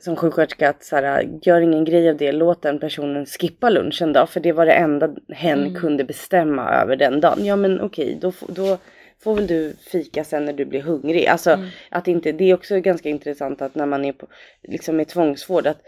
som 0.00 0.16
sjuksköterska 0.16 0.68
att 0.68 0.84
så 0.84 0.96
här, 0.96 1.28
gör 1.42 1.60
ingen 1.60 1.84
grej 1.84 2.10
av 2.10 2.16
det, 2.16 2.32
låt 2.32 2.62
den 2.62 2.78
personen 2.78 3.26
skippa 3.26 3.70
lunchen 3.70 4.12
då, 4.12 4.26
för 4.26 4.40
det 4.40 4.52
var 4.52 4.66
det 4.66 4.72
enda 4.72 5.10
hen 5.28 5.60
Mm. 5.60 5.74
kunde 5.80 6.04
bestämma 6.04 6.70
över 6.74 6.96
den 6.96 7.20
dagen. 7.20 7.44
Ja 7.44 7.56
men 7.56 7.80
okej, 7.80 8.18
då, 8.20 8.32
då 8.48 8.78
får 9.24 9.34
väl 9.34 9.46
du 9.46 9.74
fika 9.92 10.24
sen 10.24 10.44
när 10.44 10.52
du 10.52 10.64
blir 10.64 10.80
hungrig. 10.82 11.26
Alltså 11.26 11.50
Mm. 11.50 11.66
att 11.90 12.08
inte, 12.08 12.32
det 12.32 12.50
är 12.50 12.54
också 12.54 12.80
ganska 12.80 13.08
intressant 13.08 13.62
att 13.62 13.74
när 13.74 13.86
man 13.86 14.04
är 14.04 14.12
på, 14.12 14.26
liksom 14.62 14.96
med 14.96 15.08
tvångsvård 15.08 15.66
att 15.66 15.80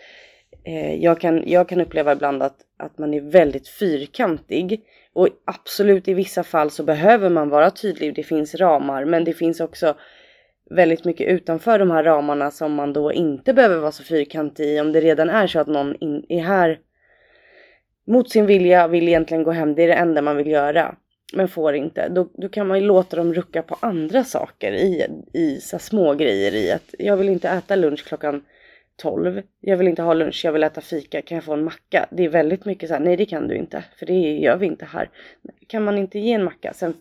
eh, 0.65 0.95
jag, 0.95 1.21
kan, 1.21 1.43
jag 1.47 1.69
kan 1.69 1.81
uppleva 1.81 2.13
ibland 2.13 2.43
att, 2.43 2.57
att 2.77 2.99
man 2.99 3.15
är 3.15 3.21
väldigt 3.21 3.69
fyrkantig. 3.69 4.81
Och 5.15 5.29
absolut 5.45 6.09
i 6.09 6.15
vissa 6.15 6.43
fall 6.43 6.71
så 6.71 6.83
behöver 6.83 7.29
man 7.29 7.49
vara 7.49 7.71
tydlig, 7.71 8.15
det 8.15 8.23
finns 8.23 8.55
ramar, 8.55 9.05
men 9.05 9.25
det 9.25 9.33
finns 9.33 9.61
också 9.61 9.95
väldigt 10.71 11.05
mycket 11.05 11.29
utanför 11.29 11.79
de 11.79 11.91
här 11.91 12.05
ramarna 12.05 12.51
som 12.51 12.75
man 12.75 12.93
då 12.93 13.13
inte 13.13 13.55
behöver 13.55 13.77
vara 13.79 13.93
så 13.93 14.03
fyrkantig 14.03 14.65
i. 14.65 14.81
Om 14.81 14.93
det 14.93 15.01
redan 15.01 15.31
är 15.31 15.47
så 15.47 15.61
att 15.61 15.67
någon 15.67 15.97
in, 15.97 16.27
är 16.29 16.41
här 16.41 16.79
mot 18.07 18.31
sin 18.31 18.47
vilja, 18.47 18.89
vill 18.89 19.09
egentligen 19.09 19.43
gå 19.43 19.51
hem, 19.51 19.75
det 19.75 19.83
är 19.83 19.89
det 19.89 19.95
enda 19.95 20.23
man 20.23 20.37
vill 20.37 20.51
göra. 20.51 20.95
Men 21.35 21.49
får 21.49 21.75
inte. 21.75 22.09
Då, 22.09 22.29
då 22.35 22.49
kan 22.49 22.67
man 22.67 22.81
ju 22.81 22.87
låta 22.87 23.17
dem 23.17 23.35
rucka 23.35 23.63
på 23.63 23.77
andra 23.81 24.25
saker 24.25 24.73
i, 24.73 25.07
i 25.33 25.61
så 25.61 25.79
små 25.79 26.15
grejer 26.15 26.55
i 26.55 26.73
att 26.73 26.95
jag 26.99 27.17
vill 27.17 27.29
inte 27.29 27.49
äta 27.49 27.77
lunch 27.77 28.05
klockan 28.05 28.45
12. 29.03 29.43
Jag 29.61 29.77
vill 29.77 29.89
inte 29.89 30.03
ha 30.03 30.15
lunch, 30.15 30.45
jag 30.45 30.53
vill 30.53 30.63
äta 30.63 30.81
fika. 30.81 31.23
Kan 31.23 31.35
jag 31.35 31.45
få 31.45 31.53
en 31.53 31.65
macka? 31.65 32.07
Det 32.11 32.25
är 32.25 32.29
väldigt 32.29 32.65
mycket 32.65 32.89
så 32.89 32.95
här, 32.95 33.01
nej 33.01 33.17
det 33.17 33.27
kan 33.27 33.49
du 33.49 33.57
inte. 33.57 33.85
För 33.97 34.07
det 34.07 34.39
gör 34.39 34.57
vi 34.57 34.67
inte 34.67 34.85
här. 34.85 35.11
Kan 35.67 35.85
man 35.85 35.99
inte 35.99 36.19
ge 36.19 36.33
en 36.33 36.45
macka? 36.45 36.73
Sen 36.73 36.95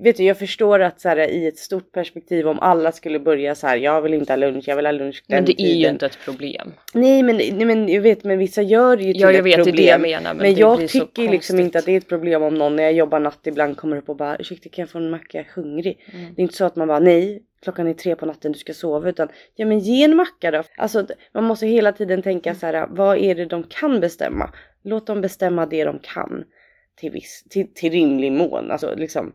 Vet 0.00 0.16
du, 0.16 0.24
jag 0.24 0.38
förstår 0.38 0.80
att 0.80 1.00
så 1.00 1.08
här, 1.08 1.30
i 1.30 1.46
ett 1.46 1.58
stort 1.58 1.92
perspektiv 1.92 2.48
om 2.48 2.58
alla 2.60 2.92
skulle 2.92 3.18
börja 3.20 3.54
så 3.54 3.66
här, 3.66 3.76
jag 3.76 4.02
vill 4.02 4.14
inte 4.14 4.32
ha 4.32 4.36
lunch, 4.36 4.64
jag 4.68 4.76
vill 4.76 4.86
ha 4.86 4.92
lunch 4.92 5.24
den 5.26 5.36
Men 5.36 5.44
det 5.44 5.62
är 5.62 5.66
ju 5.66 5.74
tiden." 5.74 5.92
inte 5.94 6.06
ett 6.06 6.18
problem. 6.24 6.72
Nej 6.94 7.22
men, 7.22 7.36
nej 7.36 7.64
men 7.64 7.88
jag 7.88 8.02
vet, 8.02 8.24
men 8.24 8.38
vissa 8.38 8.62
gör 8.62 8.96
det 8.96 9.02
ju 9.04 9.12
till 9.12 9.22
Ja, 9.22 9.32
jag 9.32 9.38
ett 9.38 9.44
vet, 9.44 9.54
är 9.54 9.58
det 9.58 9.64
problem. 9.64 9.86
jag 9.88 10.00
menar. 10.00 10.34
Men, 10.34 10.42
Men, 10.42 10.54
jag 10.54 10.88
tycker 10.88 11.28
liksom 11.28 11.60
inte 11.60 11.78
att 11.78 11.84
det 11.84 11.92
är 11.92 11.96
ett 11.96 12.08
problem 12.08 12.42
om 12.42 12.54
någon 12.54 12.76
när 12.76 12.82
jag 12.82 12.92
jobbar 12.92 13.20
natt 13.20 13.46
ibland 13.46 13.76
kommer 13.76 13.96
upp 13.96 14.08
och 14.08 14.16
bara 14.16 14.36
ursäkta 14.36 14.68
kan 14.68 14.82
jag 14.82 14.90
få 14.90 14.98
en 14.98 15.10
macka, 15.10 15.38
jag 15.38 15.46
är 15.46 15.62
hungrig. 15.62 15.98
Mm. 16.12 16.34
Det 16.34 16.40
är 16.40 16.42
inte 16.42 16.56
så 16.56 16.64
att 16.64 16.76
man 16.76 16.88
bara 16.88 16.98
nej, 17.00 17.42
klockan 17.62 17.88
är 17.88 17.94
tre 17.94 18.16
på 18.16 18.26
natten, 18.26 18.52
du 18.52 18.58
ska 18.58 18.74
sova 18.74 19.08
utan 19.08 19.28
ja 19.54 19.66
men 19.66 19.78
ge 19.78 20.04
en 20.04 20.16
macka 20.16 20.50
då. 20.50 20.62
Alltså 20.76 21.06
man 21.34 21.44
måste 21.44 21.66
hela 21.66 21.92
tiden 21.92 22.22
tänka 22.22 22.54
så 22.54 22.66
här, 22.66 22.86
vad 22.90 23.18
är 23.18 23.34
det 23.34 23.46
de 23.46 23.62
kan 23.62 24.00
bestämma? 24.00 24.52
Låt 24.84 25.06
dem 25.06 25.20
bestämma 25.20 25.66
det 25.66 25.84
de 25.84 25.98
kan 25.98 26.44
till 26.96 27.10
viss, 27.10 27.44
till, 27.50 27.74
till 27.74 27.92
rimlig 27.92 28.32
mån. 28.32 28.70
Alltså 28.70 28.94
liksom 28.96 29.32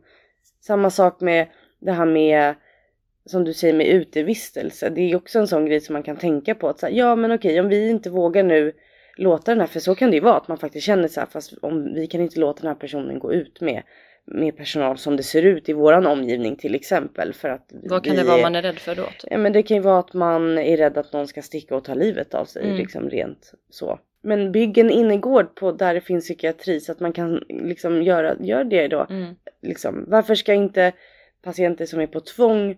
samma 0.61 0.89
sak 0.89 1.21
med 1.21 1.47
det 1.79 1.91
här 1.91 2.05
med 2.05 2.55
som 3.25 3.43
du 3.43 3.53
säger 3.53 3.73
med 3.73 3.87
utevistelse. 3.87 4.89
Det 4.89 5.01
är 5.01 5.15
också 5.15 5.39
en 5.39 5.47
sån 5.47 5.65
grej 5.65 5.81
som 5.81 5.93
man 5.93 6.03
kan 6.03 6.17
tänka 6.17 6.55
på 6.55 6.69
att 6.69 6.79
säga, 6.79 6.97
ja 6.97 7.15
men 7.15 7.31
okej 7.31 7.59
om 7.59 7.69
vi 7.69 7.89
inte 7.89 8.09
vågar 8.09 8.43
nu 8.43 8.73
låta 9.17 9.51
den 9.51 9.59
här, 9.59 9.67
för 9.67 9.79
så 9.79 9.95
kan 9.95 10.09
det 10.11 10.15
ju 10.15 10.21
vara 10.21 10.37
att 10.37 10.47
man 10.47 10.57
faktiskt 10.57 10.85
känner 10.85 11.07
så 11.07 11.19
här, 11.19 11.27
fast 11.27 11.53
om 11.61 11.93
vi 11.93 12.07
kan 12.07 12.21
inte 12.21 12.39
låta 12.39 12.61
den 12.61 12.67
här 12.67 12.75
personen 12.75 13.19
gå 13.19 13.33
ut 13.33 13.61
med 13.61 13.83
med 14.25 14.57
personal 14.57 14.97
som 14.97 15.17
det 15.17 15.23
ser 15.23 15.43
ut 15.43 15.69
i 15.69 15.73
våran 15.73 16.07
omgivning 16.07 16.55
till 16.55 16.75
exempel 16.75 17.33
för 17.33 17.49
att 17.49 17.69
Vad 17.83 18.03
kan 18.03 18.15
vi 18.15 18.21
det 18.21 18.27
vara 18.27 18.41
man 18.41 18.55
är 18.55 18.61
rädd 18.61 18.79
för 18.79 18.95
då? 18.95 19.03
Typ? 19.03 19.31
Ja 19.31 19.37
men 19.37 19.53
det 19.53 19.63
kan 19.63 19.77
ju 19.77 19.83
vara 19.83 19.99
att 19.99 20.13
man 20.13 20.57
är 20.57 20.77
rädd 20.77 20.97
att 20.97 21.13
någon 21.13 21.27
ska 21.27 21.41
sticka 21.41 21.75
och 21.75 21.83
ta 21.83 21.93
livet 21.93 22.33
av 22.33 22.45
sig 22.45 22.63
Mm. 22.63 22.77
liksom 22.77 23.09
rent 23.09 23.51
så. 23.69 23.99
Men 24.21 24.51
bygg 24.51 24.77
en 24.77 24.89
innergård 24.89 25.55
på 25.55 25.71
där 25.71 25.93
det 25.93 26.01
finns 26.01 26.25
psykiatri 26.25 26.79
så 26.79 26.91
att 26.91 26.99
man 26.99 27.13
kan 27.13 27.43
liksom 27.49 28.03
göra, 28.03 28.35
gör 28.39 28.63
det 28.63 28.87
då. 28.87 29.07
Mm. 29.09 29.35
Liksom, 29.61 30.05
varför 30.07 30.35
ska 30.35 30.53
inte 30.53 30.91
patienter 31.41 31.85
som 31.85 31.99
är 31.99 32.07
på 32.07 32.19
tvång 32.19 32.77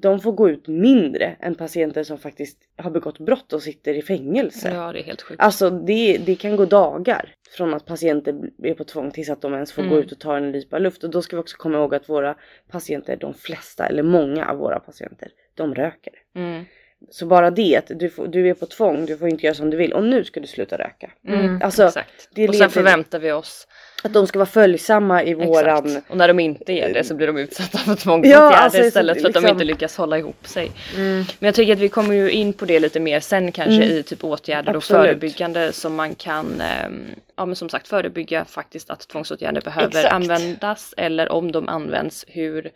de 0.00 0.20
får 0.20 0.32
gå 0.32 0.50
ut 0.50 0.68
mindre 0.68 1.36
än 1.40 1.54
patienter 1.54 2.02
som 2.02 2.18
faktiskt 2.18 2.58
har 2.76 2.90
begått 2.90 3.18
brott 3.18 3.52
och 3.52 3.62
sitter 3.62 3.94
i 3.94 4.02
fängelse. 4.02 4.72
Ja, 4.74 4.92
det 4.92 5.00
är 5.00 5.04
helt 5.04 5.22
sjukt. 5.22 5.40
Alltså 5.40 5.70
det, 5.70 6.18
det 6.26 6.34
kan 6.34 6.56
gå 6.56 6.64
dagar 6.64 7.34
från 7.56 7.74
att 7.74 7.86
patienter 7.86 8.34
är 8.62 8.74
på 8.74 8.84
tvång 8.84 9.10
tills 9.10 9.30
att 9.30 9.42
de 9.42 9.54
ens 9.54 9.72
får 9.72 9.82
Mm. 9.82 9.94
gå 9.94 10.00
ut 10.00 10.12
och 10.12 10.18
ta 10.18 10.36
en 10.36 10.52
nypa 10.52 10.78
luft. 10.78 11.04
Och 11.04 11.10
då 11.10 11.22
ska 11.22 11.36
vi 11.36 11.42
också 11.42 11.56
komma 11.56 11.78
ihåg 11.78 11.94
att 11.94 12.08
våra 12.08 12.36
patienter, 12.70 13.16
de 13.16 13.34
flesta 13.34 13.86
eller 13.86 14.02
många 14.02 14.46
av 14.46 14.58
våra 14.58 14.80
patienter, 14.80 15.28
de 15.54 15.74
röker. 15.74 16.12
Mm. 16.34 16.64
Så 17.10 17.26
bara 17.26 17.50
det 17.50 17.76
att 17.76 17.90
du, 17.98 18.10
får, 18.10 18.26
du 18.26 18.48
är 18.50 18.54
på 18.54 18.66
tvång, 18.66 19.06
du 19.06 19.16
får 19.18 19.28
inte 19.28 19.46
göra 19.46 19.54
som 19.54 19.70
du 19.70 19.76
vill 19.76 19.92
och 19.92 20.04
nu 20.04 20.24
ska 20.24 20.40
du 20.40 20.46
sluta 20.46 20.78
röka. 20.78 21.10
Mm. 21.28 21.60
Alltså, 21.62 21.86
Exakt. 21.86 22.28
det 22.34 22.48
och 22.48 22.54
sen 22.54 22.70
förväntar 22.70 23.18
vi 23.18 23.32
oss 23.32 23.66
Att 24.02 24.12
de 24.12 24.26
ska 24.26 24.38
vara 24.38 24.46
följsamma 24.46 25.24
i 25.24 25.34
våran... 25.34 25.86
Exakt. 25.86 26.10
Och 26.10 26.16
när 26.16 26.28
de 26.28 26.40
inte 26.40 26.72
är 26.72 26.92
det 26.94 27.04
så 27.04 27.14
blir 27.14 27.26
de 27.26 27.36
utsatta 27.38 27.78
för 27.78 27.94
tvångsåtgärder 27.94 28.40
Ja, 28.46 28.56
alltså, 28.56 28.80
istället 28.82 29.20
för 29.20 29.28
att 29.28 29.34
de 29.34 29.40
liksom- 29.40 29.54
inte 29.56 29.64
lyckas 29.64 29.96
hålla 29.96 30.18
ihop 30.18 30.46
sig. 30.46 30.70
Mm. 30.96 31.24
Men 31.38 31.46
jag 31.46 31.54
tycker 31.54 31.72
att 31.72 31.78
vi 31.78 31.88
kommer 31.88 32.14
ju 32.14 32.30
in 32.30 32.52
på 32.52 32.64
det 32.64 32.80
lite 32.80 33.00
mer 33.00 33.20
sen 33.20 33.52
kanske 33.52 33.74
Mm. 33.84 33.88
i 33.96 34.02
typ 34.02 34.24
åtgärder 34.24 34.74
Absolut. 34.74 35.00
och 35.00 35.06
förebyggande 35.06 35.72
som 35.72 35.94
man 35.94 36.14
kan, 36.14 36.60
ehm, 36.60 37.06
ja 37.36 37.46
men 37.46 37.56
som 37.56 37.68
sagt 37.68 37.88
förebygga 37.88 38.44
faktiskt 38.44 38.90
att 38.90 39.08
tvångsåtgärder 39.08 39.60
behöver 39.60 39.88
Exakt. 39.88 40.12
användas 40.12 40.94
eller 40.96 41.32
om 41.32 41.52
de 41.52 41.68
används 41.68 42.24
hur 42.28 42.70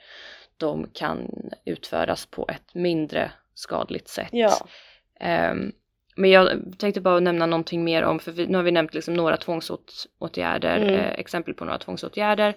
de 0.56 0.86
kan 0.92 1.30
utföras 1.64 2.26
på 2.26 2.48
ett 2.48 2.74
mindre 2.74 3.30
skadligt 3.54 4.08
sätt. 4.08 4.28
Ja. 4.32 4.66
Ehm, 5.20 5.72
men 6.16 6.30
jag 6.30 6.48
tänkte 6.78 7.00
bara 7.00 7.20
nämna 7.20 7.46
någonting 7.46 7.84
mer 7.84 8.02
om, 8.02 8.18
för 8.18 8.32
vi, 8.32 8.46
nu 8.46 8.56
har 8.56 8.62
vi 8.64 8.70
nämnt 8.72 8.94
liksom 8.94 9.14
några 9.14 9.36
tvångsåtgärder, 9.36 10.76
Mm. 10.76 10.94
eh, 10.94 11.10
exempel 11.12 11.54
på 11.54 11.64
några 11.64 11.78
tvångsåtgärder. 11.78 12.54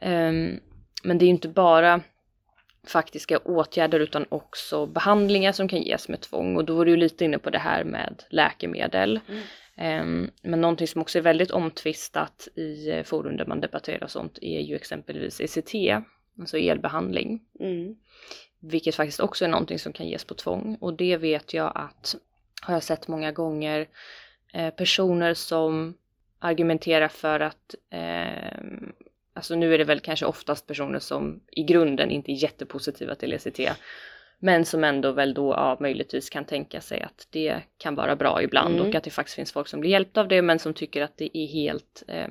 Ehm, 0.00 0.60
men 1.04 1.18
det 1.18 1.24
är 1.24 1.26
ju 1.26 1.30
inte 1.32 1.48
bara 1.48 2.00
faktiska 2.86 3.38
åtgärder 3.38 4.00
utan 4.00 4.26
också 4.28 4.86
behandlingar 4.86 5.52
som 5.52 5.68
kan 5.68 5.82
ges 5.82 6.08
med 6.08 6.20
tvång 6.20 6.56
och 6.56 6.64
då 6.64 6.74
var 6.74 6.84
du 6.84 6.96
lite 6.96 7.24
inne 7.24 7.38
på 7.38 7.50
det 7.50 7.58
här 7.58 7.84
med 7.84 8.22
läkemedel. 8.30 9.20
Mm. 9.28 9.42
Ehm, 9.76 10.30
men 10.42 10.60
någonting 10.60 10.88
som 10.88 11.00
också 11.00 11.18
är 11.18 11.22
väldigt 11.22 11.50
omtvistat 11.50 12.48
i 12.56 12.90
eh, 12.90 13.02
forum 13.02 13.36
där 13.36 13.46
man 13.46 13.60
debatterar 13.60 14.06
sånt 14.06 14.38
är 14.42 14.60
ju 14.60 14.76
exempelvis 14.76 15.40
ECT, 15.40 15.74
alltså 16.40 16.58
elbehandling. 16.58 17.40
Mm. 17.60 17.96
Vilket 18.60 18.94
faktiskt 18.94 19.20
också 19.20 19.44
är 19.44 19.48
någonting 19.48 19.78
som 19.78 19.92
kan 19.92 20.08
ges 20.08 20.24
på 20.24 20.34
tvång. 20.34 20.76
Och 20.80 20.94
det 20.94 21.16
vet 21.16 21.54
jag 21.54 21.72
att, 21.74 22.16
har 22.62 22.74
jag 22.74 22.82
sett 22.82 23.08
många 23.08 23.32
gånger, 23.32 23.88
eh, 24.52 24.70
personer 24.70 25.34
som 25.34 25.94
argumenterar 26.38 27.08
för 27.08 27.40
att, 27.40 27.74
eh, 27.90 28.58
alltså 29.34 29.54
nu 29.54 29.74
är 29.74 29.78
det 29.78 29.84
väl 29.84 30.00
kanske 30.00 30.26
oftast 30.26 30.66
personer 30.66 30.98
som 30.98 31.40
i 31.50 31.62
grunden 31.62 32.10
inte 32.10 32.32
är 32.32 32.42
jättepositiva 32.42 33.14
till 33.14 33.32
ECT. 33.32 33.60
Men 34.38 34.64
som 34.64 34.84
ändå 34.84 35.12
väl 35.12 35.34
då 35.34 35.52
ja, 35.52 35.76
möjligtvis 35.80 36.30
kan 36.30 36.44
tänka 36.44 36.80
sig 36.80 37.02
att 37.02 37.26
det 37.30 37.60
kan 37.78 37.94
vara 37.94 38.16
bra 38.16 38.42
ibland 38.42 38.74
Mm. 38.74 38.88
och 38.88 38.94
att 38.94 39.04
det 39.04 39.10
faktiskt 39.10 39.36
finns 39.36 39.52
folk 39.52 39.68
som 39.68 39.80
blir 39.80 39.90
hjälpta 39.90 40.20
av 40.20 40.28
det 40.28 40.42
men 40.42 40.58
som 40.58 40.74
tycker 40.74 41.02
att 41.02 41.16
det 41.16 41.38
är 41.38 41.46
helt 41.46 42.02
eh, 42.08 42.28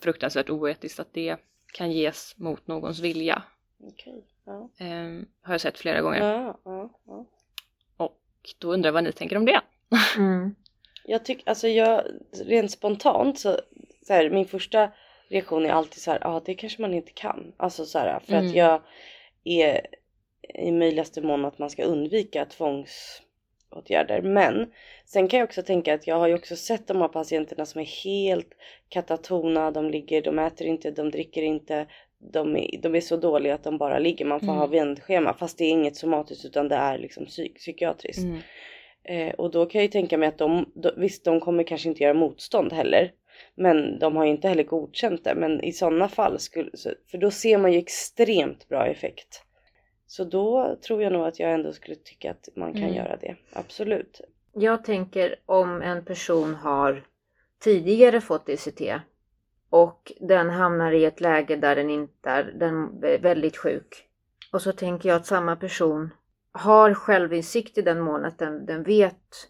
fruktansvärt 0.00 0.50
oetiskt 0.50 1.00
att 1.00 1.12
det 1.12 1.36
kan 1.74 1.92
ges 1.92 2.34
mot 2.38 2.66
någons 2.66 3.00
vilja. 3.00 3.42
Okej. 3.82 4.24
Ja. 4.44 4.68
Eh, 4.78 5.22
har 5.42 5.54
jag 5.54 5.60
sett 5.60 5.78
flera 5.78 6.00
gånger. 6.00 6.18
Ja, 6.20 6.58
ja, 6.64 6.90
ja. 7.06 7.26
Och 7.96 8.18
då 8.58 8.72
undrar 8.72 8.88
jag 8.88 8.92
vad 8.92 9.04
ni 9.04 9.12
tänker 9.12 9.36
om 9.36 9.44
det. 9.44 9.60
Mm. 10.16 10.54
Jag 11.06 11.24
tycker, 11.24 11.48
alltså 11.48 11.68
jag, 11.68 12.02
rent 12.32 12.70
spontant 12.70 13.38
så, 13.38 13.60
så 14.06 14.12
här, 14.12 14.30
min 14.30 14.46
första 14.46 14.90
reaktion 15.28 15.66
är 15.66 15.70
alltid 15.70 16.02
så 16.02 16.10
här, 16.10 16.18
ja 16.22 16.28
ah, 16.28 16.42
det 16.44 16.54
kanske 16.54 16.82
man 16.82 16.94
inte 16.94 17.12
kan. 17.12 17.52
Alltså 17.56 17.86
så 17.86 17.98
här, 17.98 18.20
för 18.20 18.32
Mm. 18.32 18.46
att 18.46 18.54
jag 18.54 18.80
är 19.44 19.86
i 20.54 20.72
möjligaste 20.72 21.20
mån 21.22 21.44
att 21.44 21.58
man 21.58 21.70
ska 21.70 21.84
undvika 21.84 22.44
tvångsåtgärder. 23.74 24.22
Men 24.22 24.66
sen 25.04 25.28
kan 25.28 25.38
jag 25.38 25.46
också 25.46 25.62
tänka 25.62 25.94
att 25.94 26.06
jag 26.06 26.16
har 26.16 26.28
ju 26.28 26.34
också 26.34 26.56
sett 26.56 26.86
de 26.86 27.00
här 27.00 27.08
patienterna 27.08 27.66
som 27.66 27.80
är 27.80 28.04
helt 28.04 28.48
katatona, 28.88 29.70
de 29.70 29.90
ligger, 29.90 30.22
de 30.22 30.38
äter 30.38 30.66
inte, 30.66 30.90
de 30.90 31.10
dricker 31.10 31.42
inte. 31.42 31.86
De 32.32 32.56
är, 32.56 32.78
de 32.82 32.94
är 32.94 33.00
så 33.00 33.16
dåliga 33.16 33.54
att 33.54 33.64
de 33.64 33.78
bara 33.78 33.98
ligger, 33.98 34.24
man 34.24 34.40
får 34.40 34.46
Mm. 34.46 34.58
ha 34.58 34.66
vändschema 34.66 35.34
fast 35.34 35.58
det 35.58 35.64
är 35.64 35.70
inget 35.70 35.96
somatiskt 35.96 36.44
utan 36.44 36.68
det 36.68 36.74
är 36.76 36.98
liksom 36.98 37.24
psyk- 37.24 37.54
psykiatriskt. 37.56 38.24
Mm. 38.24 38.40
Eh, 39.08 39.34
och 39.34 39.50
då 39.50 39.66
kan 39.66 39.78
jag 39.78 39.84
ju 39.86 39.90
tänka 39.90 40.18
mig 40.18 40.28
att 40.28 40.38
de, 40.38 40.72
de, 40.74 40.90
visst 40.96 41.24
de 41.24 41.40
kommer 41.40 41.64
kanske 41.64 41.88
inte 41.88 42.02
göra 42.02 42.14
motstånd 42.14 42.72
heller. 42.72 43.10
Men 43.56 43.98
de 43.98 44.16
har 44.16 44.24
ju 44.24 44.30
inte 44.30 44.48
heller 44.48 44.62
godkänt 44.62 45.24
det. 45.24 45.34
Men 45.34 45.64
i 45.64 45.72
sådana 45.72 46.08
fall 46.08 46.38
skulle, 46.38 46.70
för 47.10 47.18
då 47.18 47.30
ser 47.30 47.58
man 47.58 47.72
ju 47.72 47.78
extremt 47.78 48.68
bra 48.68 48.86
effekt. 48.86 49.42
Så 50.16 50.24
då 50.24 50.76
tror 50.86 51.02
jag 51.02 51.12
nog 51.12 51.26
att 51.26 51.38
jag 51.40 51.52
ändå 51.52 51.72
skulle 51.72 51.96
tycka 51.96 52.30
att 52.30 52.48
man 52.56 52.72
kan 52.72 52.82
Mm. 52.82 52.94
göra 52.94 53.16
det. 53.16 53.36
Absolut. 53.52 54.20
Jag 54.52 54.84
tänker 54.84 55.36
om 55.46 55.82
en 55.82 56.04
person 56.04 56.54
har 56.54 57.02
tidigare 57.58 58.20
fått 58.20 58.48
ECT 58.48 58.80
och 59.70 60.12
den 60.20 60.50
hamnar 60.50 60.92
i 60.92 61.04
ett 61.04 61.20
läge 61.20 61.56
där 61.56 61.76
den 61.76 61.90
inte 61.90 62.30
är, 62.30 62.44
den 62.44 63.04
är 63.04 63.18
väldigt 63.18 63.56
sjuk. 63.56 64.08
Och 64.52 64.62
så 64.62 64.72
tänker 64.72 65.08
jag 65.08 65.16
att 65.16 65.26
samma 65.26 65.56
person 65.56 66.14
har 66.52 66.94
självinsikt 66.94 67.78
i 67.78 67.82
den 67.82 68.00
mån 68.00 68.24
att 68.24 68.38
den, 68.38 68.66
den 68.66 68.82
vet, 68.82 69.48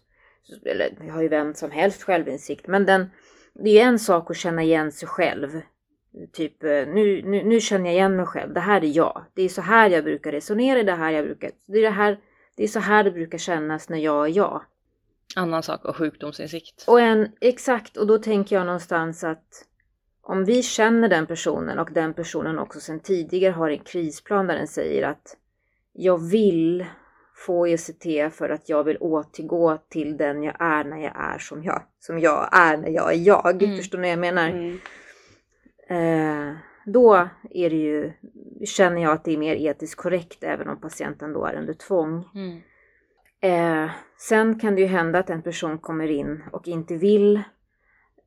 eller 0.65 0.97
vi 1.01 1.09
har 1.09 1.21
ju 1.21 1.27
vem 1.27 1.53
som 1.53 1.71
helst 1.71 2.03
självinsikt, 2.03 2.67
men 2.67 2.85
den, 2.85 3.05
det 3.53 3.69
är 3.69 3.73
ju 3.73 3.79
en 3.79 3.99
sak 3.99 4.31
att 4.31 4.37
känna 4.37 4.63
igen 4.63 4.91
sig 4.91 5.07
själv. 5.07 5.61
Typ, 6.33 6.63
eh, 6.63 6.69
nu, 6.69 7.21
nu, 7.25 7.43
nu 7.43 7.59
känner 7.59 7.85
jag 7.85 7.93
igen 7.93 8.15
mig 8.15 8.25
själv, 8.25 8.53
det 8.53 8.59
här 8.59 8.83
är 8.83 8.97
jag. 8.97 9.25
Det 9.33 9.41
är 9.41 9.49
så 9.49 9.61
här 9.61 9.89
jag 9.89 10.03
brukar 10.03 10.31
resonera, 10.31 10.83
det 10.83 10.91
här 10.91 11.11
jag 11.11 11.25
brukar, 11.25 11.51
det 11.65 11.77
är 11.77 11.81
det 11.81 11.89
här, 11.89 12.19
det 12.55 12.63
är 12.63 12.67
så 12.67 12.79
här 12.79 13.03
det 13.03 13.11
brukar 13.11 13.37
kännas 13.37 13.89
när 13.89 13.97
jag 13.97 14.25
är 14.25 14.37
jag. 14.37 14.61
Annan 15.35 15.63
sak 15.63 15.85
och 15.85 15.95
sjukdomsinsikt. 15.95 16.83
Och 16.87 17.01
en, 17.01 17.31
exakt, 17.41 17.97
och 17.97 18.07
då 18.07 18.17
tänker 18.17 18.55
jag 18.55 18.65
någonstans 18.65 19.23
att 19.23 19.65
om 20.21 20.45
vi 20.45 20.63
känner 20.63 21.09
den 21.09 21.27
personen 21.27 21.79
och 21.79 21.89
den 21.91 22.13
personen 22.13 22.59
också 22.59 22.79
sedan 22.79 22.99
tidigare 22.99 23.51
har 23.51 23.69
en 23.69 23.79
krisplan 23.79 24.47
där 24.47 24.55
den 24.55 24.67
säger 24.67 25.07
att 25.07 25.37
jag 25.93 26.29
vill 26.29 26.85
få 27.35 27.67
ECT 27.67 28.35
för 28.35 28.49
att 28.49 28.69
jag 28.69 28.83
vill 28.83 28.97
återgå 28.99 29.77
till 29.89 30.17
den 30.17 30.43
jag 30.43 30.55
är 30.59 30.83
när 30.83 30.97
jag 30.97 31.13
är 31.15 31.37
som 31.37 31.63
jag, 31.63 31.83
som 31.99 32.19
jag 32.19 32.49
är 32.51 32.77
när 32.77 32.89
jag 32.89 33.13
är 33.13 33.17
jag. 33.17 33.63
Mm. 33.63 33.77
Förstår 33.77 33.97
ni 33.97 34.07
vad 34.07 34.11
jag 34.11 34.19
menar? 34.19 34.49
Mm. 34.49 34.79
Eh, 35.87 36.53
då 36.85 37.29
är 37.49 37.69
det 37.69 37.75
ju, 37.75 38.11
känner 38.65 39.01
jag 39.01 39.11
att 39.11 39.23
det 39.23 39.33
är 39.33 39.37
mer 39.37 39.55
etiskt 39.55 39.95
korrekt 39.95 40.43
även 40.43 40.69
om 40.69 40.81
patienten 40.81 41.33
då 41.33 41.45
är 41.45 41.55
under 41.55 41.73
tvång. 41.73 42.29
Mm. 42.35 42.61
Eh, 43.41 43.91
sen 44.17 44.59
kan 44.59 44.75
det 44.75 44.81
ju 44.81 44.87
hända 44.87 45.19
att 45.19 45.29
en 45.29 45.41
person 45.41 45.77
kommer 45.77 46.07
in 46.07 46.43
och 46.51 46.67
inte 46.67 46.95
vill 46.95 47.41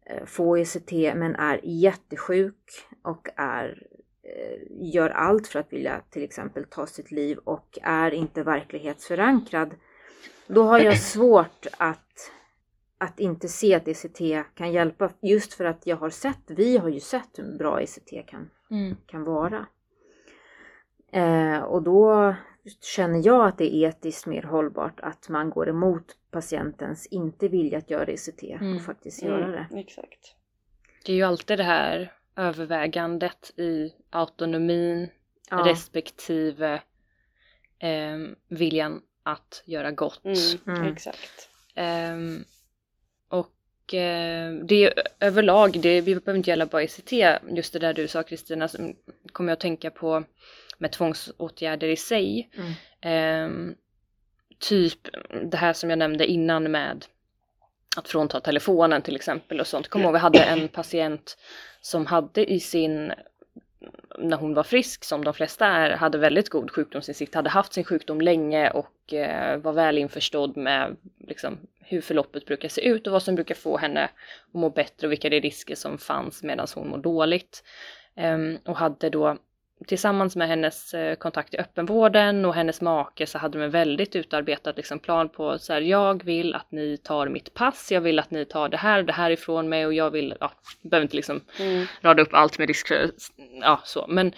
eh, 0.06 0.24
få 0.26 0.56
ECT 0.56 0.92
men 0.92 1.34
är 1.34 1.60
jättesjuk 1.62 2.86
och 3.02 3.28
är, 3.36 3.82
eh, 4.22 4.58
gör 4.70 5.10
allt 5.10 5.46
för 5.46 5.58
att 5.58 5.72
vilja 5.72 6.00
till 6.10 6.22
exempel 6.22 6.64
ta 6.64 6.86
sitt 6.86 7.10
liv 7.10 7.38
och 7.38 7.78
är 7.82 8.14
inte 8.14 8.42
verklighetsförankrad. 8.42 9.74
Då 10.46 10.62
har 10.62 10.78
jag 10.78 10.98
svårt 10.98 11.66
att, 11.76 12.30
att 12.98 13.20
inte 13.20 13.48
se 13.48 13.74
att 13.74 13.88
ECT 13.88 14.20
kan 14.54 14.72
hjälpa 14.72 15.10
just 15.22 15.54
för 15.54 15.64
att 15.64 15.86
jag 15.86 15.96
har 15.96 16.10
sett, 16.10 16.38
vi 16.46 16.76
har 16.78 16.88
ju 16.88 17.00
sett 17.00 17.28
hur 17.38 17.58
bra 17.58 17.80
ECT 17.80 18.26
kan 18.26 18.50
Mm. 18.70 18.96
kan 19.06 19.24
vara. 19.24 19.66
Eh, 21.12 21.58
och 21.58 21.82
då 21.82 22.34
känner 22.80 23.26
jag 23.26 23.46
att 23.48 23.58
det 23.58 23.74
är 23.74 23.88
etiskt 23.88 24.26
mer 24.26 24.42
hållbart 24.42 25.00
att 25.00 25.28
man 25.28 25.50
går 25.50 25.68
emot 25.68 26.16
patientens 26.30 27.06
inte 27.06 27.48
vilja 27.48 27.78
att 27.78 27.90
göra 27.90 28.04
ECT 28.12 28.42
Mm. 28.42 28.76
och 28.76 28.82
faktiskt 28.82 29.22
göra 29.22 29.46
det. 29.46 29.66
Mm, 29.70 29.78
exakt. 29.78 30.34
Det 31.04 31.12
är 31.12 31.16
ju 31.16 31.22
alltid 31.22 31.58
det 31.58 31.64
här 31.64 32.12
övervägandet 32.36 33.58
i 33.58 33.92
autonomin 34.10 35.08
Ja. 35.50 35.66
respektive 35.66 36.82
eh, 37.78 38.18
viljan 38.48 39.02
att 39.22 39.62
göra 39.66 39.90
gott. 39.90 40.24
Mm, 40.24 40.76
Mm. 40.78 40.92
Exakt. 40.92 41.48
Ehm, 41.74 42.44
och 43.28 43.94
eh, 43.94 44.52
det 44.52 44.84
är 44.84 44.92
överlag, 45.20 45.80
det 45.80 46.00
vi 46.00 46.14
behöver 46.14 46.36
inte 46.36 46.50
gälla 46.50 46.66
bara 46.66 46.82
ECT, 46.82 47.12
just 47.50 47.72
det 47.72 47.78
där 47.78 47.94
du 47.94 48.08
sa 48.08 48.22
Kristina, 48.22 48.68
kommer 49.32 49.50
jag 49.50 49.56
att 49.56 49.60
tänka 49.60 49.90
på 49.90 50.24
med 50.78 50.92
tvångsåtgärder 50.92 51.88
i 51.88 51.96
sig. 51.96 52.50
Mm. 52.54 52.72
Ehm, 53.00 53.74
typ 54.58 55.08
det 55.42 55.56
här 55.56 55.72
som 55.72 55.90
jag 55.90 55.98
nämnde 55.98 56.26
innan 56.26 56.70
med 56.70 57.04
att 57.96 58.08
frånta 58.08 58.40
telefonen 58.40 59.02
till 59.02 59.16
exempel 59.16 59.60
och 59.60 59.66
sånt. 59.66 59.88
Kommer 59.88 60.04
ihåg 60.04 60.12
vi 60.12 60.18
hade 60.18 60.42
en 60.42 60.68
patient 60.68 61.38
som 61.80 62.06
hade 62.06 62.52
i 62.52 62.60
sin 62.60 63.12
när 64.18 64.36
hon 64.36 64.54
var 64.54 64.62
frisk, 64.62 65.04
som 65.04 65.24
de 65.24 65.34
flesta 65.34 65.66
är, 65.66 65.90
hade 65.90 66.18
väldigt 66.18 66.48
god 66.48 66.70
sjukdomsinsikt, 66.70 67.34
hade 67.34 67.50
haft 67.50 67.72
sin 67.72 67.84
sjukdom 67.84 68.20
länge 68.20 68.70
och 68.70 69.14
eh, 69.14 69.58
var 69.58 69.72
väl 69.72 69.98
införstådd 69.98 70.56
med 70.56 70.96
liksom, 71.18 71.58
hur 71.80 72.00
förloppet 72.00 72.46
brukar 72.46 72.68
se 72.68 72.88
ut 72.88 73.06
och 73.06 73.12
vad 73.12 73.22
som 73.22 73.34
brukar 73.34 73.54
få 73.54 73.76
henne 73.76 74.04
att 74.04 74.54
må 74.54 74.70
bättre 74.70 75.06
och 75.06 75.12
vilka 75.12 75.30
det 75.30 75.36
är 75.36 75.40
risker 75.40 75.74
som 75.74 75.98
fanns 75.98 76.42
medan 76.42 76.66
hon 76.74 76.88
mår 76.88 76.98
dåligt. 76.98 77.64
Eh, 78.16 78.38
och 78.64 78.76
hade 78.76 79.10
då 79.10 79.38
tillsammans 79.86 80.36
med 80.36 80.48
hennes 80.48 80.94
eh, 80.94 81.14
kontakt 81.14 81.54
i 81.54 81.58
öppenvården 81.58 82.44
och 82.44 82.54
hennes 82.54 82.80
make 82.80 83.26
så 83.26 83.38
hade 83.38 83.58
de 83.58 83.64
en 83.64 83.70
väldigt 83.70 84.16
utarbetad 84.16 84.72
liksom, 84.76 84.98
plan 84.98 85.28
på 85.28 85.58
så 85.58 85.72
här, 85.72 85.80
jag 85.80 86.24
vill 86.24 86.54
att 86.54 86.70
ni 86.72 86.96
tar 86.96 87.28
mitt 87.28 87.54
pass, 87.54 87.92
jag 87.92 88.00
vill 88.00 88.18
att 88.18 88.30
ni 88.30 88.44
tar 88.44 88.68
det 88.68 88.76
här 88.76 88.98
och 88.98 89.04
det 89.04 89.12
här 89.12 89.30
ifrån 89.30 89.68
mig 89.68 89.86
och 89.86 89.94
jag 89.94 90.10
vill, 90.10 90.34
ja, 90.40 90.52
behöver 90.82 91.04
inte 91.04 91.16
liksom 91.16 91.40
Mm. 91.60 91.86
rada 92.00 92.22
upp 92.22 92.34
allt 92.34 92.58
med 92.58 92.68
risk 92.68 92.88
för, 92.88 93.10
ja 93.60 93.80
så, 93.84 94.06
men 94.08 94.32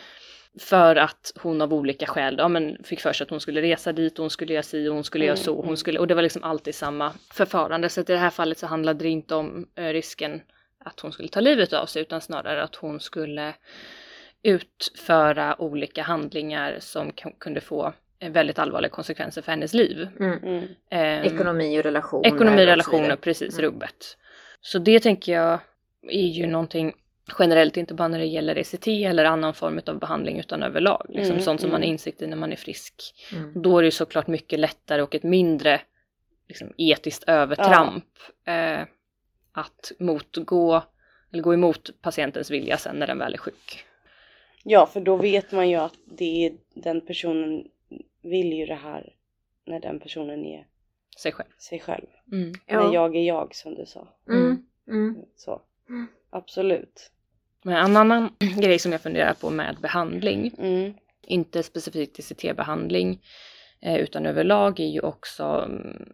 för 0.60 0.96
att 0.96 1.32
hon 1.42 1.62
av 1.62 1.74
olika 1.74 2.06
skäl 2.06 2.34
ja, 2.38 2.48
men 2.48 2.76
fick 2.84 3.00
för 3.00 3.12
sig 3.12 3.24
att 3.24 3.30
hon 3.30 3.40
skulle 3.40 3.62
resa 3.62 3.92
dit, 3.92 4.18
hon 4.18 4.30
skulle 4.30 4.52
göra 4.52 4.62
si 4.62 4.88
och 4.88 4.94
hon 4.94 5.04
skulle 5.04 5.24
Mm, 5.24 5.28
göra 5.28 5.44
så, 5.44 5.54
hon 5.56 5.64
mm. 5.64 5.76
skulle, 5.76 5.98
och 5.98 6.06
det 6.06 6.14
var 6.14 6.22
liksom 6.22 6.44
alltid 6.44 6.74
samma 6.74 7.12
förfarande. 7.32 7.88
Så 7.88 8.00
att 8.00 8.10
i 8.10 8.12
det 8.12 8.18
här 8.18 8.30
fallet 8.30 8.58
så 8.58 8.66
handlade 8.66 9.04
det 9.04 9.08
inte 9.08 9.34
om 9.34 9.66
eh, 9.76 9.84
risken 9.84 10.40
att 10.84 11.00
hon 11.00 11.12
skulle 11.12 11.28
ta 11.28 11.40
livet 11.40 11.72
av 11.72 11.86
sig 11.86 12.02
utan 12.02 12.20
snarare 12.20 12.62
att 12.62 12.76
hon 12.76 13.00
skulle 13.00 13.54
utföra 14.42 15.60
olika 15.60 16.02
handlingar 16.02 16.76
som 16.80 17.12
kunde 17.38 17.60
få 17.60 17.92
eh, 18.18 18.30
väldigt 18.32 18.58
allvarliga 18.58 18.90
konsekvenser 18.90 19.42
för 19.42 19.52
hennes 19.52 19.74
liv. 19.74 20.08
Mm. 20.20 20.38
Mm. 20.38 20.64
Ehm, 20.90 21.24
Ekonomi 21.24 21.78
och 21.78 21.82
relationer. 21.82 22.26
Ekonomi, 22.26 22.62
och 22.62 22.66
relationer, 22.66 23.16
precis, 23.16 23.58
Mm. 23.58 23.70
rubbet. 23.70 24.16
Så 24.60 24.78
det 24.78 25.00
tänker 25.00 25.32
jag 25.32 25.58
är 26.02 26.26
ju 26.28 26.46
någonting 26.46 26.92
generellt, 27.38 27.76
inte 27.76 27.94
bara 27.94 28.08
när 28.08 28.18
det 28.18 28.26
gäller 28.26 28.58
ECT 28.58 28.88
eller 28.88 29.24
annan 29.24 29.54
form 29.54 29.80
av 29.86 29.98
behandling 29.98 30.38
utan 30.38 30.62
överlag. 30.62 31.06
Liksom 31.08 31.32
Mm, 31.32 31.42
sånt 31.44 31.60
som 31.60 31.70
man 31.70 31.80
har 31.80 31.84
mm. 31.86 31.92
insikt 31.92 32.22
i 32.22 32.26
när 32.26 32.36
man 32.36 32.52
är 32.52 32.56
frisk. 32.56 32.94
Mm. 33.32 33.62
Då 33.62 33.78
är 33.78 33.82
det 33.82 33.86
ju 33.86 33.90
såklart 33.90 34.26
mycket 34.26 34.58
lättare 34.60 35.02
och 35.02 35.14
ett 35.14 35.22
mindre 35.22 35.80
liksom, 36.48 36.72
etiskt 36.76 37.24
övertramp 37.26 38.04
eh, 38.44 38.80
att 39.52 39.92
motgå 39.98 40.82
eller 41.32 41.42
gå 41.42 41.54
emot 41.54 41.90
patientens 42.02 42.50
vilja 42.50 42.76
sen 42.76 42.96
när 42.96 43.06
den 43.06 43.18
väl 43.18 43.34
är 43.34 43.38
sjuk. 43.38 43.84
Ja, 44.64 44.86
för 44.86 45.00
då 45.00 45.16
vet 45.16 45.52
man 45.52 45.68
ju 45.70 45.76
att 45.76 45.94
det 46.04 46.46
är, 46.46 46.52
den 46.74 47.00
personen 47.00 47.64
vill 48.22 48.52
ju 48.52 48.66
det 48.66 48.74
här 48.74 49.14
när 49.66 49.80
den 49.80 50.00
personen 50.00 50.46
är 50.46 50.66
Sig 51.18 51.32
själv. 51.32 51.48
sig 51.58 51.80
själv. 51.80 52.06
Mm. 52.32 52.52
Ja. 52.66 52.80
När 52.86 52.94
jag 52.94 53.16
är 53.16 53.22
jag 53.22 53.54
som 53.54 53.74
du 53.74 53.86
sa. 53.86 54.08
Mm. 54.28 54.66
Mm. 54.88 55.16
Så. 55.36 55.62
Mm. 55.88 56.06
Absolut. 56.30 57.10
Men 57.62 57.76
en 57.76 57.96
annan 57.96 58.30
grej 58.38 58.78
som 58.78 58.92
jag 58.92 59.00
funderar 59.00 59.34
på 59.34 59.50
med 59.50 59.76
behandling 59.82 60.52
Mm. 60.58 60.94
inte 61.22 61.62
specifikt 61.62 62.18
ICT-behandling 62.18 63.18
eh, 63.80 63.96
utan 63.96 64.26
överlag 64.26 64.80
är 64.80 64.88
ju 64.88 65.00
också, 65.00 65.44
mm, 65.44 66.12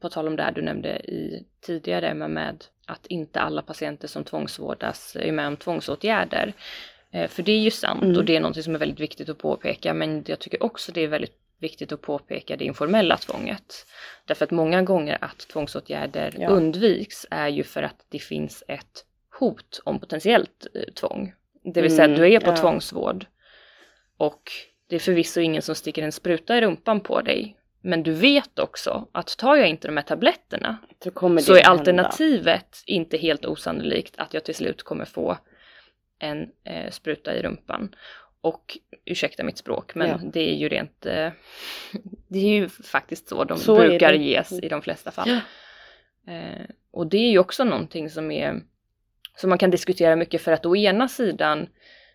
på 0.00 0.08
tal 0.08 0.28
om 0.28 0.36
det 0.36 0.42
här 0.42 0.52
du 0.52 0.62
nämnde 0.62 0.98
i 0.98 1.46
tidigare, 1.60 2.14
men 2.14 2.32
med 2.32 2.64
att 2.86 3.06
inte 3.06 3.40
alla 3.40 3.62
patienter 3.62 4.08
som 4.08 4.24
tvångsvårdas 4.24 5.16
är 5.20 5.32
med 5.32 5.46
om 5.46 5.56
tvångsåtgärder. 5.56 6.52
Eh, 7.12 7.28
För 7.28 7.42
det 7.42 7.52
är 7.52 7.58
ju 7.58 7.70
sant 7.70 8.02
Mm. 8.02 8.16
och 8.16 8.24
det 8.24 8.36
är 8.36 8.40
något 8.40 8.64
som 8.64 8.74
är 8.74 8.78
väldigt 8.78 9.00
viktigt 9.00 9.28
att 9.28 9.38
påpeka, 9.38 9.94
men 9.94 10.24
jag 10.26 10.38
tycker 10.38 10.62
också 10.62 10.92
det 10.92 11.00
är 11.00 11.08
väldigt 11.08 11.36
viktigt 11.58 11.92
att 11.92 12.02
påpeka 12.02 12.56
det 12.56 12.64
informella 12.64 13.16
tvånget. 13.16 13.86
Därför 14.24 14.44
att 14.44 14.50
många 14.50 14.82
gånger 14.82 15.18
att 15.20 15.38
tvångsåtgärder 15.38 16.34
Ja. 16.38 16.48
undviks 16.48 17.26
är 17.30 17.48
ju 17.48 17.62
för 17.62 17.82
att 17.82 18.04
det 18.08 18.18
finns 18.18 18.62
ett 18.68 19.04
hot 19.38 19.80
om 19.84 20.00
potentiellt 20.00 20.66
eh, 20.74 20.92
tvång. 20.94 21.32
Det 21.74 21.82
vill 21.82 21.90
säga 21.90 22.04
Mm, 22.04 22.14
att 22.14 22.20
du 22.20 22.34
är 22.34 22.40
på 22.40 22.50
ja. 22.50 22.56
tvångsvård 22.56 23.26
och 24.16 24.42
det 24.88 24.96
är 24.96 25.00
förvisso 25.00 25.40
ingen 25.40 25.62
som 25.62 25.74
sticker 25.74 26.02
en 26.02 26.12
spruta 26.12 26.56
i 26.56 26.60
rumpan 26.60 27.00
på 27.00 27.20
dig. 27.20 27.56
Men 27.80 28.02
du 28.02 28.12
vet 28.12 28.58
också 28.58 29.08
att 29.12 29.36
tar 29.38 29.56
jag 29.56 29.68
inte 29.68 29.88
de 29.88 29.96
här 29.96 30.04
tabletterna 30.04 30.76
Så 31.42 31.54
är 31.54 31.62
alternativet 31.70 32.82
inte 32.86 33.16
helt 33.16 33.44
osannolikt 33.44 34.14
att 34.18 34.34
jag 34.34 34.44
till 34.44 34.54
slut 34.54 34.82
kommer 34.82 35.04
få 35.04 35.38
en 36.18 36.50
eh, 36.64 36.90
spruta 36.90 37.34
i 37.34 37.42
rumpan. 37.42 37.94
Och 38.40 38.78
ursäkta 39.04 39.44
mitt 39.44 39.58
språk 39.58 39.94
men 39.94 40.08
Ja. 40.08 40.20
det 40.32 40.50
är 40.50 40.54
ju 40.54 40.68
rent, 40.68 41.06
eh, 41.06 41.30
det 42.28 42.38
är 42.38 42.48
ju 42.48 42.68
faktiskt 42.68 43.28
så 43.28 43.44
de 43.44 43.58
Så 43.58 43.76
brukar 43.76 44.12
ges 44.12 44.52
i 44.52 44.68
de 44.68 44.82
flesta 44.82 45.10
fall. 45.10 45.28
Ja. 45.28 45.40
Eh, 46.32 46.66
och 46.90 47.06
det 47.06 47.16
är 47.18 47.30
ju 47.30 47.38
också 47.38 47.64
någonting 47.64 48.10
som 48.10 48.30
är 48.30 48.60
som 49.36 49.48
man 49.50 49.58
kan 49.58 49.70
diskutera 49.70 50.16
mycket 50.16 50.42
för 50.42 50.52
att 50.52 50.66
å 50.66 50.76
ena 50.76 51.08
sidan 51.08 51.68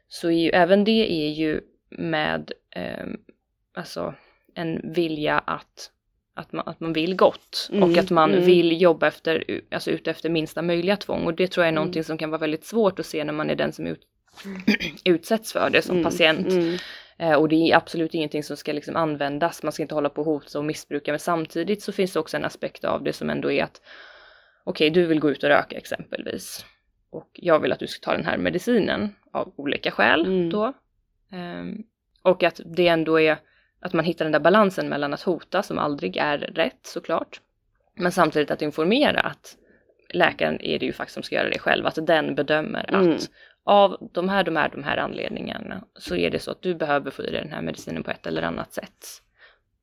så 0.08 0.28
är 0.28 0.40
ju 0.44 0.50
även 0.50 0.84
det 0.84 1.12
är 1.12 1.30
ju 1.30 1.62
med 1.90 2.52
eh, 2.76 3.06
alltså 3.74 4.16
en 4.56 4.94
vilja 4.94 5.40
att, 5.40 5.92
att, 6.34 6.52
man, 6.52 6.68
att 6.68 6.80
man 6.80 6.94
vill 6.94 7.16
gott 7.16 7.70
Mm, 7.72 7.84
och 7.84 7.98
att 7.98 8.10
man 8.10 8.34
mm. 8.34 8.46
vill 8.46 8.82
jobba 8.82 9.08
efter, 9.08 9.62
alltså 9.72 9.92
ut 9.92 10.08
efter 10.08 10.30
minsta 10.30 10.62
möjliga 10.62 10.98
tvång 10.98 11.26
och 11.26 11.34
det 11.34 11.48
tror 11.48 11.64
jag 11.64 11.68
är 11.68 11.72
Mm. 11.72 11.76
någonting 11.76 12.04
som 12.04 12.18
kan 12.18 12.30
vara 12.30 12.40
väldigt 12.40 12.66
svårt 12.66 13.00
att 13.00 13.06
se 13.06 13.24
när 13.24 13.34
man 13.34 13.50
är 13.50 13.56
den 13.56 13.74
som 13.74 13.88
ut, 13.88 14.02
utsätts 15.06 15.54
för 15.54 15.70
det 15.70 15.82
som 15.82 15.98
Mm, 15.98 16.12
patient. 16.12 16.48
Mm. 16.48 16.78
Eh, 17.18 17.34
och 17.34 17.50
det 17.50 17.56
är 17.56 17.76
absolut 17.76 18.14
ingenting 18.14 18.44
som 18.44 18.58
ska 18.58 18.74
liksom 18.74 18.96
användas, 18.96 19.64
man 19.64 19.72
ska 19.72 19.84
inte 19.84 19.96
hålla 19.96 20.10
på 20.10 20.22
och 20.22 20.26
hota 20.26 20.60
och 20.60 20.66
missbruka 20.66 21.12
men 21.12 21.20
samtidigt 21.20 21.84
så 21.84 21.92
finns 21.92 22.14
det 22.14 22.20
också 22.20 22.38
en 22.38 22.46
aspekt 22.46 22.84
av 22.84 23.04
det 23.04 23.14
som 23.14 23.30
ändå 23.30 23.52
är 23.52 23.64
att 23.64 23.82
okej, 24.64 24.90
okay, 24.90 25.02
du 25.02 25.08
vill 25.08 25.20
gå 25.20 25.32
ut 25.32 25.44
och 25.44 25.50
röka 25.50 25.78
exempelvis 25.78 26.66
och 27.10 27.30
jag 27.34 27.60
vill 27.60 27.72
att 27.72 27.80
du 27.80 27.88
ska 27.88 28.06
ta 28.06 28.18
den 28.18 28.26
här 28.26 28.38
medicinen 28.38 29.16
av 29.32 29.54
olika 29.56 29.92
skäl 29.92 30.26
mm. 30.26 30.50
då. 30.50 30.74
Um, 31.32 31.84
och 32.22 32.44
att 32.44 32.62
det 32.66 32.88
ändå 32.88 33.20
är 33.20 33.38
att 33.82 33.94
man 33.94 34.06
hittar 34.06 34.26
den 34.26 34.32
där 34.32 34.40
balansen 34.40 34.90
mellan 34.90 35.14
att 35.14 35.22
hota 35.22 35.64
som 35.64 35.78
aldrig 35.78 36.18
är 36.18 36.38
rätt 36.38 36.80
såklart. 36.84 37.42
Men 37.96 38.12
samtidigt 38.12 38.52
att 38.52 38.62
informera 38.62 39.20
att 39.20 39.58
läkaren 40.10 40.62
är 40.62 40.80
det 40.80 40.86
ju 40.86 40.94
faktiskt 40.94 41.14
som 41.14 41.24
ska 41.24 41.36
göra 41.36 41.50
det 41.50 41.60
själv, 41.60 41.88
att 41.88 42.08
den 42.08 42.36
bedömer 42.36 42.90
mm. 42.90 43.12
att 43.12 43.30
av 43.64 44.10
de 44.12 44.30
här, 44.30 44.44
de 44.44 44.56
här, 44.56 44.70
de 44.70 44.84
här 44.84 44.98
anledningarna 44.98 45.84
så 45.96 46.16
är 46.16 46.30
det 46.30 46.40
så 46.40 46.52
att 46.52 46.62
du 46.62 46.76
behöver 46.76 47.12
få 47.12 47.24
i 47.24 47.32
dig 47.32 47.42
den 47.42 47.52
här 47.52 47.62
medicinen 47.62 48.04
på 48.04 48.12
ett 48.12 48.28
eller 48.28 48.42
annat 48.42 48.74
sätt. 48.74 49.22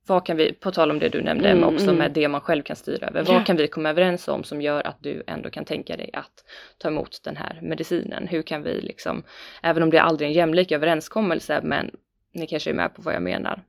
Vad 0.06 0.26
kan 0.26 0.36
vi, 0.36 0.52
på 0.52 0.70
tal 0.70 0.90
om 0.90 0.98
det 0.98 1.08
du 1.08 1.22
nämnde 1.22 1.48
mm, 1.48 1.64
också 1.64 1.84
mm. 1.84 1.96
med 1.96 2.12
det 2.12 2.28
man 2.28 2.40
själv 2.40 2.62
kan 2.62 2.76
styra 2.76 3.06
över, 3.06 3.24
vad 3.24 3.46
kan 3.46 3.56
vi 3.56 3.68
komma 3.68 3.90
överens 3.90 4.28
om 4.28 4.44
som 4.44 4.62
gör 4.62 4.86
att 4.86 5.02
du 5.02 5.22
ändå 5.26 5.50
kan 5.50 5.64
tänka 5.64 5.96
dig 5.96 6.10
att 6.12 6.44
ta 6.78 6.88
emot 6.88 7.20
den 7.24 7.36
här 7.36 7.58
medicinen? 7.62 8.26
Hur 8.26 8.42
kan 8.42 8.62
vi 8.62 8.80
liksom, 8.80 9.22
även 9.62 9.82
om 9.82 9.90
det 9.90 9.98
aldrig 9.98 10.26
är 10.26 10.30
en 10.30 10.36
jämlik 10.36 10.72
överenskommelse, 10.72 11.60
men 11.62 11.90
ni 12.34 12.46
kanske 12.46 12.70
är 12.70 12.74
med 12.74 12.94
på 12.94 13.02
vad 13.02 13.14
jag 13.14 13.22
menar. 13.22 13.62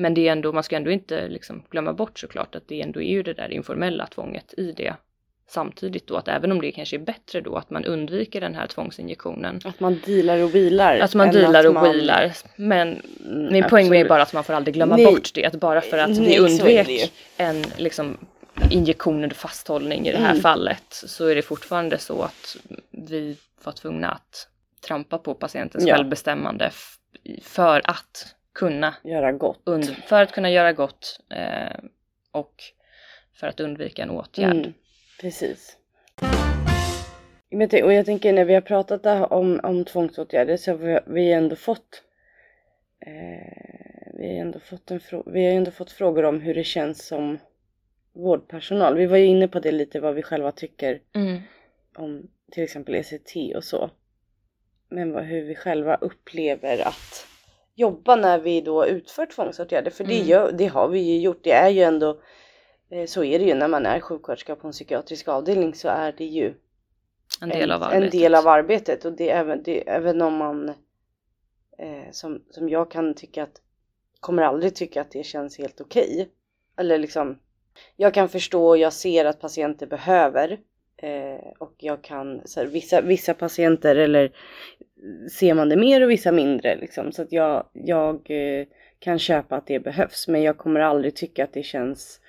Men 0.00 0.14
det 0.14 0.28
är 0.28 0.32
ändå, 0.32 0.52
man 0.52 0.62
ska 0.62 0.76
ändå 0.76 0.90
inte 0.90 1.28
liksom 1.28 1.62
glömma 1.70 1.92
bort 1.92 2.18
såklart 2.18 2.54
att 2.54 2.68
det 2.68 2.82
ändå 2.82 3.02
är 3.02 3.10
ju 3.10 3.22
det 3.22 3.34
där 3.34 3.48
informella 3.48 4.06
tvånget 4.06 4.54
i 4.56 4.72
det 4.72 4.94
samtidigt 5.48 6.06
då 6.06 6.16
att 6.16 6.28
även 6.28 6.52
om 6.52 6.60
det 6.60 6.72
kanske 6.72 6.96
är 6.96 7.00
bättre 7.00 7.40
då 7.40 7.56
att 7.56 7.70
man 7.70 7.84
undviker 7.84 8.40
den 8.40 8.54
här 8.54 8.66
tvångsinjektionen. 8.66 9.60
Att 9.64 9.80
man 9.80 10.00
dealar 10.06 10.38
och 10.38 10.54
vilar. 10.54 10.98
Att 10.98 11.14
man 11.14 11.30
dealar 11.30 11.66
och 11.66 11.74
man... 11.74 11.92
wilar. 11.92 12.32
Men 12.56 13.02
mm, 13.24 13.52
min 13.52 13.64
poäng 13.64 13.94
är 13.94 14.08
bara 14.08 14.22
att 14.22 14.32
man 14.32 14.44
får 14.44 14.52
aldrig 14.52 14.74
glömma 14.74 14.96
Nej. 14.96 15.06
bort 15.06 15.34
det. 15.34 15.44
Att 15.44 15.54
bara 15.54 15.80
för 15.80 15.98
att 15.98 16.10
Nej, 16.10 16.28
vi 16.28 16.38
undvek 16.38 17.12
en 17.36 17.64
liksom 17.76 18.18
injektion 18.70 19.24
eller 19.24 19.34
fasthållning 19.34 20.06
i 20.06 20.12
det 20.12 20.18
här 20.18 20.30
mm. 20.30 20.42
fallet 20.42 20.84
så 20.90 21.26
är 21.26 21.34
det 21.34 21.42
fortfarande 21.42 21.98
så 21.98 22.22
att 22.22 22.56
vi 22.90 23.36
var 23.64 23.72
tvungna 23.72 24.08
att 24.08 24.48
trampa 24.86 25.18
på 25.18 25.34
patientens 25.34 25.86
ja. 25.86 25.96
självbestämmande 25.96 26.70
för 27.42 27.80
att 27.84 28.34
kunna 28.52 28.94
göra 29.04 29.32
gott. 29.32 29.62
för 30.06 30.22
att 30.22 30.32
kunna 30.32 30.50
göra 30.50 30.72
gott 30.72 31.20
eh, 31.30 31.78
och 32.32 32.54
för 33.40 33.46
att 33.46 33.60
undvika 33.60 34.02
en 34.02 34.10
åtgärd. 34.10 34.56
Mm. 34.56 34.72
Precis. 35.20 35.76
Och 37.84 37.92
jag 37.92 38.06
tänker 38.06 38.32
när 38.32 38.44
vi 38.44 38.54
har 38.54 38.60
pratat 38.60 39.06
om, 39.32 39.60
om 39.62 39.84
tvångsåtgärder 39.84 40.56
så 40.56 40.70
har 40.70 41.02
vi 41.06 41.32
ändå 41.32 41.56
fått 41.56 42.02
eh, 43.06 44.12
vi, 44.14 44.26
har 44.26 44.40
ändå 44.40 44.58
fått 44.58 44.90
en 44.90 45.00
vi 45.26 45.46
har 45.46 45.52
ändå 45.52 45.70
fått 45.70 45.92
frågor 45.92 46.24
om 46.24 46.40
hur 46.40 46.54
det 46.54 46.64
känns 46.64 47.06
som 47.06 47.38
vårdpersonal. 48.12 48.96
Vi 48.96 49.06
var 49.06 49.16
ju 49.16 49.24
inne 49.24 49.48
på 49.48 49.60
det 49.60 49.72
lite 49.72 50.00
vad 50.00 50.14
vi 50.14 50.22
själva 50.22 50.52
tycker 50.52 51.00
mm. 51.14 51.40
om 51.96 52.30
till 52.52 52.64
exempel 52.64 52.94
ECT 52.94 53.56
och 53.56 53.64
så. 53.64 53.90
Men 54.88 55.12
vad, 55.12 55.24
hur 55.24 55.42
vi 55.42 55.54
själva 55.54 55.94
upplever 55.94 56.88
att 56.88 57.26
jobba 57.74 58.16
när 58.16 58.38
vi 58.38 58.60
då 58.60 58.86
utför 58.86 59.26
tvångsåtgärder. 59.26 59.90
För 59.90 60.04
mm. 60.04 60.16
det, 60.16 60.22
gör, 60.24 60.52
det 60.52 60.66
har 60.66 60.88
vi 60.88 61.00
ju 61.00 61.20
gjort. 61.20 61.40
Det 61.42 61.52
är 61.52 61.68
ju 61.68 61.82
ändå 61.82 62.20
Eh, 62.90 63.06
så 63.06 63.24
är 63.24 63.38
det 63.38 63.44
ju 63.44 63.54
när 63.54 63.68
man 63.68 63.86
är 63.86 64.00
sjuksköterska 64.00 64.56
på 64.56 64.66
en 64.66 64.72
psykiatrisk 64.72 65.28
avdelning 65.28 65.74
så 65.74 65.88
är 65.88 66.12
det 66.12 66.24
ju 66.24 66.54
en 67.40 67.48
del 67.48 67.70
av 67.70 67.82
arbetet. 67.82 68.02
En 68.02 68.20
del 68.20 68.34
av 68.34 68.48
arbetet 68.48 69.04
och 69.04 69.12
det 69.12 69.30
även, 69.30 69.62
det, 69.62 69.88
även 69.88 70.22
om 70.22 70.36
man 70.36 70.68
eh, 71.78 72.10
som, 72.12 72.42
som 72.50 72.68
jag 72.68 72.90
kan 72.90 73.14
tycka 73.14 73.42
att 73.42 73.60
kommer 74.20 74.42
aldrig 74.42 74.74
tycka 74.74 75.00
att 75.00 75.10
det 75.10 75.22
känns 75.24 75.58
helt 75.58 75.80
okej. 75.80 76.12
Okay. 76.12 76.26
Eller 76.76 76.98
liksom 76.98 77.38
jag 77.96 78.14
kan 78.14 78.28
förstå 78.28 78.68
och 78.68 78.78
jag 78.78 78.92
ser 78.92 79.24
att 79.24 79.40
patienter 79.40 79.86
behöver 79.86 80.60
eh, 80.96 81.52
och 81.58 81.74
jag 81.76 82.02
kan 82.02 82.40
så 82.44 82.60
här, 82.60 82.66
vissa, 82.66 83.00
vissa 83.00 83.34
patienter 83.34 83.96
eller 83.96 84.32
ser 85.30 85.54
man 85.54 85.68
det 85.68 85.76
mer 85.76 86.02
och 86.02 86.10
vissa 86.10 86.32
mindre 86.32 86.76
liksom 86.76 87.12
så 87.12 87.22
att 87.22 87.32
jag, 87.32 87.66
jag 87.72 88.30
eh, 88.30 88.66
kan 88.98 89.18
köpa 89.18 89.56
att 89.56 89.66
det 89.66 89.80
behövs 89.80 90.28
men 90.28 90.42
jag 90.42 90.58
kommer 90.58 90.80
aldrig 90.80 91.14
tycka 91.14 91.44
att 91.44 91.52
det 91.52 91.62
känns 91.62 92.20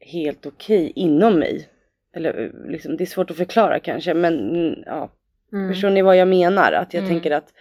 helt 0.00 0.46
okej 0.46 0.90
okay 0.90 0.92
inom 1.04 1.38
mig. 1.38 1.68
Eller 2.14 2.44
eh, 2.44 2.70
liksom, 2.70 2.96
det 2.96 3.04
är 3.04 3.06
svårt 3.06 3.30
att 3.30 3.36
förklara 3.36 3.80
kanske 3.80 4.14
men 4.14 4.50
mm, 4.50 4.82
ja. 4.86 5.10
Mm. 5.52 5.72
Förstår 5.72 5.90
ni 5.90 6.02
vad 6.02 6.16
jag 6.16 6.28
menar? 6.28 6.72
Att 6.72 6.94
jag 6.94 7.04
mm. 7.04 7.14
tänker 7.14 7.30
att 7.30 7.52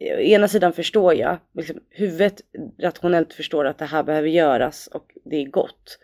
å 0.00 0.20
ena 0.20 0.48
sidan 0.48 0.72
förstår 0.72 1.14
jag, 1.14 1.38
liksom, 1.52 1.80
huvudet 1.90 2.40
rationellt 2.78 3.32
förstår 3.32 3.64
att 3.64 3.78
det 3.78 3.84
här 3.84 4.02
behöver 4.02 4.28
göras 4.28 4.86
och 4.86 5.12
det 5.24 5.36
är 5.36 5.46
gott. 5.46 5.98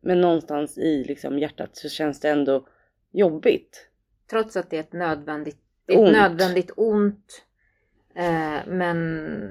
Men 0.00 0.20
någonstans 0.20 0.78
i 0.78 1.04
liksom, 1.04 1.38
hjärtat 1.38 1.76
så 1.76 1.88
känns 1.88 2.20
det 2.20 2.28
ändå 2.28 2.66
jobbigt. 3.12 3.88
Trots 4.30 4.56
att 4.56 4.70
det 4.70 4.76
är 4.76 4.80
ett 4.80 4.92
nödvändigt, 4.92 5.58
ont. 5.88 6.08
Ett 6.08 6.12
nödvändigt 6.12 6.70
ont. 6.76 7.42
Eh, 8.14 8.66
men 8.66 9.48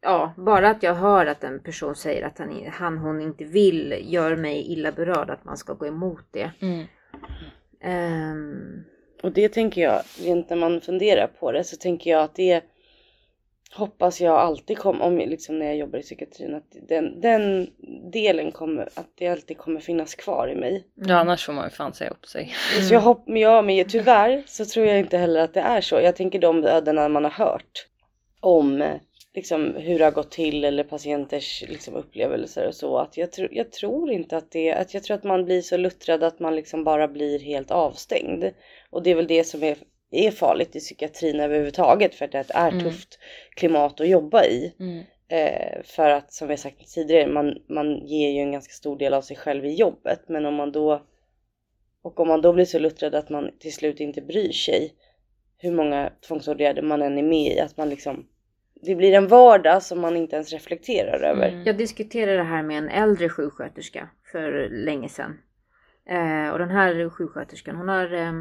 ja, 0.00 0.34
bara 0.36 0.70
att 0.70 0.82
jag 0.82 0.94
hör 0.94 1.26
att 1.26 1.44
en 1.44 1.60
person 1.60 1.94
säger 1.94 2.26
att 2.26 2.38
han, 2.38 2.66
han 2.72 2.98
hon 2.98 3.20
inte 3.20 3.44
vill 3.44 4.04
gör 4.06 4.36
mig 4.36 4.72
illa 4.72 4.92
berörd 4.92 5.30
att 5.30 5.44
man 5.44 5.56
ska 5.56 5.72
gå 5.72 5.86
emot 5.86 6.24
det. 6.30 6.50
Mm. 6.60 6.86
Um, 7.84 8.84
och 9.22 9.32
det 9.32 9.48
tänker 9.48 9.80
jag, 9.80 10.02
rent 10.20 10.50
när 10.50 10.56
man 10.56 10.80
funderar 10.80 11.26
på 11.26 11.52
det 11.52 11.64
så 11.64 11.76
tänker 11.76 12.10
jag 12.10 12.22
att 12.22 12.34
det 12.34 12.64
hoppas 13.74 14.20
jag 14.20 14.34
alltid 14.34 14.78
kommer, 14.78 15.04
om 15.04 15.18
liksom 15.18 15.58
när 15.58 15.66
jag 15.66 15.76
jobbar 15.76 15.98
i 15.98 16.02
psykiatrin, 16.02 16.54
att 16.54 16.76
den, 16.88 17.20
den 17.20 17.70
delen 18.12 18.52
kommer, 18.52 18.88
att 18.94 19.12
det 19.14 19.28
alltid 19.28 19.58
kommer 19.58 19.80
finnas 19.80 20.14
kvar 20.14 20.48
i 20.48 20.54
mig. 20.54 20.84
Ja 20.94 21.16
annars 21.16 21.46
får 21.46 21.52
man 21.52 21.64
ju 21.64 21.70
fan 21.70 21.94
säga 21.94 22.10
upp 22.10 22.26
sig. 22.26 22.54
Mm. 22.76 22.88
Så 22.88 22.94
jag 22.94 23.00
hopp, 23.00 23.22
ja 23.26 23.62
men 23.62 23.84
tyvärr 23.84 24.42
så 24.46 24.64
tror 24.64 24.86
jag 24.86 24.98
inte 24.98 25.18
heller 25.18 25.40
att 25.40 25.54
det 25.54 25.60
är 25.60 25.80
så. 25.80 26.00
Jag 26.00 26.16
tänker 26.16 26.38
de 26.38 26.64
ödena 26.64 27.08
man 27.08 27.24
har 27.24 27.30
hört 27.30 27.86
om 28.40 28.98
liksom, 29.34 29.74
hur 29.74 29.98
det 29.98 30.04
har 30.04 30.12
gått 30.12 30.30
till 30.30 30.64
eller 30.64 30.84
patienters 30.84 31.64
liksom, 31.68 31.94
upplevelser 31.94 32.66
och 32.66 32.74
så. 32.74 32.98
Att 32.98 33.16
jag, 33.16 33.32
tro, 33.32 33.48
jag 33.50 33.72
tror 33.72 34.12
inte 34.12 34.36
att 34.36 34.50
det, 34.50 34.72
att 34.72 34.94
jag 34.94 35.02
tror 35.02 35.16
att 35.16 35.24
man 35.24 35.44
blir 35.44 35.62
så 35.62 35.76
luttrad 35.76 36.22
att 36.22 36.40
man 36.40 36.56
liksom 36.56 36.84
bara 36.84 37.08
blir 37.08 37.38
helt 37.38 37.70
avstängd. 37.70 38.44
Och 38.90 39.02
det 39.02 39.10
är 39.10 39.14
väl 39.14 39.26
det 39.26 39.44
som 39.44 39.62
är, 39.62 39.76
är 40.10 40.30
farligt 40.30 40.76
i 40.76 40.80
psykiatrin 40.80 41.40
överhuvudtaget 41.40 42.14
för 42.14 42.24
att 42.24 42.32
det 42.32 42.38
är 42.38 42.68
ett 42.68 42.72
mm. 42.72 42.84
tufft 42.84 43.18
klimat 43.56 44.00
att 44.00 44.08
jobba 44.08 44.44
i. 44.44 44.74
Mm. 44.80 45.04
Eh, 45.28 45.82
för 45.84 46.10
att 46.10 46.32
som 46.32 46.48
vi 46.48 46.52
har 46.52 46.58
sagt 46.58 46.94
tidigare, 46.94 47.26
man, 47.26 47.58
man 47.68 48.06
ger 48.06 48.30
ju 48.30 48.38
en 48.38 48.52
ganska 48.52 48.72
stor 48.72 48.98
del 48.98 49.14
av 49.14 49.22
sig 49.22 49.36
själv 49.36 49.64
i 49.64 49.74
jobbet. 49.74 50.20
Men 50.28 50.46
om 50.46 50.54
man 50.54 50.72
då 50.72 51.02
och 52.02 52.20
om 52.20 52.28
man 52.28 52.40
då 52.40 52.52
blir 52.52 52.64
så 52.64 52.78
luttrad 52.78 53.14
att 53.14 53.30
man 53.30 53.50
till 53.58 53.74
slut 53.74 54.00
inte 54.00 54.22
bryr 54.22 54.52
sig 54.52 54.94
hur 55.58 55.72
många 55.72 56.12
tvångsåtgärder 56.28 56.82
man 56.82 57.02
än 57.02 57.18
är 57.18 57.22
med 57.22 57.52
i, 57.52 57.60
att 57.60 57.76
man 57.76 57.88
liksom 57.88 58.26
det 58.82 58.94
blir 58.94 59.12
en 59.12 59.28
vardag 59.28 59.82
som 59.82 60.00
man 60.00 60.16
inte 60.16 60.36
ens 60.36 60.52
reflekterar 60.52 61.20
över. 61.20 61.48
Mm. 61.48 61.64
Jag 61.64 61.76
diskuterade 61.76 62.36
det 62.36 62.42
här 62.42 62.62
med 62.62 62.78
en 62.78 62.88
äldre 62.88 63.28
sjuksköterska 63.28 64.08
för 64.32 64.68
länge 64.70 65.08
sedan. 65.08 65.38
Eh, 66.08 66.50
och 66.52 66.58
den 66.58 66.70
här 66.70 67.10
sjuksköterskan 67.10 67.76
hon 67.76 67.88
har 67.88 68.12
eh, 68.12 68.32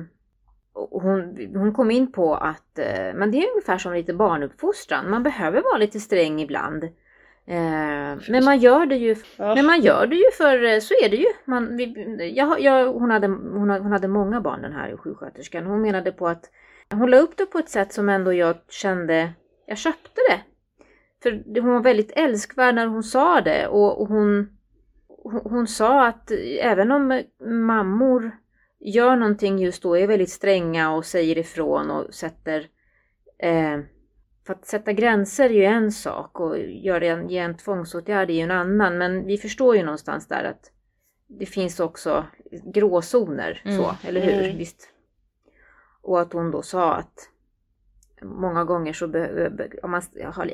hon, 0.91 1.51
hon 1.55 1.73
kom 1.73 1.91
in 1.91 2.11
på 2.11 2.35
att 2.35 2.79
eh, 2.79 3.13
men 3.15 3.31
det 3.31 3.37
är 3.37 3.51
ungefär 3.51 3.77
som 3.77 3.93
lite 3.93 4.13
barnuppfostran. 4.13 5.09
Man 5.09 5.23
behöver 5.23 5.61
vara 5.61 5.77
lite 5.77 5.99
sträng 5.99 6.41
ibland. 6.41 6.83
Eh, 7.45 8.17
men 8.29 8.45
man 8.45 8.57
gör 8.57 8.85
det 8.85 8.95
ju, 8.95 9.15
ja. 9.37 9.55
men 9.55 9.65
man 9.65 9.81
gör 9.81 10.07
det 10.07 10.15
ju 10.15 10.31
för 10.37 10.63
eh, 10.63 10.79
så 10.79 10.93
är 11.03 11.09
det 11.09 11.17
ju. 11.17 11.27
Man, 11.45 11.77
vi, 11.77 12.33
jag, 12.35 12.61
jag, 12.61 12.93
hon, 12.93 13.11
hade, 13.11 13.27
hon, 13.27 13.69
hon 13.69 13.91
hade 13.91 14.07
många 14.07 14.41
barn 14.41 14.61
den 14.61 14.73
här 14.73 14.97
sjuksköterskan. 14.97 15.65
Hon 15.65 15.81
menade 15.81 16.11
på 16.11 16.27
att 16.27 16.49
hon 16.91 17.11
la 17.11 17.17
upp 17.17 17.37
det 17.37 17.45
på 17.45 17.57
ett 17.57 17.69
sätt 17.69 17.93
som 17.93 18.09
ändå 18.09 18.33
jag 18.33 18.55
kände 18.69 19.33
jag 19.67 19.77
köpte 19.77 20.21
det. 20.29 20.41
För 21.23 21.61
hon 21.61 21.73
var 21.73 21.81
väldigt 21.81 22.11
älskvärd 22.11 22.75
när 22.75 22.87
hon 22.87 23.03
sa 23.03 23.41
det 23.41 23.67
och, 23.67 24.01
och 24.01 24.07
hon, 24.07 24.57
hon, 25.07 25.41
hon, 25.43 25.67
sa 25.67 26.07
att 26.07 26.31
även 26.61 26.91
om 26.91 27.23
mammor 27.39 28.31
gör 28.79 29.15
någonting 29.15 29.59
just 29.59 29.83
då, 29.83 29.97
är 29.97 30.07
väldigt 30.07 30.29
stränga 30.29 30.91
och 30.91 31.05
säger 31.05 31.37
ifrån 31.37 31.91
och 31.91 32.13
sätter 32.13 32.67
eh, 33.39 33.79
för 34.47 34.53
att 34.53 34.65
sätta 34.65 34.93
gränser 34.93 35.49
är 35.49 35.53
ju 35.53 35.63
en 35.63 35.91
sak 35.91 36.39
och 36.39 36.59
göra 36.59 37.05
en, 37.05 37.29
ge 37.29 37.37
en 37.37 37.57
tvångsåtgärd 37.57 38.29
är 38.29 38.33
ju 38.33 38.41
en 38.41 38.51
annan. 38.51 38.97
Men 38.97 39.25
vi 39.25 39.37
förstår 39.37 39.75
ju 39.75 39.83
någonstans 39.83 40.27
där 40.27 40.43
att 40.43 40.71
det 41.27 41.45
finns 41.45 41.79
också 41.79 42.25
gråzoner, 42.73 43.61
mm. 43.65 43.77
så, 43.77 43.95
eller 44.07 44.21
hur? 44.21 44.43
Mm. 44.43 44.57
Visst. 44.57 44.89
Och 46.01 46.21
att 46.21 46.33
hon 46.33 46.51
då 46.51 46.61
sa 46.61 46.93
att 46.93 47.29
många 48.21 48.63
gånger 48.63 48.93
så 48.93 49.05
om 49.83 49.91
man, 49.91 50.01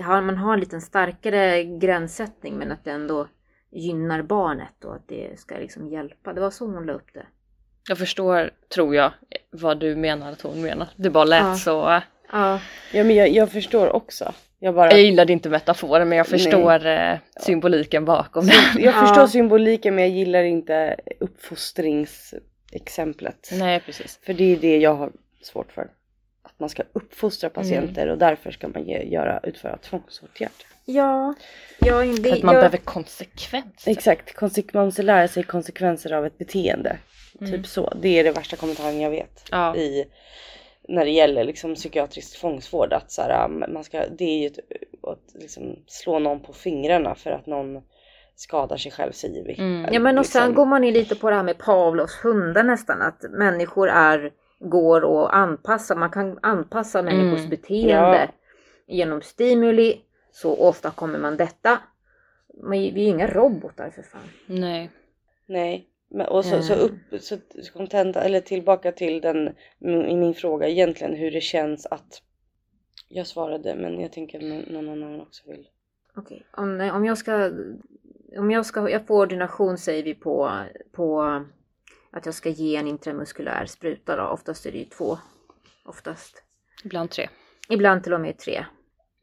har, 0.02 0.22
man 0.22 0.38
har 0.38 0.54
en 0.54 0.60
lite 0.60 0.82
starkare 0.82 1.64
gränssättning 1.64 2.58
men 2.58 2.72
att 2.72 2.84
det 2.84 2.92
ändå 2.92 3.28
gynnar 3.72 4.22
barnet 4.22 4.86
och 4.86 4.96
att 4.96 5.08
det 5.08 5.40
ska 5.40 5.56
liksom 5.56 5.88
hjälpa. 5.88 6.34
Det 6.34 6.42
var 6.42 6.50
så 6.50 6.66
hon 6.66 6.86
la 6.86 6.94
upp 6.94 7.14
det. 7.14 7.26
Jag 7.88 7.98
förstår, 7.98 8.52
tror 8.74 8.96
jag, 8.96 9.12
vad 9.52 9.80
du 9.80 9.96
menar 9.96 10.32
att 10.32 10.42
hon 10.42 10.62
menar. 10.62 10.88
Det 10.96 11.10
bara 11.10 11.24
lät 11.24 11.42
ja. 11.44 11.56
så. 11.56 12.02
Ja, 12.32 12.60
ja 12.94 13.04
men 13.04 13.16
jag, 13.16 13.30
jag, 13.30 13.52
förstår 13.52 13.96
också. 13.96 14.34
Jag 14.60 14.76
bara 14.76 14.92
Jag 14.92 15.02
gillade 15.02 15.34
inte 15.34 15.50
metaforen 15.50 16.10
men 16.10 16.18
jag 16.18 16.28
förstår 16.28 16.86
eh, 16.86 17.16
symboliken 17.40 18.06
bakom 18.06 18.46
det. 18.46 18.54
Jag 18.78 18.82
Ja. 18.96 19.08
förstår 19.08 19.28
symboliken 19.28 19.96
men 19.96 20.04
jag 20.04 20.14
gillar 20.14 20.44
inte 20.44 20.96
uppfostringsexemplet. 21.20 23.50
Nej 23.52 23.80
precis. 23.80 24.20
För 24.26 24.34
det 24.34 24.54
är 24.54 24.58
det 24.58 24.78
jag 24.78 24.96
har 24.96 25.12
svårt 25.42 25.72
för. 25.72 25.88
Att 26.44 26.60
man 26.60 26.70
ska 26.70 26.84
uppfostra 26.94 27.50
patienter 27.50 28.08
och 28.08 28.18
därför 28.18 28.52
ska 28.52 28.68
man 28.68 28.84
ge, 28.84 29.04
göra, 29.04 29.40
utföra 29.44 29.78
tvångsåtgärd. 29.78 30.50
Ja, 30.86 31.34
jag, 31.80 32.08
det, 32.08 32.30
För 32.30 32.38
att 32.38 32.44
man 32.44 32.56
jag, 32.56 32.62
behöver 32.62 32.78
konsekvens. 32.78 33.84
Exakt, 33.86 34.36
Konsek- 34.36 34.70
man 34.74 34.86
måste 34.86 35.04
lära 35.04 35.28
sig 35.28 35.44
konsekvenser 35.44 36.14
av 36.14 36.26
ett 36.26 36.38
beteende. 36.38 36.98
Mm. 37.42 37.52
Typ 37.52 37.68
så. 37.68 37.94
Det 38.02 38.20
är 38.20 38.24
det 38.24 38.32
värsta 38.32 38.56
kommentaren 38.56 39.00
jag 39.02 39.10
vet. 39.10 39.44
Ja. 39.52 39.76
I, 39.76 40.06
när 40.88 41.06
det 41.06 41.12
gäller 41.12 41.44
liksom 41.44 41.76
psykiatrisk 41.76 42.40
tvångsvård. 42.40 42.94
Att 42.94 43.12
så 43.12 43.22
här, 43.22 43.48
man 43.48 43.84
ska, 43.84 44.04
det 44.18 44.24
är 44.26 44.40
ju 44.40 44.48
ett, 44.48 44.60
att 45.04 45.42
liksom 45.42 45.76
slå 45.88 46.20
någon 46.20 46.40
på 46.40 46.54
fingrarna 46.54 47.16
för 47.16 47.32
att 47.32 47.46
någon 47.46 47.82
skadar 48.36 48.78
sig 48.78 48.92
själv 48.92 49.12
säger 49.12 49.44
vi. 49.44 49.54
Mm. 49.60 49.94
Ja 49.94 50.00
men 50.00 50.18
och 50.18 50.26
sen 50.26 50.42
Liksom. 50.42 50.56
går 50.56 50.66
man 50.66 50.84
in 50.84 50.94
lite 50.94 51.16
på 51.16 51.30
det 51.30 51.36
här 51.36 51.44
med 51.44 51.58
Pavlovs 51.58 52.20
hundar 52.24 52.64
nästan. 52.64 53.02
Att 53.02 53.22
människor 53.30 53.90
är, 53.90 54.32
går 54.60 55.02
och 55.02 55.36
anpassar, 55.36 55.96
man 55.96 56.10
kan 56.10 56.40
anpassa 56.42 57.02
människors 57.02 57.40
Mm. 57.40 57.50
beteende 57.50 58.30
genom 58.88 59.22
stimuli. 59.22 60.02
Så 60.32 60.56
ofta 60.68 60.92
kommer 60.92 61.20
man 61.20 61.38
detta. 61.38 61.78
Men 62.64 62.72
vi 62.80 62.88
är 62.88 63.04
ju 63.04 63.04
inga 63.10 63.28
robotar 63.28 63.90
för 63.90 64.02
fan. 64.02 64.30
Nej. 64.46 64.90
Nej. 65.46 65.88
Men, 66.14 66.28
och 66.28 66.46
så, 66.46 66.62
så 66.62 66.74
Mm. 66.74 66.86
upp, 66.86 67.22
så 67.22 67.38
kontenta, 67.74 68.22
eller 68.22 68.42
tillbaka 68.42 68.92
till 68.92 69.22
den, 69.22 69.48
i 69.80 70.16
min 70.16 70.34
fråga 70.34 70.68
egentligen 70.68 71.14
hur 71.16 71.32
det 71.32 71.42
känns 71.42 71.86
att 71.86 72.22
jag 73.08 73.28
svarade 73.28 73.76
men 73.76 74.00
jag 74.00 74.12
tänker 74.12 74.38
att 74.38 74.70
någon 74.70 74.90
annan 74.90 75.22
också 75.22 75.44
vill. 75.50 75.68
Okej, 76.16 76.46
om, 76.52 76.92
om 76.94 77.06
jag 77.06 77.18
ska, 77.18 77.52
om 78.38 78.52
jag 78.52 78.66
ska, 78.66 78.90
jag 78.90 79.08
får 79.08 79.22
ordination 79.22 79.78
säger 79.78 80.04
vi 80.04 80.16
på, 80.16 80.52
på 80.92 81.22
att 82.12 82.26
jag 82.26 82.36
ska 82.36 82.50
ge 82.50 82.76
en 82.76 82.88
intramuskulär 82.88 83.66
spruta 83.66 84.16
då. 84.16 84.24
Oftast 84.24 84.66
är 84.66 84.72
det 84.72 84.78
ju 84.78 84.86
två. 84.86 85.18
Oftast. 85.86 86.44
Ibland 86.84 87.10
tre. 87.10 87.30
Ibland 87.70 88.04
till 88.04 88.14
och 88.14 88.22
med 88.22 88.38
tre. 88.38 88.66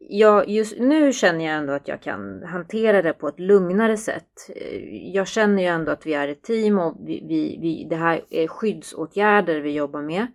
Ja, 0.08 0.44
just 0.44 0.78
nu 0.78 1.12
känner 1.12 1.44
jag 1.44 1.54
ändå 1.54 1.72
att 1.72 1.88
jag 1.88 2.02
kan 2.02 2.42
hantera 2.42 3.02
det 3.02 3.12
på 3.12 3.28
ett 3.28 3.40
lugnare 3.40 3.96
sätt. 3.96 4.50
Eh, 4.56 5.14
jag 5.14 5.28
känner 5.28 5.62
ju 5.62 5.68
ändå 5.68 5.92
att 5.92 6.06
vi 6.06 6.14
är 6.14 6.28
ett 6.28 6.42
team 6.42 6.78
och 6.78 6.96
vi, 7.00 7.24
vi, 7.28 7.58
vi, 7.60 7.86
det 7.90 7.96
här 7.96 8.24
är 8.30 8.48
skyddsåtgärder 8.48 9.60
vi 9.60 9.72
jobbar 9.72 10.02
med. 10.02 10.26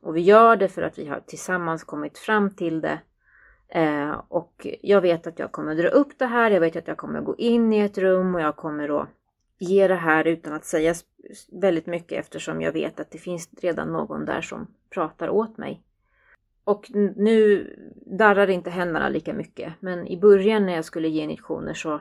Och 0.00 0.16
vi 0.16 0.20
gör 0.20 0.56
det 0.56 0.68
för 0.68 0.82
att 0.82 0.98
vi 0.98 1.06
har 1.06 1.20
tillsammans 1.20 1.84
kommit 1.84 2.18
fram 2.18 2.50
till 2.50 2.80
det. 2.80 2.98
Eh, 3.68 4.22
och 4.28 4.66
jag 4.82 5.00
vet 5.00 5.26
att 5.26 5.38
jag 5.38 5.52
kommer 5.52 5.74
dra 5.74 5.88
upp 5.88 6.18
det 6.18 6.26
här, 6.26 6.50
jag 6.50 6.60
vet 6.60 6.76
att 6.76 6.88
jag 6.88 6.96
kommer 6.96 7.20
gå 7.20 7.36
in 7.36 7.72
i 7.72 7.78
ett 7.78 7.98
rum 7.98 8.34
och 8.34 8.40
jag 8.40 8.56
kommer 8.56 9.00
att 9.00 9.08
ge 9.58 9.88
det 9.88 9.94
här 9.94 10.26
utan 10.26 10.52
att 10.52 10.64
säga 10.64 10.94
väldigt 11.52 11.86
mycket 11.86 12.18
eftersom 12.18 12.60
jag 12.60 12.72
vet 12.72 13.00
att 13.00 13.10
det 13.10 13.18
finns 13.18 13.48
redan 13.62 13.92
någon 13.92 14.24
där 14.24 14.40
som 14.40 14.66
pratar 14.90 15.28
åt 15.28 15.58
mig. 15.58 15.82
Och 16.66 16.90
nu 17.16 17.66
darrar 18.06 18.50
inte 18.50 18.70
händerna 18.70 19.08
lika 19.08 19.32
mycket, 19.32 19.72
men 19.80 20.06
i 20.06 20.16
början 20.16 20.66
när 20.66 20.74
jag 20.74 20.84
skulle 20.84 21.08
ge 21.08 21.22
injektioner 21.22 21.74
så 21.74 22.00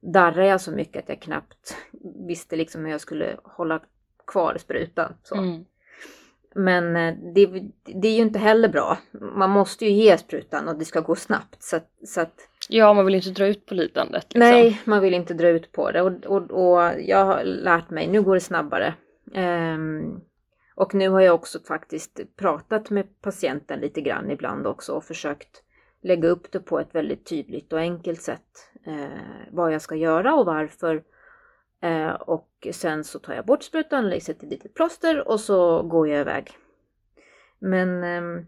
darrade 0.00 0.46
jag 0.46 0.60
så 0.60 0.72
mycket 0.72 1.02
att 1.02 1.08
jag 1.08 1.20
knappt 1.20 1.76
visste 2.28 2.56
liksom 2.56 2.84
hur 2.84 2.90
jag 2.90 3.00
skulle 3.00 3.36
hålla 3.42 3.80
kvar 4.26 4.56
sprutan. 4.58 5.14
Mm. 5.34 5.64
Men 6.54 6.96
eh, 6.96 7.14
det, 7.34 7.46
det 7.84 8.08
är 8.08 8.12
ju 8.12 8.22
inte 8.22 8.38
heller 8.38 8.68
bra. 8.68 8.98
Man 9.10 9.50
måste 9.50 9.84
ju 9.84 9.90
ge 9.90 10.18
sprutan 10.18 10.68
och 10.68 10.78
det 10.78 10.84
ska 10.84 11.00
gå 11.00 11.16
snabbt. 11.16 11.62
Så 11.62 11.78
så 12.04 12.20
att 12.20 12.48
Ja, 12.68 12.94
man 12.94 13.04
vill 13.04 13.14
inte 13.14 13.30
dra 13.30 13.46
ut 13.46 13.66
på 13.66 13.74
lidandet. 13.74 14.24
Liksom. 14.34 14.40
nej, 14.40 14.80
man 14.84 15.00
vill 15.00 15.14
inte 15.14 15.34
dra 15.34 15.48
ut 15.48 15.72
på 15.72 15.90
det. 15.90 16.02
Och, 16.02 16.26
och, 16.26 16.50
och 16.50 16.92
jag 17.00 17.24
har 17.24 17.44
lärt 17.44 17.90
mig, 17.90 18.08
nu 18.08 18.22
går 18.22 18.34
det 18.34 18.40
snabbare. 18.40 18.94
Ehm, 19.34 20.20
och 20.76 20.94
nu 20.94 21.08
har 21.08 21.20
jag 21.20 21.34
också 21.34 21.58
faktiskt 21.60 22.20
pratat 22.36 22.90
med 22.90 23.20
patienten 23.20 23.80
lite 23.80 24.00
grann 24.00 24.30
ibland 24.30 24.66
också 24.66 24.92
och 24.92 25.04
försökt 25.04 25.62
lägga 26.02 26.28
upp 26.28 26.52
det 26.52 26.60
på 26.60 26.80
ett 26.80 26.94
väldigt 26.94 27.26
tydligt 27.26 27.72
och 27.72 27.78
enkelt 27.78 28.22
sätt. 28.22 28.70
Eh, 28.86 29.06
vad 29.50 29.74
jag 29.74 29.82
ska 29.82 29.94
göra 29.94 30.34
och 30.34 30.46
varför. 30.46 31.02
Eh, 31.80 32.10
och 32.10 32.68
sen 32.72 33.04
så 33.04 33.18
tar 33.18 33.34
jag 33.34 33.46
bort 33.46 33.62
sprutan, 33.62 34.08
lägger 34.08 34.30
ett 34.30 34.42
litet 34.42 34.74
plåster 34.74 35.28
och 35.28 35.40
så 35.40 35.82
går 35.82 36.08
jag 36.08 36.20
iväg. 36.20 36.50
Men 37.58 38.04
ehm, 38.04 38.46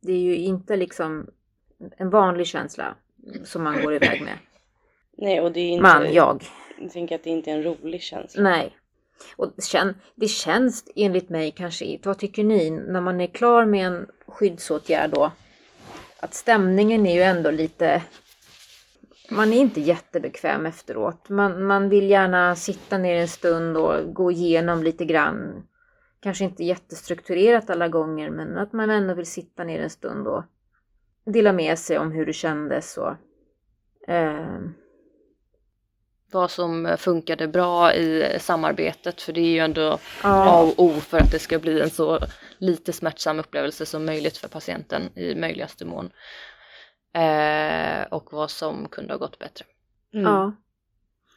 det 0.00 0.12
är 0.12 0.20
ju 0.20 0.36
inte 0.36 0.76
liksom 0.76 1.30
en 1.96 2.10
vanlig 2.10 2.46
känsla 2.46 2.94
som 3.44 3.62
man 3.62 3.82
går 3.82 3.94
iväg 3.94 4.22
med. 4.22 4.38
Nej 5.16 5.40
och 5.40 5.52
det 5.52 5.60
är 5.60 5.68
inte, 5.68 5.82
Man, 5.82 6.12
jag. 6.12 6.44
jag 6.80 6.90
tänker 6.92 7.14
att 7.14 7.24
det 7.24 7.30
inte 7.30 7.50
är 7.50 7.54
en 7.54 7.62
rolig 7.62 8.02
känsla. 8.02 8.42
Nej. 8.42 8.76
Och 9.36 9.52
det 9.56 9.94
det 10.14 10.28
känns 10.28 10.84
enligt 10.96 11.28
mig 11.28 11.50
kanske, 11.50 11.98
vad 12.02 12.18
tycker 12.18 12.44
ni, 12.44 12.70
när 12.70 13.00
man 13.00 13.20
är 13.20 13.26
klar 13.26 13.64
med 13.64 13.86
en 13.86 14.06
skyddsåtgärd 14.26 15.10
då, 15.10 15.32
att 16.20 16.34
stämningen 16.34 17.06
är 17.06 17.14
ju 17.14 17.22
ändå 17.22 17.50
lite, 17.50 18.02
man 19.30 19.52
är 19.52 19.56
inte 19.56 19.80
jättebekväm 19.80 20.66
efteråt. 20.66 21.28
Man, 21.28 21.66
man 21.66 21.88
vill 21.88 22.10
gärna 22.10 22.56
sitta 22.56 22.98
ner 22.98 23.20
en 23.20 23.28
stund 23.28 23.76
och 23.76 24.14
gå 24.14 24.30
igenom 24.32 24.82
lite 24.82 25.04
grann. 25.04 25.66
Kanske 26.20 26.44
inte 26.44 26.64
jättestrukturerat 26.64 27.70
alla 27.70 27.88
gånger, 27.88 28.30
men 28.30 28.58
att 28.58 28.72
man 28.72 28.90
ändå 28.90 29.14
vill 29.14 29.26
sitta 29.26 29.64
ner 29.64 29.80
en 29.80 29.90
stund 29.90 30.28
och 30.28 30.44
dela 31.24 31.52
med 31.52 31.78
sig 31.78 31.98
om 31.98 32.12
hur 32.12 32.26
det 32.26 32.32
kändes 32.32 32.98
och 32.98 33.14
eh, 34.10 34.58
vad 36.32 36.50
som 36.50 36.96
funkade 36.98 37.48
bra 37.48 37.94
i 37.94 38.36
samarbetet 38.40 39.22
för 39.22 39.32
det 39.32 39.40
är 39.40 39.52
ju 39.52 39.58
ändå 39.58 39.98
ja. 40.22 40.48
A 40.48 40.62
och 40.62 40.84
O 40.84 40.90
för 40.90 41.18
att 41.18 41.30
det 41.30 41.38
ska 41.38 41.58
bli 41.58 41.80
en 41.80 41.90
så 41.90 42.18
lite 42.58 42.92
smärtsam 42.92 43.38
upplevelse 43.38 43.86
som 43.86 44.04
möjligt 44.04 44.36
för 44.36 44.48
patienten 44.48 45.18
i 45.18 45.34
möjligaste 45.34 45.84
mån. 45.84 46.10
Eh, 47.14 48.02
och 48.10 48.32
vad 48.32 48.50
som 48.50 48.88
kunde 48.88 49.12
ha 49.12 49.18
gått 49.18 49.38
bättre. 49.38 49.64
Mm. 50.14 50.24
ja. 50.26 50.52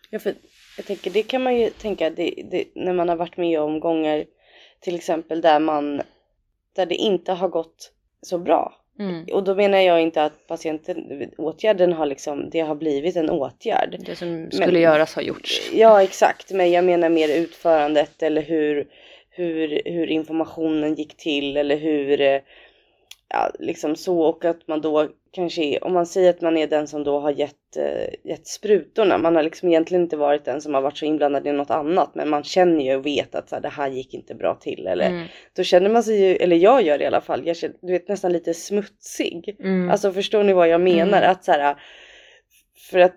Ja, 0.10 0.20
för 0.20 0.36
jag 0.78 0.86
tänker 0.86 1.12
det 1.12 1.24
kan 1.24 1.44
man 1.44 1.56
ju 1.56 1.70
tänka 1.70 2.10
det, 2.10 2.44
det, 2.52 2.66
när 2.76 2.94
man 2.94 3.10
har 3.10 3.16
varit 3.16 3.38
med 3.38 3.60
om 3.60 3.80
gånger 3.80 4.26
till 4.80 4.96
exempel 4.96 5.42
där 5.42 5.60
man 5.60 6.02
där 6.76 6.86
det 6.86 6.96
inte 6.96 7.34
har 7.34 7.48
gått 7.48 7.92
så 8.22 8.38
bra. 8.38 8.83
Mm. 9.00 9.26
Och 9.32 9.44
då 9.44 9.56
menar 9.56 9.78
jag 9.78 10.02
inte 10.02 10.24
att 10.24 10.48
patienten, 10.48 11.32
åtgärden 11.38 11.94
har 11.94 12.06
liksom, 12.06 12.50
det 12.50 12.60
har 12.60 12.76
blivit 12.76 13.16
en 13.16 13.30
åtgärd. 13.30 13.98
Det 14.06 14.16
som 14.16 14.52
skulle 14.52 14.80
göras 14.80 15.16
har 15.16 15.22
gjorts. 15.22 15.72
Ja 15.74 16.04
exakt, 16.04 16.52
men 16.52 16.72
jag 16.72 16.86
menar 16.86 17.10
mer 17.10 17.30
utförandet 17.30 18.24
eller 18.24 18.42
hur, 18.42 18.88
hur, 19.30 19.82
hur 19.86 20.08
informationen 20.08 20.96
gick 20.96 21.18
till 21.18 21.58
eller 21.58 21.78
hur, 21.78 22.22
eh, 22.22 22.40
ja 23.34 23.52
liksom 23.60 23.96
så 23.96 24.20
och 24.22 24.46
att 24.46 24.68
man 24.68 24.82
då 24.82 25.08
kanske, 25.32 25.64
är- 25.64 25.84
om 25.84 25.94
man 25.94 26.06
säger 26.06 26.30
att 26.30 26.42
man 26.42 26.58
är 26.58 26.68
den 26.68 26.88
som 26.88 27.04
då 27.04 27.20
har 27.20 27.32
gett, 27.32 27.78
eh, 27.78 28.30
gett 28.30 28.48
sprutorna, 28.48 29.18
man 29.18 29.36
har 29.36 29.44
liksom 29.44 29.70
egentligen 29.70 30.04
inte 30.04 30.18
varit 30.18 30.46
den 30.46 30.62
som 30.62 30.74
har 30.74 30.82
varit 30.82 30.98
så 30.98 31.06
inblandad 31.06 31.48
i 31.48 31.52
något 31.52 31.70
annat 31.70 32.16
men 32.16 32.30
man 32.30 32.44
känner 32.44 32.86
ju 32.86 32.96
och 32.96 33.06
vet 33.06 33.36
att 33.36 33.50
så 33.50 33.56
här, 33.56 33.62
det 33.62 33.70
här 33.70 33.90
gick 33.90 34.14
inte 34.14 34.36
bra 34.36 34.56
till 34.56 34.88
eller 34.88 35.08
Mm. 35.10 35.28
då 35.56 35.64
känner 35.64 35.90
man 35.90 36.04
sig 36.04 36.22
ju, 36.26 36.36
eller 36.36 36.56
jag 36.56 36.82
gör 36.82 36.98
det 36.98 37.04
i 37.04 37.08
alla 37.08 37.22
fall, 37.22 37.48
jag 37.48 37.58
känner, 37.58 37.76
du 37.82 37.92
vet 37.92 38.08
nästan 38.08 38.32
lite 38.34 38.54
smutsig. 38.54 39.56
Mm. 39.60 39.90
Alltså 39.90 40.12
förstår 40.12 40.44
ni 40.44 40.54
vad 40.54 40.68
jag 40.68 40.82
menar? 40.82 41.18
Mm. 41.18 41.32
Att 41.32 41.44
så 41.46 41.52
här, 41.52 41.76
för 42.92 43.00
att 43.00 43.16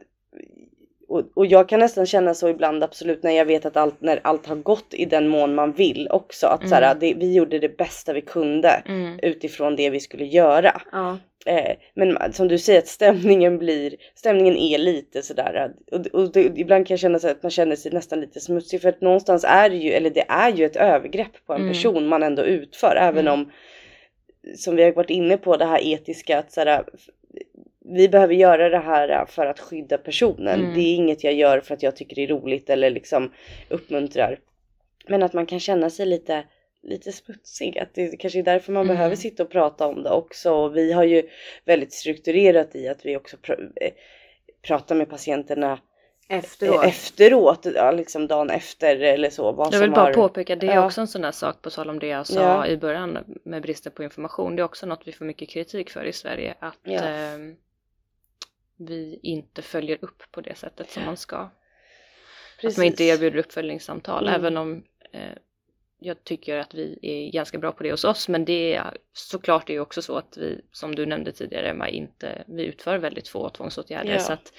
och, 1.09 1.23
och 1.35 1.47
jag 1.47 1.69
kan 1.69 1.81
nästan 1.81 2.07
känna 2.07 2.35
så 2.35 2.49
ibland 2.49 2.85
absolut 2.85 3.23
när 3.23 3.31
jag 3.33 3.45
vet 3.45 3.67
att 3.67 3.77
allt, 3.77 4.01
när 4.01 4.21
allt 4.25 4.47
har 4.47 4.57
gått 4.57 4.95
i 4.95 5.05
den 5.05 5.29
mån 5.29 5.55
man 5.55 5.73
vill 5.73 6.09
också. 6.11 6.47
Att 6.47 6.69
så 6.69 6.75
här, 6.75 6.83
Mm. 6.83 6.99
det, 7.01 7.15
vi 7.15 7.35
gjorde 7.35 7.59
det 7.59 7.77
bästa 7.77 8.13
vi 8.13 8.21
kunde 8.21 8.69
Mm. 8.89 9.19
utifrån 9.23 9.77
det 9.77 9.91
vi 9.91 10.01
skulle 10.01 10.25
göra. 10.25 10.83
ja. 10.93 11.19
Eh, 11.47 11.77
men 11.95 12.33
som 12.33 12.49
du 12.49 12.59
säger 12.59 12.79
att 12.79 12.87
stämningen 12.89 13.59
blir, 13.59 13.95
stämningen 14.15 14.57
är 14.57 14.79
lite 14.79 15.23
sådär. 15.23 15.71
Och, 15.93 16.07
och 16.07 16.33
det, 16.33 16.41
ibland 16.57 16.87
kan 16.87 16.95
jag 16.95 17.01
känna 17.01 17.19
så 17.19 17.29
att 17.29 17.43
man 17.43 17.51
känner 17.51 17.77
sig 17.77 17.93
nästan 17.93 18.21
lite 18.21 18.41
smutsig 18.41 18.81
för 18.83 18.89
att 18.89 19.01
någonstans 19.01 19.45
är 19.49 19.71
det 19.71 19.77
ju, 19.77 19.91
eller 19.91 20.11
det 20.11 20.25
är 20.29 20.53
ju 20.53 20.65
ett 20.65 20.77
övergrepp 20.77 21.47
på 21.47 21.53
en 21.53 21.61
Mm. 21.61 21.73
person 21.73 22.07
man 22.07 22.23
ändå 22.23 22.43
utför. 22.45 22.97
Även 22.97 23.29
Mm. 23.29 23.33
om, 23.33 23.51
som 24.57 24.77
vi 24.77 24.83
har 24.83 24.93
varit 24.93 25.11
inne 25.11 25.37
på 25.37 25.57
det 25.57 25.65
här 25.65 25.81
etiska 25.87 26.39
att 26.39 26.53
sådär, 26.53 26.85
vi 27.89 28.09
behöver 28.09 28.35
göra 28.35 28.69
det 28.69 28.79
här 28.79 29.27
för 29.27 29.47
att 29.47 29.61
skydda 29.61 29.99
personen. 29.99 30.61
Mm. 30.61 30.75
Det 30.75 30.81
är 30.81 30.95
inget 30.95 31.25
jag 31.25 31.35
gör 31.35 31.61
för 31.61 31.75
att 31.75 31.83
jag 31.83 31.97
tycker 31.97 32.17
det 32.17 32.23
är 32.23 32.27
roligt 32.29 32.71
eller 32.71 32.91
liksom 32.91 33.33
uppmuntrar. 33.69 34.39
Men 35.09 35.23
att 35.23 35.33
man 35.33 35.47
kan 35.47 35.61
känna 35.61 35.91
sig 35.91 36.07
lite 36.07 36.45
lite 36.83 37.13
smutsig. 37.13 37.79
Att 37.79 37.95
det 37.95 38.17
kanske 38.17 38.39
är 38.39 38.43
därför 38.43 38.73
man 38.73 38.83
Mm. 38.87 38.97
behöver 38.97 39.17
sitta 39.17 39.43
och 39.43 39.51
prata 39.51 39.87
om 39.87 40.03
det 40.03 40.11
också. 40.11 40.53
Och 40.53 40.77
vi 40.77 40.93
har 40.93 41.05
ju 41.05 41.23
väldigt 41.65 41.93
strukturerat 41.93 42.77
i 42.77 42.89
att 42.89 43.07
vi 43.07 43.17
också 43.17 43.37
pr- 43.37 43.73
eh, 43.81 43.91
pratar 44.63 44.95
med 44.95 45.11
patienterna 45.11 45.79
Efteråt. 46.29 46.83
eh, 46.83 46.89
efteråt, 46.89 47.67
ja, 47.75 47.91
liksom 47.93 48.27
dagen 48.27 48.51
efter 48.51 48.97
eller 49.01 49.31
så. 49.31 49.53
Vad 49.53 49.75
Jag 49.75 49.81
vill 49.81 49.91
bara 49.91 50.01
har... 50.05 50.13
påpeka, 50.15 50.57
det 50.57 50.67
är 50.67 50.75
Ja. 50.75 50.87
också 50.87 51.01
en 51.01 51.07
sån 51.09 51.23
där 51.23 51.33
sak 51.33 51.63
på 51.63 51.71
tal 51.71 51.91
om 51.91 51.99
det 51.99 52.07
jag 52.07 52.27
sa 52.27 52.41
Ja. 52.43 52.67
i 52.67 52.77
början 52.77 53.19
med 53.45 53.63
bristen 53.63 53.93
på 53.93 54.03
information. 54.03 54.57
Det 54.57 54.63
är 54.63 54.65
också 54.65 54.87
något 54.87 55.03
vi 55.05 55.13
får 55.13 55.25
mycket 55.25 55.49
kritik 55.49 55.91
för 55.91 56.05
i 56.05 56.13
Sverige. 56.13 56.55
Att 56.59 56.79
Ja. 56.83 57.01
ehm, 57.01 57.57
vi 58.77 59.21
inte 59.23 59.63
följer 59.63 59.99
upp 60.01 60.23
på 60.31 60.41
det 60.41 60.55
sättet 60.59 60.91
som 60.91 61.05
man 61.05 61.17
ska. 61.17 61.49
Precis. 62.61 62.75
Att 62.75 62.79
man 62.79 62.87
inte 62.87 63.05
erbjuder 63.05 63.39
uppföljningssamtal 63.39 64.29
Mm. 64.29 64.41
även 64.41 64.57
om 64.57 64.85
eh, 65.13 65.21
jag 65.99 66.25
tycker 66.25 66.57
att 66.59 66.75
vi 66.75 66.99
är 67.03 67.33
ganska 67.33 67.59
bra 67.59 67.73
på 67.73 67.83
det 67.83 67.91
hos 67.91 68.05
oss 68.05 68.29
men 68.29 68.45
det 68.45 68.75
är 68.75 68.97
såklart 69.13 69.67
det 69.67 69.75
är 69.75 69.81
också 69.81 70.03
så 70.03 70.17
att 70.17 70.37
vi 70.37 70.61
som 70.73 70.95
du 70.95 71.07
nämnde 71.07 71.33
tidigare 71.33 71.69
Emma 71.71 71.89
inte 71.89 72.45
vi 72.47 72.65
utför 72.65 72.99
väldigt 72.99 73.29
få 73.29 73.49
tvångsåtgärder 73.51 74.13
Ja. 74.13 74.19
så 74.19 74.33
att 74.33 74.53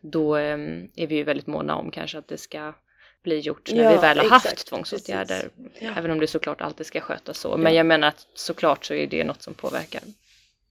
då 0.00 0.36
eh, 0.36 0.58
är 0.96 1.06
vi 1.06 1.14
ju 1.14 1.22
väldigt 1.22 1.46
måna 1.46 1.76
om 1.76 1.90
kanske 1.90 2.18
att 2.18 2.28
det 2.28 2.38
ska 2.38 2.74
bli 3.22 3.38
gjort 3.38 3.72
när 3.72 3.82
Ja, 3.84 3.90
vi 3.90 3.96
väl 3.96 4.18
har 4.18 4.24
exakt, 4.24 4.44
haft 4.44 4.66
tvångsåtgärder 4.66 5.50
Ja. 5.80 5.90
även 5.96 6.10
om 6.10 6.20
det 6.20 6.26
såklart 6.26 6.60
alltid 6.60 6.86
ska 6.86 7.00
skötas 7.00 7.38
så 7.38 7.56
men 7.56 7.72
Ja. 7.72 7.76
jag 7.78 7.86
menar 7.86 8.08
att 8.08 8.26
såklart 8.34 8.84
så 8.84 8.94
är 8.94 9.06
det 9.06 9.24
något 9.24 9.42
som 9.42 9.54
påverkar. 9.54 10.02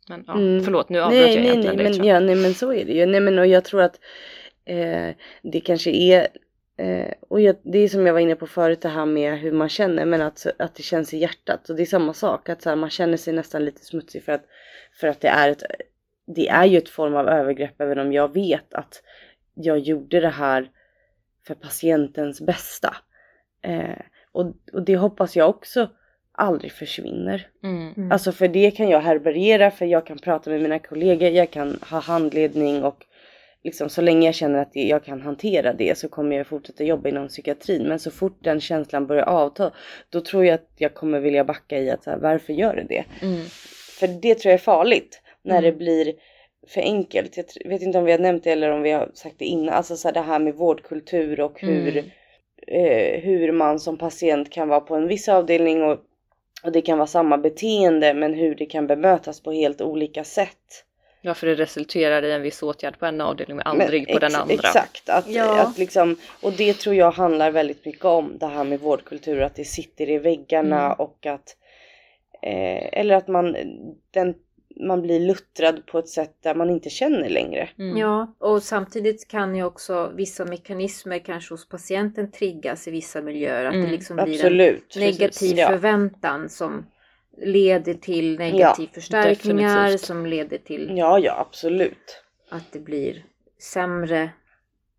Men 0.10 0.24
ja, 0.28 0.34
Mm. 0.34 0.64
förlåt 0.64 0.90
nu 0.90 1.00
avbröt 1.02 1.20
jag 1.20 1.28
nej, 1.28 1.48
egentligen 1.48 1.76
nej, 1.76 1.98
men, 1.98 2.06
ja, 2.06 2.20
nej 2.20 2.36
men 2.36 2.54
så 2.54 2.74
är 2.74 2.86
det 2.86 2.94
ju. 2.94 3.06
Nej 3.06 3.20
men 3.20 3.40
och 3.40 3.48
jag 3.48 3.64
tror 3.64 3.82
att 3.82 4.00
eh, 4.66 5.10
det 5.42 5.60
kanske 5.60 5.92
är 5.92 6.28
eh, 6.78 7.14
och 7.30 7.42
jag, 7.42 7.56
det 7.64 7.80
är 7.80 7.88
som 7.88 8.06
jag 8.06 8.14
var 8.14 8.20
inne 8.20 8.36
på 8.36 8.48
förut 8.48 8.82
det 8.82 8.90
här 8.90 9.06
med 9.06 9.40
hur 9.40 9.52
man 9.52 9.70
känner 9.70 10.06
men 10.06 10.22
att, 10.22 10.46
att 10.60 10.76
det 10.76 10.84
känns 10.84 11.14
i 11.14 11.18
hjärtat 11.18 11.70
och 11.70 11.76
det 11.76 11.84
är 11.84 11.86
samma 11.86 12.14
sak 12.14 12.50
att 12.50 12.62
så 12.62 12.70
här, 12.70 12.76
man 12.76 12.90
känner 12.90 13.18
sig 13.18 13.34
nästan 13.34 13.66
lite 13.66 13.86
smutsig 13.86 14.24
för 14.24 14.32
att 14.32 14.46
för 15.00 15.08
att 15.08 15.22
det 15.22 15.28
är 15.28 15.50
ett 15.50 15.64
det 16.36 16.48
är 16.48 16.66
ju 16.66 16.78
ett 16.78 16.90
form 16.90 17.16
av 17.16 17.28
övergrepp 17.28 17.82
även 17.82 18.00
om 18.00 18.14
jag 18.14 18.34
vet 18.34 18.74
att 18.74 19.04
jag 19.54 19.80
gjorde 19.80 20.20
det 20.20 20.30
här 20.30 20.70
för 21.48 21.56
patientens 21.56 22.42
bästa. 22.42 22.96
Eh, 23.62 24.02
och, 24.32 24.54
och 24.74 24.86
det 24.86 24.98
hoppas 24.98 25.36
jag 25.36 25.50
också 25.50 25.90
aldrig 26.40 26.72
försvinner. 26.72 27.48
Mm. 27.64 27.94
Mm. 27.98 28.12
Alltså 28.12 28.32
för 28.32 28.48
det 28.48 28.72
kan 28.72 28.90
jag 28.90 29.00
härbärgera 29.00 29.72
för 29.72 29.86
jag 29.86 30.06
kan 30.06 30.18
prata 30.18 30.50
med 30.50 30.62
mina 30.62 30.80
kollegor, 30.80 31.30
jag 31.30 31.52
kan 31.52 31.80
ha 31.92 32.00
handledning 32.00 32.84
och 32.84 33.06
liksom 33.64 33.90
så 33.90 34.02
länge 34.02 34.28
jag 34.28 34.36
känner 34.36 34.60
att 34.62 34.72
jag 34.74 35.04
kan 35.06 35.22
hantera 35.22 35.74
det 35.74 35.98
så 35.98 36.10
kommer 36.10 36.38
jag 36.38 36.48
fortsätta 36.48 36.84
jobba 36.84 37.10
inom 37.10 37.28
psykiatrin. 37.28 37.84
Men 37.88 38.00
så 38.00 38.12
fort 38.12 38.38
den 38.44 38.62
känslan 38.62 39.08
börjar 39.08 39.24
avta 39.26 39.72
då 40.10 40.22
tror 40.22 40.46
jag 40.46 40.54
att 40.56 40.70
jag 40.78 40.94
kommer 40.94 41.20
vilja 41.20 41.44
backa 41.44 41.78
i 41.80 41.90
att 41.90 42.04
så 42.04 42.10
här, 42.10 42.18
varför 42.18 42.54
gör 42.54 42.76
det 42.76 42.84
det? 42.90 43.04
Mm. 43.26 43.46
För 44.00 44.08
det 44.08 44.36
tror 44.36 44.50
jag 44.52 44.60
är 44.60 44.64
farligt 44.64 45.22
när 45.44 45.58
Mm. 45.58 45.64
det 45.64 45.78
blir 45.78 46.14
för 46.68 46.82
enkelt. 46.82 47.38
Jag 47.56 47.70
vet 47.70 47.82
inte 47.82 47.98
om 47.98 48.06
vi 48.06 48.12
har 48.12 48.20
nämnt 48.20 48.44
det 48.44 48.52
eller 48.52 48.72
om 48.72 48.82
vi 48.82 48.92
har 48.92 49.12
sagt 49.14 49.36
det 49.40 49.46
innan. 49.46 49.70
Alltså 49.74 49.96
så 49.96 50.08
här, 50.08 50.14
det 50.14 50.22
här 50.22 50.40
med 50.40 50.54
vårdkultur 50.56 51.40
och 51.40 51.62
hur, 51.62 51.98
Mm. 51.98 52.06
eh, 52.68 53.22
hur 53.22 53.52
man 53.52 53.80
som 53.80 53.98
patient 53.98 54.50
kan 54.52 54.68
vara 54.70 54.80
på 54.80 54.96
en 54.96 55.08
viss 55.08 55.30
avdelning 55.30 55.84
och, 55.84 56.00
och 56.64 56.72
det 56.72 56.82
kan 56.82 56.98
vara 56.98 57.08
samma 57.08 57.38
beteende 57.38 58.14
men 58.14 58.34
hur 58.34 58.56
det 58.56 58.66
kan 58.66 58.88
bemötas 58.88 59.42
på 59.44 59.52
helt 59.52 59.82
olika 59.82 60.24
sätt. 60.24 60.86
Ja 61.22 61.34
för 61.34 61.48
det 61.48 61.56
resulterar 61.56 62.24
i 62.24 62.32
en 62.32 62.42
viss 62.42 62.64
åtgärd 62.64 63.00
på 63.00 63.06
en 63.06 63.22
avdelning 63.22 63.58
men 63.58 63.78
Men 63.78 63.82
aldrig 63.82 64.08
på 64.08 64.20
den 64.20 64.36
andra. 64.36 64.54
Exakt, 64.54 65.10
att, 65.10 65.30
Ja. 65.30 65.62
att 65.62 65.78
liksom, 65.78 66.16
och 66.42 66.52
det 66.54 66.74
tror 66.74 66.96
jag 66.96 67.12
handlar 67.12 67.52
väldigt 67.52 67.86
mycket 67.86 68.06
om 68.06 68.38
det 68.38 68.48
här 68.48 68.64
med 68.64 68.80
vårdkultur, 68.80 69.42
att 69.42 69.56
det 69.56 69.66
sitter 69.66 70.10
i 70.10 70.18
väggarna 70.18 70.86
Mm. 70.86 70.96
och 71.00 71.26
att 71.26 71.56
eh, 72.42 73.00
eller 73.00 73.16
att 73.16 73.28
man, 73.28 73.56
den, 74.12 74.36
man 74.80 75.02
blir 75.02 75.20
luttrad 75.20 75.86
på 75.86 76.00
ett 76.00 76.08
sätt 76.10 76.36
där 76.42 76.56
man 76.56 76.70
inte 76.70 76.90
känner 76.90 77.30
längre. 77.30 77.70
Mm. 77.80 77.98
Ja, 77.98 78.34
och 78.38 78.64
samtidigt 78.64 79.28
kan 79.28 79.56
ju 79.56 79.64
också 79.64 80.12
vissa 80.16 80.46
mekanismer 80.46 81.20
kanske 81.20 81.54
hos 81.54 81.70
patienten 81.70 82.32
triggas 82.32 82.88
i 82.88 82.92
vissa 82.92 83.22
miljöer. 83.22 83.66
Att 83.66 83.74
Mm, 83.74 83.86
det 83.86 83.92
liksom 83.92 84.16
blir 84.16 84.26
en 84.26 84.32
Absolut. 84.40 84.96
negativ 84.98 85.28
Precis, 85.28 85.58
ja. 85.58 85.68
förväntan 85.68 86.50
som 86.50 86.86
leder 87.42 87.94
till 87.94 88.38
negativ 88.40 88.88
förstärkningar, 88.94 89.76
definitivt. 89.84 90.02
som 90.02 90.26
leder 90.26 90.58
till 90.58 90.92
ja, 90.98 91.20
ja 91.20 91.46
absolut. 91.50 92.24
att 92.50 92.72
det 92.72 92.80
blir 92.80 93.24
sämre 93.60 94.30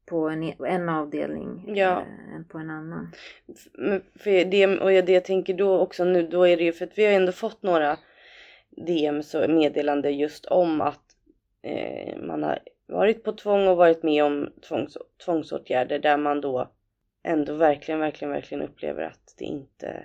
på 0.07 0.29
en, 0.29 0.53
en 0.67 0.89
avdelning 0.89 1.65
Ja. 1.77 1.91
eh, 1.91 2.35
än 2.37 2.45
på 2.45 2.59
en 2.59 2.71
annan. 2.71 3.13
För 4.19 4.45
det, 4.45 4.67
och 4.67 4.91
det 4.91 5.13
jag 5.13 5.25
tänker 5.25 5.55
då 5.55 5.79
också 5.79 6.05
nu, 6.05 6.23
då 6.23 6.49
är 6.49 6.57
det 6.57 6.65
ju 6.65 6.73
för 6.73 6.85
att 6.85 6.99
vi 6.99 7.05
har 7.07 7.13
ändå 7.13 7.33
fått 7.33 7.63
några 7.63 7.97
DMs 8.87 9.35
och 9.35 9.51
meddelande 9.51 10.11
just 10.11 10.47
om 10.47 10.81
att 10.81 11.03
eh, 11.63 12.17
man 12.23 12.43
har 12.43 12.59
varit 12.87 13.25
på 13.25 13.33
tvång 13.33 13.69
och 13.69 13.77
varit 13.77 14.03
med 14.03 14.25
om 14.25 14.49
tvångs, 14.69 14.97
tvångsåtgärder 15.25 15.99
där 15.99 16.17
man 16.17 16.41
då 16.41 16.71
ändå 17.23 17.55
verkligen, 17.55 18.01
verkligen, 18.01 18.33
verkligen 18.33 18.63
upplever 18.65 19.03
att 19.03 19.35
det 19.39 19.45
inte, 19.45 20.05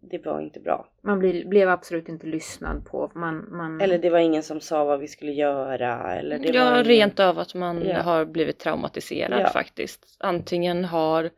det 0.00 0.24
var 0.26 0.40
inte 0.40 0.60
bra. 0.60 0.88
Man 1.00 1.18
blir, 1.18 1.44
blev 1.44 1.68
absolut 1.68 2.08
inte 2.08 2.26
lyssnad 2.26 2.86
på. 2.86 3.10
Man, 3.14 3.46
man, 3.50 3.80
Eller 3.80 3.98
det 3.98 4.10
var 4.10 4.18
ingen 4.18 4.42
som 4.42 4.60
sa 4.60 4.84
vad 4.84 5.00
vi 5.00 5.08
skulle 5.08 5.32
göra. 5.32 6.14
Eller 6.14 6.38
det 6.38 6.52
var 6.52 6.58
Ja, 6.58 6.72
ingen... 6.72 6.84
rent 6.84 7.20
av 7.20 7.38
att 7.38 7.54
man 7.54 7.82
Ja. 7.86 8.00
har 8.02 8.24
blivit 8.24 8.58
traumatiserad 8.58 9.40
Ja. 9.40 9.48
faktiskt. 9.48 10.16
Antingen 10.18 10.84
har 10.84 11.30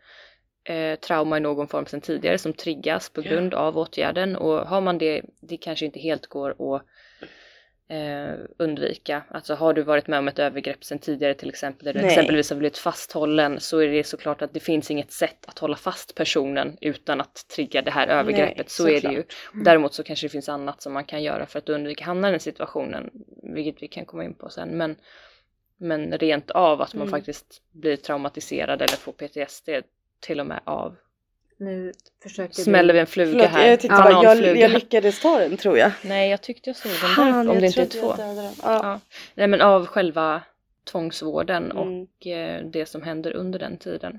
eh, 0.65 0.99
trauma 0.99 1.37
i 1.37 1.41
någon 1.41 1.69
form 1.69 1.87
sedan 1.87 2.01
tidigare 2.01 2.39
som 2.39 2.53
triggas 2.53 3.09
på 3.11 3.21
grund 3.21 3.55
av 3.55 3.79
åtgärden 3.79 4.37
och 4.37 4.67
har 4.69 4.81
man 4.81 4.99
det, 4.99 5.23
det 5.41 5.57
kanske 5.57 5.85
inte 5.85 6.01
helt 6.01 6.27
går 6.27 6.51
att 6.77 6.83
eh, 7.89 8.35
undvika. 8.59 9.23
Alltså 9.29 9.55
har 9.55 9.75
du 9.75 9.83
varit 9.83 10.07
med 10.07 10.19
om 10.19 10.29
ett 10.29 10.39
övergrepp 10.39 10.85
sedan 10.85 10.99
tidigare 10.99 11.35
till 11.35 11.49
exempel 11.49 11.85
där 11.85 11.93
du 11.93 12.01
Nej. 12.01 12.09
exempelvis 12.09 12.51
har 12.51 12.57
blivit 12.57 12.79
fasthållen 12.79 13.61
så 13.61 13.79
är 13.79 13.89
det 13.89 14.05
såklart 14.05 14.43
att 14.43 14.55
det 14.55 14.61
finns 14.61 14.91
inget 14.91 15.13
sätt 15.13 15.47
att 15.47 15.59
hålla 15.59 15.77
fast 15.77 16.15
personen 16.15 16.79
utan 16.81 17.21
att 17.21 17.49
trigga 17.49 17.83
det 17.83 17.91
här 17.91 18.07
övergreppet. 18.09 18.57
Nej, 18.57 18.67
så 18.69 18.89
är 18.89 19.01
det 19.01 19.13
ju. 19.13 19.25
Däremot 19.65 19.95
så 19.95 20.03
kanske 20.03 20.25
det 20.27 20.31
finns 20.31 20.49
annat 20.49 20.83
som 20.83 20.93
man 20.93 21.05
kan 21.05 21.23
göra 21.23 21.47
för 21.47 21.59
att 21.59 21.69
undvika 21.69 22.05
hamna 22.05 22.29
i 22.29 22.31
den 22.31 22.41
situationen, 22.41 23.11
vilket 23.43 23.83
vi 23.83 23.89
kan 23.89 24.05
komma 24.05 24.25
in 24.25 24.35
på 24.35 24.49
sen. 24.49 24.69
Men, 24.69 24.97
men 25.77 26.19
rent 26.19 26.51
av 26.51 26.81
att 26.83 26.95
man 26.95 27.03
Mm. 27.09 27.11
faktiskt 27.11 27.63
blir 27.73 27.97
traumatiserad 27.97 28.83
eller 28.83 28.97
får 28.97 29.13
PTSD 29.13 29.69
till 30.23 30.41
och 30.41 30.47
med 30.47 30.61
av. 30.65 30.97
Nu 31.57 31.93
försöker 32.23 32.55
Smäller 32.55 32.95
vi... 32.95 33.01
en 33.01 33.07
fluga 33.07 33.31
Förlåt, 33.33 33.51
här? 33.51 33.71
jag, 33.71 33.81
tyckte 33.81 33.97
bara, 33.97 34.23
jag, 34.23 34.57
jag 34.57 34.71
lyckades 34.71 35.21
ta 35.21 35.39
den 35.39 35.57
tror 35.57 35.79
jag. 35.79 35.93
Nej, 36.03 36.31
jag 36.31 36.43
tyckte 36.43 36.71
jag 36.71 36.77
såg 36.77 36.93
den 37.17 37.33
där, 37.33 37.53
om 37.53 37.61
det 37.61 37.67
inte 37.67 37.83
är 37.83 37.87
två. 37.87 38.15
Ja. 38.19 38.53
Ja. 38.63 39.01
Nej, 39.35 39.47
men 39.47 39.61
av 39.61 39.87
själva 39.87 40.43
tvångsvården 40.85 41.71
Mm. 41.71 41.77
och 41.77 42.27
eh, 42.27 42.65
det 42.65 42.87
som 42.87 43.03
händer 43.03 43.33
under 43.33 43.59
den 43.59 43.77
tiden. 43.77 44.19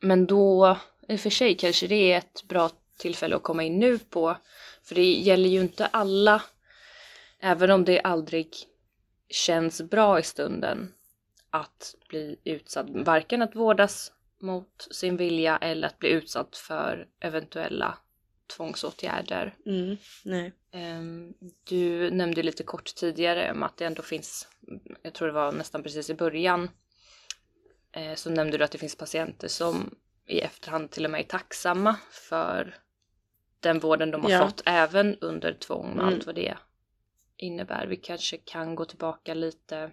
Men 0.00 0.26
då, 0.26 0.76
i 1.08 1.16
och 1.16 1.20
för 1.20 1.30
sig 1.30 1.54
kanske 1.54 1.86
det 1.86 2.12
är 2.12 2.18
ett 2.18 2.42
bra 2.48 2.70
tillfälle 2.98 3.36
att 3.36 3.42
komma 3.42 3.62
in 3.62 3.78
nu 3.78 3.98
på, 3.98 4.36
för 4.84 4.94
det 4.94 5.12
gäller 5.12 5.48
ju 5.48 5.60
inte 5.60 5.86
alla, 5.86 6.42
även 7.40 7.70
om 7.70 7.84
det 7.84 8.00
aldrig 8.00 8.48
känns 9.30 9.82
bra 9.82 10.18
i 10.18 10.22
stunden 10.22 10.92
att 11.50 11.94
bli 12.08 12.36
utsatt, 12.44 12.86
varken 12.90 13.42
att 13.42 13.56
vårdas 13.56 14.12
mot 14.40 14.88
sin 14.90 15.16
vilja 15.16 15.56
eller 15.56 15.88
att 15.88 15.98
bli 15.98 16.08
utsatt 16.08 16.56
för 16.56 17.08
eventuella 17.20 17.98
tvångsåtgärder. 18.56 19.54
Mm, 19.66 19.96
nej. 20.24 20.52
Ehm, 20.72 21.34
Du 21.64 22.10
nämnde 22.10 22.42
lite 22.42 22.62
kort 22.62 22.94
tidigare 22.94 23.52
om 23.52 23.62
att 23.62 23.76
det 23.76 23.84
ändå 23.84 24.02
finns, 24.02 24.48
jag 25.02 25.14
tror 25.14 25.28
det 25.28 25.34
var 25.34 25.52
nästan 25.52 25.82
precis 25.82 26.10
i 26.10 26.14
början, 26.14 26.70
eh, 27.92 28.14
så 28.14 28.30
nämnde 28.30 28.58
du 28.58 28.64
att 28.64 28.70
det 28.72 28.78
finns 28.78 28.96
patienter 28.96 29.48
som 29.48 29.94
i 30.26 30.40
efterhand 30.40 30.90
till 30.90 31.04
och 31.04 31.10
med 31.10 31.20
är 31.20 31.24
tacksamma 31.24 31.96
för 32.10 32.76
den 33.60 33.78
vården 33.80 34.10
de 34.10 34.22
har 34.24 34.30
Ja. 34.30 34.46
fått, 34.48 34.62
även 34.66 35.16
under 35.20 35.52
tvång 35.54 35.86
med 35.94 36.02
Mm. 36.02 36.14
allt 36.14 36.26
vad 36.26 36.34
det 36.34 36.56
innebär. 37.36 37.86
Vi 37.86 37.96
kanske 37.96 38.36
kan 38.36 38.74
gå 38.74 38.84
tillbaka 38.84 39.34
lite 39.34 39.90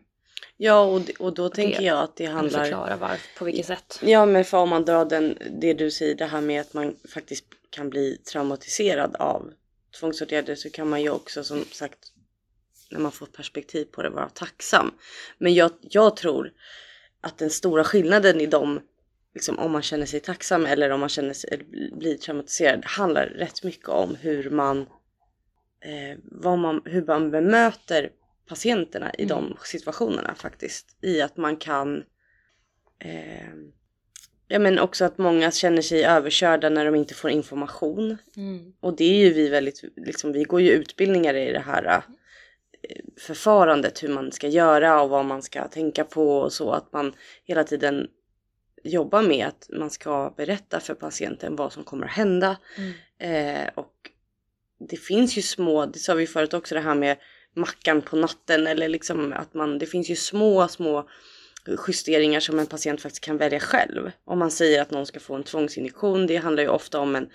Ja 0.57 0.81
och, 0.85 1.01
och 1.19 1.33
då 1.33 1.49
tänker 1.49 1.79
det- 1.79 1.85
jag 1.85 1.99
att 1.99 2.15
det 2.15 2.25
handlar 2.25 2.63
förklara 2.63 2.95
varför, 2.97 3.37
på 3.37 3.45
vilket 3.45 3.65
sätt. 3.65 3.99
Ja 4.01 4.25
men 4.25 4.45
för 4.45 4.57
om 4.57 4.69
man 4.69 4.85
drar 4.85 5.05
den, 5.05 5.37
det 5.61 5.73
du 5.73 5.91
säger 5.91 6.15
det 6.15 6.25
här 6.25 6.41
med 6.41 6.61
att 6.61 6.73
man 6.73 6.95
faktiskt 7.13 7.45
kan 7.69 7.89
bli 7.89 8.17
traumatiserad 8.17 9.15
av 9.15 9.51
tvångsåtgärder 9.99 10.55
så 10.55 10.69
kan 10.69 10.89
man 10.89 11.01
ju 11.01 11.09
också 11.09 11.43
som 11.43 11.65
sagt 11.71 11.99
när 12.91 12.99
man 12.99 13.11
får 13.11 13.25
perspektiv 13.25 13.85
på 13.85 14.03
det 14.03 14.09
vara 14.09 14.29
tacksam. 14.29 14.93
Men 15.37 15.53
jag, 15.53 15.71
jag 15.81 16.17
tror 16.17 16.51
att 17.21 17.37
den 17.37 17.49
stora 17.49 17.83
skillnaden 17.83 18.41
i 18.41 18.45
dem, 18.45 18.81
liksom 19.33 19.59
om 19.59 19.71
man 19.71 19.81
känner 19.81 20.05
sig 20.05 20.19
tacksam 20.19 20.65
eller 20.65 20.89
om 20.89 20.99
man 20.99 21.09
känner 21.09 21.33
sig, 21.33 21.61
blir 21.91 22.17
traumatiserad, 22.17 22.85
handlar 22.85 23.25
rätt 23.25 23.63
mycket 23.63 23.89
om 23.89 24.15
hur 24.15 24.49
man, 24.49 24.79
eh, 25.81 26.17
vad 26.23 26.57
man, 26.57 26.81
hur 26.85 27.05
man 27.05 27.31
bemöter 27.31 28.09
patienterna 28.47 29.13
i 29.13 29.25
de 29.25 29.57
situationerna 29.63 30.35
faktiskt. 30.35 30.97
I 31.01 31.21
att 31.21 31.37
man 31.37 31.57
kan 31.57 32.03
eh, 32.99 33.53
Ja 34.47 34.59
men 34.59 34.79
också 34.79 35.05
att 35.05 35.17
många 35.17 35.51
känner 35.51 35.81
sig 35.81 36.05
överkörda 36.05 36.69
när 36.69 36.85
de 36.85 36.95
inte 36.95 37.13
får 37.13 37.29
information. 37.29 38.17
Mm. 38.37 38.73
Och 38.79 38.95
det 38.95 39.03
är 39.03 39.15
ju 39.15 39.33
vi 39.33 39.49
väldigt, 39.49 39.83
liksom 39.95 40.31
vi 40.31 40.43
går 40.43 40.61
ju 40.61 40.69
utbildningar 40.69 41.33
i 41.33 41.51
det 41.51 41.59
här 41.59 41.83
eh, 41.85 42.01
förfarandet 43.17 44.03
hur 44.03 44.09
man 44.09 44.31
ska 44.31 44.47
göra 44.47 45.01
och 45.01 45.09
vad 45.09 45.25
man 45.25 45.41
ska 45.41 45.67
tänka 45.67 46.03
på 46.03 46.37
och 46.37 46.53
så 46.53 46.71
att 46.71 46.93
man 46.93 47.13
hela 47.43 47.63
tiden 47.63 48.07
jobbar 48.83 49.21
med 49.21 49.47
att 49.47 49.69
man 49.69 49.89
ska 49.89 50.33
berätta 50.37 50.79
för 50.79 50.93
patienten 50.93 51.55
vad 51.55 51.73
som 51.73 51.83
kommer 51.83 52.05
att 52.05 52.13
hända. 52.13 52.57
Mm. 52.77 52.93
Eh, 53.17 53.69
och 53.75 53.93
det 54.89 54.97
finns 54.97 55.37
ju 55.37 55.41
små, 55.41 55.85
det 55.85 55.99
sa 55.99 56.13
vi 56.13 56.27
förut 56.27 56.53
också 56.53 56.75
det 56.75 56.81
här 56.81 56.95
med 56.95 57.17
mackan 57.55 58.01
på 58.01 58.15
natten 58.15 58.67
eller 58.67 58.89
liksom 58.89 59.33
att 59.33 59.53
man, 59.53 59.79
det 59.79 59.85
finns 59.85 60.09
ju 60.09 60.15
små, 60.15 60.67
små 60.67 61.09
justeringar 61.87 62.39
som 62.39 62.59
en 62.59 62.67
patient 62.67 63.01
faktiskt 63.01 63.23
kan 63.23 63.37
välja 63.37 63.59
själv. 63.59 64.11
Om 64.25 64.39
man 64.39 64.51
säger 64.51 64.81
att 64.81 64.91
någon 64.91 65.05
ska 65.05 65.19
få 65.19 65.35
en 65.35 65.43
tvångsinjektion, 65.43 66.27
det 66.27 66.35
handlar 66.35 66.63
ju 66.63 66.69
ofta 66.69 66.99
om 66.99 67.15
en 67.15 67.29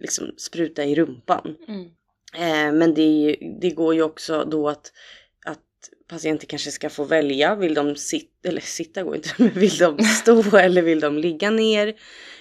liksom, 0.00 0.34
spruta 0.36 0.84
i 0.84 0.94
rumpan. 0.94 1.56
Mm. 1.68 1.90
Eh, 2.34 2.78
men 2.78 2.94
det, 2.94 3.36
det 3.60 3.70
går 3.70 3.94
ju 3.94 4.02
också 4.02 4.44
då 4.44 4.68
att, 4.68 4.92
att 5.44 5.90
patienter 6.08 6.46
kanske 6.46 6.70
ska 6.70 6.90
få 6.90 7.04
välja. 7.04 7.54
Vill 7.54 7.74
de 7.74 7.96
sitta, 7.96 8.48
eller 8.48 8.60
sitta 8.60 9.02
går 9.02 9.16
inte, 9.16 9.30
men 9.38 9.50
vill 9.50 9.76
de 9.76 9.98
stå 10.22 10.56
eller 10.56 10.82
vill 10.82 11.00
de 11.00 11.18
ligga 11.18 11.50
ner? 11.50 11.94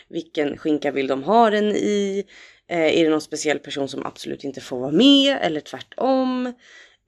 Vilken 0.09 0.57
skinka 0.57 0.91
vill 0.91 1.07
de 1.07 1.23
ha 1.23 1.49
den 1.49 1.71
i? 1.71 2.23
Eh, 2.67 2.99
är 2.99 3.03
det 3.03 3.09
någon 3.09 3.21
speciell 3.21 3.59
person 3.59 3.87
som 3.87 4.05
absolut 4.05 4.43
inte 4.43 4.61
får 4.61 4.79
vara 4.79 4.91
med 4.91 5.37
eller 5.41 5.59
tvärtom? 5.59 6.53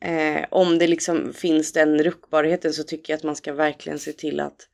Eh, 0.04 0.46
om 0.52 0.78
det 0.80 0.88
liksom 0.88 1.34
finns 1.34 1.74
den 1.74 2.04
ruckbarheten 2.04 2.74
så 2.74 2.84
tycker 2.84 3.14
jag 3.14 3.18
att 3.18 3.24
man 3.24 3.36
ska 3.36 3.54
verkligen 3.54 4.00
se 4.00 4.14
till 4.14 4.40
att 4.40 4.68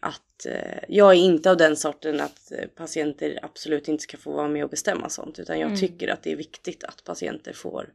att 0.00 0.46
eh, 0.46 0.78
jag 0.88 1.10
är 1.10 1.14
inte 1.18 1.50
av 1.50 1.56
den 1.56 1.76
sorten 1.76 2.20
att 2.20 2.52
eh, 2.52 2.66
patienter 2.76 3.38
absolut 3.42 3.88
inte 3.88 4.02
ska 4.02 4.16
få 4.16 4.32
vara 4.32 4.48
med 4.48 4.64
och 4.64 4.70
bestämma 4.70 5.08
sånt 5.08 5.38
utan 5.38 5.58
jag 5.58 5.66
Mm. 5.66 5.80
tycker 5.80 6.08
att 6.08 6.22
det 6.22 6.32
är 6.32 6.36
viktigt 6.36 6.84
att 6.84 7.04
patienter 7.04 7.52
får, 7.52 7.88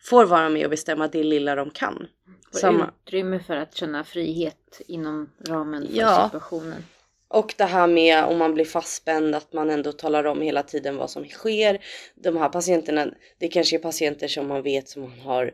får 0.00 0.24
vara 0.24 0.48
med 0.48 0.64
och 0.64 0.70
bestämma 0.70 1.08
det 1.08 1.22
lilla 1.22 1.54
de 1.54 1.70
kan. 1.70 2.06
Får 2.52 2.58
Samma. 2.58 2.90
utrymme 3.06 3.40
för 3.46 3.56
att 3.56 3.74
känna 3.76 4.04
frihet 4.04 4.80
inom 4.86 5.30
ramen 5.48 5.86
för 5.86 5.96
Ja. 5.96 6.24
situationen. 6.24 6.84
Och 7.28 7.54
det 7.58 7.64
här 7.64 7.86
med 7.86 8.24
om 8.24 8.38
man 8.38 8.54
blir 8.54 8.64
fastspänd 8.64 9.34
att 9.34 9.52
man 9.52 9.70
ändå 9.70 9.92
talar 9.92 10.24
om 10.24 10.40
hela 10.40 10.62
tiden 10.62 10.96
vad 10.96 11.10
som 11.10 11.24
sker. 11.28 11.84
De 12.14 12.36
här 12.36 12.48
patienterna, 12.48 13.06
det 13.38 13.48
kanske 13.48 13.76
är 13.76 13.80
patienter 13.80 14.28
som 14.28 14.46
man 14.46 14.62
vet 14.62 14.88
som 14.88 15.02
man 15.02 15.18
har 15.20 15.52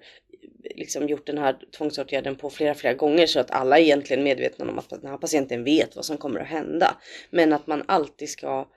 liksom 0.74 1.08
gjort 1.08 1.26
den 1.26 1.38
här 1.38 1.56
tvångsåtgärden 1.76 2.36
på 2.36 2.50
flera, 2.50 2.74
flera 2.74 2.94
gånger 2.94 3.26
så 3.26 3.40
att 3.40 3.50
alla 3.50 3.78
är 3.78 3.82
egentligen 3.82 4.22
medvetna 4.24 4.70
om 4.70 4.78
att 4.78 4.90
den 4.90 5.06
här 5.10 5.16
patienten 5.18 5.64
vet 5.64 5.96
vad 5.96 6.04
som 6.04 6.16
kommer 6.16 6.40
att 6.40 6.46
hända. 6.48 6.96
Men 7.30 7.52
att 7.52 7.66
man 7.66 7.82
alltid 7.86 8.28
ska 8.28 8.68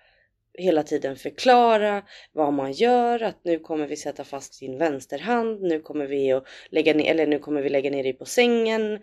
hela 0.57 0.83
tiden 0.83 1.15
förklara 1.15 2.01
vad 2.31 2.53
man 2.53 2.71
gör, 2.71 3.23
att 3.23 3.37
nu 3.43 3.59
kommer 3.59 3.87
vi 3.87 3.95
sätta 3.97 4.23
fast 4.23 4.59
din 4.59 4.77
vänsterhand, 4.77 5.61
nu 5.61 5.79
kommer 5.79 6.05
vi 6.07 6.31
att 6.31 6.43
lägga 6.69 6.93
ner, 6.93 7.11
eller 7.11 7.27
nu 7.27 7.39
kommer 7.39 7.61
vi 7.61 7.69
lägga 7.69 7.89
ner 7.91 8.03
dig 8.03 8.13
på 8.13 8.25
sängen. 8.25 8.93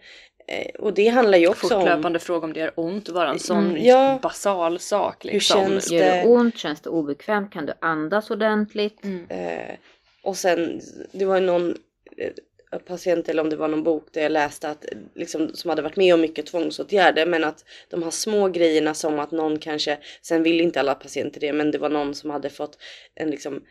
Eh, 0.49 0.75
och 0.79 0.95
det 0.95 1.09
handlar 1.09 1.39
ju 1.39 1.49
också 1.49 1.75
om 1.75 1.81
Fortlöpande 1.81 2.19
fråga 2.19 2.45
om 2.45 2.53
det 2.53 2.61
gör 2.61 2.73
ont, 2.77 3.09
bara 3.09 3.31
en 3.31 3.39
sån 3.39 3.71
Mm, 3.71 3.85
ja. 3.85 4.19
basal 4.23 4.79
sak. 4.79 5.25
Hur 5.25 5.31
Liksom. 5.33 5.61
känns 5.69 5.91
Gör 5.91 6.01
det 6.05 6.23
det- 6.23 6.27
ont? 6.29 6.59
Känns 6.59 6.81
det 6.81 6.91
obekvämt? 6.91 7.53
Kan 7.53 7.67
du 7.67 7.73
andas 7.81 8.31
ordentligt? 8.31 9.05
Mm. 9.05 9.27
Eh, 9.29 9.75
och 10.23 10.37
sen, 10.37 10.81
det 11.13 11.25
var 11.25 11.35
ju 11.35 11.47
någon 11.47 11.71
eh, 12.17 12.31
patient 12.79 13.29
eller 13.29 13.43
om 13.43 13.51
det 13.51 13.57
var 13.57 13.69
någon 13.69 13.83
bok 13.83 14.09
där 14.13 14.23
jag 14.23 14.33
läste 14.33 14.69
att 14.69 14.85
liksom, 15.15 15.51
som 15.55 15.69
hade 15.69 15.83
varit 15.83 15.97
med 15.97 16.15
om 16.15 16.21
mycket 16.21 16.47
tvångsåtgärder 16.47 17.27
men 17.27 17.45
att 17.45 17.65
de 17.89 18.03
här 18.03 18.11
små 18.11 18.49
grejerna 18.49 18.95
som 18.95 19.19
att 19.19 19.31
någon 19.31 19.59
kanske, 19.59 19.99
sen 20.23 20.43
vill 20.43 20.61
inte 20.61 20.81
alla 20.81 20.95
patienter 20.95 21.41
det 21.41 21.53
men 21.53 21.71
det 21.71 21.79
var 21.79 21.89
någon 21.89 22.15
som 22.15 22.31
hade 22.31 22.51
fått 22.51 22.79
en 23.15 23.31
liksom 23.31 23.63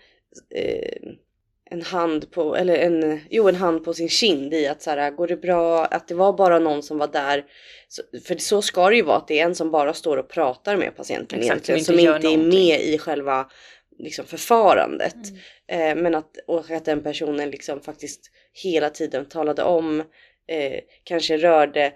eh, 0.55 1.11
en 1.71 1.81
hand 1.81 2.31
på, 2.31 2.55
eller 2.55 2.75
en, 2.75 3.19
jo 3.29 3.49
en 3.49 3.55
hand 3.55 3.85
på 3.85 3.93
sin 3.93 4.09
kind 4.09 4.53
i 4.53 4.67
att 4.67 4.81
så 4.81 4.89
här, 4.89 5.11
går 5.11 5.27
det 5.27 5.37
bra? 5.37 5.85
Att 5.85 6.07
det 6.07 6.15
var 6.15 6.33
bara 6.33 6.59
någon 6.59 6.83
som 6.83 6.97
var 6.97 7.07
där. 7.07 7.45
Så, 7.87 8.01
för 8.25 8.35
så 8.35 8.61
ska 8.61 8.89
det 8.89 8.95
ju 8.95 9.01
vara, 9.01 9.17
att 9.17 9.27
det 9.27 9.39
är 9.39 9.45
en 9.45 9.55
som 9.55 9.71
bara 9.71 9.93
står 9.93 10.17
och 10.17 10.29
pratar 10.29 10.77
med 10.77 10.95
patienten 10.95 11.39
Exakt, 11.39 11.69
egentligen. 11.69 11.85
som 11.85 11.95
Som 11.95 11.99
inte 11.99 12.27
inte, 12.27 12.45
är 12.45 12.51
med 12.51 12.81
i 12.81 12.97
själva 12.97 13.49
liksom, 13.99 14.25
förfarandet. 14.25 15.15
Mm. 15.67 15.97
Eh, 15.97 16.03
men 16.03 16.15
att, 16.15 16.37
och 16.47 16.71
att 16.71 16.85
den 16.85 17.03
personen 17.03 17.49
liksom 17.49 17.81
faktiskt 17.81 18.31
hela 18.63 18.89
tiden 18.89 19.25
talade 19.25 19.63
om, 19.63 19.99
eh, 20.47 20.79
kanske 21.03 21.37
rörde 21.37 21.93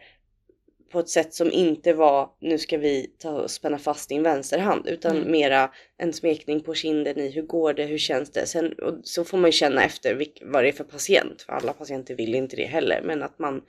på 0.91 0.99
ett 0.99 1.09
sätt 1.09 1.33
som 1.33 1.51
inte 1.51 1.93
var 1.93 2.29
nu 2.39 2.57
ska 2.57 2.77
vi 2.77 3.07
ta 3.19 3.31
och 3.31 3.51
spänna 3.51 3.77
fast 3.77 4.09
din 4.09 4.23
vänsterhand 4.23 4.87
utan 4.87 5.17
Mm. 5.17 5.31
mera 5.31 5.71
en 5.97 6.13
smekning 6.13 6.61
på 6.61 6.73
kinden 6.73 7.17
i 7.17 7.29
hur 7.29 7.41
går 7.41 7.73
det, 7.73 7.85
hur 7.85 7.97
känns 7.97 8.31
det? 8.31 8.45
Sen, 8.45 8.73
och 8.73 8.93
så 9.03 9.23
får 9.23 9.37
man 9.37 9.47
ju 9.47 9.51
känna 9.51 9.83
efter 9.83 10.15
vilk, 10.15 10.41
vad 10.45 10.63
det 10.63 10.67
är 10.67 10.71
för 10.71 10.83
patient 10.83 11.41
för 11.41 11.53
alla 11.53 11.73
patienter 11.73 12.15
vill 12.15 12.35
inte 12.35 12.55
det 12.55 12.65
heller 12.65 13.01
men 13.03 13.23
att 13.23 13.39
man 13.39 13.61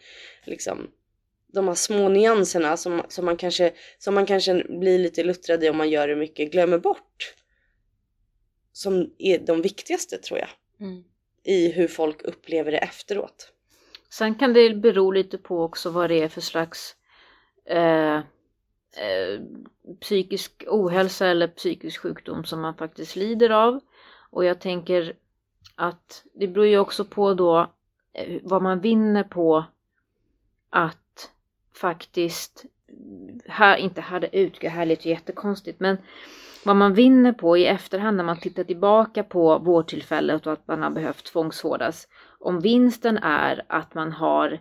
liksom 0.45 0.91
de 1.53 1.69
här 1.69 1.75
små 1.75 2.09
nyanserna 2.09 2.77
som, 2.77 3.03
som, 3.09 3.25
man 3.25 3.37
kanske, 3.37 3.73
som 3.99 4.15
man 4.15 4.27
kanske 4.27 4.65
blir 4.69 4.99
lite 4.99 5.25
luttrad 5.25 5.65
i 5.65 5.69
om 5.69 5.77
man 5.77 5.91
gör 5.91 6.09
det 6.09 6.17
mycket 6.17 6.53
glömmer 6.53 6.79
bort. 6.79 7.35
Som 8.77 9.11
är 9.19 9.39
de 9.39 9.63
viktigaste 9.63 10.19
tror 10.19 10.39
jag 10.39 10.49
Mm. 10.81 11.05
i 11.43 11.73
hur 11.73 11.89
folk 11.89 12.23
upplever 12.23 12.73
det 12.73 12.79
efteråt. 12.79 13.53
Sen 14.09 14.35
kan 14.35 14.53
det 14.53 14.75
bero 14.75 15.11
lite 15.11 15.39
på 15.39 15.63
också 15.63 15.91
vad 15.91 16.11
det 16.11 16.23
är 16.23 16.29
för 16.29 16.41
slags 16.41 16.97
eh, 17.65 18.17
eh, 18.17 19.41
psykisk 20.01 20.65
ohälsa 20.67 21.27
eller 21.27 21.49
psykisk 21.49 22.01
sjukdom 22.01 22.45
som 22.45 22.61
man 22.61 22.75
faktiskt 22.75 23.17
lider 23.17 23.51
av. 23.51 23.81
Och 24.31 24.45
jag 24.45 24.61
tänker 24.61 25.17
att 25.75 26.25
det 26.35 26.47
beror 26.47 26.67
ju 26.67 26.79
också 26.79 27.05
på 27.05 27.35
då 27.35 27.73
eh, 28.13 28.41
vad 28.43 28.63
man 28.63 28.81
vinner 28.81 29.25
på 29.25 29.65
att 30.71 31.31
faktiskt, 31.75 32.65
här, 33.47 33.77
inte 33.77 34.01
härda 34.01 34.29
ut, 34.29 34.61
det 34.61 34.69
här 34.69 34.87
låter 34.87 35.11
jättekonstigt, 35.11 35.81
men 35.81 35.97
vad 36.65 36.77
man 36.77 36.95
vinner 36.95 37.33
på 37.33 37.57
i 37.57 37.67
efterhand 37.67 38.17
när 38.17 38.25
man 38.25 38.39
tittar 38.41 38.65
tillbaka 38.65 39.23
på 39.23 39.59
vårdtillfället 39.59 40.47
och 40.47 40.53
att 40.53 40.69
man 40.69 40.83
har 40.83 40.91
behövt 40.91 41.25
tvångsvårdas. 41.25 42.09
Om 42.41 42.61
vinsten 42.61 43.19
är 43.19 43.63
att 43.67 43.95
man 43.95 44.13
har 44.13 44.59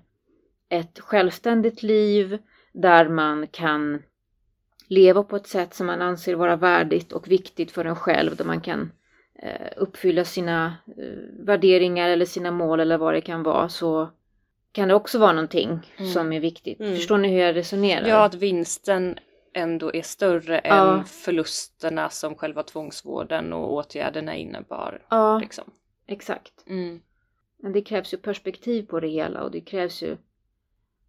ett 0.69 0.99
självständigt 0.99 1.83
liv 1.83 2.37
där 2.73 3.09
man 3.09 3.47
kan 3.47 4.01
leva 4.87 5.23
på 5.23 5.35
ett 5.35 5.47
sätt 5.47 5.73
som 5.73 5.87
man 5.87 6.01
anser 6.01 6.35
vara 6.35 6.55
värdigt 6.55 7.11
och 7.11 7.31
viktigt 7.31 7.71
för 7.71 7.85
en 7.85 7.95
själv, 7.95 8.35
där 8.35 8.45
man 8.45 8.61
kan 8.61 8.91
eh, 9.43 9.67
uppfylla 9.77 10.23
sina 10.25 10.65
eh, 10.97 11.45
värderingar 11.45 12.09
eller 12.09 12.25
sina 12.25 12.51
mål 12.51 12.79
eller 12.79 12.97
vad 12.97 13.13
det 13.13 13.21
kan 13.21 13.43
vara, 13.43 13.69
så 13.69 14.09
kan 14.71 14.87
det 14.87 14.93
också 14.93 15.19
vara 15.19 15.31
någonting 15.33 15.79
Mm. 15.97 16.11
som 16.11 16.33
är 16.33 16.39
viktigt. 16.39 16.79
Mm. 16.79 16.95
Förstår 16.95 17.17
ni 17.17 17.27
hur 17.27 17.39
jag 17.39 17.55
resonerar? 17.55 18.07
Ja, 18.07 18.23
att 18.25 18.35
vinsten 18.35 19.19
ändå 19.53 19.93
är 19.93 20.01
större 20.01 20.61
Ja. 20.63 20.97
än 20.97 21.05
förlusterna 21.05 22.09
som 22.09 22.35
själva 22.35 22.63
tvångsvården 22.63 23.53
och 23.53 23.73
åtgärderna 23.73 24.35
innebar. 24.35 25.05
ja 25.09 25.39
Liksom. 25.39 25.71
exakt. 26.07 26.63
Mm. 26.67 27.01
Men 27.57 27.71
det 27.71 27.81
krävs 27.81 28.13
ju 28.13 28.17
perspektiv 28.17 28.83
på 28.85 28.99
det 28.99 29.07
hela 29.07 29.43
och 29.43 29.51
det 29.51 29.61
krävs 29.61 30.03
ju 30.03 30.17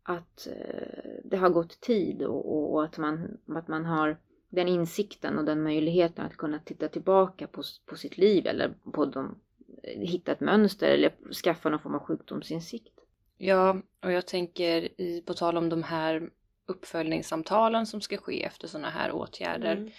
att 0.02 0.46
eh, 0.46 1.10
det 1.24 1.36
har 1.36 1.48
gått 1.50 1.80
tid 1.80 2.22
och, 2.22 2.72
och, 2.74 2.84
att, 2.84 2.98
man, 2.98 3.38
att 3.48 3.68
man 3.68 3.84
har 3.84 4.16
den 4.48 4.68
insikten 4.68 5.38
och 5.38 5.44
den 5.44 5.62
möjligheten 5.62 6.24
att 6.26 6.36
kunna 6.36 6.58
titta 6.58 6.88
tillbaka 6.88 7.46
på, 7.46 7.62
på 7.86 7.96
sitt 7.96 8.18
liv 8.18 8.46
eller 8.46 8.74
på 8.92 9.04
de, 9.04 9.34
eh, 9.82 10.00
hitta 10.00 10.32
ett 10.32 10.40
mönster 10.40 10.88
eller 10.90 11.32
skaffa 11.44 11.68
någon 11.68 11.80
form 11.80 11.94
av 11.94 12.00
sjukdomsinsikt. 12.00 13.00
Ja, 13.38 13.76
och 14.02 14.12
jag 14.12 14.26
tänker 14.26 15.00
i, 15.00 15.22
på 15.26 15.34
tal 15.34 15.56
om 15.56 15.68
de 15.68 15.82
här 15.82 16.30
uppföljningssamtalen 16.66 17.86
som 17.86 18.00
ska 18.00 18.16
ske 18.16 18.44
efter 18.44 18.68
sådana 18.68 18.90
här 18.90 19.12
åtgärder. 19.12 19.72
Mm. 19.76 19.90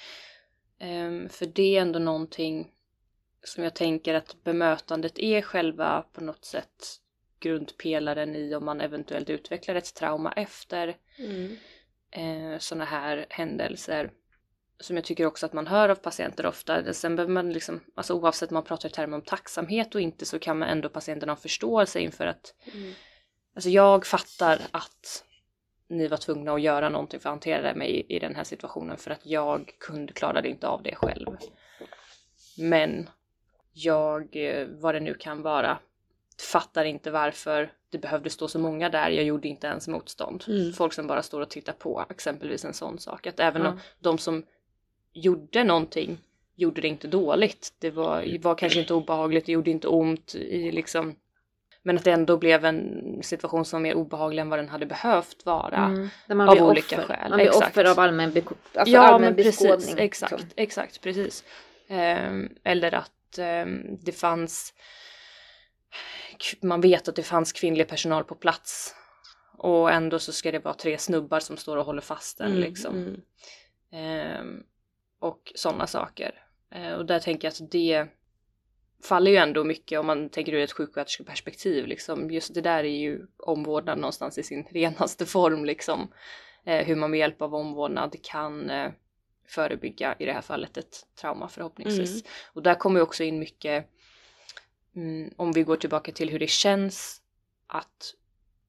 Ehm, 0.79 1.29
för 1.29 1.45
det 1.45 1.77
är 1.77 1.81
ändå 1.81 1.99
någonting 1.99 2.71
som 3.43 3.63
jag 3.63 3.75
tänker 3.75 4.13
att 4.13 4.43
bemötandet 4.43 5.19
är 5.19 5.41
själva 5.41 6.05
på 6.13 6.21
något 6.23 6.45
sätt 6.45 7.01
grundpelaren 7.39 8.35
i 8.35 8.55
om 8.55 8.65
man 8.65 8.81
eventuellt 8.81 9.29
utvecklar 9.29 9.75
ett 9.75 9.93
trauma 9.95 10.31
efter 10.31 10.97
Mm. 11.17 11.57
eh, 12.11 12.59
sådana 12.59 12.85
här 12.85 13.25
händelser. 13.29 14.11
Som 14.79 14.95
jag 14.95 15.05
tycker 15.05 15.25
också 15.25 15.45
att 15.45 15.53
man 15.53 15.67
hör 15.67 15.89
av 15.89 15.95
patienter 15.95 16.45
ofta. 16.45 16.93
Sen 16.93 17.15
behöver 17.15 17.33
man 17.33 17.53
liksom, 17.53 17.79
alltså 17.95 18.13
oavsett 18.13 18.49
om 18.49 18.53
man 18.53 18.63
pratar 18.63 18.89
i 18.89 18.91
termer 18.91 19.17
om 19.17 19.21
tacksamhet 19.21 19.95
och 19.95 20.01
inte 20.01 20.25
så 20.25 20.39
kan 20.39 20.59
man 20.59 20.69
ändå 20.69 20.89
patienterna 20.89 21.31
ha 21.31 21.37
förståelse 21.37 21.99
inför 21.99 22.27
att 22.27 22.53
Mm. 22.73 22.93
Alltså 23.55 23.69
jag 23.69 24.05
fattar 24.05 24.61
att 24.71 25.23
ni 25.87 26.07
var 26.07 26.17
tvungna 26.17 26.53
att 26.53 26.61
göra 26.61 26.89
någonting 26.89 27.19
för 27.19 27.29
att 27.29 27.33
hantera 27.33 27.75
mig 27.75 27.89
i, 27.89 28.15
i 28.15 28.19
den 28.19 28.35
här 28.35 28.43
situationen 28.43 28.97
för 28.97 29.11
att 29.11 29.25
jag 29.25 29.71
kunde, 29.79 30.13
klarade 30.13 30.49
inte 30.49 30.67
av 30.67 30.83
det 30.83 30.95
själv. 30.95 31.37
Men 32.57 33.09
jag, 33.73 34.35
eh, 34.35 34.67
vad 34.67 34.95
det 34.95 34.99
nu 34.99 35.13
kan 35.13 35.41
vara, 35.41 35.77
fattar 36.51 36.85
inte 36.85 37.11
varför 37.11 37.73
det 37.89 37.97
behövde 37.97 38.29
stå 38.29 38.47
så 38.47 38.59
många 38.59 38.89
där. 38.89 39.09
Jag 39.09 39.23
gjorde 39.23 39.47
inte 39.47 39.67
ens 39.67 39.87
motstånd. 39.87 40.43
Mm. 40.47 40.73
Folk 40.73 40.93
som 40.93 41.07
bara 41.07 41.23
står 41.23 41.41
och 41.41 41.49
tittar 41.49 41.73
på, 41.73 42.05
exempelvis 42.09 42.65
en 42.65 42.73
sån 42.73 42.99
sak. 42.99 43.27
Att 43.27 43.39
även 43.39 43.61
Ja. 43.61 43.69
om 43.69 43.79
de 43.99 44.17
som 44.17 44.43
gjorde 45.13 45.63
någonting 45.63 46.17
gjorde 46.55 46.81
det 46.81 46.87
inte 46.87 47.07
dåligt. 47.07 47.73
Det 47.79 47.91
var, 47.91 48.39
var 48.41 48.55
kanske 48.55 48.79
inte 48.79 48.93
obehagligt, 48.93 49.45
det 49.45 49.51
gjorde 49.51 49.71
inte 49.71 49.87
ont 49.87 50.35
i 50.35 50.71
liksom 50.71 51.15
men 51.85 51.97
att 51.97 52.03
det 52.03 52.11
ändå 52.11 52.37
blev 52.37 52.65
en 52.65 53.03
situation 53.23 53.65
som 53.65 53.77
var 53.77 53.81
mer 53.81 53.93
obehaglig 53.93 54.41
än 54.41 54.49
vad 54.49 54.59
den 54.59 54.69
hade 54.69 54.85
behövt 54.85 55.45
vara. 55.45 55.77
Mm. 55.85 56.09
Man 56.27 56.49
Av 56.49 56.57
olika 56.57 56.95
offer. 56.95 57.07
skäl, 57.07 57.29
Man 57.29 57.37
blir 57.37 57.47
exakt. 57.47 57.67
offer 57.69 57.91
av 57.91 57.99
allmän, 57.99 58.31
beko- 58.31 58.53
alltså 58.75 58.93
ja 58.93 59.01
allmän 59.01 59.35
beskådning. 59.35 59.95
exakt, 59.97 60.31
liksom. 60.31 60.49
exakt, 60.55 61.01
precis. 61.01 61.43
Ehm, 61.87 62.49
eller 62.63 62.93
att 62.93 63.37
ehm, 63.37 63.97
det 64.01 64.11
fanns 64.11 64.73
man 66.61 66.81
vet 66.81 67.07
att 67.07 67.15
det 67.15 67.23
fanns 67.23 67.53
kvinnlig 67.53 67.87
personal 67.87 68.23
på 68.23 68.35
plats 68.35 68.95
och 69.57 69.91
ändå 69.91 70.19
så 70.19 70.31
ska 70.33 70.51
det 70.51 70.59
vara 70.59 70.73
tre 70.73 70.97
snubbar 70.97 71.39
som 71.39 71.57
står 71.57 71.77
och 71.77 71.85
håller 71.85 72.01
fast 72.01 72.37
den 72.37 72.47
Mm, 72.47 72.59
liksom. 72.61 72.95
mm. 72.95 73.21
Ehm, 73.91 74.63
och 75.19 75.51
sådana 75.55 75.87
saker. 75.87 76.31
Eh, 76.71 76.93
och 76.93 77.05
där 77.05 77.19
tänker 77.19 77.47
jag 77.47 77.51
att 77.51 77.71
det 77.71 78.07
faller 79.05 79.31
ju 79.31 79.37
ändå 79.37 79.63
mycket 79.63 79.99
om 79.99 80.05
man 80.05 80.29
tänker 80.29 80.53
ur 80.53 80.63
ett 80.63 80.71
sjuksköterskeperspektiv. 80.71 81.87
Liksom. 81.87 82.31
Just 82.31 82.53
det 82.53 82.61
där 82.61 82.83
är 82.83 82.97
ju 82.97 83.25
omvårdnad 83.37 83.97
någonstans 83.97 84.37
i 84.37 84.43
sin 84.43 84.63
renaste 84.71 85.25
form. 85.25 85.65
Liksom. 85.65 86.11
Eh, 86.65 86.85
hur 86.85 86.95
man 86.95 87.11
med 87.11 87.19
hjälp 87.19 87.41
av 87.41 87.55
omvårdnad 87.55 88.15
kan 88.23 88.69
eh, 88.69 88.91
förebygga, 89.47 90.15
i 90.19 90.25
det 90.25 90.33
här 90.33 90.41
fallet, 90.41 90.77
ett 90.77 91.07
trauma 91.21 91.47
förhoppningsvis. 91.47 92.23
Och 92.53 92.63
där 92.63 92.75
kommer 92.75 93.01
också 93.01 93.23
in 93.23 93.39
mycket, 93.39 93.89
mm, 94.95 95.33
om 95.37 95.51
vi 95.51 95.63
går 95.63 95.77
tillbaka 95.77 96.11
till 96.11 96.29
hur 96.29 96.39
det 96.39 96.49
känns 96.49 97.21
att 97.67 98.13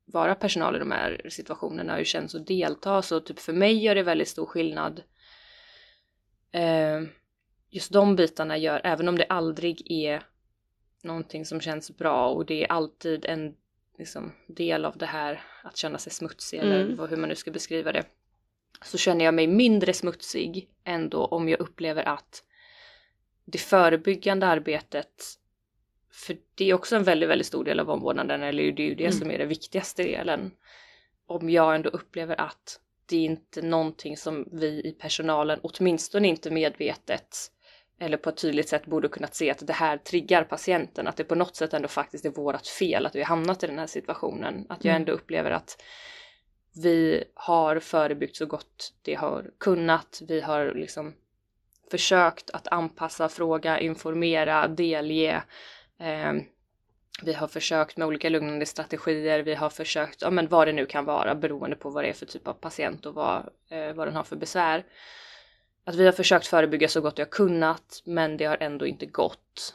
vara 0.05 0.35
personal 0.35 0.77
i 0.77 0.79
de 0.79 0.91
här 0.91 1.27
situationerna, 1.29 1.93
hur 1.93 1.99
det 1.99 2.05
känns 2.05 2.35
att 2.35 2.47
delta. 2.47 3.03
Så 3.03 3.21
typ 3.21 3.39
för 3.39 3.53
mig 3.53 3.85
gör 3.85 3.95
det 3.95 4.03
väldigt 4.03 4.29
stor 4.29 4.47
skillnad. 4.47 5.03
Eh, 6.53 7.03
just 7.77 7.93
de 7.93 8.17
bitarna 8.17 8.57
gör, 8.59 8.81
även 8.85 9.09
om 9.09 9.19
det 9.19 9.25
aldrig 9.25 9.93
är 9.93 10.23
någonting 11.03 11.45
som 11.45 11.61
känns 11.61 11.97
bra 11.97 12.29
och 12.29 12.47
det 12.47 12.65
är 12.65 12.73
alltid 12.73 13.25
en 13.25 13.55
liksom, 13.99 14.33
del 14.47 14.85
av 14.85 14.99
det 14.99 15.07
här 15.07 15.43
att 15.65 15.77
känna 15.77 15.99
sig 15.99 16.13
smutsig 16.13 16.59
eller 16.59 16.81
Mm. 16.85 16.97
vad, 16.97 17.11
hur 17.11 17.17
man 17.17 17.29
nu 17.29 17.35
ska 17.35 17.51
beskriva 17.51 17.93
det. 17.93 18.05
Så 18.85 18.99
känner 18.99 19.25
jag 19.25 19.35
mig 19.35 19.47
mindre 19.47 19.93
smutsig 19.93 20.69
ändå 20.85 21.25
om 21.25 21.49
jag 21.49 21.61
upplever 21.61 22.03
att 22.09 22.43
det 23.45 23.59
förebyggande 23.59 24.47
arbetet 24.47 25.25
för 26.11 26.37
det 26.55 26.71
är 26.71 26.75
också 26.75 26.97
en 26.97 27.05
väldigt, 27.05 27.29
väldigt 27.29 27.47
stor 27.47 27.65
del 27.65 27.81
av 27.81 27.91
omvårdnaden, 27.91 28.43
eller 28.43 28.73
det 28.73 28.83
är 28.83 28.89
ju 28.89 28.95
det 28.95 29.05
Mm. 29.05 29.19
som 29.19 29.31
är 29.31 29.39
den 29.39 29.49
viktigaste 29.49 30.03
delen. 30.03 30.51
Om 31.27 31.51
jag 31.51 31.75
ändå 31.75 31.91
upplever 31.91 32.41
att 32.41 32.81
det 33.07 33.17
är 33.17 33.25
inte 33.25 33.63
någonting 33.63 34.17
som 34.17 34.49
vi 34.53 34.67
i 34.67 34.97
personalen, 35.01 35.61
åtminstone 35.63 36.29
inte 36.29 36.51
medvetet, 36.51 37.37
eller 37.99 38.17
på 38.17 38.29
ett 38.31 38.37
tydligt 38.37 38.69
sätt 38.69 38.87
borde 38.87 39.09
kunnat 39.09 39.35
se 39.35 39.51
att 39.51 39.67
det 39.67 39.73
här 39.73 39.99
triggar 39.99 40.45
patienten, 40.45 41.07
att 41.07 41.17
det 41.17 41.25
på 41.25 41.35
något 41.35 41.57
sätt 41.57 41.75
ändå 41.75 41.89
faktiskt 41.89 42.25
är 42.25 42.31
vårat 42.31 42.67
fel 42.69 43.07
att 43.07 43.15
vi 43.15 43.21
har 43.21 43.27
hamnat 43.27 43.63
i 43.63 43.67
den 43.67 43.79
här 43.79 43.87
situationen. 43.87 44.67
Att 44.69 44.85
jag 44.85 44.93
Mm. 44.93 45.03
ändå 45.03 45.13
upplever 45.13 45.51
att 45.51 45.83
vi 46.83 47.25
har 47.35 47.81
förebyggt 47.81 48.37
så 48.37 48.47
gott 48.47 48.93
det 49.03 49.15
har 49.15 49.51
kunnat. 49.59 50.23
Vi 50.29 50.41
har 50.41 50.73
liksom 50.75 51.15
försökt 51.91 52.51
att 52.51 52.69
anpassa, 52.69 53.29
fråga, 53.29 53.81
informera, 53.81 54.69
delge. 54.69 55.43
Eh, 56.01 56.33
vi 57.23 57.33
har 57.33 57.49
försökt 57.49 57.97
med 57.97 58.07
olika 58.09 58.29
lugnande 58.29 58.67
strategier. 58.67 59.39
Vi 59.43 59.55
har 59.55 59.71
försökt, 59.71 60.23
ja 60.23 60.31
men 60.31 60.49
vad 60.49 60.69
det 60.69 60.73
nu 60.73 60.87
kan 60.87 61.05
vara 61.05 61.35
beroende 61.35 61.77
på 61.77 61.91
vad 61.91 62.05
det 62.05 62.09
är 62.09 62.13
för 62.13 62.27
typ 62.27 62.49
av 62.49 62.53
patient 62.53 63.07
och 63.07 63.15
vad, 63.15 63.49
eh, 63.71 63.93
vad 63.93 64.07
den 64.09 64.17
har 64.17 64.25
för 64.25 64.37
besvär. 64.37 64.85
Att 65.89 65.95
vi 65.95 66.05
har 66.05 66.13
försökt 66.13 66.47
förebygga 66.47 66.89
så 66.89 67.01
gott 67.01 67.19
vi 67.19 67.23
har 67.23 67.31
kunnat, 67.31 68.03
men 68.05 68.37
det 68.37 68.45
har 68.45 68.57
ändå 68.61 68.87
inte 68.87 69.07
gått. 69.07 69.75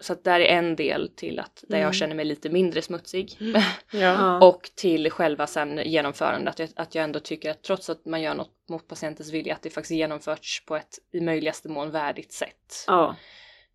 Så 0.00 0.12
att 0.12 0.24
där 0.24 0.40
är 0.40 0.44
en 0.58 0.76
del 0.76 1.10
till 1.16 1.38
att 1.38 1.64
där 1.68 1.76
Mm. 1.76 1.84
jag 1.86 1.94
känner 1.94 2.14
mig 2.14 2.24
lite 2.24 2.48
mindre 2.50 2.82
smutsig. 2.82 3.36
Ja. 3.40 3.62
Ja. 3.90 4.46
Och 4.46 4.70
till 4.74 5.10
själva 5.10 5.46
sen 5.46 5.80
genomförandet, 5.84 6.48
att 6.54 6.58
jag, 6.58 6.68
att 6.76 6.94
jag 6.94 7.04
ändå 7.04 7.20
tycker 7.20 7.50
att 7.50 7.62
trots 7.62 7.90
att 7.90 8.04
man 8.04 8.22
gör 8.22 8.34
något 8.34 8.68
mot 8.68 8.88
patientens 8.88 9.30
vilja, 9.32 9.54
att 9.54 9.62
det 9.62 9.70
faktiskt 9.70 9.90
genomförts 9.98 10.64
på 10.66 10.76
ett 10.76 10.98
i 11.12 11.20
möjligaste 11.20 11.68
mån 11.68 11.90
värdigt 11.90 12.32
sätt. 12.32 12.84
ja. 12.86 13.16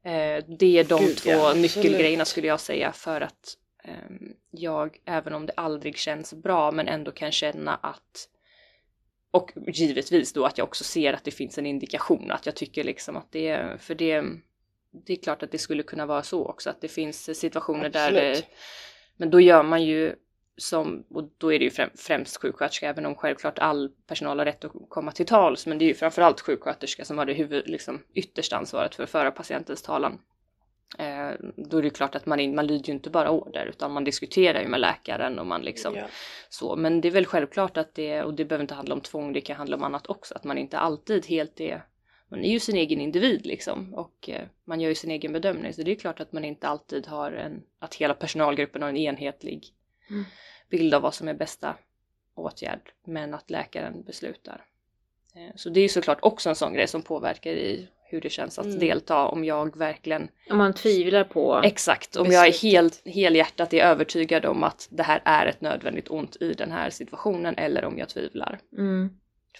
Eh, 0.03 0.43
det 0.59 0.79
är 0.79 0.83
de 0.83 0.99
Gud, 1.05 1.17
två 1.17 1.29
ja, 1.29 1.53
nyckelgrejerna 1.53 2.25
skulle 2.25 2.47
jag 2.47 2.59
säga 2.59 2.91
för 2.91 3.21
att 3.21 3.57
ehm, 3.83 4.33
jag, 4.51 4.97
även 5.05 5.33
om 5.33 5.45
det 5.45 5.53
aldrig 5.57 5.97
känns 5.97 6.33
bra, 6.33 6.71
men 6.71 6.87
ändå 6.87 7.11
kan 7.11 7.31
känna 7.31 7.75
att 7.75 8.27
och 9.31 9.51
givetvis 9.67 10.33
då 10.33 10.45
att 10.45 10.57
jag 10.57 10.67
också 10.67 10.83
ser 10.83 11.13
att 11.13 11.23
det 11.23 11.31
finns 11.31 11.57
en 11.57 11.65
indikation, 11.65 12.31
att 12.31 12.45
jag 12.45 12.55
tycker 12.55 12.83
liksom 12.83 13.17
att 13.17 13.31
det, 13.31 13.81
för 13.81 13.95
det, 13.95 14.23
det 15.05 15.13
är 15.13 15.17
klart 15.23 15.43
att 15.43 15.51
det 15.51 15.57
skulle 15.57 15.83
kunna 15.83 16.05
vara 16.05 16.23
så 16.23 16.45
också, 16.45 16.69
att 16.69 16.81
det 16.81 16.87
finns 16.87 17.39
situationer 17.39 17.89
där, 17.89 18.07
Absolut. 18.07 18.37
eh, 18.37 18.45
men 19.17 19.29
då 19.29 19.39
gör 19.39 19.63
man 19.63 19.83
ju 19.83 20.15
som, 20.57 21.03
och 21.09 21.29
då 21.37 21.53
är 21.53 21.59
det 21.59 21.65
ju 21.65 21.71
främ- 21.71 21.97
främst 21.97 22.41
sjuksköterska, 22.41 22.89
även 22.89 23.05
om 23.05 23.15
självklart 23.15 23.59
all 23.59 23.89
personal 24.07 24.39
har 24.39 24.45
rätt 24.45 24.65
att 24.65 24.71
komma 24.89 25.11
till 25.11 25.25
tals, 25.25 25.65
men 25.65 25.77
det 25.77 25.85
är 25.85 25.87
ju 25.87 25.93
framförallt 25.93 26.41
sjuksköterska 26.41 27.05
som 27.05 27.17
har 27.17 27.25
det 27.25 27.33
huvud, 27.33 27.69
liksom, 27.69 28.03
yttersta 28.13 28.57
ansvaret 28.57 28.95
för 28.95 29.03
att 29.03 29.09
föra 29.09 29.31
patientens 29.31 29.81
talan. 29.81 30.19
Eh, 30.97 31.31
då 31.55 31.77
är 31.77 31.81
det 31.81 31.89
klart 31.89 32.15
att 32.15 32.25
man, 32.25 32.55
man 32.55 32.67
lyder 32.67 32.87
ju 32.87 32.93
inte 32.93 33.09
bara 33.09 33.31
order, 33.31 33.65
utan 33.65 33.91
man 33.91 34.03
diskuterar 34.03 34.61
ju 34.61 34.67
med 34.67 34.79
läkaren 34.79 35.39
och 35.39 35.45
man 35.47 35.61
liksom 35.61 35.95
Ja. 35.95 36.05
så. 36.49 36.75
Men 36.75 37.01
det 37.01 37.07
är 37.07 37.11
väl 37.11 37.25
självklart 37.25 37.77
att 37.77 37.93
det, 37.95 38.23
och 38.23 38.33
det 38.33 38.45
behöver 38.45 38.63
inte 38.63 38.73
handla 38.73 38.95
om 38.95 39.01
tvång, 39.01 39.33
det 39.33 39.41
kan 39.41 39.55
handla 39.55 39.75
om 39.77 39.83
annat 39.83 40.07
också, 40.07 40.35
att 40.35 40.43
man 40.43 40.57
inte 40.57 40.77
alltid 40.79 41.25
helt 41.25 41.59
är 41.59 41.85
man 42.31 42.43
är 42.45 42.49
ju 42.51 42.59
sin 42.59 42.75
egen 42.75 43.01
individ 43.01 43.45
liksom 43.45 43.93
och 43.93 44.29
eh, 44.29 44.41
man 44.65 44.81
gör 44.81 44.89
ju 44.89 44.95
sin 44.95 45.11
egen 45.11 45.33
bedömning 45.33 45.73
så 45.73 45.83
det 45.83 45.91
är 45.91 45.95
klart 45.95 46.19
att 46.19 46.31
man 46.31 46.45
inte 46.45 46.67
alltid 46.67 47.07
har 47.07 47.31
en, 47.31 47.63
att 47.79 47.95
hela 47.95 48.13
personalgruppen 48.13 48.81
har 48.81 48.89
en 48.89 48.97
enhetlig 48.97 49.67
Mm. 50.09 50.25
bild 50.69 50.93
av 50.93 51.01
vad 51.01 51.13
som 51.13 51.27
är 51.27 51.33
bästa 51.33 51.75
åtgärd 52.35 52.91
men 53.05 53.33
att 53.33 53.49
läkaren 53.49 54.03
beslutar. 54.03 54.65
Eh, 55.35 55.55
Så 55.55 55.69
det 55.69 55.79
är 55.79 55.81
ju 55.81 55.89
såklart 55.89 56.17
också 56.21 56.49
en 56.49 56.55
sån 56.55 56.73
grej 56.73 56.87
som 56.87 57.01
påverkar 57.01 57.51
i 57.51 57.87
hur 58.09 58.21
det 58.21 58.29
känns 58.29 58.59
att 58.59 58.65
Mm. 58.65 58.79
delta 58.79 59.25
om 59.27 59.45
jag 59.45 59.77
verkligen 59.77 60.27
Om 60.49 60.57
man 60.57 60.73
tvivlar 60.73 61.23
på... 61.23 61.61
Exakt, 61.63 62.15
om 62.15 62.31
jag 62.31 62.43
är 62.47 62.51
Beslutet. 62.51 62.71
helt, 62.71 63.01
helhjärtat 63.05 63.73
är 63.73 63.83
övertygad 63.83 64.45
om 64.45 64.63
att 64.63 64.87
det 64.91 65.03
här 65.03 65.21
är 65.25 65.45
ett 65.45 65.61
nödvändigt 65.61 66.09
ont 66.09 66.35
i 66.41 66.53
den 66.53 66.71
här 66.71 66.89
situationen 66.89 67.55
eller 67.57 67.85
om 67.85 67.97
jag 67.97 68.09
tvivlar. 68.09 68.59
Mm. 68.77 69.09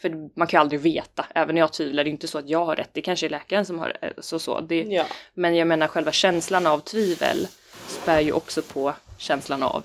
För 0.01 0.09
man 0.39 0.47
kan 0.47 0.57
ju 0.57 0.61
aldrig 0.61 0.79
veta, 0.81 1.25
även 1.35 1.55
när 1.55 1.61
jag 1.61 1.73
tvivlar, 1.73 2.03
det 2.03 2.09
är 2.09 2.11
inte 2.11 2.27
så 2.27 2.37
att 2.37 2.49
jag 2.49 2.65
har 2.65 2.75
rätt, 2.75 2.89
det 2.93 3.01
kanske 3.01 3.27
är 3.27 3.29
läkaren 3.29 3.65
som 3.65 3.79
har 3.79 3.97
eh, 4.01 4.09
så 4.19 4.39
så. 4.39 4.61
Det, 4.61 4.81
Ja. 4.83 5.05
Men 5.33 5.55
jag 5.55 5.67
menar 5.67 5.87
själva 5.87 6.11
känslan 6.11 6.67
av 6.67 6.79
tvivel 6.79 7.47
spär 7.87 8.19
ju 8.19 8.31
också 8.31 8.61
på 8.61 8.93
känslan 9.17 9.63
av 9.63 9.83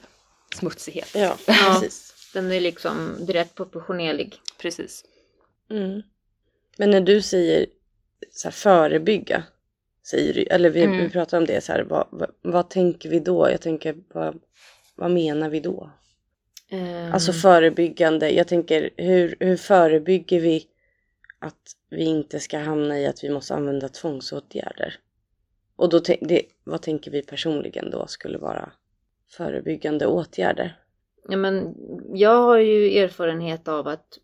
smutsighet. 0.54 1.10
ja, 1.14 1.36
Ja. 1.46 1.54
precis. 1.80 2.10
Den 2.34 2.52
är 2.52 2.60
liksom 2.60 3.16
direkt 3.26 3.54
proportionerlig. 3.54 4.34
Precis. 4.58 5.04
Mm. 5.70 6.02
Men 6.76 6.90
när 6.90 7.00
du 7.00 7.22
säger 7.22 7.66
så 8.30 8.48
här, 8.48 8.52
förebygga, 8.52 9.42
säger 10.06 10.52
eller 10.52 10.70
vi, 10.70 10.82
Mm. 10.82 10.98
vi 10.98 11.10
pratar 11.10 11.38
om 11.38 11.44
det 11.46 11.60
så 11.64 11.72
här, 11.72 11.82
vad, 11.82 12.06
vad, 12.10 12.30
vad 12.42 12.70
tänker 12.70 13.08
vi 13.08 13.20
då? 13.20 13.50
Jag 13.50 13.60
tänker, 13.60 13.94
vad, 14.14 14.40
vad 14.94 15.10
menar 15.10 15.48
vi 15.48 15.60
då? 15.60 15.90
Ehm, 16.70 17.12
Alltså 17.12 17.32
förebyggande, 17.32 18.30
jag 18.30 18.48
tänker 18.48 18.90
hur, 18.96 19.36
hur 19.40 19.56
förebygger 19.56 20.40
vi 20.40 20.66
att 21.38 21.72
vi 21.90 22.04
inte 22.04 22.40
ska 22.40 22.58
hamna 22.58 22.98
i 23.00 23.06
att 23.06 23.24
vi 23.24 23.30
måste 23.30 23.54
använda 23.54 23.88
tvångsåtgärder? 23.88 24.94
Och 25.76 25.88
då, 25.88 25.98
det, 26.20 26.42
vad 26.64 26.82
tänker 26.82 27.10
vi 27.10 27.22
personligen 27.22 27.90
då 27.90 28.06
skulle 28.06 28.38
vara 28.38 28.72
förebyggande 29.30 30.06
åtgärder? 30.06 30.80
Ja, 31.28 31.36
men 31.36 31.74
jag 32.14 32.42
har 32.42 32.58
ju 32.58 32.98
erfarenhet 32.98 33.68
av 33.68 33.88
att 33.88 34.18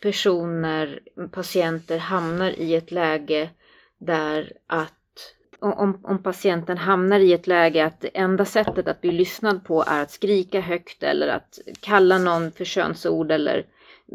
personer, 0.00 1.00
patienter 1.30 1.98
hamnar 1.98 2.50
i 2.50 2.74
ett 2.74 2.90
läge 2.90 3.50
där 3.98 4.52
att 4.66 4.94
om, 5.58 6.00
om 6.02 6.22
patienten 6.22 6.78
hamnar 6.78 7.20
i 7.20 7.32
ett 7.32 7.46
läge 7.46 7.84
att 7.84 8.00
det 8.00 8.18
enda 8.18 8.44
sättet 8.44 8.88
att 8.88 9.00
bli 9.00 9.12
lyssnad 9.12 9.64
på 9.64 9.84
är 9.86 10.02
att 10.02 10.10
skrika 10.10 10.60
högt 10.60 11.02
eller 11.02 11.28
att 11.28 11.58
kalla 11.80 12.18
någon 12.18 12.52
för 12.52 12.64
könsord 12.64 13.32
eller 13.32 13.66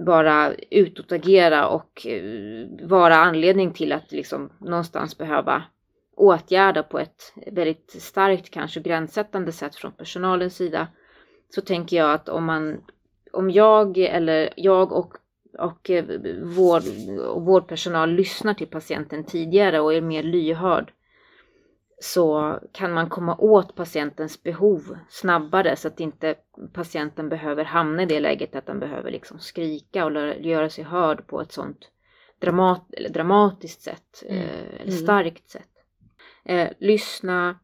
bara 0.05 0.53
utåtagera 0.69 1.67
och 1.67 2.07
eh, 2.07 2.67
vara 2.81 3.15
anledning 3.15 3.73
till 3.73 3.91
att 3.91 4.11
liksom 4.11 4.49
någonstans 4.59 5.17
behöva 5.17 5.63
åtgärda 6.15 6.83
på 6.83 6.99
ett 6.99 7.33
väldigt 7.47 8.01
starkt 8.01 8.49
kanske 8.49 8.79
gränssättande 8.79 9.51
sätt 9.51 9.75
från 9.75 9.91
personalens 9.91 10.55
sida 10.55 10.87
så 11.49 11.61
tänker 11.61 11.97
jag 11.97 12.13
att 12.13 12.29
om 12.29 12.45
man 12.45 12.81
om 13.31 13.51
jag 13.51 13.97
eller 13.97 14.53
jag 14.55 14.91
och, 14.91 15.17
och 15.55 15.89
eh, 15.89 16.05
vård, 16.43 16.83
vårdpersonal 17.45 18.11
lyssnar 18.11 18.53
till 18.53 18.67
patienten 18.67 19.23
tidigare 19.23 19.79
och 19.79 19.93
är 19.93 20.01
mer 20.01 20.23
lyhörd 20.23 20.91
så 21.99 22.59
kan 22.71 22.93
man 22.93 23.09
komma 23.09 23.35
åt 23.37 23.75
patientens 23.75 24.43
behov 24.43 24.97
snabbare 25.09 25.75
så 25.75 25.87
att 25.87 25.99
inte 25.99 26.35
patienten 26.73 27.29
behöver 27.29 27.63
hamna 27.63 28.03
i 28.03 28.05
det 28.05 28.19
läget 28.19 28.55
att 28.55 28.65
den 28.65 28.79
behöver 28.79 29.11
liksom 29.11 29.39
skrika 29.39 30.05
och 30.05 30.11
göra 30.45 30.69
sig 30.69 30.83
hörd 30.83 31.27
på 31.27 31.41
ett 31.41 31.51
sånt 31.51 31.91
dramat, 32.39 32.93
eller 32.93 33.09
dramatiskt 33.09 33.81
sätt, 33.81 34.23
Mm. 34.29 34.41
eh, 34.41 34.65
eller 34.75 34.91
Mm. 34.91 35.03
starkt 35.03 35.49
sätt. 35.49 35.69
Eh, 36.43 36.69
lyssna, 36.79 37.59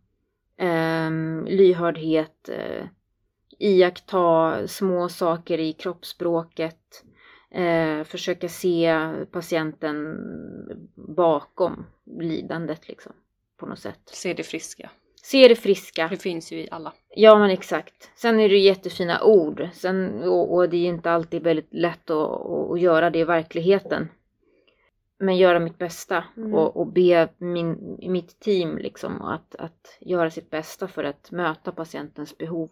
ehm, 0.57 1.45
lyhördhet, 1.49 2.49
eh, 2.49 2.85
iaktta 3.59 4.67
små 4.67 5.09
saker 5.09 5.57
i 5.57 5.73
kroppsspråket, 5.73 7.03
eh, 7.51 8.03
försöka 8.03 8.49
se 8.49 8.95
patienten 9.31 10.17
bakom 10.95 11.85
lidandet 12.19 12.87
liksom, 12.87 13.13
på 13.57 13.65
något 13.65 13.79
sätt. 13.79 13.99
Se 14.05 14.33
det 14.33 14.43
friska. 14.43 14.89
Se 15.23 15.47
det 15.47 15.55
friska. 15.55 16.07
Det 16.07 16.17
finns 16.17 16.51
ju 16.51 16.59
i 16.59 16.67
alla. 16.71 16.93
Ja 17.15 17.39
men 17.39 17.49
exakt. 17.49 18.11
Sen 18.15 18.39
är 18.39 18.49
det 18.49 18.57
jättefina 18.57 19.23
ord. 19.23 19.69
Sen, 19.73 20.23
och, 20.23 20.53
och 20.53 20.69
det 20.69 20.77
är 20.77 20.87
inte 20.87 21.11
alltid 21.11 21.43
väldigt 21.43 21.73
lätt 21.73 22.09
att, 22.09 22.31
att, 22.31 22.71
att 22.71 22.81
göra 22.81 23.09
det 23.09 23.19
i 23.19 23.23
verkligheten. 23.23 24.07
Men 25.19 25.37
göra 25.37 25.59
mitt 25.59 25.77
bästa 25.77 26.23
Mm. 26.37 26.53
och, 26.53 26.77
och 26.77 26.87
be 26.87 27.29
min, 27.37 27.97
mitt 28.07 28.39
team 28.39 28.77
liksom 28.77 29.21
att, 29.21 29.55
att 29.55 29.97
göra 29.99 30.29
sitt 30.31 30.49
bästa 30.49 30.87
för 30.87 31.03
att 31.03 31.31
möta 31.31 31.71
patientens 31.71 32.37
behov. 32.37 32.69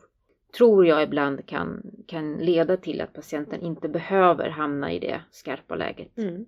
Tror 0.57 0.87
jag 0.87 1.03
ibland 1.03 1.45
kan, 1.45 1.91
kan 2.07 2.37
leda 2.37 2.77
till 2.77 3.01
att 3.01 3.13
patienten 3.13 3.61
inte 3.61 3.89
behöver 3.89 4.49
hamna 4.49 4.93
i 4.93 4.99
det 4.99 5.21
skarpa 5.31 5.75
läget. 5.75 6.17
Mm. 6.17 6.45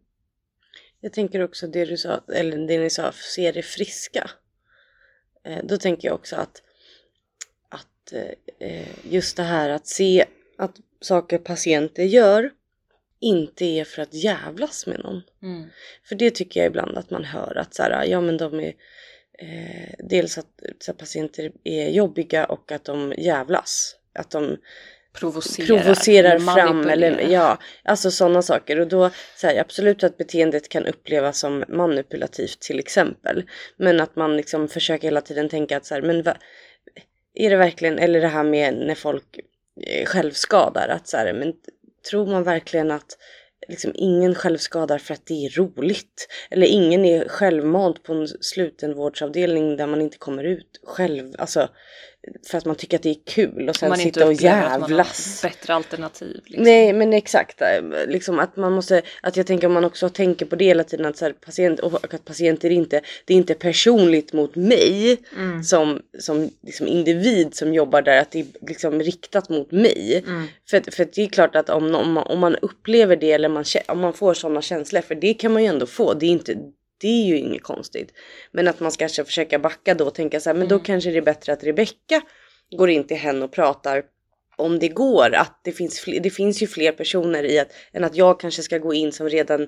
Jag 0.99 1.13
tänker 1.13 1.43
också 1.43 1.67
det 1.67 1.85
du 1.85 1.97
sa, 1.97 2.21
eller 2.33 2.67
det 2.67 2.79
ni 2.79 2.89
sa, 2.89 3.11
se 3.11 3.51
det 3.51 3.61
friska. 3.61 4.29
Eh, 5.43 5.59
då 5.63 5.77
tänker 5.77 6.07
jag 6.07 6.15
också 6.15 6.35
att, 6.35 6.61
att 7.69 8.13
eh, 8.59 8.87
just 9.13 9.37
det 9.37 9.43
här 9.43 9.69
att 9.69 9.87
se 9.87 10.25
att 10.57 10.75
saker 11.01 11.37
patienter 11.37 12.03
gör 12.03 12.51
inte 13.19 13.65
är 13.65 13.83
för 13.83 14.01
att 14.01 14.13
jävlas 14.13 14.87
med 14.87 14.99
någon. 14.99 15.21
Mm. 15.41 15.69
För 16.03 16.15
det 16.15 16.31
tycker 16.31 16.59
jag 16.59 16.67
ibland 16.67 16.97
att 16.97 17.09
man 17.09 17.23
hör 17.23 17.57
att 17.57 17.75
så 17.75 17.83
här, 17.83 18.05
ja 18.05 18.21
men 18.21 18.37
de 18.37 18.59
är 18.59 18.73
eh, 19.41 19.93
dels 19.99 20.37
att 20.37 20.45
så 20.79 20.91
här, 20.91 20.97
patienter 20.97 21.51
är 21.63 21.89
jobbiga 21.89 22.45
och 22.45 22.71
att 22.71 22.85
de 22.85 23.13
jävlas. 23.17 23.95
Att 24.13 24.31
de 24.31 24.57
Provocerar. 25.13 25.67
provocerar 25.67 26.39
fram 26.39 26.89
eller 26.89 27.19
ja, 27.19 27.57
alltså 27.83 28.11
sådana 28.11 28.41
saker. 28.41 28.79
Och 28.79 28.87
då 28.87 29.09
säger 29.35 29.55
jag 29.55 29.61
absolut 29.61 30.03
att 30.03 30.17
beteendet 30.17 30.69
kan 30.69 30.85
upplevas 30.85 31.39
som 31.39 31.63
manipulativt 31.67 32.59
till 32.59 32.79
exempel. 32.79 33.43
Men 33.77 33.99
att 33.99 34.15
man 34.15 34.37
liksom 34.37 34.67
försöker 34.67 35.07
hela 35.07 35.21
tiden 35.21 35.49
tänka 35.49 35.77
att 35.77 35.85
så 35.85 35.93
här, 35.93 36.01
men 36.01 36.23
va, 36.23 36.37
är 37.33 37.49
det 37.49 37.57
verkligen, 37.57 37.99
eller 37.99 38.21
det 38.21 38.27
här 38.27 38.43
med 38.43 38.73
när 38.73 38.95
folk 38.95 39.39
eh, 39.87 40.05
självskadar, 40.05 40.87
att 40.87 41.07
så 41.07 41.17
här, 41.17 41.33
men 41.33 41.53
tror 42.09 42.25
man 42.25 42.43
verkligen 42.43 42.91
att 42.91 43.17
liksom 43.67 43.91
ingen 43.95 44.35
självskadar 44.35 44.97
för 44.97 45.13
att 45.13 45.25
det 45.25 45.45
är 45.45 45.49
roligt? 45.49 46.27
Eller 46.49 46.67
ingen 46.67 47.05
är 47.05 47.27
självmant 47.27 48.03
på 48.03 48.13
en 48.13 48.27
slutenvårdsavdelning 48.27 49.77
där 49.77 49.87
man 49.87 50.01
inte 50.01 50.17
kommer 50.17 50.43
ut 50.43 50.81
själv, 50.83 51.35
alltså 51.37 51.69
för 52.47 52.57
att 52.57 52.65
man 52.65 52.75
tycker 52.75 52.97
att 52.97 53.03
det 53.03 53.09
är 53.09 53.17
kul 53.25 53.69
och 53.69 53.75
sen 53.75 53.89
man 53.89 53.97
sitta 53.97 54.27
och 54.27 54.33
jävlas. 54.33 55.41
bättre 55.41 55.73
alternativ. 55.73 56.41
Liksom. 56.45 56.63
Nej 56.63 56.93
men 56.93 57.13
exakt, 57.13 57.61
liksom 58.07 58.39
att 58.39 58.55
man 58.55 58.73
måste, 58.73 59.01
att 59.21 59.37
jag 59.37 59.47
tänker 59.47 59.67
om 59.67 59.73
man 59.73 59.85
också 59.85 60.09
tänker 60.09 60.45
på 60.45 60.55
det 60.55 60.65
hela 60.65 60.83
tiden 60.83 61.05
att 61.05 61.17
så 61.17 61.25
här, 61.25 61.33
patient, 61.33 61.79
och 61.79 62.13
att 62.13 62.25
patienter 62.25 62.69
inte, 62.69 63.01
det 63.25 63.33
är 63.33 63.37
inte 63.37 63.53
personligt 63.53 64.33
mot 64.33 64.55
mig 64.55 65.17
Mm. 65.37 65.63
som, 65.63 66.01
som 66.19 66.49
liksom 66.61 66.87
individ 66.87 67.55
som 67.55 67.73
jobbar 67.73 68.01
där, 68.01 68.21
att 68.21 68.31
det 68.31 68.39
är 68.39 68.45
liksom 68.67 68.99
riktat 68.99 69.49
mot 69.49 69.71
mig. 69.71 70.23
Mm. 70.27 70.47
För, 70.69 70.91
för 70.91 71.07
det 71.15 71.21
är 71.21 71.27
klart 71.27 71.55
att 71.55 71.69
om, 71.69 71.95
om, 71.95 72.11
man, 72.13 72.27
om 72.27 72.39
man 72.39 72.55
upplever 72.55 73.15
det 73.15 73.31
eller 73.31 73.49
man, 73.49 73.65
om 73.87 73.99
man 73.99 74.13
får 74.13 74.33
sådana 74.33 74.61
känslor, 74.61 75.01
för 75.01 75.15
det 75.15 75.33
kan 75.33 75.53
man 75.53 75.63
ju 75.63 75.67
ändå 75.67 75.85
få, 75.85 76.13
det 76.13 76.25
är, 76.25 76.29
inte, 76.29 76.55
det 77.01 77.07
är 77.07 77.25
ju 77.25 77.37
inget 77.37 77.63
konstigt. 77.63 78.13
Men 78.51 78.67
att 78.67 78.79
man 78.79 78.91
ska 78.91 79.09
försöka 79.09 79.59
backa 79.59 79.93
då 79.93 80.05
och 80.05 80.15
tänka 80.15 80.39
så 80.39 80.49
här, 80.49 80.57
men 80.57 80.67
då 80.67 80.75
Mm. 80.75 80.85
kanske 80.85 81.11
det 81.11 81.17
är 81.17 81.21
bättre 81.21 81.53
att 81.53 81.63
Rebecka 81.63 82.21
går 82.77 82.89
in 82.89 83.07
till 83.07 83.17
henne 83.17 83.45
och 83.45 83.51
pratar 83.51 84.03
om 84.57 84.79
det 84.79 84.87
går, 84.87 85.35
att 85.35 85.61
det 85.63 85.71
finns, 85.71 85.99
fler, 85.99 86.19
det 86.19 86.29
finns 86.29 86.61
ju 86.63 86.67
fler 86.67 86.91
personer 86.91 87.43
i 87.43 87.59
att, 87.59 87.71
än 87.93 88.03
att 88.03 88.15
jag 88.15 88.39
kanske 88.39 88.61
ska 88.61 88.77
gå 88.77 88.93
in 88.93 89.11
som 89.11 89.29
redan 89.29 89.67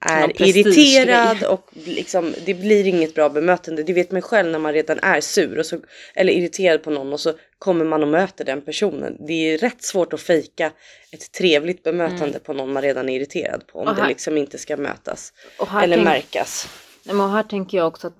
är 0.00 0.42
irriterad 0.42 1.42
och 1.44 1.70
liksom, 1.72 2.34
det 2.44 2.54
blir 2.54 2.86
inget 2.86 3.14
bra 3.14 3.28
bemötande. 3.28 3.82
Det 3.82 3.92
vet 3.92 4.10
man 4.10 4.22
själv 4.22 4.50
när 4.50 4.58
man 4.58 4.72
redan 4.72 4.98
är 4.98 5.20
sur 5.20 5.58
och 5.58 5.66
så, 5.66 5.78
eller 6.14 6.32
irriterad 6.32 6.82
på 6.82 6.90
någon 6.90 7.12
och 7.12 7.20
så 7.20 7.32
kommer 7.62 7.84
man 7.84 8.02
och 8.02 8.08
möter 8.08 8.44
den 8.44 8.62
personen. 8.62 9.16
Det 9.26 9.32
är 9.32 9.58
rätt 9.58 9.82
svårt 9.82 10.12
att 10.12 10.20
fejka 10.20 10.72
ett 11.12 11.32
trevligt 11.32 11.82
bemötande 11.82 12.24
Mm. 12.24 12.40
på 12.40 12.52
någon 12.52 12.72
man 12.72 12.82
redan 12.82 13.08
är 13.08 13.16
irriterad 13.16 13.66
på 13.66 13.78
om 13.78 13.88
Och 13.88 13.94
det 13.94 14.00
här- 14.00 14.08
liksom 14.08 14.36
inte 14.38 14.58
ska 14.58 14.76
mötas 14.76 15.32
här 15.68 15.84
eller 15.84 15.96
tänk- 15.96 16.04
märkas. 16.08 16.68
Nej, 17.06 17.14
men 17.16 17.30
här 17.30 17.42
tänker 17.42 17.78
jag 17.78 17.86
också 17.86 18.06
att, 18.06 18.14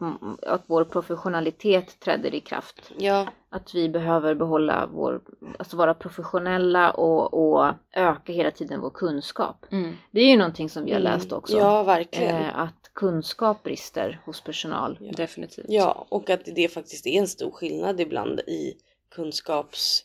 att 0.46 0.62
vår 0.66 0.84
professionalitet 0.84 2.00
träder 2.00 2.34
i 2.34 2.40
kraft. 2.40 2.92
Ja, 2.98 3.26
Att 3.50 3.74
vi 3.74 3.88
behöver 3.88 4.34
behålla 4.34 4.88
vår, 4.92 5.20
alltså 5.58 5.76
vara 5.76 5.94
professionella 5.94 6.90
och, 6.90 7.34
och 7.34 7.72
öka 7.96 8.32
hela 8.32 8.50
tiden 8.50 8.80
vår 8.80 8.90
kunskap. 8.90 9.66
Mm. 9.70 9.96
Det 10.10 10.20
är 10.20 10.26
ju 10.30 10.36
någonting 10.36 10.70
som 10.70 10.84
vi 10.84 10.92
har 10.92 11.00
läst 11.00 11.32
också. 11.32 11.56
Ja, 11.58 11.82
verkligen. 11.82 12.36
Eh, 12.36 12.58
att 12.58 12.90
kunskap 12.94 13.62
brister 13.62 14.20
hos 14.24 14.40
personal. 14.40 14.98
Definitivt. 15.16 15.66
Ja, 15.68 16.06
och 16.08 16.30
att 16.30 16.40
det 16.56 16.68
faktiskt 16.68 17.06
är 17.06 17.18
en 17.18 17.28
stor 17.28 17.50
skillnad 17.50 18.00
ibland 18.00 18.40
i 18.40 18.74
kunskaps... 19.14 20.04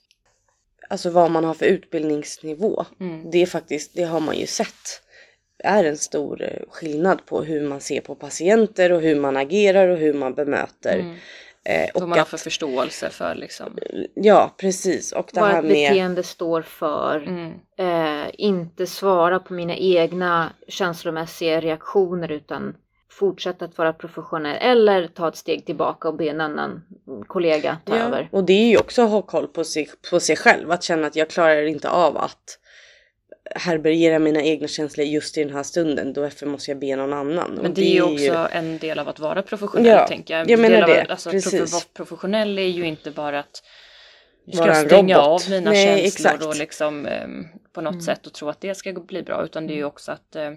Alltså 0.90 1.10
vad 1.10 1.32
man 1.32 1.44
har 1.44 1.54
för 1.54 1.66
utbildningsnivå. 1.66 2.86
Mm. 3.00 3.32
Det 3.32 3.42
är 3.42 3.46
faktiskt, 3.46 3.92
det 3.96 4.04
har 4.04 4.20
man 4.20 4.38
ju 4.38 4.48
sett, 4.48 5.02
är 5.64 5.84
en 5.84 5.98
stor 5.98 6.44
eh, 6.44 6.62
skillnad 6.70 7.26
på 7.26 7.44
hur 7.44 7.70
man 7.70 7.82
ser 7.82 8.02
på 8.02 8.16
patienter 8.16 8.92
och 8.92 9.02
hur 9.02 9.16
man 9.16 9.38
agerar 9.38 9.88
och 9.88 9.98
hur 9.98 10.14
man 10.14 10.34
bemöter. 10.34 11.00
Mm. 11.00 11.16
Eh, 11.64 11.90
Vad 11.94 12.04
och 12.04 12.10
man 12.10 12.18
har 12.18 12.24
att, 12.24 12.30
för 12.30 12.38
förståelse 12.38 13.10
för 13.10 13.36
liksom. 13.36 13.78
ja, 14.14 14.56
precis. 14.58 15.12
Och 15.12 15.30
det 15.34 15.40
Vad 15.40 15.50
här 15.50 15.60
ett 15.60 15.66
med... 15.66 15.92
beteende 15.92 16.24
står 16.24 16.62
för. 16.62 17.18
Mm. 17.28 17.54
Eh, 17.78 18.32
inte 18.34 18.88
svara 18.88 19.40
på 19.40 19.54
mina 19.54 19.76
egna 19.76 20.54
känslomässiga 20.68 21.62
reaktioner 21.62 22.32
utan 22.32 22.76
fortsätta 23.10 23.66
att 23.66 23.78
vara 23.78 23.94
professionell. 23.94 24.58
Eller 24.62 25.08
ta 25.08 25.28
ett 25.28 25.36
steg 25.36 25.66
tillbaka 25.66 26.08
och 26.08 26.14
be 26.18 26.26
en 26.30 26.42
annan 26.42 26.84
kollega 27.28 27.78
ta 27.86 27.98
Ja, 27.98 28.04
över. 28.04 28.30
och 28.32 28.44
det 28.44 28.54
är 28.54 28.68
ju 28.70 28.78
också 28.78 29.02
att 29.02 29.10
ha 29.10 29.22
koll 29.22 29.48
på 29.48 29.64
sig, 29.64 29.90
på 30.12 30.20
sig 30.20 30.36
själv. 30.36 30.72
Att 30.72 30.84
känna 30.84 31.08
att 31.08 31.16
jag 31.16 31.30
klarar 31.30 31.66
inte 31.66 31.90
av 31.90 32.18
att 32.18 32.60
härbärgera 33.56 34.20
mina 34.20 34.42
egna 34.42 34.68
känslor 34.68 35.06
just 35.08 35.38
i 35.38 35.44
den 35.44 35.54
här 35.54 35.64
stunden. 35.64 36.14
Då 36.14 36.22
därför 36.22 36.46
måste 36.46 36.72
jag 36.72 36.80
be 36.80 36.96
någon 36.96 37.14
annan. 37.14 37.52
Men 37.52 37.66
Och 37.66 37.70
det 37.76 37.82
är 37.82 37.94
ju 37.94 38.02
också 38.02 38.48
en 38.52 38.78
del 38.78 39.00
av 39.00 39.10
att 39.10 39.20
vara 39.20 39.42
professionell 39.42 39.86
Ja, 39.88 40.08
tänker 40.08 40.38
jag. 40.38 40.50
jag 40.50 40.60
menar 40.60 40.82
av, 40.82 40.88
det, 40.90 41.06
Alltså, 41.10 41.30
precis. 41.32 41.54
prof- 41.62 41.72
vara 41.74 41.84
professionell 41.94 42.60
är 42.60 42.64
ju 42.68 42.86
inte 42.88 43.12
bara 43.12 43.40
att 43.40 43.64
jag 44.46 44.76
ska 44.76 44.86
stänga 44.88 45.18
robot. 45.18 45.28
av 45.46 45.50
mina 45.52 45.72
Nej, 45.72 45.86
känslor 45.86 46.08
exakt. 46.08 46.44
och 46.46 46.56
liksom 46.58 47.06
ehm, 47.06 47.46
på 47.74 47.82
något 47.82 47.92
Mm. 47.92 48.02
sätt 48.06 48.28
och 48.28 48.34
tro 48.34 48.50
att 48.50 48.62
det 48.62 48.76
ska 48.76 48.94
bli 48.94 49.24
bra 49.24 49.44
utan 49.46 49.68
det 49.68 49.74
är 49.74 49.76
ju 49.76 49.84
också 49.86 50.12
att 50.12 50.36
eh, 50.36 50.52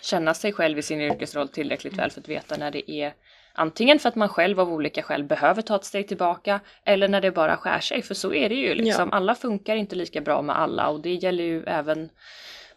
känna 0.00 0.34
sig 0.34 0.52
själv 0.52 0.78
i 0.78 0.82
sin 0.82 1.00
yrkesroll 1.00 1.48
tillräckligt 1.48 1.98
väl 1.98 2.10
för 2.10 2.20
att 2.20 2.28
veta 2.28 2.56
när 2.56 2.70
det 2.70 2.90
är 2.90 3.14
antingen 3.52 3.98
för 3.98 4.08
att 4.08 4.14
man 4.14 4.28
själv 4.28 4.60
av 4.60 4.72
olika 4.72 5.02
skäl 5.02 5.24
behöver 5.24 5.62
ta 5.62 5.76
ett 5.76 5.84
steg 5.84 6.08
tillbaka 6.08 6.60
eller 6.84 7.08
när 7.08 7.20
det 7.20 7.30
bara 7.30 7.56
skär 7.56 7.80
sig 7.80 8.02
för 8.02 8.14
så 8.14 8.34
är 8.34 8.48
det 8.48 8.54
ju 8.54 8.74
liksom. 8.74 9.12
Alla 9.12 9.34
funkar 9.34 9.76
inte 9.76 9.96
lika 9.96 10.20
bra 10.20 10.42
med 10.42 10.58
alla 10.58 10.88
och 10.88 11.00
det 11.00 11.14
gäller 11.14 11.44
ju 11.44 11.64
även 11.64 12.10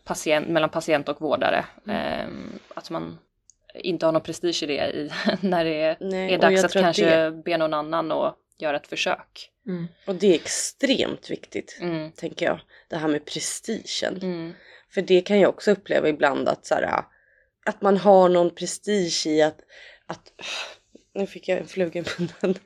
patient, 0.03 0.47
mellan 0.47 0.69
patient 0.69 1.09
och 1.09 1.21
vårdare. 1.21 1.65
Mm. 1.85 1.97
Ehm, 1.97 2.59
att 2.73 2.89
man 2.89 3.19
inte 3.73 4.05
har 4.05 4.13
någon 4.13 4.21
prestige 4.21 4.63
i 4.63 4.65
det 4.65 4.89
i, 4.89 5.11
när 5.41 5.65
det 5.65 5.81
är, 5.81 5.97
Nej, 5.99 6.33
är 6.33 6.37
dags 6.37 6.63
att 6.63 6.73
kanske 6.73 7.31
be 7.31 7.57
någon 7.57 7.73
annan 7.73 8.11
och 8.11 8.35
göra 8.57 8.77
ett 8.77 8.87
försök. 8.87 9.49
Mm. 9.67 9.87
Och 10.07 10.15
det 10.15 10.27
är 10.27 10.35
extremt 10.35 11.29
viktigt, 11.29 11.77
Mm. 11.81 12.11
tänker 12.11 12.45
jag. 12.45 12.59
Det 12.87 12.97
här 12.97 13.07
med 13.07 13.25
prestigen. 13.25 14.19
För 14.93 15.01
det 15.01 15.21
kan 15.21 15.39
jag 15.39 15.49
också 15.49 15.71
uppleva 15.71 16.09
ibland 16.09 16.49
att 16.49 16.65
så 16.65 16.75
här, 16.75 17.03
att 17.65 17.81
man 17.81 17.97
har 17.97 18.29
någon 18.29 18.55
prestige 18.55 19.27
i 19.27 19.41
att, 19.41 19.61
att 20.05 20.31
nu 21.13 21.27
fick 21.27 21.47
jag 21.47 21.57
en 21.57 21.67
fluga 21.67 22.01
i 22.01 22.03
munnen. 22.17 22.57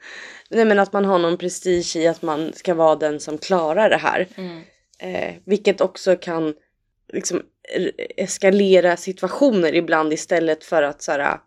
Nej 0.50 0.66
men 0.66 0.80
att 0.80 0.94
man 0.94 1.06
har 1.06 1.20
någon 1.20 1.38
prestige 1.38 1.96
i 1.96 2.08
att 2.08 2.22
man 2.22 2.54
ska 2.54 2.74
vara 2.74 2.96
den 2.96 3.20
som 3.20 3.38
klarar 3.38 3.90
det 3.90 3.98
här. 3.98 4.28
Mm. 4.36 4.62
Eh, 5.00 5.36
vilket 5.46 5.82
också 5.82 6.16
kan 6.16 6.56
liksom 7.14 7.42
eskalera 8.18 8.98
situationer 8.98 9.76
ibland 9.76 10.14
istället 10.14 10.64
för 10.64 10.84
att 10.84 11.02
så 11.02 11.12
här, 11.12 11.38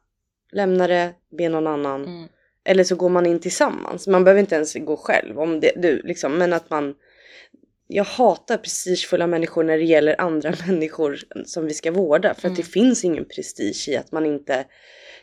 lämna 0.53 0.86
det, 0.86 1.15
be 1.39 1.48
någon 1.48 1.66
annan. 1.66 2.05
Mm. 2.05 2.28
Eller 2.65 2.85
så 2.85 2.97
går 2.97 3.09
man 3.09 3.27
in 3.27 3.40
tillsammans. 3.40 4.07
Man 4.07 4.24
behöver 4.24 4.40
inte 4.40 4.55
ens 4.55 4.74
gå 4.74 4.97
själv. 4.97 5.40
Om 5.40 5.61
det, 5.61 5.73
du, 5.77 6.03
liksom, 6.03 6.39
men 6.39 6.53
att 6.53 6.70
man... 6.70 6.94
Jag 7.89 8.05
hatar 8.05 8.57
prestigefulla 8.57 9.27
människor 9.27 9.65
när 9.65 9.79
det 9.79 9.85
gäller 9.85 10.21
andra 10.21 10.53
människor 10.67 11.19
som 11.47 11.67
vi 11.67 11.75
ska 11.75 11.91
vårda. 11.91 12.35
För 12.35 12.49
att 12.49 12.57
det 12.57 12.63
Mm. 12.63 12.71
finns 12.73 13.05
ingen 13.05 13.25
prestige 13.25 13.89
i 13.89 13.97
att 13.97 14.13
man 14.13 14.27
inte... 14.27 14.65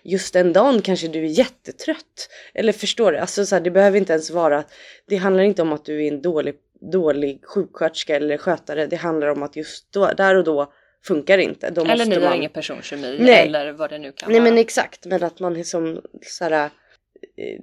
Just 0.05 0.33
den 0.33 0.53
dagen 0.53 0.81
kanske 0.81 1.07
du 1.07 1.19
är 1.19 1.29
jättetrött. 1.39 2.29
Eller 2.53 2.73
förstår 2.73 3.11
du? 3.11 3.17
Alltså 3.17 3.45
så 3.45 3.55
här, 3.55 3.61
det 3.61 3.71
behöver 3.71 3.97
inte 3.97 4.13
ens 4.13 4.31
vara... 4.31 4.63
Det 5.07 5.15
handlar 5.15 5.43
inte 5.43 5.61
om 5.61 5.73
att 5.73 5.85
du 5.85 6.03
är 6.05 6.11
en 6.11 6.21
dålig, 6.21 6.55
dålig 6.91 7.45
sjuksköterska 7.45 8.15
eller 8.15 8.37
skötare. 8.37 8.85
Det 8.87 8.95
handlar 8.95 9.27
om 9.27 9.43
att 9.43 9.55
just 9.55 9.91
då, 9.93 10.07
där 10.17 10.35
och 10.35 10.43
då 10.43 10.73
funkar 11.05 11.37
det 11.37 11.43
inte. 11.43 11.69
Då 11.69 11.85
Eller 11.85 12.05
ni 12.05 12.15
har 12.15 12.21
man... 12.21 12.33
ingen 12.37 12.51
personkemi 12.51 13.17
Nej. 13.19 13.47
eller 13.47 13.71
vad 13.71 13.89
det 13.89 13.97
nu 13.97 14.11
kan 14.11 14.31
Nej 14.31 14.39
vara. 14.39 14.49
men 14.49 14.59
exakt, 14.59 15.05
men 15.05 15.23
att 15.23 15.39
man 15.39 15.53
liksom 15.53 16.01
såhär, 16.21 16.69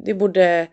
det 0.05 0.15
borde 0.15 0.67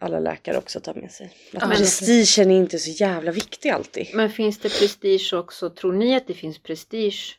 alla 0.00 0.20
läkare 0.20 0.58
också 0.58 0.80
ta 0.80 0.94
med 0.94 1.10
sig. 1.10 1.26
Att 1.54 1.62
Ja, 1.62 1.68
prestigen 1.68 2.50
är 2.50 2.56
inte 2.56 2.78
så 2.78 2.90
jävla 2.90 3.30
viktig 3.32 3.68
alltid. 3.68 4.06
Men 4.14 4.30
finns 4.30 4.58
det 4.58 4.68
prestige 4.78 5.32
också? 5.34 5.70
Tror 5.70 5.92
ni 5.92 6.16
att 6.16 6.26
det 6.26 6.34
finns 6.34 6.58
prestige 6.58 7.38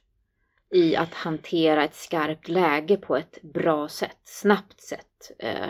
i 0.74 0.96
att 0.96 1.14
hantera 1.14 1.84
ett 1.84 1.96
skarpt 1.96 2.48
läge 2.48 2.98
på 2.98 3.18
ett 3.18 3.42
bra 3.42 3.88
sätt, 3.90 4.18
snabbt 4.24 4.82
sätt? 4.82 5.32
Eh, 5.40 5.70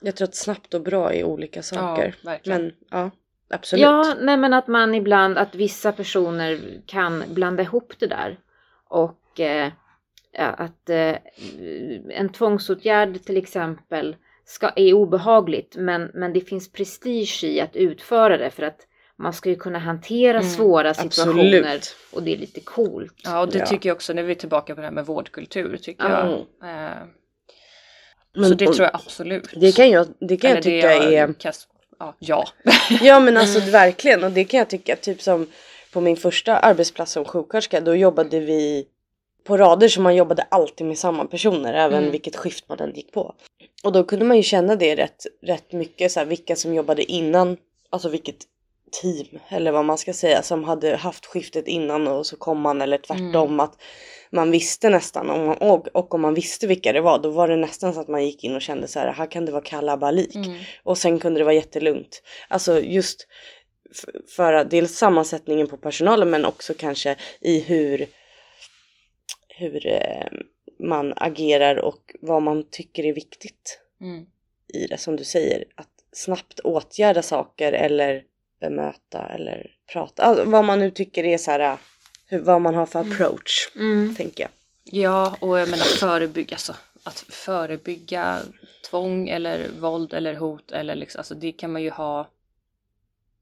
Jag 0.00 0.16
tror 0.16 0.28
att 0.28 0.34
snabbt 0.34 0.74
och 0.74 0.80
bra 0.82 1.12
är 1.12 1.24
olika 1.24 1.62
saker. 1.62 2.14
Ja, 2.22 2.38
men 2.44 2.72
ja, 2.90 3.10
absolut. 3.50 3.82
Ja, 3.82 4.14
nej 4.20 4.36
men 4.36 4.52
att 4.52 4.66
man 4.68 4.94
ibland, 4.94 5.38
att 5.38 5.54
vissa 5.54 5.92
personer 5.92 6.80
kan 6.86 7.24
blanda 7.28 7.62
ihop 7.62 7.92
det 7.98 8.06
där. 8.06 8.38
Och 8.88 9.40
eh, 9.40 9.72
att 10.38 10.90
eh, 10.90 11.14
en 12.10 12.28
tvångsåtgärd 12.28 13.22
till 13.24 13.36
exempel 13.36 14.16
ska, 14.46 14.70
är 14.76 14.92
obehagligt 14.92 15.76
men, 15.76 16.10
men 16.14 16.32
det 16.32 16.40
finns 16.40 16.72
prestige 16.72 17.44
i 17.44 17.60
att 17.60 17.76
utföra 17.76 18.36
det 18.36 18.50
för 18.50 18.62
att 18.62 18.78
man 19.18 19.32
ska 19.32 19.48
ju 19.48 19.56
kunna 19.56 19.78
hantera 19.78 20.38
Mm, 20.38 20.50
svåra 20.50 20.94
situationer 20.94 21.58
absolut. 21.58 21.96
och 22.12 22.22
det 22.22 22.32
är 22.34 22.36
lite 22.38 22.60
coolt. 22.60 23.14
Ja, 23.24 23.40
och 23.40 23.52
det 23.52 23.58
Ja. 23.58 23.66
tycker 23.66 23.88
jag 23.88 23.94
också, 23.96 24.12
när 24.12 24.22
vi 24.22 24.30
är 24.30 24.34
tillbaka 24.36 24.74
på 24.74 24.80
det 24.80 24.86
här 24.86 24.94
med 24.94 25.06
vårdkultur, 25.06 25.76
tycker 25.76 26.04
Ja. 26.04 26.20
jag. 26.60 26.70
Eh, 26.70 26.90
Men- 28.36 28.48
så 28.48 28.54
det 28.54 28.68
och 28.68 28.74
tror 28.74 28.86
jag 28.86 28.94
absolut. 28.94 29.48
Det 29.60 29.72
kan 29.76 29.90
jag, 29.90 30.06
det 30.20 30.36
kan 30.36 30.50
jag 30.50 30.62
tycka 30.62 30.88
det 30.88 31.16
är... 31.16 31.32
Kast, 31.32 31.68
ja, 31.98 32.14
ja. 32.18 32.48
Ja 33.02 33.20
men 33.20 33.36
alltså 33.36 33.60
verkligen 33.70 34.24
och 34.24 34.30
det 34.30 34.44
kan 34.44 34.58
jag 34.58 34.68
tycka 34.70 34.96
typ 34.96 35.22
som 35.22 35.46
på 35.92 36.00
min 36.00 36.16
första 36.16 36.56
arbetsplats 36.58 37.12
som 37.12 37.24
sjuksköterska 37.24 37.80
då 37.80 37.94
jobbade 37.94 38.40
vi 38.40 38.86
på 39.46 39.56
rader 39.56 39.88
så 39.88 40.00
man 40.00 40.16
jobbade 40.16 40.42
alltid 40.42 40.86
med 40.86 40.98
samma 40.98 41.24
personer 41.24 41.74
även 41.74 41.98
Mm. 41.98 42.10
vilket 42.10 42.36
skift 42.36 42.68
man 42.68 42.80
än 42.80 42.94
gick 42.94 43.12
på. 43.12 43.34
Och 43.84 43.92
då 43.92 44.04
kunde 44.04 44.24
man 44.24 44.36
ju 44.36 44.42
känna 44.42 44.76
det 44.76 44.96
rätt, 44.96 45.26
rätt 45.42 45.72
mycket 45.72 46.12
så 46.12 46.20
här, 46.20 46.26
vilka 46.26 46.56
som 46.56 46.74
jobbade 46.74 47.12
innan, 47.12 47.56
alltså 47.90 48.08
vilket 48.08 48.36
team 49.02 49.38
eller 49.48 49.72
vad 49.72 49.84
man 49.84 49.98
ska 49.98 50.12
säga 50.12 50.42
som 50.42 50.64
hade 50.64 50.96
haft 50.96 51.26
skiftet 51.26 51.68
innan 51.68 52.08
och 52.08 52.26
så 52.26 52.36
kom 52.36 52.60
man 52.60 52.82
eller 52.82 52.98
tvärtom 52.98 53.60
att 53.60 53.82
man 54.30 54.50
visste 54.50 54.90
nästan 54.90 55.30
om 55.30 55.46
man, 55.46 55.56
och, 55.56 55.88
och 55.88 56.14
om 56.14 56.20
man 56.20 56.34
visste 56.34 56.66
vilka 56.66 56.92
det 56.92 57.00
var 57.00 57.18
då 57.18 57.30
var 57.30 57.48
det 57.48 57.56
nästan 57.56 57.94
så 57.94 58.00
att 58.00 58.08
man 58.08 58.24
gick 58.24 58.44
in 58.44 58.54
och 58.54 58.62
kände 58.62 58.88
så 58.88 58.98
här 58.98 59.12
här 59.12 59.30
kan 59.30 59.46
det 59.46 59.52
vara 59.52 59.62
kalabalik. 59.62 60.34
Mm. 60.34 60.58
Och 60.82 60.98
sen 60.98 61.18
kunde 61.18 61.40
det 61.40 61.44
vara 61.44 61.54
jättelugnt. 61.54 62.22
Alltså 62.48 62.80
just 62.80 63.26
för 64.36 64.52
att 64.52 64.70
dels 64.70 64.96
sammansättningen 64.98 65.66
på 65.66 65.76
personalen 65.76 66.30
men 66.30 66.44
också 66.44 66.74
kanske 66.78 67.16
i 67.40 67.60
hur, 67.60 68.06
hur 69.58 69.86
eh, 69.86 70.26
man 70.78 71.12
agerar 71.16 71.76
och 71.76 72.14
vad 72.20 72.42
man 72.42 72.64
tycker 72.70 73.04
är 73.04 73.12
viktigt 73.12 73.80
Mm. 74.00 74.26
i 74.74 74.86
det 74.86 74.98
som 74.98 75.16
du 75.16 75.24
säger. 75.24 75.64
Att 75.74 75.88
snabbt 76.12 76.60
åtgärda 76.60 77.22
saker 77.22 77.72
eller 77.72 78.24
bemöta 78.60 79.28
eller 79.28 79.70
prata. 79.92 80.22
Alltså, 80.22 80.44
vad 80.44 80.64
man 80.64 80.78
nu 80.78 80.90
tycker 80.90 81.24
är 81.24 81.38
så 81.38 81.50
här, 81.50 81.60
eh, 81.60 81.76
hur, 82.26 82.38
vad 82.38 82.60
man 82.62 82.74
har 82.74 82.86
för 82.86 83.00
approach 83.00 83.70
Mm. 83.76 84.14
tänker 84.16 84.42
jag. 84.44 84.50
Ja, 84.84 85.36
och 85.40 85.58
jag 85.58 85.68
menar 85.70 85.84
förebygga, 85.84 86.54
alltså, 86.54 86.74
att 87.02 87.18
förebygga 87.18 88.38
tvång 88.90 89.28
eller 89.28 89.68
våld 89.80 90.12
eller 90.14 90.34
hot 90.34 90.72
eller 90.72 90.94
liksom, 90.94 91.18
alltså 91.18 91.34
det 91.34 91.52
kan 91.52 91.72
man 91.72 91.82
ju 91.82 91.90
ha 91.90 92.28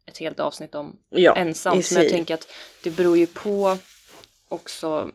ett 0.07 0.19
helt 0.19 0.41
avsnitt 0.41 0.75
om 0.75 0.97
Ja, 1.11 1.37
ensamt. 1.37 1.91
Men 1.93 2.03
jag 2.03 2.13
tänker 2.13 2.35
att 2.35 2.49
det 2.83 2.91
beror 2.91 3.19
ju 3.19 3.27
på 3.27 3.79
också 4.49 5.11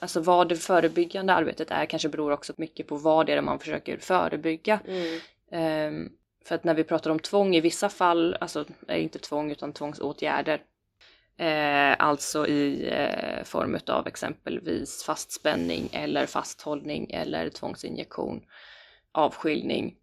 Alltså 0.00 0.20
vad 0.20 0.48
det 0.48 0.56
förebyggande 0.56 1.34
arbetet 1.34 1.70
är 1.70 1.86
kanske 1.86 2.08
beror 2.08 2.32
också 2.32 2.52
mycket 2.56 2.86
på 2.86 2.96
vad 2.96 3.26
det 3.26 3.32
är 3.32 3.40
man 3.40 3.58
försöker 3.58 3.98
förebygga. 3.98 4.80
Mm. 4.86 5.20
Ehm, 5.50 6.10
för 6.44 6.54
att 6.54 6.64
när 6.64 6.74
vi 6.74 6.84
pratar 6.84 7.10
om 7.10 7.18
tvång 7.18 7.54
i 7.54 7.60
vissa 7.60 7.88
fall, 7.88 8.36
alltså 8.40 8.64
är 8.88 8.98
inte 8.98 9.18
tvång 9.18 9.50
utan 9.50 9.72
tvångsåtgärder. 9.72 10.62
Eh, 11.36 11.94
alltså 11.98 12.46
i 12.46 12.88
eh, 12.92 13.44
form 13.44 13.78
av 13.86 14.06
exempelvis 14.06 15.04
fastspänning 15.04 15.88
eller 15.92 16.26
fasthållning 16.26 17.10
eller 17.10 17.48
tvångsinjektion, 17.48 18.42
avskiljning. 19.12 19.96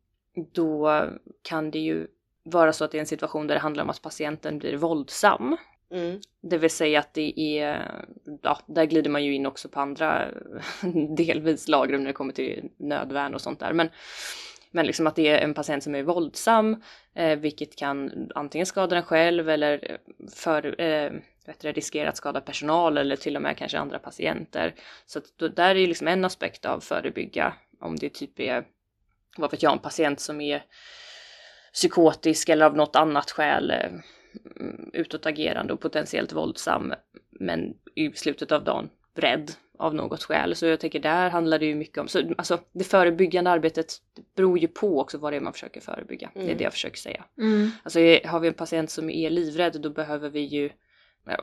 Då 0.53 1.03
kan 1.41 1.71
det 1.71 1.79
ju 1.79 2.07
vara 2.43 2.73
så 2.73 2.83
att 2.85 2.91
det 2.91 2.97
är 2.97 2.99
en 2.99 3.07
situation 3.07 3.47
där 3.47 3.55
det 3.55 3.61
handlar 3.61 3.83
om 3.83 3.89
att 3.89 4.01
patienten 4.01 4.59
blir 4.59 4.77
våldsam. 4.77 5.57
Mm. 5.91 6.19
Det 6.41 6.57
vill 6.57 6.69
säga 6.69 6.99
att 6.99 7.13
det 7.13 7.39
är, 7.39 7.91
ja, 8.41 8.59
där 8.65 8.85
glider 8.85 9.09
man 9.09 9.25
ju 9.25 9.33
in 9.33 9.45
också 9.45 9.69
på 9.69 9.79
andra 9.79 10.31
delvis 11.17 11.67
lagrum 11.67 12.01
när 12.01 12.07
det 12.07 12.13
kommer 12.13 12.33
till 12.33 12.69
nödvärn 12.77 13.33
och 13.33 13.41
sånt 13.41 13.59
där. 13.59 13.73
Men, 13.73 13.89
men 14.71 14.85
liksom 14.85 15.07
att 15.07 15.15
det 15.15 15.27
är 15.27 15.37
en 15.37 15.53
patient 15.53 15.83
som 15.83 15.95
är 15.95 16.03
våldsam, 16.03 16.81
eh, 17.13 17.39
vilket 17.39 17.75
kan 17.75 18.29
antingen 18.35 18.65
skada 18.65 18.95
den 18.95 19.03
själv 19.03 19.49
eller 19.49 19.91
eh, 19.91 19.97
för, 20.35 20.81
eh, 20.81 21.11
vet 21.45 21.59
du, 21.59 21.71
riskera 21.71 22.09
att 22.09 22.17
skada 22.17 22.41
personal 22.41 22.97
eller 22.97 23.15
till 23.15 23.35
och 23.35 23.41
med 23.41 23.57
kanske 23.57 23.79
andra 23.79 23.99
patienter. 23.99 24.75
Så 25.05 25.19
att 25.19 25.25
då, 25.37 25.47
där 25.47 25.75
är 25.75 25.79
ju 25.79 25.87
liksom 25.87 26.07
en 26.07 26.25
aspekt 26.25 26.65
av 26.65 26.79
förebygga, 26.79 27.53
om 27.79 27.95
det 27.95 28.09
typ 28.09 28.39
är, 28.39 28.65
vad 29.37 29.51
vet 29.51 29.63
jag, 29.63 29.73
en 29.73 29.79
patient 29.79 30.19
som 30.19 30.41
är 30.41 30.63
psykotisk 31.73 32.49
eller 32.49 32.65
av 32.65 32.75
något 32.75 32.95
annat 32.95 33.31
skäl 33.31 33.71
eh, 33.71 33.91
utåtagerande 34.93 35.73
och 35.73 35.79
potentiellt 35.79 36.33
våldsam 36.33 36.93
men 37.29 37.73
i 37.95 38.11
slutet 38.11 38.51
av 38.51 38.63
dagen 38.63 38.89
rädd 39.15 39.51
av 39.77 39.95
något 39.95 40.23
skäl. 40.23 40.55
Så 40.55 40.65
jag 40.65 40.79
tänker 40.79 40.99
där 40.99 41.29
handlar 41.29 41.59
det 41.59 41.65
ju 41.65 41.75
mycket 41.75 41.97
om, 41.97 42.07
så, 42.07 42.33
alltså 42.37 42.59
det 42.71 42.83
förebyggande 42.83 43.49
arbetet 43.51 43.93
beror 44.35 44.59
ju 44.59 44.67
på 44.67 44.99
också 44.99 45.17
vad 45.17 45.33
det 45.33 45.37
är 45.37 45.41
man 45.41 45.53
försöker 45.53 45.81
förebygga. 45.81 46.29
Det 46.33 46.39
är 46.39 46.43
Mm. 46.43 46.57
det 46.57 46.63
jag 46.63 46.73
försöker 46.73 46.97
säga. 46.97 47.23
Mm. 47.37 47.69
Alltså 47.83 47.99
har 48.25 48.39
vi 48.39 48.47
en 48.47 48.53
patient 48.53 48.89
som 48.89 49.09
är 49.09 49.29
livrädd 49.29 49.81
då 49.81 49.89
behöver 49.89 50.29
vi 50.29 50.39
ju 50.39 50.69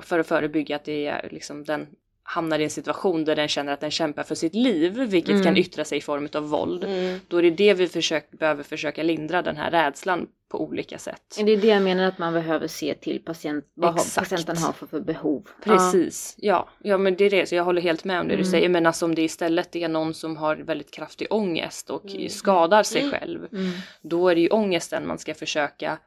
för 0.02 0.18
att 0.18 0.26
förebygga 0.26 0.76
att 0.76 0.84
det 0.84 1.06
är 1.06 1.28
liksom 1.32 1.64
den 1.64 1.86
hamnar 2.26 2.58
i 2.58 2.64
en 2.64 2.70
situation 2.70 3.24
där 3.24 3.36
den 3.36 3.48
känner 3.48 3.72
att 3.72 3.80
den 3.80 3.90
kämpar 3.90 4.22
för 4.22 4.34
sitt 4.34 4.54
liv, 4.54 4.92
vilket 4.92 5.30
Mm. 5.30 5.42
kan 5.44 5.56
yttra 5.56 5.84
sig 5.84 5.98
i 5.98 6.00
form 6.00 6.28
av 6.34 6.48
våld. 6.48 6.84
Mm. 6.84 7.20
Då 7.28 7.36
är 7.36 7.42
det 7.42 7.50
det 7.50 7.74
vi 7.74 7.88
försök, 7.88 8.30
behöver 8.30 8.62
försöka 8.62 9.02
lindra, 9.02 9.42
den 9.42 9.56
här 9.56 9.70
rädslan 9.70 10.26
på 10.50 10.62
olika 10.64 10.98
sätt. 10.98 11.36
Det 11.44 11.52
är 11.52 11.56
det 11.56 11.66
jag 11.66 11.82
menar 11.82 12.04
att 12.04 12.18
man 12.18 12.32
behöver 12.32 12.66
se 12.66 12.94
till 12.94 13.18
patient, 13.24 13.64
vad 13.74 13.94
Exakt. 13.94 14.16
patienten 14.16 14.56
har 14.56 14.72
för, 14.72 14.86
för 14.86 15.00
behov. 15.00 15.48
Precis, 15.64 16.34
ja. 16.38 16.68
ja 16.82 16.98
men 16.98 17.16
det 17.16 17.24
är 17.24 17.30
det, 17.30 17.46
så 17.48 17.54
jag 17.54 17.64
håller 17.64 17.82
helt 17.82 18.04
med 18.04 18.20
om 18.20 18.28
det 18.28 18.34
Mm. 18.34 18.44
du 18.44 18.50
säger. 18.50 18.68
Men 18.68 18.86
alltså 18.86 19.04
om 19.04 19.14
det 19.14 19.22
istället 19.22 19.76
är 19.76 19.88
någon 19.88 20.14
som 20.14 20.36
har 20.36 20.56
väldigt 20.56 20.90
kraftig 20.90 21.26
ångest 21.30 21.90
och 21.90 22.06
Mm. 22.14 22.28
skadar 22.28 22.82
sig 22.82 23.00
Mm. 23.00 23.12
själv, 23.12 23.48
Ja. 23.50 23.58
Mm. 23.58 23.70
då 24.02 24.28
är 24.28 24.34
det 24.34 24.40
ju 24.40 24.48
ångesten 24.48 25.06
man 25.06 25.18
ska 25.18 25.34
försöka 25.34 25.98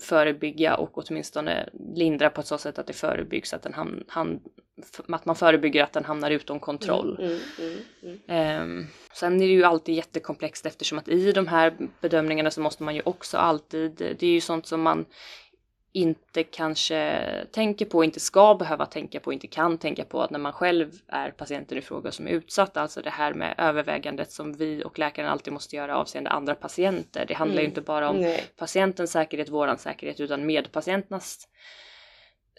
förebygga 0.00 0.76
och 0.76 0.98
åtminstone 0.98 1.68
lindra 1.94 2.30
på 2.30 2.40
ett 2.40 2.46
så 2.46 2.58
sätt 2.58 2.78
att 2.78 2.86
det 2.86 2.92
förebyggs, 2.92 3.52
att, 3.54 3.62
den 3.62 3.74
ham- 3.74 4.04
han, 4.08 4.40
f- 4.82 5.00
att 5.08 5.24
man 5.26 5.36
förebygger 5.36 5.82
att 5.82 5.92
den 5.92 6.04
hamnar 6.04 6.30
utom 6.30 6.60
kontroll. 6.60 7.16
Mm. 7.20 7.38
Mm. 7.60 7.78
Mm. 8.02 8.18
Ehm, 8.28 8.86
sen 9.12 9.34
är 9.42 9.46
det 9.46 9.52
ju 9.52 9.64
alltid 9.64 9.94
jättekomplext 9.94 10.66
eftersom 10.66 10.98
att 10.98 11.08
i 11.08 11.32
de 11.32 11.46
här 11.48 11.72
bedömningarna 12.00 12.50
så 12.50 12.60
måste 12.60 12.82
man 12.82 12.94
ju 12.94 13.02
också 13.04 13.38
alltid, 13.38 13.92
det 14.18 14.22
är 14.22 14.30
ju 14.30 14.40
sånt 14.40 14.66
som 14.66 14.82
man 14.82 15.04
inte 15.96 16.42
kanske 16.42 17.22
tänker 17.52 17.84
på, 17.84 18.04
inte 18.04 18.20
ska 18.20 18.54
behöva 18.54 18.86
tänka 18.86 19.20
på, 19.20 19.32
inte 19.32 19.46
kan 19.46 19.78
tänka 19.78 20.04
på 20.04 20.22
att 20.22 20.30
när 20.30 20.38
man 20.38 20.52
själv 20.52 20.92
är 21.06 21.30
patienten 21.30 21.78
i 21.78 21.80
fråga 21.80 22.12
som 22.12 22.26
är 22.26 22.30
utsatt, 22.30 22.76
alltså 22.76 23.02
det 23.02 23.10
här 23.10 23.34
med 23.34 23.54
övervägandet 23.58 24.32
som 24.32 24.52
vi 24.52 24.82
och 24.84 24.98
läkaren 24.98 25.28
alltid 25.28 25.52
måste 25.52 25.76
göra 25.76 25.96
avseende 25.96 26.30
andra 26.30 26.54
patienter. 26.54 27.24
Det 27.28 27.34
handlar 27.34 27.56
ju 27.56 27.60
Mm. 27.66 27.70
inte 27.70 27.80
bara 27.80 28.10
om 28.10 28.16
Nej. 28.16 28.44
patientens 28.56 29.10
säkerhet, 29.12 29.48
våran 29.48 29.78
säkerhet, 29.78 30.20
utan 30.20 30.46
medpatienternas 30.46 31.48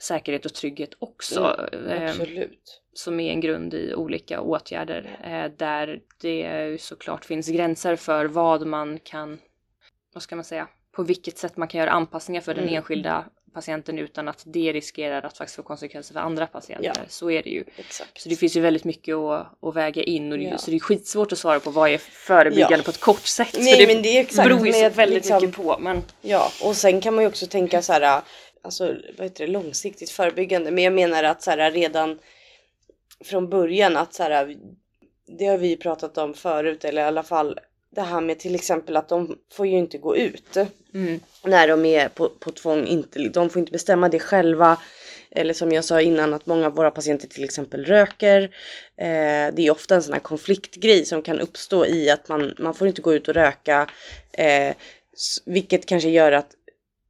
säkerhet 0.02 0.46
och 0.46 0.54
trygghet 0.54 0.90
också. 1.00 1.70
Ehm, 1.90 2.10
Absolut. 2.10 2.82
som 2.94 3.20
är 3.20 3.32
en 3.32 3.42
grund 3.42 3.74
i 3.74 3.94
olika 3.96 4.42
åtgärder 4.42 5.20
eh, 5.24 5.52
där 5.58 6.00
det 6.22 6.68
ju 6.70 6.78
såklart 6.78 7.26
finns 7.26 7.48
gränser 7.48 7.96
för 7.96 8.26
vad 8.26 8.68
man 8.68 9.00
kan, 9.00 9.40
vad 10.14 10.24
ska 10.24 10.36
man 10.36 10.46
säga, 10.46 10.68
på 10.98 11.04
vilket 11.04 11.38
sätt 11.38 11.58
man 11.58 11.68
kan 11.68 11.80
göra 11.80 11.92
anpassningar 11.92 12.42
för 12.42 12.54
den 12.54 12.64
Mm. 12.64 12.76
enskilda 12.76 13.26
patienten 13.54 14.00
utan 14.00 14.28
att 14.28 14.44
det 14.46 14.74
riskerar 14.74 15.22
att 15.22 15.38
faktiskt 15.38 15.56
få 15.56 15.64
konsekvenser 15.64 16.14
för 16.14 16.20
andra 16.20 16.48
patienter. 16.48 16.92
Ja. 16.96 17.02
Så 17.08 17.32
är 17.32 17.44
det 17.44 17.50
ju. 17.50 17.64
Exakt. 17.78 18.22
Så 18.22 18.30
det 18.30 18.36
finns 18.36 18.58
ju 18.58 18.62
väldigt 18.62 18.84
mycket 18.84 19.16
att, 19.16 19.64
att 19.64 19.76
väga 19.76 20.04
in 20.04 20.32
och 20.32 20.38
det, 20.38 20.44
Ja. 20.44 20.58
så 20.58 20.72
det 20.72 20.78
är 20.78 20.80
skitsvårt 20.80 21.32
att 21.32 21.38
svara 21.38 21.60
på 21.60 21.70
vad 21.70 21.90
är 21.90 21.98
förebyggande 21.98 22.78
Ja. 22.78 22.84
på 22.84 22.90
ett 22.92 23.00
kort 23.00 23.26
sätt. 23.26 23.56
Nej 23.60 23.78
det 23.86 23.94
men 23.94 24.04
det 24.04 24.10
är 24.18 24.22
exakt. 24.22 24.50
beror 24.50 24.68
ju 24.68 24.74
så 24.74 24.90
väldigt 24.90 25.16
liksom- 25.16 25.42
mycket 25.42 25.56
på. 25.56 25.78
Men 25.80 26.04
Ja, 26.22 26.52
och 26.64 26.76
sen 26.76 27.02
kan 27.02 27.16
man 27.16 27.24
ju 27.24 27.28
också 27.28 27.48
tänka 27.48 27.82
så 27.82 27.94
här, 27.94 28.22
alltså 28.62 28.86
vad 29.18 29.24
heter 29.26 29.46
det, 29.46 29.52
långsiktigt 29.52 30.10
förebyggande. 30.10 30.72
Men 30.72 30.84
jag 30.84 30.94
menar 30.94 31.24
att 31.24 31.42
så 31.44 31.52
här 31.52 31.72
redan 31.72 32.20
från 33.26 33.50
början 33.50 33.98
att 33.98 34.14
så 34.14 34.24
här, 34.24 34.56
det 35.40 35.46
har 35.46 35.58
vi 35.58 35.78
pratat 35.78 36.18
om 36.18 36.34
förut 36.34 36.86
eller 36.86 37.02
i 37.02 37.06
alla 37.06 37.24
fall 37.24 37.60
det 37.90 38.02
här 38.02 38.22
med 38.22 38.40
till 38.40 38.56
exempel 38.56 38.98
att 38.98 39.10
de 39.10 39.38
får 39.54 39.68
ju 39.68 39.78
inte 39.78 39.98
gå 39.98 40.18
ut 40.18 40.58
mm, 40.94 41.20
när 41.44 41.68
de 41.68 41.86
är 41.86 42.10
på, 42.10 42.30
på 42.30 42.52
tvång. 42.52 42.88
Inte, 42.88 43.20
de 43.20 43.50
får 43.50 43.60
inte 43.60 43.72
bestämma 43.72 44.10
det 44.10 44.20
själva. 44.20 44.78
Eller 45.32 45.54
som 45.54 45.72
jag 45.72 45.86
sa 45.86 46.02
innan 46.02 46.34
att 46.34 46.46
många 46.46 46.68
av 46.68 46.76
våra 46.76 46.92
patienter 46.92 47.28
till 47.28 47.44
exempel 47.44 47.86
röker. 47.86 48.42
Eh, 48.98 49.54
det 49.54 49.60
är 49.60 49.72
ofta 49.72 49.96
en 49.96 50.04
sån 50.04 50.14
här 50.14 50.20
konfliktgrej 50.20 51.06
som 51.06 51.22
kan 51.22 51.40
uppstå 51.40 51.86
i 51.86 52.10
att 52.10 52.30
man, 52.30 52.56
man 52.60 52.74
får 52.74 52.88
inte 52.88 53.02
gå 53.02 53.14
ut 53.14 53.28
och 53.28 53.34
röka. 53.34 53.90
Eh, 54.32 54.76
vilket 55.46 55.86
kanske 55.86 56.10
gör 56.10 56.32
att 56.32 56.52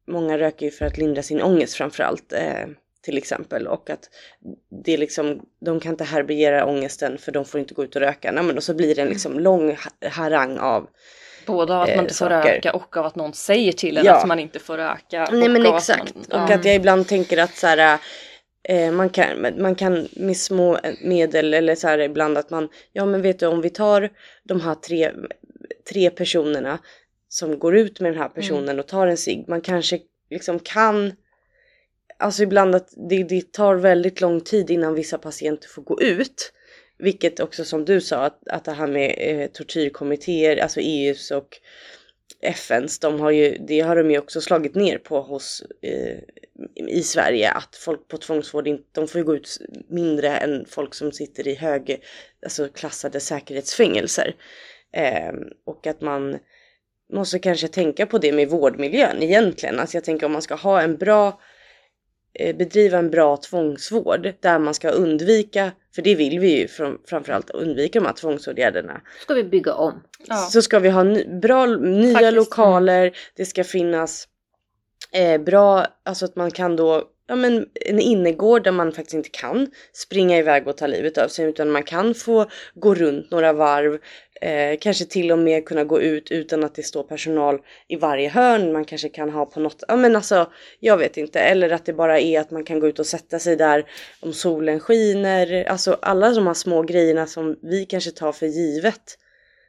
många 0.08 0.38
röker 0.38 0.70
för 0.70 0.86
att 0.86 0.98
lindra 0.98 1.24
sin 1.24 1.42
ångest 1.42 1.74
framförallt. 1.74 2.34
Eh, 2.34 2.68
till 3.08 3.18
exempel 3.18 3.68
och 3.68 3.90
att 3.90 4.10
det 4.86 4.94
är 4.94 4.98
liksom, 4.98 5.42
de 5.66 5.80
kan 5.80 5.92
inte 5.92 6.04
härbärgera 6.04 6.66
ångesten 6.66 7.18
för 7.18 7.32
de 7.32 7.46
får 7.46 7.60
inte 7.60 7.74
gå 7.74 7.84
ut 7.84 7.96
och 7.96 8.02
röka. 8.02 8.32
Nej, 8.32 8.44
men 8.44 8.58
och 8.58 8.64
så 8.64 8.74
blir 8.74 8.96
det 8.96 9.02
en 9.02 9.08
liksom 9.10 9.40
lång 9.40 9.70
ha- 9.70 10.10
harang 10.10 10.58
av 10.58 10.88
Både 11.46 11.76
av 11.76 11.82
att 11.82 11.88
man 11.90 11.98
eh, 11.98 12.02
inte 12.02 12.14
får 12.14 12.30
saker. 12.30 12.54
röka 12.54 12.74
och 12.74 12.98
av 12.98 13.06
att 13.06 13.16
någon 13.16 13.34
säger 13.34 13.72
till 13.72 13.98
en 13.98 14.06
Ja. 14.06 14.16
att 14.18 14.28
man 14.28 14.40
inte 14.40 14.60
får 14.60 14.78
röka. 14.78 15.28
Nej 15.32 15.44
och 15.46 15.52
men 15.52 15.66
exakt. 15.76 16.16
Man, 16.16 16.44
Och 16.44 16.50
ja. 16.52 16.56
att 16.56 16.66
jag 16.66 16.76
ibland 16.76 17.08
tänker 17.08 17.38
att 17.38 17.56
så 17.56 17.68
här, 17.68 18.00
eh, 18.64 18.92
man, 18.92 19.10
kan, 19.10 19.28
man 19.58 19.76
kan 19.76 20.08
med 20.12 20.38
små 20.38 20.78
medel 21.04 21.54
eller 21.54 21.76
så 21.76 21.88
här 21.88 22.00
ibland 22.00 22.38
att 22.38 22.50
man, 22.50 22.70
ja 22.94 23.06
men 23.06 23.22
vet 23.22 23.40
du 23.40 23.46
om 23.48 23.62
vi 23.62 23.70
tar 23.70 24.10
de 24.44 24.62
här 24.62 24.76
tre, 24.76 25.12
tre 25.92 26.10
personerna 26.10 26.80
som 27.30 27.60
går 27.60 27.78
ut 27.78 28.00
med 28.00 28.12
den 28.12 28.22
här 28.22 28.30
personen 28.30 28.80
och 28.80 28.88
tar 28.88 29.08
en 29.08 29.18
cigg, 29.18 29.46
man 29.48 29.62
kanske 29.62 30.00
liksom 30.30 30.60
kan 30.60 31.14
Alltså 32.18 32.44
ibland 32.44 32.76
att 32.76 32.94
det, 33.10 33.24
det 33.24 33.52
tar 33.52 33.76
väldigt 33.76 34.22
lång 34.22 34.42
tid 34.42 34.70
innan 34.70 34.94
vissa 34.94 35.18
patienter 35.18 35.68
får 35.68 35.82
gå 35.82 36.02
ut. 36.02 36.54
Vilket 37.00 37.40
också 37.40 37.66
som 37.66 37.86
du 37.86 38.02
sa 38.02 38.26
att, 38.26 38.48
att 38.48 38.66
det 38.66 38.72
här 38.72 38.88
med 38.88 39.16
eh, 39.18 39.48
tortyrkommittéer, 39.48 40.58
alltså 40.58 40.80
EUs 40.80 41.32
och 41.32 41.58
FNs, 42.42 43.00
de 43.00 43.20
har 43.20 43.32
ju, 43.32 43.58
det 43.68 43.80
har 43.80 43.96
de 43.96 44.12
ju 44.12 44.18
också 44.18 44.42
slagit 44.42 44.76
ner 44.76 44.98
på 44.98 45.22
hos 45.22 45.64
eh, 45.82 46.18
i 46.76 47.04
Sverige 47.04 47.52
att 47.52 47.76
folk 47.76 48.08
på 48.08 48.18
tvångsvård 48.18 48.68
inte, 48.68 48.84
de 48.92 49.08
får 49.08 49.20
ju 49.20 49.26
gå 49.26 49.36
ut 49.36 49.58
mindre 49.90 50.38
än 50.38 50.66
folk 50.66 50.94
som 50.94 51.12
sitter 51.12 51.48
i 51.48 51.56
hög, 51.56 52.02
alltså 52.44 52.68
klassade 52.68 53.20
säkerhetsfängelser. 53.20 54.36
Eh, 54.94 55.34
och 55.66 55.88
att 55.88 56.02
man 56.02 56.40
måste 57.14 57.40
kanske 57.40 57.68
tänka 57.68 58.06
på 58.06 58.18
det 58.18 58.32
med 58.32 58.50
vårdmiljön 58.50 59.24
egentligen. 59.24 59.80
Alltså 59.80 59.98
jag 59.98 60.04
tänker 60.04 60.26
om 60.26 60.32
man 60.32 60.42
ska 60.42 60.56
ha 60.56 60.82
en 60.82 60.98
bra 60.98 61.40
bedriva 62.40 62.98
en 62.98 63.10
bra 63.10 63.38
tvångsvård 63.38 64.34
där 64.40 64.60
man 64.60 64.74
ska 64.74 64.90
undvika, 64.90 65.72
för 65.96 66.02
det 66.02 66.16
vill 66.16 66.40
vi 66.40 66.60
ju 66.60 66.68
fram, 66.68 66.98
framförallt 67.08 67.50
undvika 67.50 68.00
de 68.00 68.06
här 68.06 68.14
tvångsåtgärderna. 68.14 69.02
Ska 69.22 69.34
vi 69.34 69.44
bygga 69.44 69.74
om? 69.74 70.04
Ja. 70.28 70.36
Så 70.36 70.62
ska 70.62 70.80
vi 70.80 70.90
ha 70.90 71.04
ny, 71.04 71.26
bra 71.26 71.66
nya 71.66 72.14
Faktiskt. 72.14 72.34
lokaler, 72.36 73.18
det 73.36 73.46
ska 73.46 73.64
finnas 73.64 74.28
eh, 75.12 75.42
bra, 75.42 75.86
alltså 76.06 76.26
att 76.26 76.36
man 76.36 76.52
kan 76.52 76.76
då, 76.76 77.04
ja 77.28 77.36
men 77.36 77.66
en 77.86 78.00
innergård 78.00 78.64
där 78.64 78.72
man 78.72 78.92
faktiskt 78.92 79.14
inte 79.14 79.30
kan 79.30 79.72
springa 79.94 80.38
iväg 80.38 80.68
och 80.68 80.78
ta 80.78 80.88
livet 80.88 81.18
av 81.18 81.28
sig 81.28 81.46
utan 81.46 81.72
man 81.72 81.84
kan 81.84 82.14
få 82.14 82.46
gå 82.76 82.96
runt 82.96 83.32
några 83.32 83.54
varv, 83.54 84.00
eh, 84.42 84.80
kanske 84.80 85.06
till 85.06 85.32
och 85.32 85.40
med 85.40 85.66
kunna 85.66 85.84
gå 85.84 86.02
ut 86.02 86.32
utan 86.32 86.64
att 86.64 86.76
det 86.76 86.84
står 86.84 87.04
personal 87.04 87.60
i 87.88 87.96
varje 87.96 88.30
hörn. 88.30 88.74
Man 88.74 88.86
kanske 88.86 89.10
kan 89.10 89.30
ha 89.30 89.46
på 89.46 89.60
något, 89.60 89.84
ja 89.88 89.96
men 89.96 90.16
alltså 90.16 90.52
jag 90.80 90.98
vet 90.98 91.18
inte, 91.18 91.40
eller 91.40 91.70
att 91.70 91.86
det 91.86 91.94
bara 91.94 92.20
är 92.20 92.40
att 92.40 92.52
man 92.52 92.64
kan 92.64 92.80
gå 92.80 92.88
ut 92.88 93.00
och 93.00 93.06
sätta 93.06 93.40
sig 93.40 93.56
där 93.56 93.86
om 94.20 94.34
solen 94.34 94.80
skiner, 94.80 95.64
alltså 95.64 95.98
alla 96.02 96.30
de 96.30 96.48
här 96.48 96.54
små 96.54 96.82
grejerna 96.82 97.28
som 97.28 97.56
vi 97.62 97.86
kanske 97.86 98.12
tar 98.12 98.32
för 98.32 98.46
givet 98.46 99.18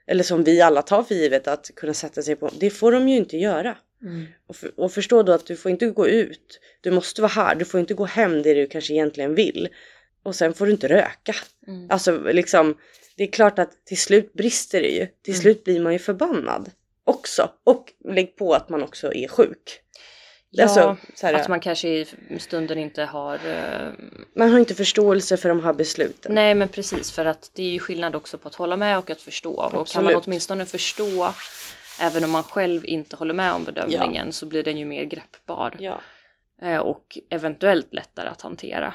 eller 0.06 0.24
som 0.24 0.44
vi 0.44 0.60
alla 0.60 0.82
tar 0.82 1.02
för 1.02 1.14
givet 1.14 1.48
att 1.48 1.70
kunna 1.76 1.94
sätta 1.94 2.22
sig 2.22 2.36
på, 2.36 2.50
det 2.60 2.70
får 2.70 2.92
de 2.92 3.08
ju 3.08 3.16
inte 3.16 3.36
göra. 3.36 3.76
Mm. 4.02 4.26
Och, 4.46 4.56
för, 4.56 4.80
och 4.80 4.92
förstå 4.92 5.22
då 5.22 5.32
att 5.32 5.46
du 5.46 5.56
får 5.56 5.70
inte 5.70 5.86
gå 5.86 6.08
ut, 6.08 6.60
du 6.80 6.90
måste 6.90 7.22
vara 7.22 7.32
här, 7.32 7.54
du 7.54 7.64
får 7.64 7.80
inte 7.80 7.94
gå 7.94 8.04
hem 8.04 8.42
det 8.42 8.54
du 8.54 8.66
kanske 8.66 8.92
egentligen 8.92 9.34
vill. 9.34 9.68
Och 10.22 10.34
sen 10.34 10.54
får 10.54 10.66
du 10.66 10.72
inte 10.72 10.88
röka. 10.88 11.34
Mm. 11.66 11.86
Alltså 11.90 12.18
liksom, 12.32 12.78
det 13.16 13.22
är 13.22 13.32
klart 13.32 13.58
att 13.58 13.84
till 13.84 13.98
slut 13.98 14.32
brister 14.32 14.80
det 14.82 14.88
ju. 14.88 15.06
Till 15.22 15.34
Mm. 15.34 15.42
slut 15.42 15.64
blir 15.64 15.80
man 15.80 15.92
ju 15.92 15.98
förbannad 15.98 16.70
också. 17.04 17.50
Och 17.64 17.92
lägg 18.04 18.36
på 18.36 18.54
att 18.54 18.68
man 18.68 18.82
också 18.82 19.14
är 19.14 19.28
sjuk. 19.28 19.80
Ja, 20.50 20.62
alltså, 20.64 20.96
så 21.14 21.26
här, 21.26 21.34
att 21.34 21.48
man 21.48 21.60
kanske 21.60 21.88
i 21.88 22.06
stunden 22.38 22.78
inte 22.78 23.02
har... 23.02 23.34
eh, 23.34 23.88
man 24.36 24.50
har 24.50 24.58
inte 24.58 24.74
förståelse 24.74 25.36
för 25.36 25.48
de 25.48 25.64
här 25.64 25.72
besluten. 25.72 26.34
Nej 26.34 26.54
men 26.54 26.68
precis 26.68 27.10
för 27.10 27.24
att 27.24 27.50
det 27.54 27.62
är 27.62 27.70
ju 27.70 27.78
skillnad 27.78 28.16
också 28.16 28.38
på 28.38 28.48
att 28.48 28.54
hålla 28.54 28.76
med 28.76 28.98
och 28.98 29.10
att 29.10 29.20
förstå. 29.20 29.50
Och 29.50 29.70
kan 29.70 29.80
Absolut. 29.80 30.12
man 30.12 30.22
åtminstone 30.26 30.66
förstå 30.66 31.34
även 32.00 32.24
om 32.24 32.30
man 32.30 32.42
själv 32.42 32.86
inte 32.86 33.16
håller 33.16 33.34
med 33.34 33.52
om 33.52 33.64
bedömningen 33.64 34.32
så 34.32 34.46
blir 34.46 34.62
den 34.62 34.78
ju 34.78 34.84
mer 34.84 35.04
greppbar. 35.04 35.76
Ja. 35.78 36.00
eh, 36.62 36.78
och 36.78 37.18
eventuellt 37.30 37.94
lättare 37.94 38.28
att 38.28 38.42
hantera. 38.42 38.94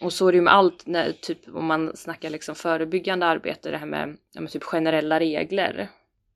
Och 0.00 0.12
så 0.12 0.28
är 0.28 0.32
det 0.32 0.36
ju 0.36 0.42
med 0.42 0.54
allt, 0.54 0.86
när, 0.86 1.12
typ 1.12 1.48
om 1.54 1.66
man 1.66 1.96
snackar 1.96 2.30
liksom 2.30 2.54
förebyggande 2.54 3.26
arbete, 3.26 3.70
det 3.70 3.78
här 3.78 3.86
med, 3.86 4.16
ja, 4.32 4.40
med 4.40 4.50
typ 4.50 4.62
generella 4.62 5.20
regler 5.20 5.88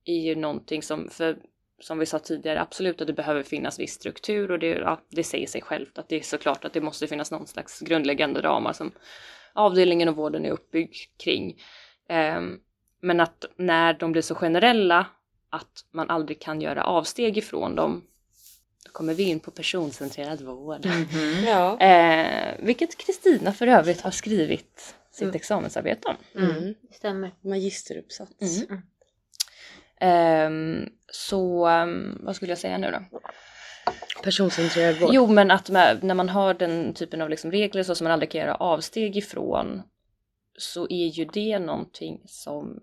är 0.04 0.18
ju 0.18 0.34
någonting 0.34 0.82
som, 0.82 1.08
för, 1.10 1.36
som 1.80 1.98
vi 1.98 2.06
sa 2.06 2.18
tidigare, 2.18 2.60
absolut 2.60 3.00
att 3.00 3.06
det 3.06 3.12
behöver 3.12 3.42
finnas 3.42 3.78
viss 3.78 3.92
struktur 3.92 4.50
och 4.50 4.58
det, 4.58 4.66
ja, 4.66 5.00
det 5.08 5.24
säger 5.24 5.46
sig 5.46 5.62
självt 5.62 5.98
att 5.98 6.08
det 6.08 6.16
är 6.16 6.20
såklart 6.20 6.64
att 6.64 6.72
det 6.72 6.80
måste 6.80 7.06
finnas 7.06 7.30
någon 7.30 7.46
slags 7.46 7.80
grundläggande 7.80 8.40
ramar 8.40 8.72
som 8.72 8.92
avdelningen 9.52 10.08
och 10.08 10.16
vården 10.16 10.44
är 10.44 10.50
uppbyggd 10.50 10.94
kring. 11.16 11.60
Ehm, 12.08 12.58
men 13.00 13.20
att 13.20 13.44
när 13.56 13.94
de 13.94 14.12
blir 14.12 14.22
så 14.22 14.34
generella 14.34 15.06
att 15.50 15.84
man 15.90 16.10
aldrig 16.10 16.40
kan 16.40 16.60
göra 16.60 16.84
avsteg 16.84 17.38
ifrån 17.38 17.74
dem, 17.76 18.02
då 18.84 18.92
kommer 18.92 19.14
vi 19.14 19.22
in 19.22 19.40
på 19.40 19.50
personcentrerad 19.50 20.40
vård. 20.40 20.86
Mhm. 20.86 21.44
Ja. 21.46 21.78
Eh, 21.80 22.54
vilket 22.58 22.96
Kristina 22.98 23.52
för 23.52 23.66
övrigt 23.66 24.00
har 24.00 24.10
skrivit 24.10 24.94
sitt 25.10 25.22
Mm. 25.22 25.34
examensarbete 25.34 26.08
om. 26.08 26.42
Mm. 26.44 26.74
Det 26.88 26.94
stämmer. 26.94 27.30
Magisteruppsats. 27.40 28.62
Mm. 28.68 28.82
Ehm, 30.00 30.88
så 31.12 31.66
ehm, 31.66 32.18
vad 32.22 32.36
skulle 32.36 32.50
jag 32.52 32.58
säga 32.58 32.78
nu 32.78 32.90
då? 32.90 33.20
Personcentrerad 34.22 34.96
vård. 34.96 35.10
Jo 35.12 35.26
men 35.26 35.50
att 35.50 35.70
med, 35.70 36.04
när 36.04 36.14
man 36.14 36.28
har 36.28 36.54
den 36.54 36.94
typen 36.94 37.22
av 37.22 37.30
liksom 37.30 37.50
regler 37.50 37.82
så 37.82 37.94
som 37.94 38.04
man 38.04 38.12
aldrig 38.12 38.30
kan 38.30 38.40
göra 38.40 38.54
avsteg 38.54 39.16
ifrån 39.16 39.82
så 40.58 40.86
är 40.90 41.06
ju 41.06 41.24
det 41.24 41.58
någonting 41.58 42.22
som 42.26 42.70
eh, 42.70 42.80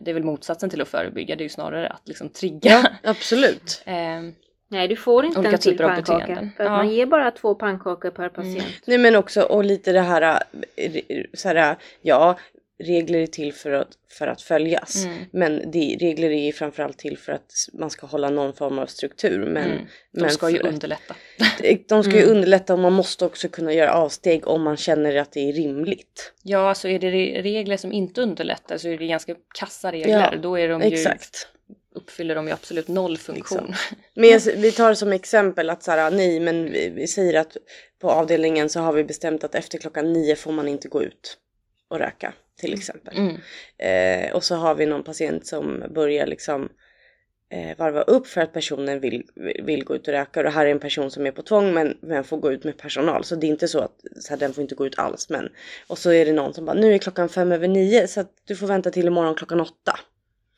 det 0.00 0.10
är 0.10 0.14
väl 0.14 0.24
motsatsen 0.24 0.70
till 0.70 0.80
att 0.82 0.88
förebygga, 0.88 1.36
det 1.36 1.42
är 1.42 1.44
ju 1.44 1.48
snarare 1.48 1.88
att 1.88 2.08
liksom 2.08 2.28
trigga. 2.28 2.70
Ja, 2.70 3.10
absolut. 3.10 3.82
Ehm, 3.86 4.34
Nej, 4.68 4.88
du 4.88 4.96
får 4.96 5.24
inte 5.24 5.38
Olika 5.38 5.52
en 5.52 5.58
till 5.58 5.72
typer 5.72 5.84
av 5.84 5.88
pannkaka. 5.88 6.50
För 6.56 6.64
att 6.64 6.70
Ja. 6.70 6.76
man 6.76 6.90
ger 6.90 7.06
bara 7.06 7.30
två 7.30 7.54
pannkakor 7.54 8.10
per 8.10 8.28
patient. 8.28 8.64
Nej 8.86 8.98
men 8.98 9.16
också 9.16 9.42
och 9.42 9.64
lite 9.64 9.92
det 9.92 10.00
här, 10.00 10.42
eh, 10.76 10.92
så 11.34 11.48
här 11.48 11.76
ja 12.02 12.38
regler 12.78 13.18
är 13.18 13.26
till 13.26 13.52
för 13.52 13.70
att, 13.72 13.88
för 14.08 14.26
att 14.26 14.42
följas. 14.42 15.04
mm, 15.04 15.18
Men 15.32 15.70
det, 15.70 15.96
regler 16.00 16.30
är 16.30 16.44
ju 16.44 16.52
framförallt 16.52 16.98
till 16.98 17.18
för 17.18 17.32
att 17.32 17.52
man 17.72 17.90
ska 17.90 18.06
hålla 18.06 18.30
någon 18.30 18.52
form 18.52 18.78
av 18.78 18.86
struktur. 18.86 19.38
Men, 19.38 19.70
mm. 19.70 19.78
De 20.12 20.20
men 20.20 20.30
ska 20.30 20.50
ju 20.50 20.58
för 20.58 20.68
underlätta. 20.68 21.14
de 21.88 22.02
ska 22.04 22.12
ju 22.12 22.22
Mm. 22.22 22.30
underlätta 22.36 22.72
och 22.72 22.78
man 22.78 22.92
måste 22.92 23.24
också 23.24 23.48
kunna 23.48 23.72
göra 23.72 23.92
avsteg 23.92 24.46
om 24.48 24.62
man 24.62 24.76
känner 24.76 25.16
att 25.16 25.32
det 25.32 25.48
är 25.48 25.52
rimligt. 25.52 26.32
Ja, 26.42 26.74
så 26.74 26.88
är 26.88 26.98
det 26.98 27.10
re- 27.10 27.42
regler 27.42 27.76
som 27.76 27.92
inte 27.92 28.20
underlättar 28.22 28.78
så 28.78 28.88
är 28.88 28.98
det 28.98 29.06
ganska 29.06 29.34
kassa 29.54 29.92
regler. 29.92 30.30
Ja, 30.32 30.38
Då 30.42 30.58
är 30.58 30.68
de 30.68 30.82
ju, 30.82 30.88
Exakt. 30.88 31.48
uppfyller 31.94 32.34
de 32.34 32.46
ju 32.46 32.52
absolut 32.52 32.88
noll 32.88 33.16
funktion. 33.18 33.74
Men 34.14 34.28
jag, 34.30 34.40
vi 34.56 34.72
tar 34.72 34.94
som 34.94 35.12
exempel 35.12 35.70
att 35.70 35.82
så 35.82 35.90
här, 35.90 36.10
nej 36.10 36.40
men 36.40 36.64
vi, 36.72 36.88
vi 36.88 37.06
säger 37.06 37.40
att 37.40 37.56
på 38.00 38.10
avdelningen 38.10 38.68
så 38.68 38.80
har 38.80 38.92
vi 38.92 39.04
bestämt 39.04 39.44
att 39.44 39.54
efter 39.54 39.78
klockan 39.78 40.12
nio 40.12 40.36
får 40.36 40.52
man 40.52 40.68
inte 40.68 40.88
gå 40.88 41.02
ut 41.02 41.36
och 41.88 41.98
röka 41.98 42.32
till 42.60 42.74
exempel. 42.74 43.16
Mm. 43.16 43.36
Eh, 43.78 44.34
och 44.34 44.44
så 44.44 44.54
har 44.54 44.74
vi 44.74 44.86
någon 44.86 45.02
patient 45.02 45.46
som 45.46 45.84
börjar 45.94 46.26
liksom 46.26 46.68
eh, 47.50 47.78
varva 47.78 48.02
upp 48.02 48.26
för 48.26 48.40
att 48.40 48.52
personen 48.52 49.00
vill, 49.00 49.26
vill 49.64 49.84
gå 49.84 49.96
ut 49.96 50.08
och 50.08 50.14
röka. 50.14 50.46
Och 50.46 50.52
här 50.52 50.66
är 50.66 50.70
en 50.70 50.78
person 50.78 51.10
som 51.10 51.26
är 51.26 51.30
på 51.30 51.42
tvång 51.42 51.74
men, 51.74 51.98
men 52.00 52.24
får 52.24 52.36
gå 52.36 52.52
ut 52.52 52.64
med 52.64 52.78
personal. 52.78 53.24
Så 53.24 53.34
det 53.36 53.46
är 53.46 53.48
inte 53.48 53.68
så 53.68 53.78
att 53.78 54.00
så 54.20 54.30
här, 54.30 54.36
den 54.36 54.54
får 54.54 54.62
inte 54.62 54.74
gå 54.74 54.86
ut 54.86 54.98
alls. 54.98 55.28
Men, 55.28 55.48
och 55.86 55.98
så 55.98 56.10
är 56.10 56.24
det 56.24 56.32
någon 56.32 56.54
som 56.54 56.64
bara 56.64 56.76
nu 56.76 56.94
är 56.94 56.98
klockan 56.98 57.28
fem 57.28 57.52
över 57.52 57.68
nio 57.68 58.08
så 58.08 58.20
att 58.20 58.32
du 58.44 58.56
får 58.56 58.66
vänta 58.66 58.90
till 58.90 59.06
imorgon 59.06 59.34
klockan 59.34 59.60
åtta. 59.60 60.00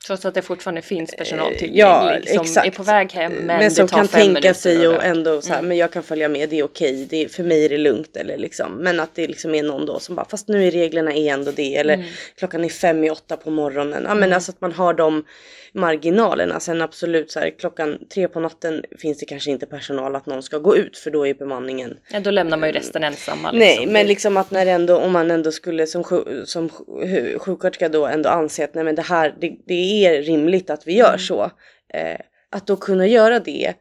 Trots 0.07 0.25
att 0.25 0.35
det 0.35 0.43
fortfarande 0.43 0.83
finns 0.83 1.17
personal 1.17 1.53
Eh, 1.53 1.59
tillgänglig 1.59 1.81
ja, 1.81 2.21
som 2.35 2.41
exakt. 2.41 2.67
är 2.67 2.71
på 2.71 2.83
väg 2.83 3.13
hem 3.13 3.33
men, 3.33 3.47
Men, 3.47 3.61
det 3.61 3.71
som 3.71 3.89
tar 3.89 3.97
kan 3.97 4.09
fem 4.09 4.35
tänka 4.35 4.55
sig 4.55 4.89
och 4.89 5.05
ändå 5.05 5.41
så 5.41 5.49
här, 5.49 5.59
Mm. 5.59 5.69
men 5.69 5.77
jag 5.77 5.93
kan 5.93 6.03
följa 6.03 6.29
med, 6.29 6.49
det 6.49 6.59
är 6.59 6.63
okej, 6.65 7.07
det 7.11 7.25
är, 7.25 7.29
för 7.29 7.43
mig 7.43 7.65
är 7.65 7.69
det 7.69 7.79
lugnt 7.79 8.17
eller 8.17 8.37
liksom. 8.39 8.73
Men 8.73 9.01
att 9.01 9.15
det 9.15 9.27
liksom 9.27 9.55
är 9.55 9.63
någon 9.63 9.87
då 9.87 9.99
som 9.99 10.15
bara, 10.15 10.27
fast 10.31 10.49
nu 10.49 10.67
är 10.67 10.71
reglerna 10.71 11.15
är 11.15 11.33
ändå 11.33 11.51
det 11.51 11.77
eller 11.77 11.95
Mm. 11.95 12.07
klockan 12.39 12.65
är 12.65 12.69
fem 12.69 13.05
i 13.05 13.11
åtta 13.11 13.37
på 13.37 13.51
morgonen. 13.51 14.03
Ja 14.03 14.15
men 14.15 14.23
Mm. 14.23 14.33
alltså 14.33 14.51
att 14.53 14.61
man 14.61 14.73
har 14.73 14.95
de 14.95 15.25
marginalerna. 15.73 16.61
Sen 16.61 16.83
absolut 16.83 17.31
så 17.31 17.41
här 17.41 17.51
klockan 17.59 17.99
tre 18.15 18.29
på 18.29 18.41
natten 18.41 18.83
finns 18.99 19.19
det 19.19 19.27
kanske 19.27 19.51
inte 19.51 19.67
personal 19.67 20.17
att 20.17 20.27
någon 20.27 20.43
ska 20.43 20.59
gå 20.59 20.77
ut 20.77 20.99
för 20.99 21.11
då 21.11 21.27
är 21.27 21.35
bemanningen. 21.35 21.97
Ja, 22.13 22.21
då 22.21 22.31
lämnar 22.31 22.57
man 22.57 22.69
ju 22.69 22.73
resten 22.73 23.05
ensamma. 23.05 23.51
Nej 23.53 23.77
liksom. 23.77 23.93
men 23.93 24.07
liksom 24.07 24.37
att 24.37 24.51
när 24.51 24.67
ändå 24.67 24.97
om 24.97 25.13
man 25.13 25.31
ändå 25.31 25.53
skulle 25.53 25.87
som, 25.87 26.05
sju- 26.05 26.43
som 26.45 26.69
sju- 26.69 27.39
sjuksköterska 27.39 27.89
då 27.89 28.07
ändå 28.07 28.29
anse 28.29 28.65
att 28.65 28.75
nej 28.75 28.85
men 28.85 28.95
det 28.95 29.03
här 29.03 29.35
det, 29.41 29.57
det 29.67 29.75
är 29.75 29.96
rimligt 30.05 30.71
att 30.71 30.87
vi 30.87 30.95
gör 30.97 31.09
Mm. 31.09 31.19
så. 31.19 31.51
Eh, 31.95 32.21
att 32.51 32.67
då 32.67 32.77
kunna 32.77 33.07
göra 33.07 33.41
det 33.41 33.75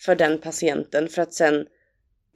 för 0.00 0.14
den 0.14 0.38
patienten 0.38 1.08
för 1.08 1.22
att 1.22 1.34
sen 1.34 1.66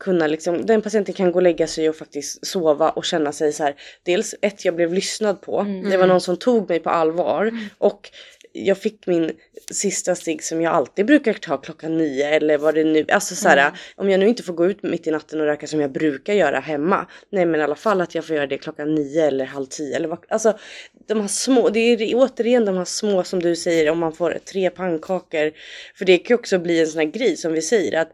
kunna 0.00 0.26
liksom, 0.26 0.66
den 0.66 0.82
patienten 0.82 1.14
kan 1.14 1.32
gå 1.32 1.38
och 1.38 1.42
lägga 1.42 1.66
sig 1.66 1.88
och 1.88 1.96
faktiskt 1.96 2.46
sova 2.46 2.90
och 2.90 3.04
känna 3.04 3.32
sig 3.32 3.52
så 3.52 3.62
här. 3.62 3.74
Dels 4.02 4.34
ett, 4.42 4.64
jag 4.64 4.76
blev 4.76 4.92
lyssnad 4.94 5.40
på. 5.40 5.60
Mm. 5.60 5.90
Det 5.90 5.96
var 5.96 6.06
någon 6.06 6.20
som 6.20 6.36
tog 6.36 6.68
mig 6.68 6.80
på 6.80 6.90
allvar 6.90 7.46
Mm. 7.46 7.64
och 7.78 8.10
jag 8.52 8.78
fick 8.78 9.06
min 9.06 9.32
sista 9.70 10.14
stig 10.14 10.42
som 10.44 10.62
jag 10.62 10.72
alltid 10.72 11.06
brukar 11.06 11.32
ta 11.32 11.56
klockan 11.56 11.96
nio 11.98 12.28
eller 12.28 12.58
vad 12.58 12.74
det 12.74 12.84
nu, 12.84 13.04
alltså 13.08 13.34
så 13.34 13.48
här, 13.48 13.56
Mm. 13.56 13.74
om 13.96 14.10
jag 14.10 14.20
nu 14.20 14.28
inte 14.28 14.42
får 14.42 14.52
gå 14.52 14.66
ut 14.66 14.82
mitt 14.82 15.06
i 15.06 15.10
natten 15.10 15.40
och 15.40 15.46
röka 15.46 15.66
som 15.66 15.80
jag 15.80 15.92
brukar 15.92 16.34
göra 16.34 16.60
hemma. 16.60 17.06
Nej 17.30 17.46
men 17.46 17.60
i 17.60 17.64
alla 17.64 17.74
fall 17.74 18.00
att 18.00 18.14
jag 18.14 18.24
får 18.24 18.36
göra 18.36 18.46
det 18.46 18.58
klockan 18.58 18.94
nio 18.94 19.26
eller 19.26 19.44
halv 19.44 19.66
tio 19.66 19.96
eller 19.96 20.08
vad, 20.08 20.18
alltså 20.28 20.58
de 21.06 21.20
här 21.20 21.28
små, 21.28 21.68
det 21.68 21.80
är 21.80 22.14
återigen 22.14 22.64
de 22.64 22.76
här 22.76 22.84
små 22.84 23.24
som 23.24 23.40
du 23.42 23.56
säger 23.56 23.90
om 23.90 23.98
man 23.98 24.12
får 24.12 24.38
tre 24.52 24.70
pannkakor. 24.70 25.52
För 25.94 26.04
det 26.04 26.18
kan 26.18 26.34
ju 26.34 26.38
också 26.38 26.58
bli 26.58 26.80
en 26.80 26.86
sån 26.86 26.98
här 26.98 27.06
grej 27.06 27.36
som 27.36 27.52
vi 27.52 27.62
säger 27.62 28.00
att 28.00 28.12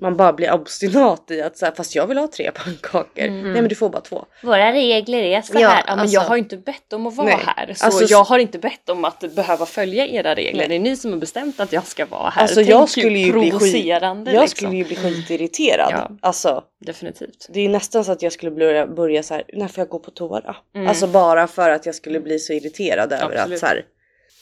man 0.00 0.16
bara 0.16 0.32
blir 0.32 0.52
obstinat 0.52 1.30
i 1.30 1.42
att 1.42 1.58
så 1.58 1.64
här, 1.64 1.72
fast 1.72 1.94
jag 1.94 2.06
vill 2.06 2.18
ha 2.18 2.28
tre 2.28 2.50
pannkakor. 2.54 3.22
Mm. 3.24 3.42
Nej 3.52 3.62
men 3.62 3.68
du 3.68 3.74
får 3.74 3.88
bara 3.90 4.00
två. 4.02 4.24
Våra 4.42 4.72
regler 4.72 5.18
är 5.22 5.42
så 5.42 5.52
Ja, 5.60 5.68
här. 5.68 5.78
Ja, 5.86 5.90
men 5.90 5.98
Alltså- 5.98 6.14
jag 6.14 6.20
har 6.20 6.36
inte 6.36 6.56
bett 6.56 6.92
om 6.92 7.06
att 7.06 7.14
vara 7.16 7.26
Nej. 7.26 7.38
här. 7.46 7.74
Så 7.74 7.84
Alltså, 7.84 8.04
jag 8.04 8.24
har 8.24 8.38
inte 8.38 8.58
bett 8.58 8.88
om 8.88 9.04
att 9.04 9.34
behöva 9.34 9.66
följa 9.66 10.06
era 10.06 10.34
regler. 10.34 10.58
Nej. 10.58 10.68
Det 10.68 10.74
är 10.74 10.90
ni 10.90 10.96
som 10.96 11.12
har 11.12 11.18
bestämt 11.18 11.60
att 11.60 11.72
jag 11.72 11.86
ska 11.86 12.06
vara 12.06 12.30
här. 12.30 12.42
Alltså, 12.42 12.54
Tänk 12.54 12.68
jag 12.68 12.88
skulle 12.88 13.18
ju 13.18 13.32
bli 13.32 13.50
skit- 13.50 13.84
Jag 13.84 14.26
liksom. 14.26 14.48
skulle 14.48 14.76
ju 14.76 14.84
bli 14.84 14.96
skitirriterad. 14.96 15.90
Ja. 15.92 16.10
Alltså 16.22 16.62
Definitivt. 16.86 17.46
det 17.48 17.60
är 17.60 17.68
nästan 17.68 18.04
så 18.04 18.12
att 18.12 18.22
jag 18.22 18.32
skulle 18.32 18.50
börja, 18.50 18.86
börja 18.86 19.22
så 19.22 19.34
här, 19.34 19.42
när 19.52 19.68
får 19.68 19.80
jag 19.80 19.88
gå 19.88 19.98
på 19.98 20.10
toa 20.10 20.40
då? 20.40 20.56
Mm. 20.74 20.88
Alltså 20.88 21.06
bara 21.06 21.46
för 21.46 21.70
att 21.70 21.86
jag 21.86 21.94
skulle 21.94 22.20
bli 22.20 22.38
så 22.38 22.52
irriterad 22.52 23.12
över 23.12 23.36
att 23.36 23.58
så 23.58 23.66
här, 23.66 23.84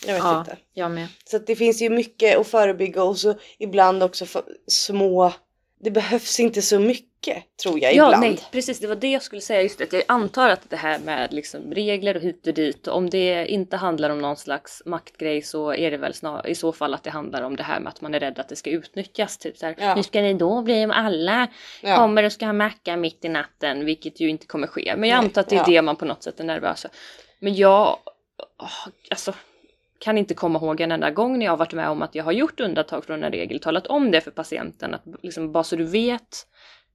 jag 0.06 0.14
vet 0.14 0.22
Ja, 0.22 0.39
inte. 0.40 0.56
jag 0.74 0.90
med. 0.90 1.06
Så 1.31 1.36
att 1.36 1.47
det 1.47 1.56
finns 1.56 1.82
ju 1.82 1.90
mycket 1.90 2.39
att 2.39 2.47
förebygga 2.47 3.02
och 3.02 3.18
så 3.18 3.35
ibland 3.59 4.02
också 4.02 4.24
små, 4.68 5.32
det 5.85 5.90
behövs 5.90 6.40
inte 6.40 6.62
så 6.62 6.78
mycket 6.78 7.44
tror 7.62 7.78
jag 7.81 7.94
Ja, 7.94 8.06
ibland. 8.06 8.20
nej, 8.20 8.39
precis. 8.52 8.81
Det 8.81 8.86
var 8.86 8.94
det 8.97 9.11
jag 9.12 9.23
skulle 9.23 9.40
säga. 9.40 9.62
Just 9.62 9.81
att 9.81 9.93
jag 9.93 10.02
antar 10.09 10.48
att 10.48 10.70
det 10.70 10.77
här 10.77 10.98
med 10.98 11.32
liksom 11.32 11.73
regler 11.73 12.16
och 12.16 12.23
hit 12.23 12.47
och 12.47 12.55
dit, 12.55 12.89
om 12.89 13.11
det 13.11 13.47
inte 13.47 13.77
handlar 13.77 14.11
om 14.11 14.19
någon 14.19 14.36
slags 14.36 14.82
maktgrej 14.86 15.43
så 15.43 15.74
är 15.74 15.90
det 15.90 15.97
väl 15.97 16.15
snar, 16.15 16.47
i 16.47 16.55
så 16.55 16.73
fall 16.73 16.94
att 16.94 17.02
det 17.02 17.11
handlar 17.11 17.43
om 17.43 17.56
det 17.56 17.62
här 17.62 17.81
med 17.81 17.89
att 17.90 18.01
man 18.01 18.15
är 18.15 18.20
rädd 18.20 18.39
att 18.39 18.48
det 18.48 18.56
ska 18.56 18.70
utnyttjas. 18.70 19.39
Typ 19.39 19.59
så 19.59 19.66
här, 19.66 19.74
Ja. 19.78 19.94
hur 19.94 20.02
ska 20.02 20.20
det 20.20 20.35
då 20.35 20.62
bli 20.62 20.85
om 20.85 20.90
alla 20.90 21.48
Ja. 21.82 21.97
kommer 21.97 22.23
och 22.23 22.32
ska 22.32 22.47
ha 22.47 22.52
macka 22.52 22.97
mitt 22.97 23.24
i 23.24 23.28
natten, 23.28 23.85
vilket 23.85 24.20
ju 24.20 24.28
inte 24.28 24.47
kommer 24.47 24.66
ske. 24.66 24.94
Men 24.97 25.09
jag 25.11 25.16
antar 25.19 25.40
att 25.40 25.48
det 25.48 25.56
är 25.56 25.59
ja. 25.59 25.65
det 25.66 25.82
man 25.82 25.97
på 25.97 26.05
något 26.05 26.23
sätt 26.23 26.40
är 26.40 26.44
nervös 26.44 26.82
för. 26.82 26.90
Men 27.40 27.55
jag 27.55 27.98
åh, 28.59 28.89
alltså, 29.11 29.32
kan 30.05 30.18
inte 30.18 30.35
komma 30.35 30.59
ihåg 30.59 30.81
en 30.81 30.93
enda 30.93 31.10
gång 31.10 31.39
när 31.39 31.47
jag 31.47 31.52
har 31.52 31.56
varit 31.56 31.72
med 31.72 31.89
om 31.89 32.02
att 32.02 32.14
jag 32.14 32.24
har 32.24 32.32
gjort 32.32 32.60
undantag 32.60 33.05
från 33.05 33.24
en 33.24 33.32
regel, 33.32 33.60
talat 33.60 33.86
om 33.86 34.10
det 34.10 34.20
för 34.20 34.31
patienten, 34.31 34.94
att 34.94 35.02
liksom, 35.22 35.52
bara 35.52 35.64
så 35.64 35.76
du 35.76 35.85
vet, 35.85 36.47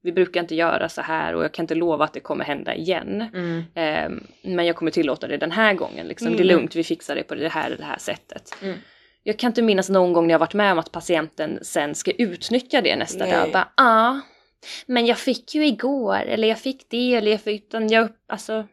vi 0.02 0.11
brukar 0.11 0.40
inte 0.41 0.56
göra 0.56 0.90
så 0.90 1.02
här 1.02 1.36
och 1.36 1.44
jag 1.44 1.52
kan 1.53 1.64
inte 1.64 1.76
lova 1.76 2.06
att 2.06 2.14
det 2.14 2.19
kommer 2.19 2.45
hända 2.45 2.76
igen. 2.76 3.22
Mm. 3.34 3.64
Ehm, 3.76 4.23
men 4.44 4.65
jag 4.65 4.76
kommer 4.76 4.91
tillåta 4.91 5.27
det 5.27 5.38
den 5.38 5.52
här 5.52 5.73
gången. 5.73 6.07
Liksom. 6.07 6.27
Det 6.31 6.38
är 6.38 6.44
Mm. 6.44 6.56
lugnt, 6.56 6.76
vi 6.76 6.84
fixar 6.84 7.15
det 7.15 7.23
på 7.23 7.36
det 7.36 7.49
här 7.49 7.76
det 7.77 7.84
här 7.84 7.98
sättet. 7.98 8.56
Mm. 8.61 8.77
Jag 9.23 9.40
kan 9.40 9.48
inte 9.48 9.61
minnas 9.61 9.90
någon 9.90 10.14
gång 10.14 10.27
när 10.27 10.34
jag 10.34 10.40
varit 10.40 10.53
med 10.53 10.72
om 10.72 10.80
att 10.80 10.91
patienten 10.91 11.60
sen 11.61 11.95
ska 11.95 12.11
utnyttja 12.11 12.81
det 12.81 12.95
nästa 12.95 13.26
Nej. 13.26 13.34
dag. 13.34 13.52
Bara, 13.52 13.68
Ja, 13.77 14.19
men 14.86 15.06
jag 15.06 15.18
fick 15.18 15.56
ju 15.56 15.65
igår, 15.68 16.15
eller 16.15 16.48
jag 16.48 16.60
fick 16.60 16.90
det, 16.90 17.15
eller 17.15 17.31
jag 17.31 17.41
fick... 17.41 17.64
Utan 17.64 17.88
jag 17.90 18.10
alltså, 18.27 18.68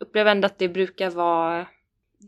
upplever 0.00 0.30
ändå 0.30 0.46
att 0.46 0.58
det 0.58 0.68
brukar 0.68 1.10
vara... 1.10 1.66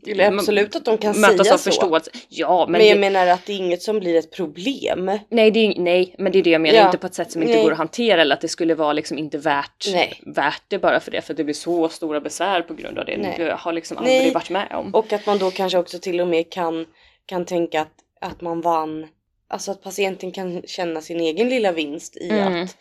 Eller 0.07 0.31
absolut 0.31 0.75
att 0.75 0.85
de 0.85 0.97
kan 0.97 1.13
säga 1.13 1.43
så. 1.43 1.57
förståelse. 1.57 2.11
Ja, 2.29 2.65
men, 2.65 2.71
Men, 2.71 2.87
jag 2.87 2.97
det, 2.97 3.01
menar 3.01 3.27
att 3.27 3.45
det 3.45 3.53
är 3.53 3.57
inget 3.57 3.81
som 3.81 3.99
blir 3.99 4.15
ett 4.15 4.31
problem. 4.31 5.11
nej, 5.29 5.51
det 5.51 5.59
är, 5.59 5.79
nej, 5.79 6.15
men 6.17 6.31
det 6.31 6.39
är 6.39 6.43
det 6.43 6.49
jag 6.49 6.61
menar. 6.61 6.77
Ja. 6.79 6.85
Inte 6.85 6.97
på 6.97 7.07
ett 7.07 7.15
sätt 7.15 7.31
som 7.31 7.41
inte 7.41 7.53
Nej. 7.53 7.63
går 7.63 7.71
att 7.71 7.77
hantera 7.77 8.21
eller 8.21 8.35
att 8.35 8.41
det 8.41 8.47
skulle 8.47 8.75
vara 8.75 8.93
liksom 8.93 9.17
inte 9.17 9.37
värt, 9.37 9.85
Nej. 9.93 10.21
värt 10.25 10.63
det 10.67 10.79
bara 10.79 10.99
för 10.99 11.11
det. 11.11 11.21
För 11.21 11.33
det 11.33 11.43
blir 11.43 11.53
så 11.53 11.89
stora 11.89 12.21
besvär 12.21 12.61
på 12.61 12.73
grund 12.73 12.99
av 12.99 13.05
det. 13.05 13.17
Nej. 13.17 13.35
Jag 13.39 13.57
har 13.57 13.73
liksom 13.73 13.97
aldrig 13.97 14.21
Nej. 14.21 14.31
varit 14.31 14.49
med 14.49 14.67
om. 14.71 14.95
Och 14.95 15.13
att 15.13 15.25
man 15.25 15.37
då 15.37 15.51
kanske 15.51 15.77
också 15.77 15.99
till 15.99 16.21
och 16.21 16.27
med 16.27 16.49
kan, 16.51 16.85
kan 17.25 17.45
tänka 17.45 17.81
att, 17.81 17.93
att 18.21 18.41
man 18.41 18.61
vann. 18.61 19.07
Alltså 19.47 19.71
att 19.71 19.83
patienten 19.83 20.31
kan 20.31 20.61
känna 20.65 21.01
sin 21.01 21.19
egen 21.19 21.49
lilla 21.49 21.71
vinst 21.71 22.17
i 22.17 22.29
Mm. 22.29 22.63
att 22.63 22.77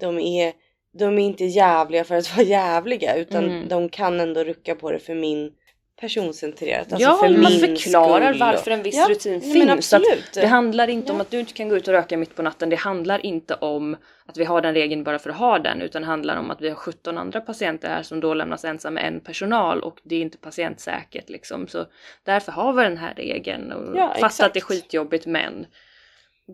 de 0.00 0.18
är, 0.18 0.52
de 0.98 1.18
är 1.18 1.22
inte 1.22 1.44
jävliga 1.44 2.04
för 2.04 2.14
att 2.14 2.30
vara 2.36 2.46
jävliga 2.46 3.16
utan 3.16 3.44
Mm. 3.44 3.68
de 3.68 3.88
kan 3.88 4.20
ändå 4.20 4.44
rucka 4.44 4.74
på 4.74 4.92
det 4.92 4.98
för 4.98 5.14
min 5.14 5.52
personcentrerat. 6.00 6.92
Alltså 6.92 7.08
ja, 7.08 7.16
för 7.16 7.28
man 7.28 7.50
förklarar 7.52 8.28
skull. 8.32 8.40
varför 8.40 8.70
en 8.70 8.82
viss 8.82 8.96
Ja, 8.96 9.06
rutin 9.10 9.40
finns. 9.40 9.88
Så 9.88 10.00
det 10.40 10.46
handlar 10.46 10.88
inte 10.88 11.12
om 11.12 11.18
Ja. 11.18 11.22
att 11.22 11.30
du 11.30 11.40
inte 11.40 11.52
kan 11.52 11.68
gå 11.68 11.76
ut 11.76 11.88
och 11.88 11.94
röka 11.94 12.16
mitt 12.16 12.34
på 12.36 12.42
natten. 12.42 12.70
Det 12.70 12.76
handlar 12.76 13.26
inte 13.26 13.54
om 13.54 13.96
att 14.26 14.36
vi 14.36 14.44
har 14.44 14.60
den 14.60 14.74
regeln 14.74 15.04
bara 15.04 15.18
för 15.18 15.30
att 15.30 15.36
ha 15.36 15.58
den. 15.58 15.82
Utan 15.82 16.02
det 16.02 16.06
handlar 16.08 16.36
om 16.36 16.50
att 16.50 16.60
vi 16.60 16.68
har 16.68 16.76
17 16.76 17.18
andra 17.18 17.40
patienter 17.40 17.88
här 17.88 18.02
som 18.02 18.20
då 18.20 18.34
lämnas 18.34 18.64
ensamma 18.64 18.94
med 18.94 19.04
en 19.08 19.20
personal 19.20 19.80
och 19.82 19.98
det 20.04 20.16
är 20.16 20.20
inte 20.20 20.38
patientsäkert 20.38 21.28
liksom. 21.28 21.68
Så 21.68 21.86
därför 22.24 22.52
har 22.52 22.72
vi 22.72 22.82
den 22.82 22.96
här 22.96 23.14
regeln. 23.14 23.72
Och 23.72 23.96
Ja, 23.96 24.08
fast 24.08 24.24
exakt. 24.24 24.46
att 24.46 24.54
det 24.54 24.58
är 24.58 24.62
skitjobbigt 24.62 25.26
men 25.26 25.66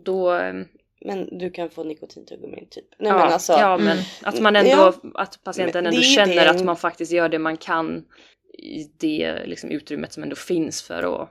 då... 0.05 0.31
ehm, 0.31 0.65
Men 1.05 1.37
du 1.39 1.49
kan 1.51 1.69
få 1.69 1.83
nikotintuggummin 1.83 2.67
typ. 2.69 2.85
Nej 2.99 3.11
ja, 3.11 3.17
men 3.17 3.33
alltså. 3.33 3.53
ja, 3.53 3.77
men 3.77 3.87
mm. 3.87 4.03
att 4.23 4.39
man 4.39 4.55
ändå, 4.55 4.71
Ja. 4.71 4.93
att 5.13 5.43
patienten 5.43 5.85
ändå 5.85 6.01
känner 6.01 6.35
det- 6.35 6.49
att 6.49 6.63
man 6.63 6.75
faktiskt 6.77 7.11
gör 7.11 7.29
det 7.29 7.39
man 7.39 7.57
kan 7.57 8.05
i 8.63 8.91
det 8.97 9.45
liksom, 9.45 9.71
utrymmet 9.71 10.13
som 10.13 10.23
ändå 10.23 10.35
finns 10.35 10.81
för 10.83 11.03
att 11.23 11.29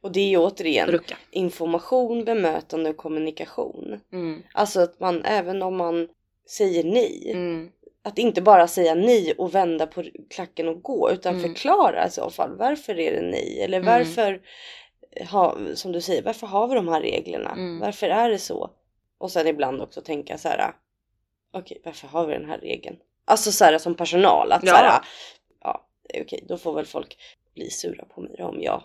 Och 0.00 0.12
det 0.12 0.20
är 0.20 0.28
ju 0.28 0.36
återigen 0.38 0.88
rucka. 0.88 1.16
information, 1.30 2.24
bemötande 2.24 2.90
och 2.90 2.96
kommunikation. 2.96 4.00
Mm. 4.12 4.42
Alltså 4.52 4.80
att 4.80 5.00
man 5.00 5.24
även 5.24 5.62
om 5.62 5.76
man 5.76 6.08
säger 6.48 6.84
nej. 6.84 7.30
Mm. 7.34 7.70
Att 8.02 8.18
inte 8.18 8.42
bara 8.42 8.68
säga 8.68 8.94
nej 8.94 9.34
och 9.38 9.54
vända 9.54 9.86
på 9.86 10.04
klacken 10.30 10.68
och 10.68 10.82
gå 10.82 11.10
utan 11.12 11.34
Mm. 11.38 11.42
förklara 11.54 12.06
i 12.06 12.10
så 12.10 12.30
fall 12.30 12.56
varför 12.56 12.98
är 12.98 13.12
det 13.12 13.22
nej 13.30 13.60
eller 13.62 13.78
Mm. 13.80 13.86
varför 13.98 14.40
ha, 15.30 15.56
som 15.74 15.92
du 15.92 16.00
säger 16.00 16.22
varför 16.22 16.46
har 16.46 16.68
vi 16.68 16.74
de 16.74 16.88
här 16.88 17.00
reglerna? 17.00 17.50
Mm. 17.52 17.78
Varför 17.78 18.06
är 18.06 18.30
det 18.30 18.38
så? 18.38 18.70
Och 19.18 19.30
sen 19.30 19.46
ibland 19.46 19.80
också 19.82 20.00
tänka 20.00 20.38
så 20.38 20.48
här. 20.48 20.72
Okej, 21.52 21.80
varför 21.84 22.08
har 22.08 22.26
vi 22.26 22.32
den 22.32 22.44
här 22.50 22.58
regeln? 22.58 22.96
Alltså 23.24 23.52
så 23.52 23.64
här 23.64 23.78
som 23.78 23.94
personal 23.94 24.52
att 24.52 24.62
Ja. 24.64 24.70
så 24.72 24.76
här. 24.76 25.00
Okej, 26.20 26.44
då 26.48 26.58
får 26.58 26.74
väl 26.74 26.86
folk 26.86 27.16
bli 27.54 27.70
sura 27.70 28.04
på 28.04 28.20
mig 28.20 28.42
om 28.42 28.62
jag 28.62 28.82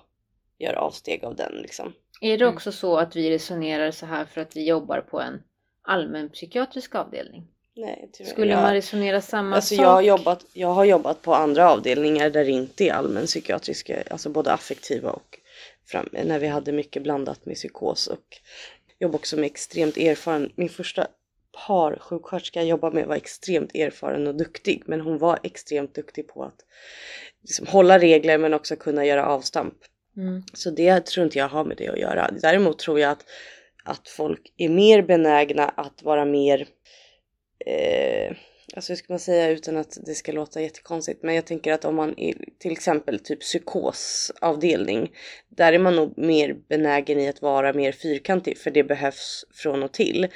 gör 0.59 0.73
avsteg 0.73 1.23
av 1.25 1.35
den 1.35 1.51
liksom. 1.61 1.93
Är 2.21 2.37
det 2.37 2.45
Mm. 2.45 2.55
också 2.55 2.71
så 2.71 2.97
att 2.97 3.15
vi 3.15 3.29
resonerar 3.31 3.91
så 3.91 4.05
här 4.05 4.25
för 4.25 4.41
att 4.41 4.55
vi 4.55 4.67
jobbar 4.67 5.01
på 5.01 5.21
en 5.21 5.41
allmänpsykiatrisk 5.81 6.95
avdelning? 6.95 7.47
Nej, 7.75 8.09
tyvärr. 8.13 8.31
Skulle 8.31 8.51
jag, 8.51 8.61
man 8.61 8.73
resonera 8.73 9.21
samma 9.21 9.55
Alltså 9.55 9.75
sak? 9.75 9.85
jag 9.85 9.89
har, 9.89 10.01
jobbat, 10.01 10.45
jag 10.53 10.67
har 10.67 10.85
jobbat 10.85 11.21
på 11.21 11.33
andra 11.35 11.71
avdelningar 11.71 12.29
där 12.29 12.45
det 12.45 12.51
inte 12.51 12.83
är 12.87 12.93
allmänpsykiatriska, 12.93 14.03
alltså 14.11 14.29
både 14.29 14.51
affektiva 14.53 15.09
och 15.11 15.39
fram, 15.85 16.09
när 16.11 16.39
vi 16.39 16.47
hade 16.47 16.71
mycket 16.71 17.03
blandat 17.03 17.45
med 17.45 17.55
psykos 17.55 18.07
och 18.07 18.37
jobb 18.99 19.15
också 19.15 19.35
med 19.35 19.45
extremt 19.45 19.97
erfaren. 19.97 20.51
Min 20.55 20.69
första 20.69 21.07
par 21.65 21.97
sjuksköterska 21.99 22.59
jag 22.59 22.69
jobbade 22.69 22.95
med 22.95 23.07
var 23.07 23.15
extremt 23.15 23.75
erfaren 23.75 24.27
och 24.27 24.35
duktig 24.35 24.83
men 24.85 25.01
hon 25.01 25.17
var 25.17 25.39
extremt 25.43 25.95
duktig 25.95 26.27
på 26.27 26.43
att 26.43 26.59
liksom 27.41 27.67
hålla 27.67 27.99
regler 27.99 28.37
men 28.37 28.53
också 28.53 28.75
kunna 28.75 29.05
göra 29.05 29.25
avstamp. 29.25 29.73
Mm. 30.17 30.43
Så 30.53 30.69
det 30.69 31.05
tror 31.05 31.25
inte 31.25 31.37
jag 31.37 31.47
har 31.47 31.65
med 31.65 31.77
det 31.77 31.87
att 31.87 31.99
göra. 31.99 32.31
Däremot 32.41 32.79
tror 32.79 32.99
jag 32.99 33.11
att, 33.11 33.25
att 33.83 34.09
folk 34.09 34.53
är 34.57 34.69
mer 34.69 35.01
benägna 35.01 35.69
att 35.69 36.03
vara 36.03 36.25
mer 36.25 36.67
eh, 37.65 38.35
Alltså 38.75 38.91
hur 38.93 38.97
ska 38.97 39.13
man 39.13 39.19
säga 39.19 39.49
utan 39.49 39.77
att 39.77 39.97
det 40.05 40.15
ska 40.15 40.31
låta 40.31 40.61
jättekonstigt 40.61 41.23
men 41.23 41.35
jag 41.35 41.45
tänker 41.45 41.73
att 41.73 41.85
om 41.85 41.95
man 41.95 42.19
är 42.19 42.35
till 42.59 42.71
exempel 42.71 43.19
typ 43.19 43.41
psykosavdelning 43.41 45.11
där 45.49 45.73
är 45.73 45.79
man 45.79 45.95
nog 45.95 46.17
mer 46.17 46.53
benägen 46.69 47.19
i 47.19 47.27
att 47.27 47.41
vara 47.41 47.73
mer 47.73 47.91
fyrkantig 47.91 48.57
för 48.57 48.71
det 48.71 48.83
behövs 48.83 49.45
från 49.53 49.83
och 49.83 49.91
till. 49.91 50.27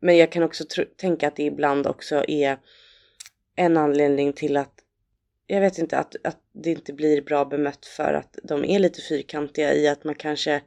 Men 0.00 0.16
jag 0.16 0.32
kan 0.32 0.42
också 0.42 0.64
tänka 0.96 1.28
att 1.28 1.36
det 1.36 1.42
ibland 1.42 1.86
också 1.86 2.24
är 2.28 2.58
en 3.56 3.76
anledning 3.76 4.32
till 4.32 4.56
att 4.56 4.74
jag 5.46 5.60
vet 5.60 5.78
inte 5.78 5.98
att, 5.98 6.16
att 6.24 6.38
det 6.52 6.70
inte 6.70 6.92
blir 6.92 7.22
bra 7.22 7.44
bemött 7.44 7.86
för 7.86 8.14
att 8.14 8.38
de 8.42 8.64
är 8.64 8.78
lite 8.78 9.00
fyrkantiga 9.02 9.74
i 9.74 9.88
att 9.88 10.04
man 10.04 10.14
kanske 10.14 10.60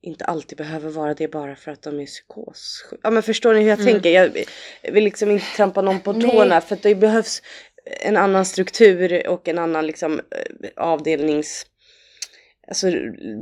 inte 0.00 0.24
alltid 0.24 0.58
behöver 0.58 0.90
vara 0.90 1.14
det 1.14 1.28
bara 1.28 1.56
för 1.56 1.70
att 1.72 1.82
de 1.82 2.00
är 2.00 2.06
psykos. 2.06 2.84
Ja 3.02 3.10
men 3.10 3.22
förstår 3.22 3.54
ni 3.54 3.60
hur 3.60 3.68
jag 3.68 3.80
Mm. 3.80 3.92
tänker? 3.92 4.10
Jag 4.10 4.92
vill 4.92 5.04
liksom 5.04 5.30
inte 5.30 5.46
trampa 5.56 5.82
någon 5.82 6.00
på 6.00 6.12
Nej. 6.12 6.30
tårna 6.30 6.60
för 6.60 6.74
att 6.76 6.82
det 6.82 6.94
behövs 6.94 7.42
en 8.00 8.16
annan 8.16 8.44
struktur 8.44 9.28
och 9.28 9.48
en 9.48 9.58
annan 9.58 9.86
liksom 9.86 10.20
eh, 10.30 10.68
avdelnings... 10.76 11.66
Alltså 12.68 12.90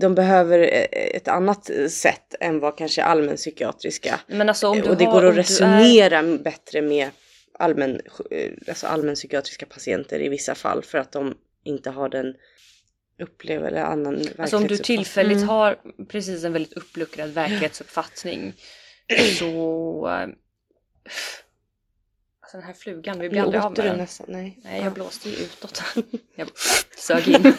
de 0.00 0.14
behöver 0.14 0.58
eh, 0.58 0.86
ett 0.92 1.28
annat 1.28 1.70
sätt 1.88 2.34
än 2.40 2.60
vad 2.60 2.78
kanske 2.78 3.02
allmänpsykiatriska. 3.04 4.20
Men 4.26 4.48
alltså 4.48 4.68
om 4.68 4.80
du 4.80 4.90
Och 4.90 4.96
det 4.96 5.04
har, 5.04 5.12
går 5.12 5.24
att 5.26 5.34
du 5.34 5.40
är- 5.40 5.42
resonera 5.44 6.22
bättre 6.38 6.82
med 6.82 7.10
allmän, 7.58 8.00
eh, 8.30 8.50
alltså 8.68 8.86
allmänpsykiatriska 8.86 9.66
patienter 9.66 10.22
i 10.22 10.28
vissa 10.28 10.54
fall 10.54 10.82
för 10.82 10.98
att 10.98 11.12
de 11.12 11.34
inte 11.64 11.90
har 11.90 12.08
den 12.08 12.34
upplever 13.22 13.66
eller 13.68 13.82
annan 13.82 14.22
Alltså 14.38 14.56
om 14.56 14.66
du 14.66 14.76
tillfälligt 14.76 15.36
Mm. 15.36 15.48
har 15.48 15.76
precis 16.08 16.44
en 16.44 16.52
väldigt 16.52 16.72
uppluckrad 16.72 17.30
verklighetsuppfattning 17.30 18.52
så... 19.38 20.08
eh, 20.08 20.28
Alltså 22.40 22.56
den 22.56 22.62
här 22.66 22.72
flugan, 22.72 23.18
vi 23.18 23.28
blir 23.28 23.40
aldrig 23.42 23.62
av 23.62 23.74
med 23.76 23.86
den. 23.86 23.96
nästan, 23.98 24.26
nej. 24.30 24.58
Nej, 24.64 24.82
jag 24.82 24.92
blåste 24.92 25.28
ju 25.28 25.34
utåt. 25.36 25.82
Jag 26.36 26.48
sög 26.98 27.28
in. 27.28 27.52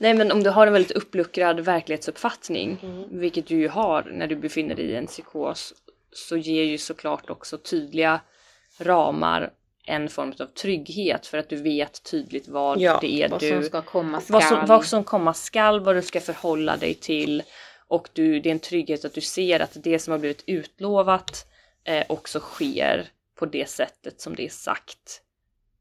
Nej 0.00 0.14
men 0.14 0.32
om 0.32 0.42
du 0.42 0.50
har 0.50 0.66
en 0.66 0.72
väldigt 0.72 0.90
uppluckrad 0.96 1.60
verklighetsuppfattning, 1.60 2.78
Mm. 2.82 3.18
vilket 3.20 3.46
du 3.46 3.56
ju 3.56 3.68
har 3.68 4.02
när 4.02 4.26
du 4.26 4.36
befinner 4.36 4.74
dig 4.74 4.84
i 4.84 4.94
en 4.96 5.06
psykos, 5.06 5.74
så 6.12 6.36
ger 6.36 6.64
ju 6.64 6.78
såklart 6.78 7.30
också 7.30 7.58
tydliga 7.58 8.20
ramar 8.78 9.50
en 9.84 10.08
form 10.08 10.32
av 10.40 10.46
trygghet 10.46 11.26
för 11.26 11.38
att 11.38 11.48
du 11.48 11.56
vet 11.62 12.02
tydligt 12.10 12.48
vad 12.48 12.80
Ja, 12.80 12.98
det 13.00 13.22
är 13.22 13.28
Vad 13.28 13.40
du 13.40 13.48
som 13.50 13.62
ska 13.62 13.82
komma 13.82 14.20
skall. 14.20 14.32
vad 14.34 14.44
som, 14.44 14.66
vad 14.66 14.84
som 14.86 15.04
komma 15.04 15.34
skall, 15.34 15.80
vad 15.80 15.96
du 15.96 16.02
ska 16.02 16.20
förhålla 16.20 16.76
dig 16.76 16.94
till 16.94 17.42
och 17.86 18.08
du, 18.12 18.40
det 18.40 18.48
är 18.48 18.52
en 18.52 18.58
trygghet 18.58 19.04
att 19.04 19.14
du 19.14 19.20
ser 19.20 19.60
att 19.60 19.70
det 19.74 19.98
som 19.98 20.12
har 20.12 20.18
blivit 20.18 20.42
utlovat 20.46 21.46
eh, 21.84 22.04
också 22.08 22.40
sker 22.40 23.08
på 23.38 23.46
det 23.46 23.68
sättet 23.68 24.20
som 24.20 24.34
det 24.34 24.44
är 24.44 24.48
sagt. 24.50 25.22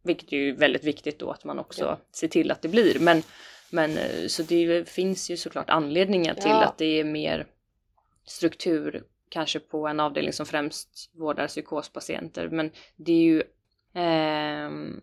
Vilket 0.03 0.33
är 0.33 0.37
ju 0.37 0.51
väldigt 0.55 0.83
viktigt 0.83 1.19
då 1.19 1.31
att 1.31 1.43
man 1.43 1.59
också 1.59 1.83
Ja. 1.83 1.99
ser 2.15 2.27
till 2.27 2.51
att 2.51 2.61
det 2.61 2.67
blir. 2.67 2.99
Men, 2.99 3.23
men 3.69 3.97
eh, 3.97 4.27
så 4.27 4.43
det 4.43 4.89
finns 4.89 5.29
ju 5.29 5.37
såklart 5.37 5.69
anledningar 5.69 6.33
till 6.33 6.49
Ja. 6.49 6.63
att 6.63 6.77
det 6.77 6.99
är 6.99 7.03
mer 7.03 7.47
struktur 8.25 9.03
kanske 9.29 9.59
på 9.59 9.87
en 9.87 9.99
avdelning 9.99 10.33
som 10.33 10.45
främst 10.45 11.09
vårdar 11.13 11.47
psykospatienter. 11.47 12.49
Men 12.49 12.71
det 12.95 13.11
är 13.11 13.23
ju 13.23 13.43
ehm, 13.93 15.01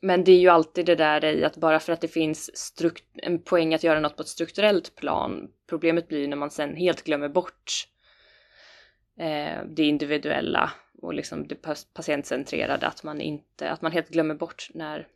men 0.00 0.24
det 0.24 0.32
är 0.32 0.38
ju 0.38 0.48
alltid 0.48 0.86
det 0.86 0.94
där 0.94 1.24
i 1.24 1.44
att 1.44 1.56
bara 1.56 1.80
för 1.80 1.92
att 1.92 2.00
det 2.00 2.08
finns 2.08 2.72
en 3.14 3.42
poäng 3.42 3.74
att 3.74 3.84
göra 3.84 4.00
något 4.00 4.16
på 4.16 4.22
ett 4.22 4.28
strukturellt 4.28 4.94
plan. 4.94 5.50
Problemet 5.66 6.08
blir 6.08 6.28
när 6.28 6.36
man 6.36 6.50
sen 6.50 6.76
helt 6.76 7.04
glömmer 7.04 7.28
bort 7.28 7.88
eh, 9.18 9.64
det 9.68 9.82
individuella 9.82 10.72
och 11.02 11.14
liksom 11.14 11.48
det 11.48 11.54
patientcentrerade. 11.94 12.86
Att 12.86 13.02
man, 13.02 13.20
inte, 13.20 13.70
att 13.70 13.82
man 13.82 13.92
helt 13.92 14.08
glömmer 14.08 14.34
bort 14.34 14.68
när, 14.74 15.08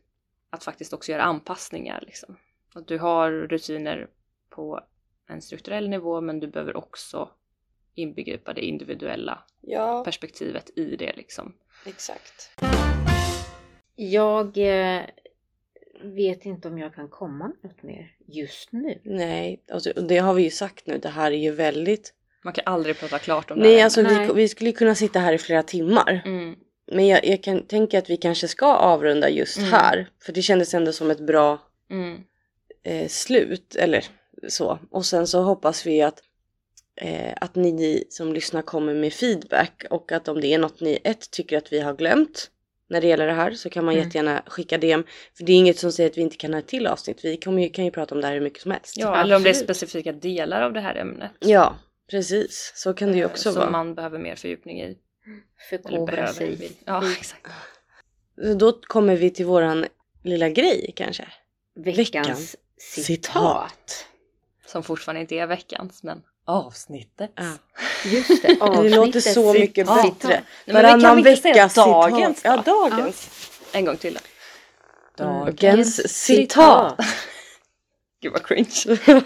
att 0.49 0.63
faktiskt 0.63 0.93
också 0.93 1.11
göra 1.11 1.23
anpassningar. 1.23 2.03
Liksom. 2.05 2.37
Att 2.73 2.87
du 2.87 2.97
har 2.97 3.31
rutiner 3.31 4.07
på 4.49 4.79
en 5.29 5.41
strukturell 5.41 5.89
nivå 5.89 6.21
men 6.21 6.39
du 6.39 6.47
behöver 6.47 6.77
också 6.77 7.29
inbegripa 7.95 8.53
det 8.53 8.61
individuella 8.61 9.43
Ja, 9.61 10.03
perspektivet 10.03 10.69
i 10.77 10.95
det. 10.95 11.13
Liksom. 11.15 11.53
exakt. 11.85 12.51
Jag 13.95 14.57
eh, 14.57 15.01
vet 16.03 16.45
inte 16.45 16.67
om 16.67 16.77
jag 16.77 16.95
kan 16.95 17.09
komma 17.09 17.47
med 17.61 17.71
något 17.71 17.83
mer 17.83 18.11
just 18.27 18.71
nu. 18.71 19.01
Nej, 19.03 19.63
alltså, 19.71 19.91
och 19.91 20.03
det 20.03 20.17
har 20.17 20.33
vi 20.33 20.43
ju 20.43 20.49
sagt 20.49 20.87
nu. 20.87 20.97
Det 20.97 21.09
här 21.09 21.31
är 21.31 21.37
ju 21.37 21.51
väldigt... 21.51 22.13
Man 22.43 22.53
kan 22.53 22.63
aldrig 22.73 22.99
prata 22.99 23.19
klart 23.19 23.51
om 23.51 23.57
det 23.57 23.63
Nej, 23.63 23.75
här. 23.77 23.83
alltså 23.83 24.01
Nej. 24.01 24.27
vi, 24.27 24.33
vi 24.33 24.47
skulle 24.47 24.71
kunna 24.71 24.95
sitta 24.95 25.19
här 25.19 25.33
i 25.33 25.37
flera 25.37 25.63
timmar. 25.63 26.21
Mm. 26.25 26.55
Men 26.91 27.07
jag, 27.07 27.25
jag 27.25 27.43
kan 27.43 27.67
tänka 27.67 27.97
att 27.99 28.09
vi 28.09 28.17
kanske 28.17 28.47
ska 28.47 28.73
avrunda 28.75 29.29
just 29.29 29.57
Mm. 29.57 29.69
här. 29.71 30.09
För 30.25 30.33
det 30.33 30.41
kändes 30.41 30.73
ändå 30.73 30.91
som 30.91 31.11
ett 31.11 31.19
bra 31.27 31.59
Mm. 31.89 32.23
Eh, 32.83 33.07
slut. 33.07 33.75
Eller 33.75 34.05
så. 34.47 34.79
Och 34.91 35.05
sen 35.05 35.27
så 35.27 35.41
hoppas 35.41 35.85
vi 35.85 36.01
att, 36.01 36.23
eh, 36.95 37.33
att 37.41 37.55
ni 37.55 38.03
som 38.09 38.33
lyssnar 38.33 38.61
kommer 38.61 38.93
med 38.93 39.13
feedback. 39.13 39.85
Och 39.89 40.11
att 40.11 40.27
om 40.27 40.41
det 40.41 40.47
är 40.53 40.57
något 40.59 40.81
ni 40.81 40.99
ett 41.03 41.31
tycker 41.31 41.57
att 41.57 41.73
vi 41.73 41.79
har 41.79 41.93
glömt 41.93 42.51
när 42.89 43.01
det 43.01 43.07
gäller 43.07 43.27
det 43.27 43.33
här 43.33 43.51
så 43.51 43.69
kan 43.69 43.85
man 43.85 43.93
Mm. 43.93 44.05
jättegärna 44.05 44.43
skicka 44.47 44.77
DM. 44.77 45.03
För 45.37 45.43
det 45.43 45.51
är 45.51 45.57
inget 45.57 45.79
som 45.79 45.91
säger 45.91 46.09
att 46.09 46.17
vi 46.17 46.21
inte 46.21 46.37
kan 46.37 46.53
ha 46.53 46.59
ett 46.59 46.67
till 46.67 46.87
avsnitt. 46.87 47.19
Vi 47.25 47.37
kommer 47.37 47.61
ju, 47.61 47.69
kan 47.69 47.85
ju 47.85 47.91
prata 47.91 48.15
om 48.15 48.21
det 48.21 48.27
här 48.27 48.33
hur 48.33 48.41
mycket 48.41 48.61
som 48.61 48.71
helst. 48.71 48.97
Ja, 48.97 49.21
eller 49.21 49.35
om 49.35 49.43
det 49.43 49.49
är 49.49 49.53
specifika 49.53 50.11
delar 50.11 50.61
av 50.61 50.73
det 50.73 50.79
här 50.81 50.95
ämnet. 50.95 51.31
Ja, 51.39 51.75
precis. 52.11 52.71
Så 52.75 52.93
kan 52.93 53.11
det 53.11 53.17
ju 53.17 53.23
eh, 53.23 53.29
också 53.29 53.51
som 53.51 53.59
vara. 53.59 53.71
man 53.71 53.95
behöver 53.95 54.19
mer 54.19 54.35
fördjupning 54.35 54.81
i. 54.81 54.97
Förkovra 55.69 56.27
sig. 56.27 56.71
Ja, 56.85 57.11
exakt. 57.17 57.47
Då 58.59 58.71
kommer 58.81 59.15
vi 59.15 59.29
till 59.29 59.45
våran 59.45 59.85
lilla 60.23 60.49
grej 60.49 60.93
kanske. 60.95 61.27
Veckans, 61.75 61.99
Veckans 62.15 62.55
citat. 62.81 63.05
citat. 63.05 64.05
Som 64.65 64.83
fortfarande 64.83 65.21
inte 65.21 65.35
är 65.35 65.47
veckans, 65.47 66.03
men 66.03 66.23
avsnittet. 66.45 67.31
Ja. 67.35 67.53
Just 68.05 68.41
det, 68.41 68.57
Det 68.83 68.89
låter 68.95 69.19
så 69.19 69.53
mycket 69.53 69.87
citat. 69.87 70.03
bättre. 70.19 70.29
Nej, 70.33 70.43
men 70.65 70.75
vi 70.75 70.81
kan 70.89 70.99
Varannan 71.01 71.23
säga 71.23 71.53
veckas 71.53 71.73
dagens 71.73 72.37
citat. 72.37 72.67
Ja, 72.67 72.89
dagens. 72.89 73.29
En 73.71 73.85
gång 73.85 73.97
till. 73.97 74.13
då. 74.13 74.19
Dagens 75.23 76.13
citat. 76.23 76.99
Gud 78.21 78.31
vad 78.33 78.45
cringe. 78.45 78.97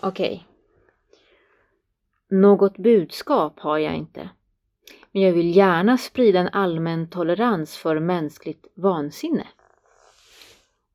Okej. 0.00 0.46
Något 2.30 2.76
budskap 2.78 3.60
har 3.60 3.78
jag 3.78 3.94
inte. 3.94 4.28
Men 5.12 5.22
jag 5.22 5.32
vill 5.32 5.56
gärna 5.56 5.98
sprida 5.98 6.38
en 6.40 6.48
allmän 6.48 7.10
tolerans 7.10 7.76
för 7.76 8.00
mänskligt 8.00 8.66
vansinne. 8.74 9.46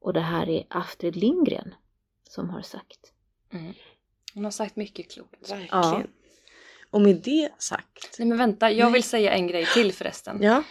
Och 0.02 0.14
det 0.14 0.22
här 0.22 0.50
är 0.50 0.64
Astrid 0.70 1.16
Lindgren 1.16 1.76
som 2.30 2.50
har 2.50 2.62
sagt. 2.62 3.14
Mm. 3.54 3.74
Hon 4.34 4.44
har 4.44 4.52
sagt 4.52 4.76
mycket 4.76 5.12
klokt. 5.12 5.52
Verkligen. 5.52 5.68
Ja. 5.72 6.04
Och 6.90 7.02
med 7.02 7.16
det 7.16 7.50
sagt. 7.58 8.16
Nej 8.20 8.28
men 8.28 8.38
vänta, 8.38 8.72
jag 8.72 8.86
Nej. 8.86 8.94
vill 8.94 9.04
säga 9.04 9.32
en 9.32 9.48
grej 9.48 9.66
till 9.66 9.94
förresten. 9.94 10.40
Ja. 10.42 10.64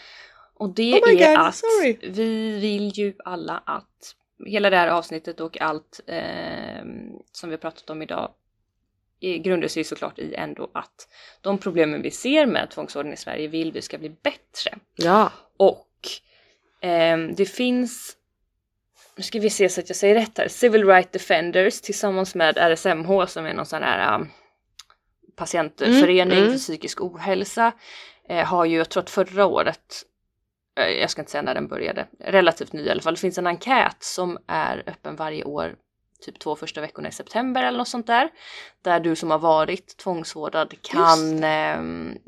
Och 0.55 0.70
det 0.70 0.94
Oh 1.02 1.11
är 1.11 1.36
God, 1.36 1.47
att 1.47 1.57
sorry. 1.57 1.98
vi 2.02 2.59
vill 2.59 2.89
ju 2.89 3.15
alla 3.24 3.59
att 3.59 4.16
hela 4.47 4.70
det 4.70 4.77
här 4.77 4.89
avsnittet 4.89 5.40
och 5.40 5.61
allt 5.61 6.01
eh, 6.07 6.85
som 7.32 7.48
vi 7.48 7.51
har 7.51 7.57
pratat 7.57 7.90
om 7.90 8.02
idag 8.02 8.35
grundar 9.20 9.69
sig 9.69 9.85
såklart 9.85 10.19
i 10.19 10.35
ändå 10.35 10.70
att 10.74 11.09
de 11.40 11.59
problemen 11.59 12.02
vi 12.02 12.11
ser 12.11 12.47
med 12.47 12.70
tvångsvården 12.70 13.12
i 13.12 13.16
Sverige 13.16 13.48
vill 13.48 13.73
vi 13.73 13.82
ska 13.82 13.98
bli 13.98 14.09
bättre. 14.09 14.78
Ja. 14.97 15.32
Och 15.57 15.89
ehm, 16.81 17.35
det 17.35 17.47
finns, 17.47 18.16
nu 19.16 19.23
ska 19.23 19.41
vi 19.41 19.51
se 19.51 19.69
så 19.69 19.81
att 19.81 19.89
jag 19.91 19.97
säger 19.97 20.15
rätt 20.15 20.39
här, 20.39 20.49
Civil 20.49 20.87
Rights 20.87 21.11
Defenders 21.12 21.81
tillsammans 21.81 22.35
med 22.35 22.59
RSMH 22.59 23.27
som 23.27 23.47
är 23.47 23.55
någon 23.55 23.66
sån 23.66 23.82
här 23.82 24.15
um, 24.15 24.28
patientförening 25.37 26.39
Mm, 26.39 26.39
mm. 26.39 26.51
för 26.51 26.59
psykisk 26.59 27.01
ohälsa 27.01 27.73
eh, 28.28 28.47
har 28.47 28.65
ju, 28.65 28.77
jag 28.77 28.89
tror 28.89 29.03
att 29.03 29.11
förra 29.11 29.47
året, 29.47 30.03
eh, 30.81 30.89
jag 30.89 31.11
ska 31.11 31.23
inte 31.23 31.31
säga 31.31 31.43
när 31.43 31.55
den 31.55 31.69
började, 31.69 32.07
relativt 32.20 32.73
ny 32.73 32.82
i 32.82 32.91
alla 32.91 33.03
fall, 33.03 33.15
det 33.15 33.20
finns 33.20 33.39
en 33.39 33.47
enkät 33.47 33.97
som 34.03 34.39
är 34.47 34.82
öppen 34.87 35.16
varje 35.16 35.45
år 35.45 35.74
typ 36.20 36.39
två 36.39 36.57
första 36.57 36.81
veckorna 36.81 37.09
i 37.09 37.12
september 37.12 37.62
eller 37.65 37.78
något 37.78 37.89
sånt 37.89 38.07
där. 38.07 38.31
Där 38.82 39.01
du 39.01 39.16
som 39.16 39.31
har 39.31 39.39
varit 39.39 39.97
tvångsvårdad 39.97 40.74
kan 40.82 41.45
ehm, 41.45 42.19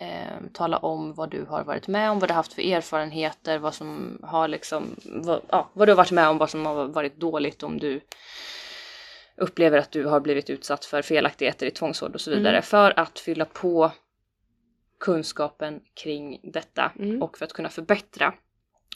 ehm, 0.00 0.48
tala 0.52 0.76
om 0.76 1.14
vad 1.14 1.30
du 1.30 1.44
har 1.44 1.64
varit 1.64 1.88
med 1.88 2.10
om, 2.10 2.18
vad 2.18 2.28
du 2.28 2.32
har 2.32 2.36
haft 2.36 2.52
för 2.52 2.62
erfarenheter, 2.62 3.58
vad 3.58 3.74
som 3.74 4.18
har 4.22 4.48
liksom, 4.48 4.96
vad, 5.04 5.40
ja, 5.48 5.68
vad 5.72 5.88
du 5.88 5.92
har 5.92 5.96
varit 5.96 6.10
med 6.10 6.28
om, 6.28 6.38
vad 6.38 6.50
som 6.50 6.66
har 6.66 6.84
varit 6.84 7.16
dåligt 7.16 7.62
om 7.62 7.78
du 7.78 8.00
upplever 9.36 9.78
att 9.78 9.90
du 9.90 10.04
har 10.04 10.20
blivit 10.20 10.50
utsatt 10.50 10.84
för 10.84 11.02
felaktigheter 11.02 11.66
i 11.66 11.70
tvångsvård 11.70 12.14
och 12.14 12.20
så 12.20 12.30
vidare. 12.30 12.56
Mm. 12.56 12.62
För 12.62 12.98
att 12.98 13.18
fylla 13.18 13.44
på 13.44 13.92
kunskapen 15.00 15.80
kring 15.94 16.40
detta 16.42 16.92
Mm. 16.98 17.22
och 17.22 17.38
för 17.38 17.44
att 17.44 17.52
kunna 17.52 17.68
förbättra. 17.68 18.34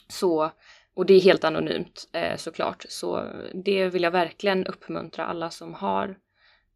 Så, 0.07 0.51
och 0.93 1.05
det 1.05 1.13
är 1.13 1.21
helt 1.21 1.43
anonymt 1.43 2.09
eh, 2.13 2.37
såklart. 2.37 2.85
Så 2.89 3.29
det 3.53 3.89
vill 3.89 4.03
jag 4.03 4.11
verkligen 4.11 4.65
uppmuntra 4.65 5.25
alla 5.25 5.49
som 5.49 5.73
har 5.73 6.15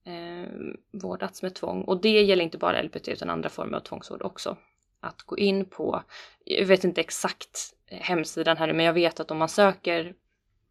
eh, 0.07 0.49
vårdats 0.91 1.41
med 1.41 1.55
tvång. 1.55 1.81
Och 1.81 2.01
det 2.01 2.21
gäller 2.21 2.43
inte 2.43 2.57
bara 2.57 2.81
LPT 2.81 3.07
utan 3.07 3.29
andra 3.29 3.49
former 3.49 3.77
av 3.77 3.81
tvångsvård 3.81 4.21
också. 4.21 4.57
Att 4.99 5.21
gå 5.21 5.37
in 5.37 5.65
på, 5.65 6.03
jag 6.45 6.65
vet 6.65 6.83
inte 6.83 7.01
exakt 7.01 7.73
eh, 7.87 7.99
hemsidan 7.99 8.57
här 8.57 8.73
men 8.73 8.85
jag 8.85 8.93
vet 8.93 9.19
att 9.19 9.31
om 9.31 9.37
man 9.37 9.49
söker 9.49 10.13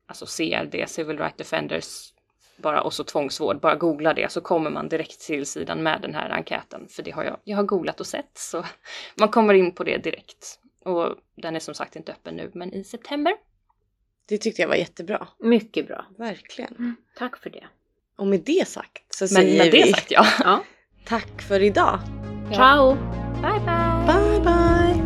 alltså 0.06 0.26
CRD, 0.26 0.86
Civil 0.88 1.18
Rights 1.18 1.36
Defenders, 1.36 2.12
bara 2.56 2.82
och 2.82 2.92
så 2.92 3.04
tvångsvård, 3.04 3.60
bara 3.60 3.74
googla 3.74 4.14
det 4.14 4.32
så 4.32 4.40
kommer 4.40 4.70
man 4.70 4.88
direkt 4.88 5.20
till 5.20 5.46
sidan 5.46 5.82
med 5.82 6.02
den 6.02 6.14
här 6.14 6.30
enkäten. 6.30 6.88
För 6.88 7.02
det 7.02 7.10
har 7.10 7.24
jag, 7.24 7.36
jag 7.44 7.56
har 7.56 7.64
googlat 7.64 8.00
och 8.00 8.06
sett 8.06 8.38
så 8.38 8.64
man 9.14 9.28
kommer 9.28 9.54
in 9.54 9.72
på 9.72 9.84
det 9.84 9.98
direkt. 9.98 10.60
Och 10.84 11.16
den 11.34 11.56
är 11.56 11.60
som 11.60 11.74
sagt 11.74 11.96
inte 11.96 12.12
öppen 12.12 12.36
nu 12.36 12.50
men 12.54 12.72
i 12.72 12.84
september. 12.84 13.36
Det 14.28 14.38
tyckte 14.38 14.62
jag 14.62 14.68
var 14.68 14.76
jättebra. 14.76 15.28
Mycket 15.38 15.86
bra. 15.86 16.04
Verkligen. 16.18 16.96
Tack 17.16 17.36
för 17.36 17.50
det. 17.50 17.66
Och 18.18 18.26
med 18.26 18.40
det 18.40 18.68
sagt 18.68 19.14
så 19.14 19.24
Men 19.24 19.28
säger 19.28 19.58
med 19.58 19.72
det 19.72 19.84
vi 19.84 19.92
sagt 19.92 20.10
ja. 20.10 20.26
Ja. 20.44 20.64
tack 21.04 21.42
för 21.42 21.62
idag. 21.62 22.00
Ciao! 22.54 22.94
Bye 23.42 23.60
bye! 23.60 24.06
Bye 24.06 24.40
bye! 24.40 25.05